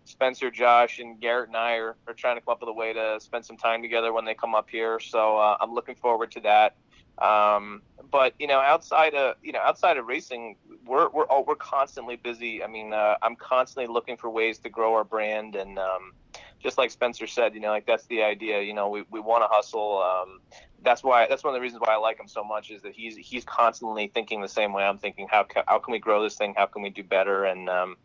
Spencer, 0.05 0.51
Josh, 0.51 0.99
and 0.99 1.19
Garrett 1.19 1.49
and 1.49 1.57
I 1.57 1.75
are, 1.77 1.95
are 2.07 2.13
trying 2.13 2.37
to 2.37 2.41
come 2.41 2.51
up 2.53 2.61
with 2.61 2.69
a 2.69 2.73
way 2.73 2.93
to 2.93 3.19
spend 3.19 3.45
some 3.45 3.57
time 3.57 3.81
together 3.81 4.13
when 4.13 4.25
they 4.25 4.33
come 4.33 4.55
up 4.55 4.69
here. 4.69 4.99
So 4.99 5.37
uh, 5.37 5.57
I'm 5.59 5.73
looking 5.73 5.95
forward 5.95 6.31
to 6.31 6.41
that. 6.41 6.75
Um, 7.19 7.81
but 8.11 8.33
you 8.39 8.47
know, 8.47 8.59
outside 8.59 9.13
of 9.13 9.35
you 9.43 9.51
know, 9.51 9.59
outside 9.59 9.97
of 9.97 10.05
racing, 10.05 10.55
we're 10.85 11.09
we're 11.09 11.25
all, 11.25 11.43
we're 11.43 11.55
constantly 11.55 12.15
busy. 12.15 12.63
I 12.63 12.67
mean, 12.67 12.93
uh, 12.93 13.15
I'm 13.21 13.35
constantly 13.35 13.91
looking 13.91 14.17
for 14.17 14.29
ways 14.29 14.59
to 14.59 14.69
grow 14.69 14.93
our 14.95 15.03
brand, 15.03 15.55
and 15.55 15.77
um, 15.77 16.13
just 16.61 16.77
like 16.77 16.91
Spencer 16.91 17.27
said, 17.27 17.53
you 17.53 17.61
know, 17.61 17.69
like 17.69 17.85
that's 17.85 18.05
the 18.07 18.23
idea. 18.23 18.61
You 18.61 18.73
know, 18.73 18.89
we, 18.89 19.03
we 19.09 19.19
want 19.19 19.43
to 19.43 19.47
hustle. 19.49 20.01
Um, 20.01 20.41
that's 20.83 21.03
why 21.03 21.27
that's 21.27 21.43
one 21.43 21.53
of 21.53 21.57
the 21.57 21.61
reasons 21.61 21.81
why 21.85 21.93
I 21.93 21.97
like 21.97 22.19
him 22.19 22.27
so 22.27 22.43
much 22.43 22.69
is 22.69 22.81
that 22.81 22.93
he's 22.93 23.15
he's 23.15 23.45
constantly 23.45 24.07
thinking 24.13 24.41
the 24.41 24.47
same 24.47 24.73
way 24.73 24.83
I'm 24.83 24.97
thinking. 24.97 25.27
How 25.29 25.43
ca- 25.43 25.63
how 25.67 25.79
can 25.79 25.91
we 25.91 25.99
grow 25.99 26.21
this 26.21 26.35
thing? 26.35 26.53
How 26.57 26.65
can 26.65 26.81
we 26.81 26.89
do 26.89 27.03
better? 27.03 27.45
And 27.45 27.69
um, 27.69 27.95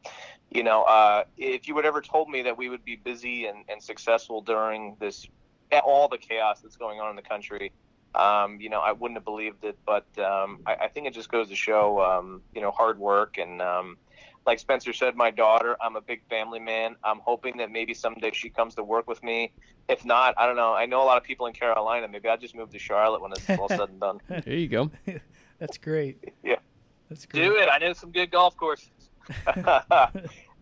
you 0.50 0.62
know, 0.62 0.82
uh, 0.82 1.24
if 1.36 1.66
you 1.66 1.74
would 1.74 1.86
ever 1.86 2.00
told 2.00 2.28
me 2.28 2.42
that 2.42 2.56
we 2.56 2.68
would 2.68 2.84
be 2.84 2.96
busy 2.96 3.46
and, 3.46 3.64
and 3.68 3.82
successful 3.82 4.40
during 4.40 4.96
this 5.00 5.26
all 5.84 6.06
the 6.08 6.18
chaos 6.18 6.60
that's 6.60 6.76
going 6.76 7.00
on 7.00 7.10
in 7.10 7.16
the 7.16 7.22
country, 7.22 7.72
um, 8.14 8.60
you 8.60 8.68
know, 8.68 8.78
I 8.78 8.92
wouldn't 8.92 9.18
have 9.18 9.24
believed 9.24 9.64
it. 9.64 9.76
But 9.84 10.06
um, 10.18 10.60
I, 10.64 10.74
I 10.82 10.88
think 10.88 11.08
it 11.08 11.14
just 11.14 11.30
goes 11.30 11.48
to 11.48 11.56
show, 11.56 12.00
um, 12.00 12.42
you 12.54 12.60
know, 12.60 12.70
hard 12.70 12.98
work 12.98 13.38
and. 13.38 13.60
Like 14.46 14.58
Spencer 14.58 14.92
said, 14.92 15.16
my 15.16 15.30
daughter, 15.30 15.76
I'm 15.80 15.96
a 15.96 16.00
big 16.00 16.22
family 16.28 16.60
man. 16.60 16.96
I'm 17.02 17.20
hoping 17.20 17.56
that 17.58 17.70
maybe 17.70 17.94
someday 17.94 18.30
she 18.32 18.50
comes 18.50 18.74
to 18.74 18.84
work 18.84 19.08
with 19.08 19.22
me. 19.22 19.52
If 19.88 20.04
not, 20.04 20.34
I 20.36 20.46
don't 20.46 20.56
know. 20.56 20.74
I 20.74 20.86
know 20.86 21.02
a 21.02 21.04
lot 21.04 21.16
of 21.16 21.24
people 21.24 21.46
in 21.46 21.54
Carolina. 21.54 22.08
Maybe 22.08 22.28
I'll 22.28 22.36
just 22.36 22.54
move 22.54 22.70
to 22.70 22.78
Charlotte 22.78 23.22
when 23.22 23.32
it's 23.32 23.48
all 23.50 23.68
said 23.68 23.88
and 23.88 24.00
done. 24.00 24.20
There 24.28 24.54
you 24.54 24.68
go. 24.68 24.90
That's 25.58 25.78
great. 25.78 26.32
Yeah. 26.42 26.56
That's 27.08 27.26
great. 27.26 27.42
Do 27.42 27.56
it. 27.56 27.68
I 27.70 27.78
know 27.78 27.92
some 27.92 28.10
good 28.12 28.30
golf 28.30 28.56
courses. 28.56 28.90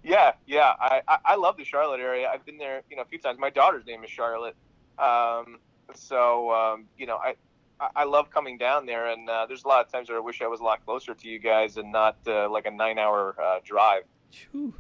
Yeah, 0.05 0.33
yeah. 0.47 0.73
I, 0.81 1.03
I, 1.07 1.19
I 1.25 1.35
love 1.37 1.57
the 1.57 1.65
Charlotte 1.65 2.01
area. 2.01 2.29
I've 2.29 2.45
been 2.45 2.59
there, 2.59 2.83
you 2.91 2.97
know, 2.97 3.03
a 3.03 3.07
few 3.07 3.19
times. 3.19 3.39
My 3.39 3.51
daughter's 3.51 3.87
name 3.87 4.03
is 4.05 4.11
Charlotte. 4.11 4.57
Um, 4.99 5.59
so, 5.95 6.53
um, 6.53 6.87
you 6.99 7.07
know, 7.07 7.17
I, 7.17 7.37
I- 7.83 8.03
I 8.03 8.05
love 8.05 8.31
coming 8.31 8.59
down 8.59 8.87
there, 8.87 9.07
and 9.09 9.29
uh, 9.29 9.47
there's 9.47 9.65
a 9.65 9.69
lot 9.69 9.85
of 9.85 9.91
times 9.93 10.09
where 10.09 10.19
I 10.19 10.21
wish 10.21 10.41
I 10.41 10.47
was 10.47 10.61
a 10.61 10.65
lot 10.65 10.85
closer 10.85 11.15
to 11.15 11.29
you 11.29 11.39
guys 11.39 11.77
and 11.77 11.91
not 11.91 12.17
uh, 12.27 12.49
like 12.49 12.67
a 12.67 12.71
nine-hour 12.71 13.35
uh, 13.43 13.59
drive. 13.65 14.05
Whew. 14.53 14.75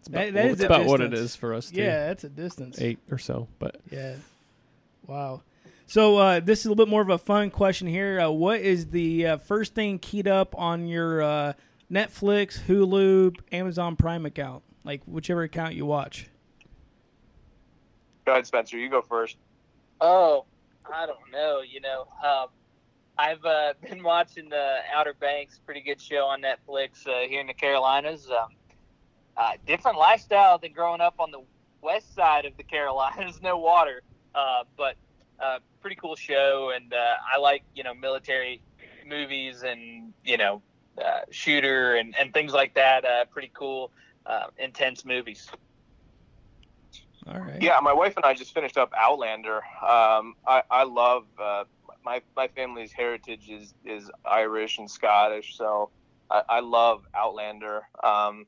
It's 0.00 0.08
about, 0.08 0.26
That- 0.26 0.32
that 0.34 0.46
is 0.46 0.52
it's 0.54 0.62
a 0.62 0.66
about 0.66 0.86
what 0.86 1.00
it 1.00 1.08
distance. 1.10 1.30
is 1.30 1.36
for 1.36 1.54
us. 1.54 1.70
Too. 1.70 1.80
Yeah, 1.82 2.06
that's 2.08 2.24
a 2.24 2.28
distance. 2.28 2.80
eight 2.80 2.98
or 3.10 3.18
so. 3.18 3.48
But 3.58 3.76
Yeah. 3.90 4.14
Wow. 5.06 5.42
So 5.86 6.16
uh, 6.18 6.40
this 6.40 6.60
is 6.60 6.66
a 6.66 6.68
little 6.68 6.84
bit 6.84 6.90
more 6.90 7.00
of 7.00 7.08
a 7.08 7.16
fun 7.18 7.50
question 7.50 7.86
here. 7.86 8.20
Uh, 8.20 8.28
what 8.30 8.60
is 8.60 8.88
the 8.88 9.26
uh, 9.26 9.36
first 9.38 9.74
thing 9.74 9.98
keyed 9.98 10.28
up 10.28 10.54
on 10.58 10.86
your 10.86 11.22
uh, 11.22 11.52
Netflix, 11.90 12.60
Hulu, 12.66 13.34
Amazon 13.52 13.96
Prime 13.96 14.26
account? 14.26 14.62
Like 14.84 15.00
whichever 15.06 15.42
account 15.44 15.74
you 15.74 15.86
watch. 15.86 16.28
Go 18.26 18.32
ahead, 18.32 18.46
Spencer. 18.46 18.76
You 18.76 18.90
go 18.90 19.00
first. 19.00 19.36
Oh, 20.00 20.44
I 20.92 21.06
don't 21.06 21.30
know. 21.32 21.60
You 21.60 21.80
know, 21.80 22.06
um, 22.24 22.48
I've 23.16 23.44
uh, 23.44 23.74
been 23.88 24.02
watching 24.02 24.48
the 24.48 24.78
Outer 24.94 25.14
Banks, 25.14 25.60
pretty 25.64 25.80
good 25.80 26.00
show 26.00 26.26
on 26.26 26.42
Netflix 26.42 27.06
uh, 27.06 27.28
here 27.28 27.40
in 27.40 27.46
the 27.46 27.54
Carolinas. 27.54 28.28
Um, 28.30 28.48
uh, 29.36 29.52
different 29.66 29.98
lifestyle 29.98 30.58
than 30.58 30.72
growing 30.72 31.00
up 31.00 31.14
on 31.18 31.30
the 31.30 31.40
west 31.80 32.14
side 32.14 32.44
of 32.44 32.56
the 32.56 32.64
Carolinas, 32.64 33.40
no 33.42 33.58
water, 33.58 34.02
uh, 34.34 34.64
but 34.76 34.96
uh, 35.40 35.58
pretty 35.80 35.96
cool 35.96 36.16
show. 36.16 36.72
And 36.74 36.92
uh, 36.92 37.14
I 37.34 37.38
like 37.38 37.62
you 37.74 37.84
know 37.84 37.94
military 37.94 38.60
movies 39.06 39.62
and 39.62 40.12
you 40.24 40.36
know 40.36 40.62
shooter 41.30 41.94
and, 41.94 42.14
and 42.18 42.34
things 42.34 42.52
like 42.52 42.74
that. 42.74 43.04
Uh, 43.04 43.24
pretty 43.26 43.50
cool, 43.54 43.92
intense 44.58 45.04
movies. 45.04 45.48
All 47.28 47.40
right. 47.40 47.60
Yeah, 47.60 47.78
my 47.82 47.92
wife 47.92 48.16
and 48.16 48.24
I 48.24 48.34
just 48.34 48.54
finished 48.54 48.78
up 48.78 48.92
Outlander. 48.96 49.56
Um, 49.56 50.34
I, 50.46 50.62
I 50.70 50.84
love 50.84 51.26
uh, 51.38 51.64
my 52.04 52.22
my 52.36 52.48
family's 52.48 52.92
heritage 52.92 53.50
is 53.50 53.74
is 53.84 54.10
Irish 54.24 54.78
and 54.78 54.90
Scottish, 54.90 55.56
so 55.56 55.90
I, 56.30 56.42
I 56.48 56.60
love 56.60 57.02
Outlander. 57.14 57.82
Um, 58.02 58.46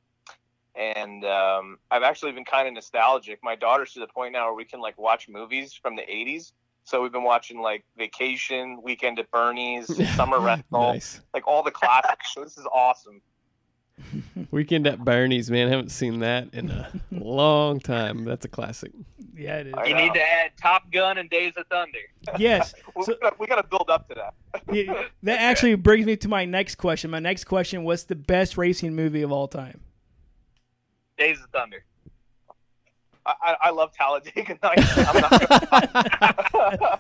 and 0.75 1.25
um, 1.25 1.79
I've 1.91 2.05
actually 2.05 2.33
been 2.33 2.45
kind 2.45 2.69
of 2.69 2.75
nostalgic. 2.75 3.41
My 3.43 3.57
daughter's 3.57 3.93
to 3.95 4.01
the 4.01 4.07
point 4.07 4.33
now 4.33 4.47
where 4.47 4.55
we 4.55 4.65
can 4.65 4.81
like 4.81 4.97
watch 4.99 5.29
movies 5.29 5.75
from 5.75 5.97
the 5.97 6.03
'80s. 6.03 6.53
So 6.85 7.03
we've 7.03 7.13
been 7.13 7.25
watching 7.25 7.61
like 7.61 7.85
Vacation, 7.99 8.81
Weekend 8.83 9.19
at 9.19 9.31
Bernie's, 9.31 9.87
Summer 10.17 10.41
Rental, 10.45 10.93
nice. 10.95 11.21
like 11.35 11.47
all 11.47 11.63
the 11.63 11.71
classics. 11.71 12.35
So 12.35 12.43
this 12.43 12.57
is 12.57 12.67
awesome. 12.73 13.21
Weekend 14.51 14.87
at 14.87 15.05
Bernie's, 15.05 15.51
man. 15.51 15.69
I 15.69 15.71
Haven't 15.71 15.91
seen 15.91 16.21
that 16.21 16.53
in 16.55 16.71
a 16.71 16.91
long 17.13 17.81
time. 17.81 18.25
That's 18.25 18.45
a 18.45 18.49
classic. 18.49 18.93
Yeah, 19.37 19.59
it 19.59 19.69
is. 19.69 19.75
You 19.87 19.95
know. 19.95 20.01
need 20.05 20.15
to 20.15 20.21
add 20.23 20.53
Top 20.61 20.91
Gun 20.93 21.19
and 21.19 21.29
Days 21.31 21.53
of 21.57 21.67
Thunder. 21.69 21.99
Yes. 22.39 22.75
We 22.97 23.05
So- 23.05 23.15
gotta, 23.21 23.37
we 23.39 23.47
got 23.47 23.57
to 23.57 23.63
build 23.69 23.89
up 23.89 24.09
to 24.09 24.15
that. 24.15 24.35
Yeah, 24.73 25.05
that 25.23 25.41
actually 25.41 25.75
brings 25.77 26.05
me 26.07 26.17
to 26.19 26.29
my 26.29 26.45
next 26.45 26.75
question. 26.77 27.11
My 27.11 27.21
next 27.21 27.45
question: 27.45 27.85
What's 27.85 28.05
the 28.05 28.17
best 28.17 28.59
racing 28.59 28.95
movie 28.95 29.23
of 29.23 29.31
all 29.33 29.49
time? 29.49 29.81
Days 31.17 31.39
of 31.41 31.49
Thunder. 31.51 31.85
I, 33.25 33.35
I, 33.43 33.57
I 33.65 33.71
love 33.71 33.93
Talladega 33.93 34.59
Nights. 34.63 34.93
I'm 35.71 36.99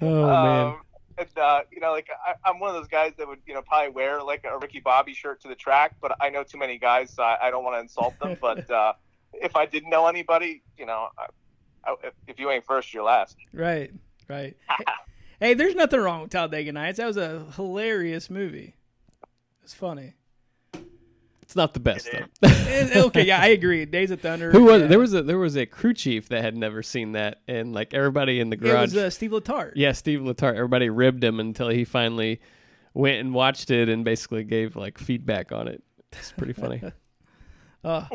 Oh 0.00 0.26
man. 0.26 0.66
Um, 0.66 0.80
And, 1.18 1.38
uh, 1.38 1.62
you 1.70 1.80
know, 1.80 1.92
like 1.92 2.08
I, 2.26 2.34
I'm 2.48 2.58
one 2.58 2.70
of 2.70 2.76
those 2.76 2.88
guys 2.88 3.12
that 3.18 3.28
would, 3.28 3.38
you 3.46 3.54
know, 3.54 3.62
probably 3.62 3.90
wear 3.90 4.22
like 4.22 4.44
a 4.44 4.58
Ricky 4.58 4.80
Bobby 4.80 5.14
shirt 5.14 5.40
to 5.42 5.48
the 5.48 5.54
track, 5.54 5.96
but 6.00 6.16
I 6.20 6.30
know 6.30 6.42
too 6.42 6.58
many 6.58 6.78
guys, 6.78 7.12
so 7.12 7.22
I, 7.22 7.48
I 7.48 7.50
don't 7.50 7.64
want 7.64 7.76
to 7.76 7.80
insult 7.80 8.18
them. 8.18 8.36
But 8.40 8.70
uh, 8.70 8.94
if 9.34 9.56
I 9.56 9.66
didn't 9.66 9.90
know 9.90 10.06
anybody, 10.06 10.62
you 10.76 10.86
know, 10.86 11.08
I, 11.18 11.26
I, 11.84 11.94
if, 12.04 12.14
if 12.26 12.40
you 12.40 12.50
ain't 12.50 12.64
first, 12.64 12.92
you're 12.92 13.04
last. 13.04 13.36
Right. 13.52 13.92
Right. 14.28 14.56
hey, 15.40 15.54
there's 15.54 15.74
nothing 15.74 16.00
wrong 16.00 16.22
with 16.22 16.30
Talladega 16.30 16.72
Nights. 16.72 16.98
That 16.98 17.06
was 17.06 17.16
a 17.16 17.46
hilarious 17.56 18.30
movie. 18.30 18.74
It's 19.62 19.74
funny. 19.74 20.14
It's 21.52 21.56
not 21.58 21.74
the 21.74 21.80
best 21.80 22.08
It 22.08 22.30
though. 22.40 22.48
Eh, 22.48 23.02
okay, 23.02 23.26
yeah, 23.26 23.38
I 23.38 23.48
agree. 23.48 23.84
Days 23.84 24.10
of 24.10 24.22
Thunder. 24.22 24.50
Who 24.52 24.64
was 24.64 24.80
yeah. 24.80 24.86
there 24.86 24.98
was 24.98 25.12
a 25.12 25.22
there 25.22 25.38
was 25.38 25.54
a 25.54 25.66
crew 25.66 25.92
chief 25.92 26.30
that 26.30 26.42
had 26.42 26.56
never 26.56 26.82
seen 26.82 27.12
that 27.12 27.42
and 27.46 27.74
like 27.74 27.92
everybody 27.92 28.40
in 28.40 28.48
the 28.48 28.56
It 28.56 28.60
garage 28.60 28.94
was 28.94 28.96
uh, 28.96 29.10
Steve 29.10 29.32
Letarte. 29.32 29.72
Yeah, 29.76 29.92
Steve 29.92 30.20
Letarte. 30.20 30.54
Everybody 30.54 30.88
ribbed 30.88 31.22
him 31.22 31.38
until 31.38 31.68
he 31.68 31.84
finally 31.84 32.40
went 32.94 33.20
and 33.20 33.34
watched 33.34 33.70
it 33.70 33.90
and 33.90 34.02
basically 34.02 34.44
gave 34.44 34.76
like 34.76 34.96
feedback 34.96 35.52
on 35.52 35.68
it. 35.68 35.82
It's 36.12 36.32
pretty 36.32 36.54
funny. 36.54 36.82
Uh, 37.84 38.06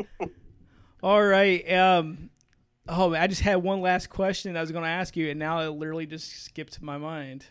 all 1.02 1.22
right. 1.22 1.70
Um, 1.70 2.30
oh, 2.88 3.12
I 3.12 3.26
just 3.26 3.42
had 3.42 3.56
one 3.56 3.82
last 3.82 4.08
question 4.08 4.56
I 4.56 4.62
was 4.62 4.72
going 4.72 4.84
to 4.84 4.88
ask 4.88 5.14
you, 5.14 5.28
and 5.28 5.38
now 5.38 5.60
it 5.60 5.68
literally 5.68 6.06
just 6.06 6.42
skipped 6.42 6.80
my 6.80 6.96
mind. 6.96 7.44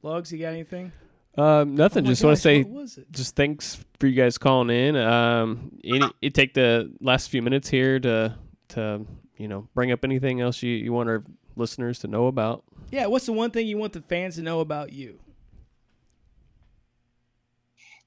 Lugs, 0.00 0.30
you 0.30 0.38
got 0.38 0.52
anything? 0.52 0.92
Um, 1.36 1.74
nothing. 1.74 2.06
Oh 2.06 2.08
just 2.08 2.24
want 2.24 2.36
to 2.36 2.42
say 2.42 2.62
what 2.62 2.82
was 2.82 2.98
it? 2.98 3.10
just 3.12 3.36
thanks 3.36 3.84
for 4.00 4.06
you 4.06 4.14
guys 4.14 4.38
calling 4.38 4.70
in. 4.70 4.96
Um, 4.96 5.72
any 5.84 6.06
you 6.20 6.30
take 6.30 6.54
the 6.54 6.92
last 7.00 7.28
few 7.28 7.42
minutes 7.42 7.68
here 7.68 8.00
to 8.00 8.34
to 8.68 9.06
you 9.36 9.48
know 9.48 9.68
bring 9.74 9.92
up 9.92 10.04
anything 10.04 10.40
else 10.40 10.62
you, 10.62 10.72
you 10.72 10.92
want 10.92 11.08
our 11.08 11.24
listeners 11.56 11.98
to 12.00 12.08
know 12.08 12.26
about. 12.26 12.64
Yeah, 12.90 13.06
what's 13.06 13.26
the 13.26 13.32
one 13.32 13.50
thing 13.50 13.66
you 13.66 13.76
want 13.76 13.92
the 13.92 14.02
fans 14.02 14.36
to 14.36 14.42
know 14.42 14.60
about 14.60 14.92
you? 14.92 15.18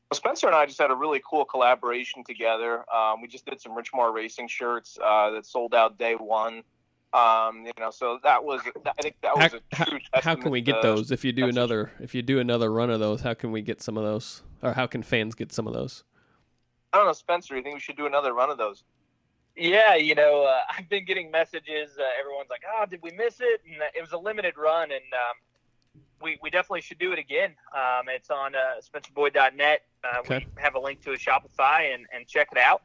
Well, 0.09 0.15
Spencer 0.17 0.47
and 0.47 0.55
I 0.55 0.65
just 0.65 0.79
had 0.79 0.89
a 0.89 0.95
really 0.95 1.21
cool 1.29 1.45
collaboration 1.45 2.23
together. 2.23 2.83
Um, 2.91 3.21
we 3.21 3.27
just 3.27 3.45
did 3.45 3.61
some 3.61 3.75
Richmar 3.77 4.11
Racing 4.11 4.47
shirts 4.47 4.97
uh, 5.03 5.29
that 5.31 5.45
sold 5.45 5.75
out 5.75 5.99
day 5.99 6.15
one. 6.15 6.63
Um, 7.11 7.65
you 7.65 7.71
know, 7.79 7.89
so 7.89 8.19
that 8.23 8.43
was 8.43 8.61
I 8.85 9.01
think 9.01 9.15
that 9.21 9.29
How, 9.35 9.43
was 9.43 9.53
a 9.55 9.75
how, 9.75 9.85
true 9.85 9.99
how 10.13 10.35
can 10.35 10.51
we 10.51 10.61
get 10.61 10.81
to- 10.81 10.87
those 10.87 11.11
if 11.11 11.25
you 11.25 11.31
do 11.31 11.41
message. 11.43 11.55
another 11.55 11.91
if 11.99 12.13
you 12.13 12.21
do 12.21 12.39
another 12.39 12.71
run 12.71 12.89
of 12.91 12.99
those? 12.99 13.21
How 13.21 13.33
can 13.33 13.51
we 13.51 13.61
get 13.63 13.81
some 13.81 13.97
of 13.97 14.03
those, 14.03 14.43
or 14.61 14.73
how 14.73 14.85
can 14.85 15.01
fans 15.01 15.33
get 15.33 15.51
some 15.51 15.65
of 15.67 15.73
those? 15.73 16.03
I 16.93 16.97
don't 16.97 17.07
know, 17.07 17.13
Spencer. 17.13 17.55
You 17.55 17.63
think 17.63 17.75
we 17.75 17.79
should 17.81 17.97
do 17.97 18.05
another 18.05 18.33
run 18.33 18.49
of 18.51 18.57
those? 18.59 18.83
Yeah, 19.55 19.95
you 19.95 20.13
know, 20.15 20.43
uh, 20.43 20.61
I've 20.77 20.87
been 20.87 21.03
getting 21.05 21.31
messages. 21.31 21.97
Uh, 21.99 22.03
everyone's 22.19 22.49
like, 22.51 22.61
"Oh, 22.71 22.85
did 22.85 23.01
we 23.01 23.11
miss 23.11 23.41
it?" 23.41 23.61
And 23.71 23.81
uh, 23.81 23.85
it 23.95 24.01
was 24.01 24.11
a 24.11 24.17
limited 24.17 24.53
run, 24.55 24.91
and 24.91 25.01
um, 25.13 26.03
we 26.21 26.37
we 26.43 26.49
definitely 26.51 26.81
should 26.81 26.99
do 26.99 27.11
it 27.11 27.17
again. 27.19 27.55
Um, 27.75 28.05
it's 28.07 28.29
on 28.29 28.53
uh, 28.53 28.59
SpencerBoyd.net. 28.81 29.81
Uh, 30.03 30.19
Okay. 30.19 30.45
We 30.55 30.61
have 30.61 30.75
a 30.75 30.79
link 30.79 31.01
to 31.05 31.11
a 31.13 31.17
Shopify, 31.17 31.93
and 31.93 32.05
and 32.13 32.27
check 32.27 32.49
it 32.51 32.57
out. 32.59 32.83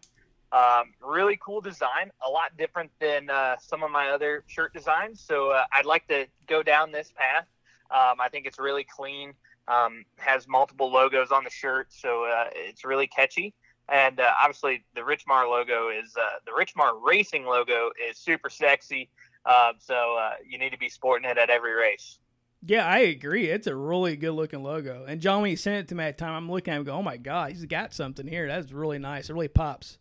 Um, 0.54 0.92
really 1.02 1.36
cool 1.44 1.60
design, 1.60 2.12
a 2.24 2.30
lot 2.30 2.56
different 2.56 2.92
than 3.00 3.28
uh, 3.28 3.56
some 3.58 3.82
of 3.82 3.90
my 3.90 4.10
other 4.10 4.44
shirt 4.46 4.72
designs. 4.72 5.20
So 5.20 5.50
uh, 5.50 5.64
I'd 5.72 5.84
like 5.84 6.06
to 6.08 6.26
go 6.46 6.62
down 6.62 6.92
this 6.92 7.12
path. 7.16 7.46
Um, 7.90 8.20
I 8.20 8.28
think 8.30 8.46
it's 8.46 8.60
really 8.60 8.84
clean. 8.84 9.34
Um, 9.66 10.04
has 10.16 10.46
multiple 10.46 10.92
logos 10.92 11.32
on 11.32 11.42
the 11.42 11.50
shirt, 11.50 11.88
so 11.90 12.24
uh, 12.24 12.50
it's 12.54 12.84
really 12.84 13.08
catchy. 13.08 13.52
And 13.88 14.20
uh, 14.20 14.30
obviously, 14.40 14.84
the 14.94 15.00
Richmar 15.00 15.48
logo 15.48 15.88
is 15.88 16.14
uh, 16.16 16.38
the 16.46 16.52
Richmar 16.52 17.02
Racing 17.04 17.44
logo 17.44 17.90
is 18.08 18.16
super 18.16 18.48
sexy. 18.48 19.10
Uh, 19.44 19.72
so 19.78 20.16
uh, 20.16 20.34
you 20.48 20.58
need 20.58 20.70
to 20.70 20.78
be 20.78 20.88
sporting 20.88 21.28
it 21.28 21.36
at 21.36 21.50
every 21.50 21.74
race. 21.74 22.18
Yeah, 22.66 22.86
I 22.86 23.00
agree. 23.00 23.50
It's 23.50 23.66
a 23.66 23.74
really 23.74 24.16
good 24.16 24.32
looking 24.32 24.62
logo. 24.62 25.04
And 25.06 25.20
John, 25.20 25.42
when 25.42 25.50
he 25.50 25.56
sent 25.56 25.76
it 25.76 25.88
to 25.88 25.94
me 25.94 26.04
at 26.04 26.16
the 26.16 26.24
time, 26.24 26.34
I'm 26.34 26.50
looking 26.50 26.72
at 26.72 26.78
him 26.78 26.84
going, 26.84 26.98
oh 26.98 27.02
my 27.02 27.18
God, 27.18 27.50
he's 27.50 27.66
got 27.66 27.92
something 27.92 28.26
here. 28.26 28.46
That's 28.46 28.72
really 28.72 28.98
nice. 28.98 29.28
It 29.28 29.34
really 29.34 29.48
pops. 29.48 29.98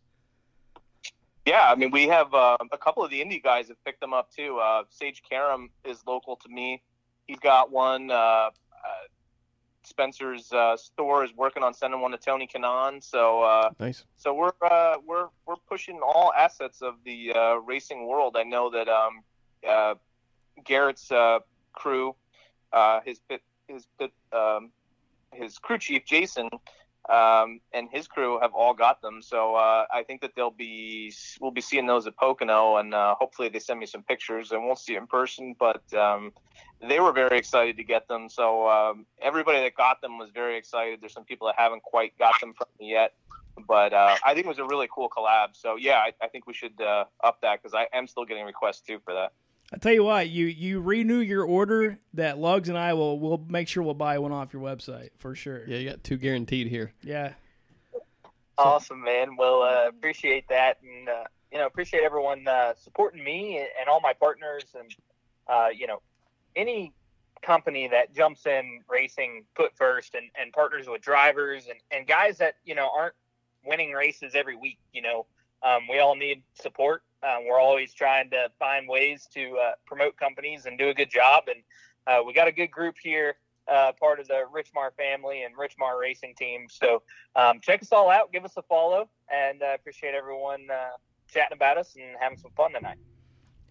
Yeah, 1.46 1.70
I 1.70 1.76
mean, 1.76 1.92
we 1.92 2.08
have 2.08 2.34
uh, 2.34 2.58
a 2.72 2.78
couple 2.78 3.04
of 3.04 3.12
the 3.12 3.20
indie 3.20 3.44
guys 3.44 3.68
have 3.68 3.84
picked 3.84 4.00
them 4.00 4.14
up 4.14 4.32
too. 4.32 4.60
Uh, 4.60 4.84
Sage 4.90 5.22
Karam 5.30 5.70
is 5.84 6.02
local 6.08 6.38
to 6.38 6.50
me. 6.50 6.82
He's 7.26 7.40
got 7.40 7.72
one. 7.72 8.10
Uh, 8.12 8.16
uh, 8.16 8.50
Spencer's 9.84 10.52
uh, 10.54 10.78
store 10.78 11.26
is 11.26 11.34
working 11.36 11.62
on 11.62 11.74
sending 11.74 12.00
one 12.00 12.12
to 12.12 12.18
Tony 12.18 12.48
Kanaan. 12.48 13.04
So, 13.04 13.42
uh, 13.44 13.72
Nice. 13.80 14.06
so 14.16 14.34
we're 14.34 14.52
uh, 14.62 14.96
we're 15.06 15.28
we're 15.46 15.58
pushing 15.68 16.00
all 16.02 16.32
assets 16.38 16.82
of 16.82 16.96
the 17.04 17.34
uh, 17.34 17.56
racing 17.56 18.08
world. 18.08 18.38
I 18.38 18.44
know 18.44 18.70
that 18.70 18.88
um, 18.88 19.22
uh, 19.68 19.96
Garrett's 20.64 21.12
uh, 21.12 21.40
crew, 21.74 22.16
uh, 22.72 23.02
his 23.06 23.20
pit, 23.20 23.42
his 23.68 23.86
pit, 24.00 24.14
um, 24.32 24.72
his 25.34 25.58
crew 25.58 25.78
chief 25.78 26.06
Jason, 26.06 26.50
um, 27.10 27.60
and 27.74 27.90
his 27.92 28.08
crew 28.08 28.40
have 28.42 28.54
all 28.54 28.74
got 28.74 29.02
them. 29.02 29.22
So 29.22 29.56
uh, 29.56 29.86
I 29.92 30.04
think 30.04 30.22
that 30.22 30.32
they'll 30.36 30.52
be 30.52 31.14
we'll 31.42 31.52
be 31.52 31.62
seeing 31.62 31.86
those 31.86 32.08
at 32.08 32.16
Pocono, 32.16 32.78
and 32.78 32.94
uh, 32.94 33.16
hopefully 33.16 33.50
they 33.50 33.60
send 33.60 33.80
me 33.80 33.86
some 33.86 34.04
pictures. 34.04 34.52
I 34.52 34.58
won't 34.58 34.80
see 34.80 34.96
in 34.96 35.08
person, 35.08 35.56
but 35.60 35.84
um, 35.94 36.32
they 36.82 37.00
were 37.00 37.12
very 37.12 37.38
excited 37.38 37.78
to 37.78 37.84
get 37.84 38.08
them. 38.08 38.30
So 38.30 38.70
um, 38.70 39.06
everybody 39.22 39.60
that 39.62 39.76
got 39.76 40.02
them 40.02 40.18
was 40.18 40.30
very 40.30 40.58
excited. 40.58 41.02
There's 41.02 41.14
some 41.14 41.26
people 41.26 41.48
that 41.48 41.56
haven't 41.58 41.84
quite 41.84 42.18
got 42.18 42.40
them 42.40 42.54
from 42.54 42.68
me 42.80 42.92
yet, 42.92 43.14
but 43.68 43.94
uh, 43.94 44.16
I 44.26 44.34
think 44.34 44.46
it 44.46 44.50
was 44.50 44.60
a 44.60 44.66
really 44.66 44.88
cool 44.94 45.10
collab. 45.10 45.50
So 45.54 45.76
yeah, 45.76 45.98
I, 45.98 46.14
I 46.22 46.28
think 46.30 46.48
we 46.48 46.54
should 46.54 46.80
uh, 46.80 47.06
up 47.24 47.42
that 47.42 47.62
because 47.62 47.74
I 47.74 47.88
am 47.96 48.08
still 48.08 48.26
getting 48.26 48.46
requests 48.46 48.82
too 48.82 49.00
for 49.04 49.14
that. 49.14 49.34
I 49.74 49.78
tell 49.78 49.92
you 49.92 50.04
what, 50.04 50.30
you 50.30 50.46
you 50.46 50.82
renew 50.82 51.18
your 51.18 51.44
order, 51.44 51.98
that 52.14 52.38
Lugs 52.38 52.70
and 52.70 52.78
I 52.78 52.94
will 52.94 53.20
will 53.20 53.44
make 53.50 53.68
sure 53.68 53.82
we'll 53.82 53.96
buy 53.96 54.20
one 54.20 54.32
off 54.32 54.54
your 54.54 54.62
website 54.62 55.10
for 55.18 55.34
sure. 55.34 55.66
Yeah, 55.68 55.78
you 55.78 55.90
got 55.90 56.04
two 56.04 56.18
guaranteed 56.18 56.68
here. 56.68 56.94
Yeah. 57.02 57.34
Awesome, 58.56 59.02
man. 59.04 59.36
Well, 59.36 59.64
uh, 59.64 59.88
appreciate 59.88 60.48
that, 60.50 60.78
and 60.84 61.10
uh, 61.10 61.24
you 61.52 61.58
know, 61.58 61.66
appreciate 61.66 62.04
everyone 62.04 62.48
uh, 62.48 62.74
supporting 62.76 63.24
me 63.24 63.58
and, 63.58 63.68
and 63.80 63.90
all 63.90 64.00
my 64.00 64.14
partners, 64.14 64.64
and 64.78 64.96
uh, 65.48 65.70
you 65.76 65.88
know, 65.88 66.04
any 66.56 66.94
company 67.42 67.88
that 67.88 68.14
jumps 68.14 68.46
in 68.46 68.80
racing 68.88 69.44
put 69.56 69.76
first 69.76 70.14
and, 70.14 70.30
and 70.40 70.54
partners 70.54 70.88
with 70.88 71.02
drivers 71.02 71.66
and, 71.68 71.80
and 71.90 72.08
guys 72.08 72.38
that 72.38 72.56
you 72.64 72.76
know 72.76 72.90
aren't 72.96 73.16
winning 73.66 73.92
races 73.92 74.34
every 74.36 74.56
week. 74.56 74.78
You 74.94 75.02
know, 75.02 75.26
um, 75.64 75.88
we 75.90 75.98
all 75.98 76.16
need 76.16 76.44
support. 76.62 77.02
Um, 77.24 77.46
we're 77.48 77.60
always 77.60 77.94
trying 77.94 78.30
to 78.32 78.50
find 78.60 78.88
ways 78.88 79.28
to 79.34 79.58
uh, 79.58 79.72
promote 79.86 80.18
companies 80.18 80.66
and 80.66 80.78
do 80.78 80.90
a 80.90 80.94
good 80.94 81.10
job, 81.10 81.44
and 81.48 81.64
uh, 82.06 82.24
we 82.24 82.34
got 82.34 82.48
a 82.48 82.52
good 82.52 82.72
group 82.72 82.96
here 83.02 83.36
uh, 83.68 83.92
part 84.00 84.20
of 84.20 84.28
the 84.28 84.44
Richmar 84.54 84.94
family 84.98 85.44
and 85.44 85.56
Richmar 85.56 86.00
racing 86.00 86.36
team. 86.36 86.68
So 86.70 87.02
um, 87.36 87.60
check 87.62 87.82
us 87.82 87.92
all 87.92 88.10
out, 88.10 88.32
give 88.32 88.46
us 88.46 88.54
a 88.58 88.62
follow, 88.64 89.10
and 89.32 89.62
uh, 89.62 89.74
appreciate 89.76 90.14
everyone 90.14 90.68
uh, 90.72 90.98
chatting 91.32 91.56
about 91.56 91.78
us 91.78 91.96
and 91.96 92.16
having 92.20 92.38
some 92.38 92.52
fun 92.56 92.74
tonight. 92.74 92.98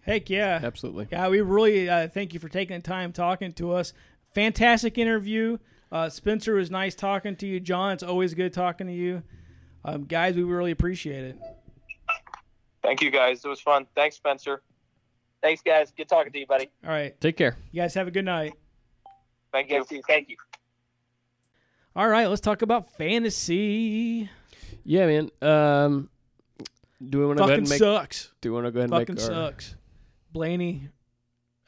Heck 0.01 0.29
yeah. 0.29 0.59
Absolutely. 0.61 1.07
Yeah, 1.11 1.29
we 1.29 1.41
really 1.41 1.89
uh, 1.89 2.07
thank 2.07 2.33
you 2.33 2.39
for 2.39 2.49
taking 2.49 2.77
the 2.77 2.83
time 2.83 3.13
talking 3.13 3.53
to 3.53 3.73
us. 3.73 3.93
Fantastic 4.33 4.97
interview. 4.97 5.59
Uh, 5.91 6.09
Spencer 6.09 6.55
was 6.55 6.71
nice 6.71 6.95
talking 6.95 7.35
to 7.37 7.47
you. 7.47 7.59
John, 7.59 7.93
it's 7.93 8.03
always 8.03 8.33
good 8.33 8.51
talking 8.51 8.87
to 8.87 8.93
you. 8.93 9.23
Um, 9.85 10.05
guys, 10.05 10.35
we 10.35 10.43
really 10.43 10.71
appreciate 10.71 11.23
it. 11.23 11.37
Thank 12.83 13.01
you, 13.01 13.09
guys. 13.09 13.43
It 13.43 13.47
was 13.47 13.61
fun. 13.61 13.85
Thanks, 13.95 14.17
Spencer. 14.17 14.61
Thanks, 15.41 15.61
guys. 15.61 15.91
Good 15.95 16.09
talking 16.09 16.31
to 16.33 16.39
you, 16.39 16.45
buddy. 16.45 16.69
All 16.83 16.91
right. 16.91 17.19
Take 17.19 17.37
care. 17.37 17.57
You 17.71 17.81
guys 17.81 17.93
have 17.95 18.07
a 18.07 18.11
good 18.11 18.25
night. 18.25 18.53
Thank 19.51 19.69
you. 19.71 19.83
Thank 20.07 20.29
you. 20.29 20.35
All 21.95 22.07
right, 22.07 22.27
let's 22.27 22.41
talk 22.41 22.63
about 22.63 22.89
fantasy. 22.97 24.27
Yeah, 24.83 25.05
man. 25.05 25.29
Um, 25.43 26.09
do 27.07 27.19
we 27.19 27.25
want 27.27 27.37
to 27.37 27.43
go 27.43 27.47
ahead 27.49 27.59
and 27.59 27.69
make? 27.69 27.77
sucks. 27.77 28.31
Do 28.41 28.49
we 28.49 28.55
want 28.55 28.65
to 28.65 28.71
go 28.71 28.79
ahead 28.79 28.89
and 28.89 28.99
Fucking 28.99 29.15
make 29.15 29.23
our? 29.23 29.51
sucks. 29.51 29.75
Blaney. 30.31 30.89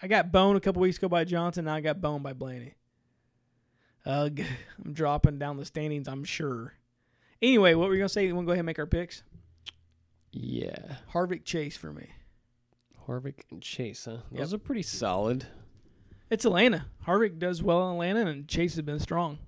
I 0.01 0.07
got 0.07 0.31
boned 0.31 0.57
a 0.57 0.59
couple 0.59 0.81
weeks 0.81 0.97
ago 0.97 1.07
by 1.09 1.25
Johnson. 1.25 1.65
Now 1.65 1.75
I 1.75 1.81
got 1.81 2.01
boned 2.01 2.23
by 2.23 2.33
Blaney. 2.33 2.73
Ugh. 4.07 4.41
I'm 4.83 4.93
dropping 4.93 5.37
down 5.37 5.57
the 5.57 5.65
standings, 5.65 6.07
I'm 6.07 6.23
sure. 6.23 6.73
Anyway, 7.41 7.75
what 7.75 7.87
were 7.87 7.93
you 7.93 7.99
going 7.99 8.07
to 8.07 8.13
say? 8.13 8.25
You 8.25 8.33
want 8.35 8.45
to 8.45 8.47
go 8.47 8.51
ahead 8.53 8.59
and 8.61 8.65
make 8.65 8.79
our 8.79 8.87
picks? 8.87 9.21
Yeah, 10.37 10.97
Harvick 11.13 11.45
Chase 11.45 11.77
for 11.77 11.93
me. 11.93 12.09
Harvick 13.07 13.43
and 13.51 13.61
Chase. 13.61 14.03
Huh? 14.03 14.17
Those 14.33 14.53
are 14.53 14.57
pretty 14.57 14.81
solid. 14.81 15.47
It's 16.29 16.43
Atlanta. 16.43 16.87
Harvick 17.07 17.39
does 17.39 17.63
well 17.63 17.87
in 17.87 17.93
Atlanta, 17.93 18.29
and 18.29 18.45
Chase 18.45 18.75
has 18.75 18.83
been 18.83 18.99
strong. 18.99 19.39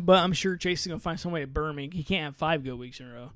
But 0.00 0.18
I'm 0.20 0.32
sure 0.32 0.56
Chase 0.56 0.82
is 0.82 0.86
gonna 0.86 1.00
find 1.00 1.18
some 1.18 1.32
way 1.32 1.40
to 1.40 1.48
burn 1.48 1.74
me. 1.74 1.90
He 1.92 2.04
can't 2.04 2.26
have 2.26 2.36
five 2.36 2.62
good 2.62 2.78
weeks 2.78 3.00
in 3.00 3.10
a 3.10 3.12
row. 3.12 3.32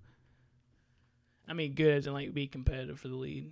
I 1.48 1.52
mean, 1.52 1.74
good 1.74 1.94
as 1.94 2.06
in 2.06 2.12
like 2.12 2.32
be 2.32 2.46
competitive 2.46 3.00
for 3.00 3.08
the 3.08 3.16
lead. 3.16 3.50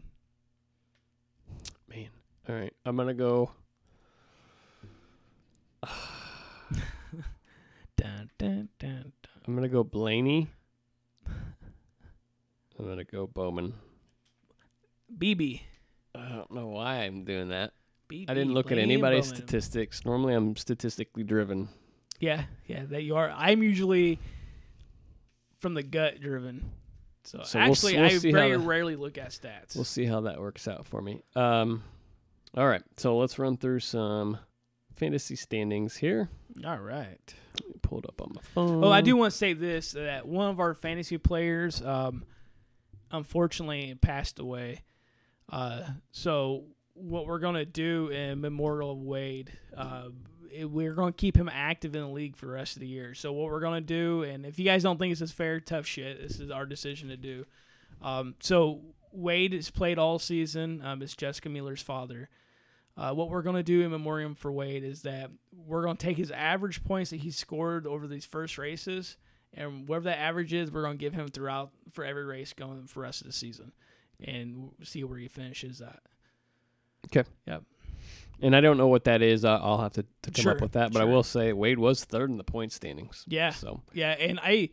Man. 1.89 2.11
All 2.49 2.55
right, 2.55 2.73
I'm 2.87 2.97
gonna 2.97 3.15
go. 3.15 3.51
Dun, 7.97 8.31
dun, 8.39 8.69
dun. 8.79 9.13
I'm 9.47 9.55
gonna 9.57 9.69
go 9.69 9.83
Blaney. 9.83 10.49
I'm 12.85 12.91
gonna 12.91 13.05
go 13.05 13.27
Bowman. 13.27 13.73
BB. 15.17 15.63
I 16.15 16.29
don't 16.29 16.51
know 16.53 16.67
why 16.67 16.97
I'm 16.97 17.25
doing 17.25 17.49
that. 17.49 17.73
BB. 18.11 18.29
I 18.29 18.35
didn't 18.35 18.53
look 18.53 18.71
at 18.71 18.79
anybody's 18.79 19.29
Bowman. 19.29 19.37
statistics. 19.37 20.05
Normally, 20.05 20.35
I'm 20.35 20.55
statistically 20.55 21.25
driven. 21.25 21.69
Yeah, 22.21 22.45
yeah, 22.67 22.85
that 22.91 23.03
you 23.03 23.17
are. 23.17 23.31
I'm 23.35 23.63
usually 23.63 24.19
from 25.57 25.73
the 25.73 25.83
gut 25.83 26.21
driven. 26.21 26.73
So, 27.25 27.41
So 27.43 27.59
we'll 27.59 27.71
actually, 27.71 27.97
we'll 27.97 28.05
I 28.05 28.19
very 28.19 28.57
rarely 28.59 28.97
look 28.97 29.17
at 29.17 29.31
stats. 29.31 29.75
We'll 29.75 29.85
see 29.85 30.05
how 30.05 30.21
that 30.23 30.39
works 30.39 30.69
out 30.69 30.85
for 30.87 31.01
me. 31.01 31.23
Um, 31.35 31.83
all 32.55 32.69
right, 32.69 32.83
so 32.99 33.17
let's 33.17 33.39
run 33.39 33.57
through 33.57 33.81
some 33.81 34.37
fantasy 34.95 35.37
standings 35.37 35.97
here. 35.97 36.29
All 36.67 36.79
right. 36.79 37.35
Pulled 37.81 38.05
up 38.05 38.21
on 38.21 38.33
my 38.35 38.43
phone. 38.43 38.85
Oh, 38.85 38.91
I 38.91 39.01
do 39.01 39.17
want 39.17 39.33
to 39.33 39.39
say 39.39 39.55
this: 39.55 39.93
that 39.93 40.29
one 40.29 40.51
of 40.51 40.61
our 40.61 40.75
fantasy 40.75 41.17
players, 41.17 41.81
um, 41.81 42.25
unfortunately, 43.15 43.95
passed 44.01 44.39
away. 44.39 44.83
Uh, 45.51 45.83
so 46.11 46.65
what 46.95 47.27
we're 47.27 47.39
gonna 47.39 47.65
do 47.65 48.09
in 48.09 48.41
memorial 48.41 48.93
of 48.93 48.99
Wade, 48.99 49.53
uh, 49.77 50.09
it- 50.51 50.71
we're 50.71 50.95
gonna 50.95 51.13
keep 51.13 51.37
him 51.37 51.49
active 51.53 51.95
in 51.95 52.03
the 52.03 52.09
league 52.09 52.37
for 52.37 52.47
the 52.47 52.53
rest 52.53 52.77
of 52.77 52.81
the 52.81 52.87
year. 52.87 53.15
So 53.15 53.33
what 53.33 53.51
we're 53.51 53.61
gonna 53.61 53.81
do, 53.81 54.23
and 54.23 54.47
if 54.47 54.59
you 54.59 54.65
guys 54.65 54.83
don't 54.83 54.99
think 54.99 55.13
this 55.13 55.21
is 55.21 55.33
fair, 55.33 55.61
tough 55.61 55.87
shit. 55.87 56.21
This 56.21 56.41
is 56.41 56.51
our 56.51 56.67
decision 56.67 57.09
to 57.09 57.17
do. 57.17 57.45
Um, 58.01 58.35
so 58.41 58.83
Wade 59.13 59.53
has 59.53 59.71
played 59.71 59.99
all 59.99 60.19
season. 60.19 60.83
Um, 60.83 61.01
it's 61.03 61.15
Jessica 61.17 61.49
Mueller's 61.49 61.83
father. 61.83 62.29
Uh, 62.97 63.13
what 63.13 63.29
we're 63.29 63.43
going 63.43 63.57
to 63.57 63.63
do 63.63 63.83
in 63.83 63.91
memoriam 63.91 64.35
for 64.37 64.53
Wade 64.53 64.85
is 64.85 65.03
that 65.03 65.31
we're 65.53 65.83
going 65.83 65.97
to 65.97 66.05
take 66.07 66.17
his 66.17 66.31
average 66.31 66.85
points 66.85 67.11
that 67.11 67.21
he 67.21 67.31
scored 67.31 67.87
over 67.89 68.07
these 68.07 68.25
first 68.25 68.57
races, 68.57 69.17
and 69.55 69.89
whatever 69.89 70.05
that 70.05 70.19
average 70.19 70.53
is, 70.53 70.71
we're 70.71 70.83
going 70.83 70.99
to 70.99 71.01
give 71.01 71.15
him 71.15 71.29
throughout 71.29 71.71
for 71.93 72.05
every 72.05 72.25
race 72.25 72.53
going 72.53 72.87
for 72.87 73.01
the 73.01 73.03
rest 73.03 73.21
of 73.21 73.27
the 73.27 73.33
season, 73.33 73.73
and 74.23 74.71
see 74.83 75.05
where 75.05 75.19
he 75.19 75.29
finishes 75.29 75.81
at. 75.81 76.01
Okay. 77.07 77.29
Yep. 77.47 77.63
And 78.41 78.57
I 78.57 78.61
don't 78.61 78.77
know 78.77 78.89
what 78.89 79.05
that 79.05 79.23
is. 79.23 79.45
I'll 79.45 79.81
have 79.81 79.93
to, 79.95 80.05
to 80.23 80.31
come 80.31 80.43
Sure, 80.43 80.53
up 80.53 80.61
with 80.61 80.73
that. 80.73 80.93
But 80.93 81.03
I 81.03 81.05
will 81.05 81.23
say 81.23 81.53
Wade 81.53 81.79
was 81.79 82.05
third 82.05 82.31
in 82.31 82.37
the 82.37 82.45
point 82.45 82.73
standings. 82.73 83.25
Yeah. 83.29 83.51
So 83.51 83.83
Yeah, 83.93 84.11
and 84.11 84.41
I, 84.43 84.71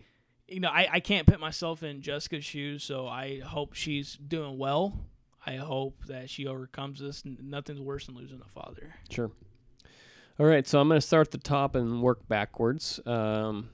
you 0.48 0.60
know, 0.60 0.70
I, 0.70 0.88
I 0.94 1.00
can't 1.00 1.28
put 1.28 1.40
myself 1.40 1.84
in 1.84 2.02
Jessica's 2.02 2.44
shoes, 2.44 2.84
so 2.84 3.08
I 3.08 3.40
hope 3.40 3.74
she's 3.74 4.16
doing 4.16 4.58
well. 4.58 5.06
I 5.46 5.56
hope 5.56 6.06
that 6.08 6.30
she 6.30 6.48
overcomes 6.48 7.00
this. 7.00 7.24
Nothing's 7.26 7.80
worse 7.82 8.08
than 8.08 8.16
losing 8.16 8.42
a 8.46 8.50
father. 8.50 8.96
Sure. 9.10 9.32
All 10.40 10.46
right, 10.46 10.68
so 10.68 10.80
I'm 10.80 10.88
going 10.88 11.00
to 11.00 11.06
start 11.06 11.28
at 11.28 11.32
the 11.32 11.38
top 11.38 11.76
and 11.76 12.02
work 12.02 12.28
backwards. 12.28 13.00
Um, 13.06 13.70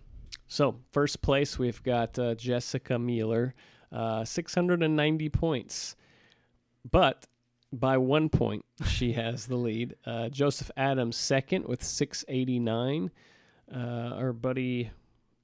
so 0.47 0.75
first 0.91 1.21
place 1.21 1.57
we've 1.59 1.81
got 1.83 2.17
uh, 2.17 2.35
Jessica 2.35 2.97
Mueller, 2.99 3.53
uh, 3.91 4.23
690 4.25 5.29
points, 5.29 5.95
but 6.89 7.25
by 7.71 7.97
one 7.97 8.29
point 8.29 8.65
she 8.85 9.13
has 9.13 9.47
the 9.47 9.55
lead. 9.57 9.95
Uh, 10.05 10.29
Joseph 10.29 10.71
Adams 10.77 11.17
second 11.17 11.65
with 11.67 11.83
689. 11.83 13.11
Uh, 13.73 13.77
our 13.77 14.31
buddy 14.33 14.91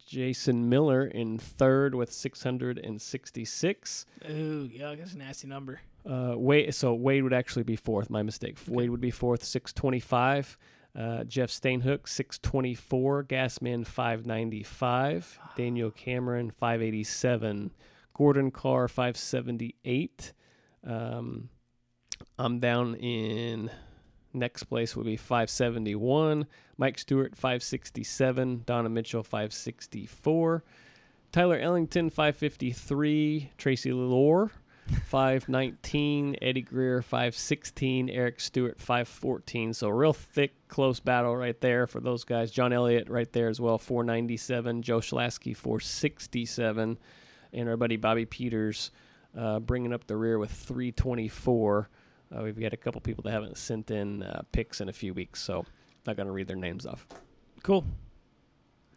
Jason 0.05 0.69
Miller 0.69 1.05
in 1.05 1.37
third 1.37 1.95
with 1.95 2.11
666. 2.11 4.05
Ooh, 4.29 4.69
yeah, 4.71 4.95
that's 4.95 5.13
a 5.13 5.17
nasty 5.17 5.47
number. 5.47 5.81
Uh, 6.05 6.33
Wade, 6.35 6.73
so 6.75 6.93
Wade 6.93 7.23
would 7.23 7.33
actually 7.33 7.63
be 7.63 7.75
fourth. 7.75 8.09
My 8.09 8.23
mistake. 8.23 8.57
Wade 8.67 8.89
would 8.89 9.01
be 9.01 9.11
fourth, 9.11 9.43
six 9.43 9.71
twenty 9.71 9.99
five. 10.01 10.57
Uh, 10.97 11.23
Jeff 11.23 11.49
Stainhook, 11.49 12.07
six 12.07 12.37
twenty 12.37 12.75
four. 12.75 13.23
Gasman, 13.23 13.85
five 13.85 14.25
ninety 14.25 14.63
five. 14.63 15.39
Daniel 15.55 15.91
Cameron, 15.91 16.51
five 16.51 16.81
eighty 16.81 17.03
seven. 17.03 17.71
Gordon 18.13 18.51
Carr, 18.51 18.87
five 18.87 19.17
seventy 19.17 19.75
eight. 19.85 20.33
Um, 20.85 21.49
I'm 22.37 22.59
down 22.59 22.95
in 22.95 23.71
next 24.33 24.63
place 24.63 24.95
would 24.95 25.05
be 25.05 25.17
571. 25.17 26.47
Mike 26.77 26.97
Stewart 26.97 27.35
567. 27.35 28.63
Donna 28.65 28.89
Mitchell 28.89 29.23
564. 29.23 30.63
Tyler 31.31 31.57
Ellington 31.57 32.09
553. 32.09 33.51
Tracy 33.57 33.91
Lore 33.91 34.51
519. 35.05 36.37
Eddie 36.41 36.61
Greer 36.61 37.01
516. 37.01 38.09
Eric 38.09 38.39
Stewart 38.39 38.79
514. 38.79 39.73
So 39.73 39.89
real 39.89 40.13
thick, 40.13 40.53
close 40.67 40.99
battle 40.99 41.35
right 41.35 41.59
there 41.61 41.87
for 41.87 41.99
those 41.99 42.23
guys. 42.23 42.51
John 42.51 42.73
Elliott 42.73 43.09
right 43.09 43.31
there 43.31 43.49
as 43.49 43.59
well 43.61 43.77
497. 43.77 44.81
Joe 44.81 44.99
Schlasky 44.99 45.55
467. 45.55 46.97
And 47.53 47.69
our 47.69 47.77
buddy 47.77 47.97
Bobby 47.97 48.25
Peters 48.25 48.91
uh, 49.37 49.59
bringing 49.59 49.93
up 49.93 50.07
the 50.07 50.17
rear 50.17 50.37
with 50.37 50.51
324. 50.51 51.89
Uh, 52.35 52.41
we've 52.43 52.59
got 52.59 52.73
a 52.73 52.77
couple 52.77 53.01
people 53.01 53.23
that 53.23 53.31
haven't 53.31 53.57
sent 53.57 53.91
in 53.91 54.23
uh, 54.23 54.41
picks 54.51 54.81
in 54.81 54.89
a 54.89 54.93
few 54.93 55.13
weeks, 55.13 55.41
so 55.41 55.65
not 56.07 56.15
going 56.15 56.27
to 56.27 56.33
read 56.33 56.47
their 56.47 56.55
names 56.55 56.85
off. 56.85 57.05
Cool. 57.61 57.85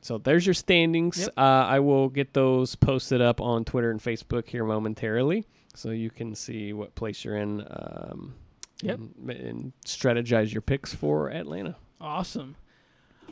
So 0.02 0.18
there's 0.18 0.46
your 0.46 0.54
standings. 0.54 1.18
Yep. 1.18 1.28
Uh, 1.36 1.40
I 1.40 1.80
will 1.80 2.08
get 2.08 2.32
those 2.32 2.76
posted 2.76 3.20
up 3.20 3.40
on 3.40 3.64
Twitter 3.64 3.90
and 3.90 4.00
Facebook 4.00 4.48
here 4.48 4.64
momentarily, 4.64 5.46
so 5.76 5.90
you 5.90 6.10
can 6.10 6.34
see 6.34 6.72
what 6.72 6.94
place 6.94 7.24
you're 7.24 7.36
in. 7.36 7.60
Um, 7.68 8.34
Yep. 8.82 8.98
And, 8.98 9.30
and 9.30 9.72
strategize 9.86 10.52
your 10.52 10.60
picks 10.60 10.94
for 10.94 11.30
Atlanta. 11.30 11.76
Awesome. 11.98 12.56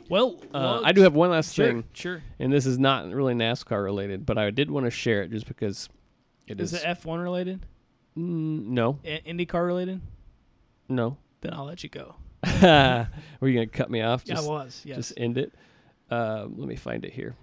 Well, 0.09 0.39
Uh, 0.45 0.49
well, 0.53 0.81
I 0.85 0.91
do 0.91 1.01
have 1.01 1.13
one 1.13 1.29
last 1.29 1.53
sure, 1.53 1.67
thing, 1.67 1.83
Sure. 1.93 2.23
and 2.39 2.51
this 2.51 2.65
is 2.65 2.79
not 2.79 3.11
really 3.11 3.35
NASCAR 3.35 3.83
related, 3.83 4.25
but 4.25 4.39
I 4.39 4.49
did 4.49 4.71
want 4.71 4.85
to 4.87 4.89
share 4.89 5.21
it 5.21 5.29
just 5.29 5.45
because 5.47 5.87
it 6.47 6.59
Is 6.59 6.73
is. 6.73 6.81
it 6.81 6.85
F1 6.87 7.21
related? 7.21 7.63
Mm, 8.17 8.67
no, 8.69 8.97
I- 9.05 9.21
IndyCar 9.27 9.63
related? 9.67 10.01
no. 10.89 11.17
Then 11.41 11.53
I'll 11.53 11.65
let 11.65 11.83
you 11.83 11.89
go. 11.89 12.15
Were 13.39 13.47
you 13.47 13.53
gonna 13.53 13.67
cut 13.67 13.91
me 13.91 14.01
off? 14.01 14.23
yeah, 14.25 14.39
I 14.39 14.41
was. 14.41 14.81
Yes. 14.83 14.97
just 14.97 15.13
end 15.15 15.37
it. 15.37 15.53
Uh, 16.09 16.47
let 16.49 16.67
me 16.67 16.75
find 16.75 17.05
it 17.05 17.13
here. 17.13 17.35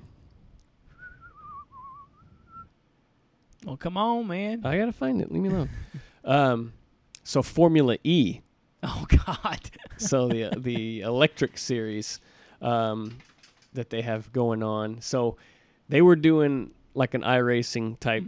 Well, 3.65 3.77
come 3.77 3.97
on, 3.97 4.27
man. 4.27 4.63
I 4.65 4.79
gotta 4.79 4.93
find 4.93 5.21
it. 5.21 5.31
Leave 5.31 5.43
me 5.43 5.49
alone. 5.49 5.71
um, 6.25 6.73
so 7.25 7.43
Formula 7.43 7.97
E. 8.05 8.41
Oh 8.85 9.07
God. 9.09 9.71
so 9.97 10.27
the 10.27 10.51
the 10.57 11.03
electric 11.03 11.57
series 11.57 12.19
um, 12.61 13.19
that 13.75 13.91
they 13.91 14.03
have 14.03 14.33
going 14.33 14.65
on. 14.65 15.01
So 15.01 15.37
they 15.89 16.03
were 16.03 16.17
doing 16.17 16.73
like 16.93 17.15
an 17.15 17.23
iRacing 17.23 18.01
type 18.01 18.25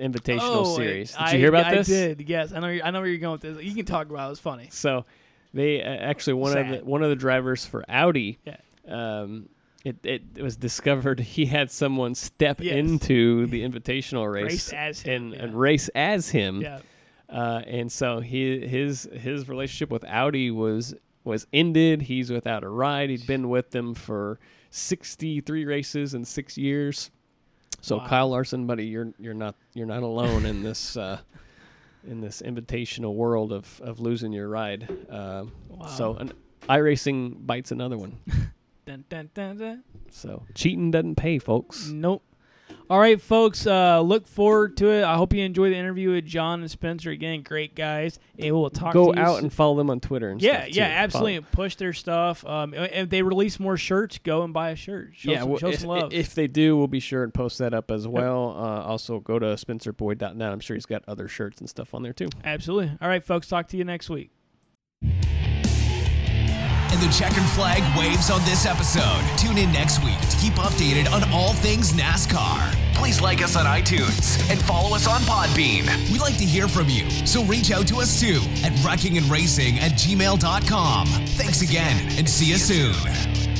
invitational 0.00 0.66
oh, 0.66 0.76
series. 0.76 1.12
Did 1.12 1.20
I, 1.20 1.32
you 1.32 1.38
hear 1.38 1.48
about 1.48 1.66
I 1.66 1.74
this? 1.76 1.88
I 1.88 1.92
did. 1.92 2.28
Yes, 2.28 2.52
I 2.52 2.58
know. 2.58 2.66
I 2.66 2.90
know 2.90 3.00
where 3.00 3.08
you're 3.08 3.18
going 3.18 3.40
with 3.40 3.42
this. 3.42 3.64
You 3.64 3.72
can 3.72 3.84
talk 3.84 4.10
about. 4.10 4.30
it. 4.30 4.32
It's 4.32 4.40
funny. 4.40 4.68
So 4.72 5.04
they 5.52 5.80
uh, 5.80 5.86
actually 5.86 6.34
one 6.34 6.58
of 6.58 6.68
the 6.68 6.84
one 6.84 7.04
of 7.04 7.10
the 7.10 7.16
drivers 7.16 7.64
for 7.64 7.84
Audi. 7.88 8.38
Yeah. 8.44 8.56
Um, 8.88 9.48
it, 9.84 9.96
it 10.04 10.42
was 10.42 10.56
discovered 10.56 11.20
he 11.36 11.46
had 11.46 11.70
someone 11.70 12.14
step 12.14 12.60
Yes. 12.60 12.74
into 12.76 13.46
the 13.46 13.62
invitational 13.62 14.30
race, 14.32 14.44
Race 14.44 14.72
as 14.72 15.00
him, 15.02 15.12
and, 15.24 15.34
yeah. 15.34 15.42
and 15.42 15.54
race 15.54 15.88
as 15.94 16.30
him. 16.30 16.60
Yeah. 16.62 16.80
Uh, 17.28 17.62
and 17.66 17.90
so 17.90 18.20
he 18.20 18.66
his 18.66 19.08
his 19.12 19.48
relationship 19.48 19.90
with 19.90 20.04
Audi 20.04 20.50
was 20.50 20.94
was 21.24 21.46
ended. 21.52 22.02
He's 22.02 22.30
without 22.30 22.62
a 22.64 22.68
ride. 22.68 23.10
He'd 23.10 23.26
been 23.26 23.48
with 23.48 23.70
them 23.70 23.94
for 23.94 24.38
63 24.70 25.64
races 25.64 26.12
in 26.14 26.24
6 26.24 26.58
years. 26.58 27.10
So 27.80 27.96
Wow. 27.98 28.06
Kyle 28.08 28.28
Larson, 28.30 28.66
buddy, 28.66 28.86
you're 28.86 29.12
you're 29.18 29.34
not 29.34 29.54
you're 29.74 29.86
not 29.86 30.02
alone 30.02 30.46
in 30.46 30.62
this 30.62 30.96
uh, 30.96 31.18
in 32.06 32.20
this 32.20 32.42
invitational 32.42 33.14
world 33.14 33.52
of, 33.52 33.80
of 33.82 34.00
losing 34.00 34.32
your 34.32 34.48
ride. 34.48 34.86
So 35.08 35.50
Wow. 35.68 36.16
an 36.20 36.32
iRacing 36.68 37.46
bites 37.46 37.72
another 37.72 37.96
one. 37.98 38.18
Dun, 38.86 39.04
dun, 39.08 39.30
dun, 39.34 39.56
dun. 39.58 39.84
So 40.10 40.44
cheating 40.54 40.90
doesn't 40.90 41.16
pay, 41.16 41.38
folks. 41.38 41.88
Nope. 41.88 42.22
All 42.90 42.98
right, 42.98 43.20
folks. 43.20 43.66
Uh, 43.66 44.00
look 44.00 44.26
forward 44.26 44.76
to 44.78 44.90
it. 44.90 45.04
I 45.04 45.16
hope 45.16 45.32
you 45.32 45.42
enjoy 45.42 45.70
the 45.70 45.76
interview 45.76 46.12
with 46.12 46.26
John 46.26 46.60
and 46.60 46.70
Spencer. 46.70 47.10
Again, 47.10 47.42
great 47.42 47.74
guys. 47.74 48.18
And 48.38 48.54
we'll 48.54 48.68
talk. 48.68 48.92
Go 48.92 49.12
to 49.12 49.18
you 49.18 49.24
out 49.24 49.42
and 49.42 49.50
follow 49.50 49.76
them 49.76 49.88
on 49.88 50.00
Twitter 50.00 50.28
and 50.28 50.40
yeah, 50.42 50.66
yeah, 50.66 50.88
too. 50.88 50.94
absolutely. 50.94 51.36
Follow- 51.38 51.46
Push 51.52 51.76
their 51.76 51.92
stuff. 51.94 52.44
Um, 52.44 52.74
if 52.74 53.08
they 53.08 53.22
release 53.22 53.58
more 53.58 53.78
shirts, 53.78 54.18
go 54.18 54.42
and 54.42 54.52
buy 54.52 54.70
a 54.70 54.76
shirt. 54.76 55.12
Show 55.14 55.30
yeah, 55.30 55.40
some, 55.40 55.48
well, 55.48 55.58
show 55.58 55.68
if, 55.68 55.80
some 55.80 55.88
love. 55.88 56.12
if 56.12 56.34
they 56.34 56.46
do, 56.46 56.76
we'll 56.76 56.86
be 56.86 57.00
sure 57.00 57.22
and 57.22 57.32
post 57.32 57.58
that 57.58 57.72
up 57.72 57.90
as 57.90 58.06
well. 58.06 58.50
Uh, 58.50 58.82
also, 58.82 59.18
go 59.18 59.38
to 59.38 59.46
spencerboyd.net. 59.46 60.52
I'm 60.52 60.60
sure 60.60 60.76
he's 60.76 60.86
got 60.86 61.02
other 61.08 61.26
shirts 61.26 61.60
and 61.60 61.70
stuff 61.70 61.94
on 61.94 62.02
there 62.02 62.12
too. 62.12 62.28
absolutely. 62.44 62.92
All 63.00 63.08
right, 63.08 63.24
folks. 63.24 63.48
Talk 63.48 63.68
to 63.68 63.78
you 63.78 63.84
next 63.84 64.10
week. 64.10 64.30
And 66.94 67.02
the 67.02 67.12
checkered 67.12 67.42
flag 67.56 67.82
waves 67.98 68.30
on 68.30 68.40
this 68.44 68.66
episode. 68.66 69.20
Tune 69.36 69.58
in 69.58 69.72
next 69.72 70.04
week 70.04 70.20
to 70.28 70.36
keep 70.36 70.52
updated 70.52 71.10
on 71.10 71.28
all 71.32 71.52
things 71.52 71.92
NASCAR. 71.92 72.72
Please 72.94 73.20
like 73.20 73.42
us 73.42 73.56
on 73.56 73.66
iTunes 73.66 74.48
and 74.48 74.62
follow 74.62 74.94
us 74.94 75.08
on 75.08 75.20
Podbean. 75.22 75.88
We'd 76.12 76.20
like 76.20 76.36
to 76.36 76.44
hear 76.44 76.68
from 76.68 76.88
you, 76.88 77.10
so 77.26 77.42
reach 77.46 77.72
out 77.72 77.88
to 77.88 77.96
us 77.96 78.20
too 78.20 78.40
at 78.62 78.70
wreckingandracing 78.84 79.78
at 79.78 79.90
gmail.com. 79.92 81.08
Thanks 81.08 81.62
again 81.62 81.96
and 82.16 82.28
see 82.28 82.46
you 82.46 82.58
soon. 82.58 83.53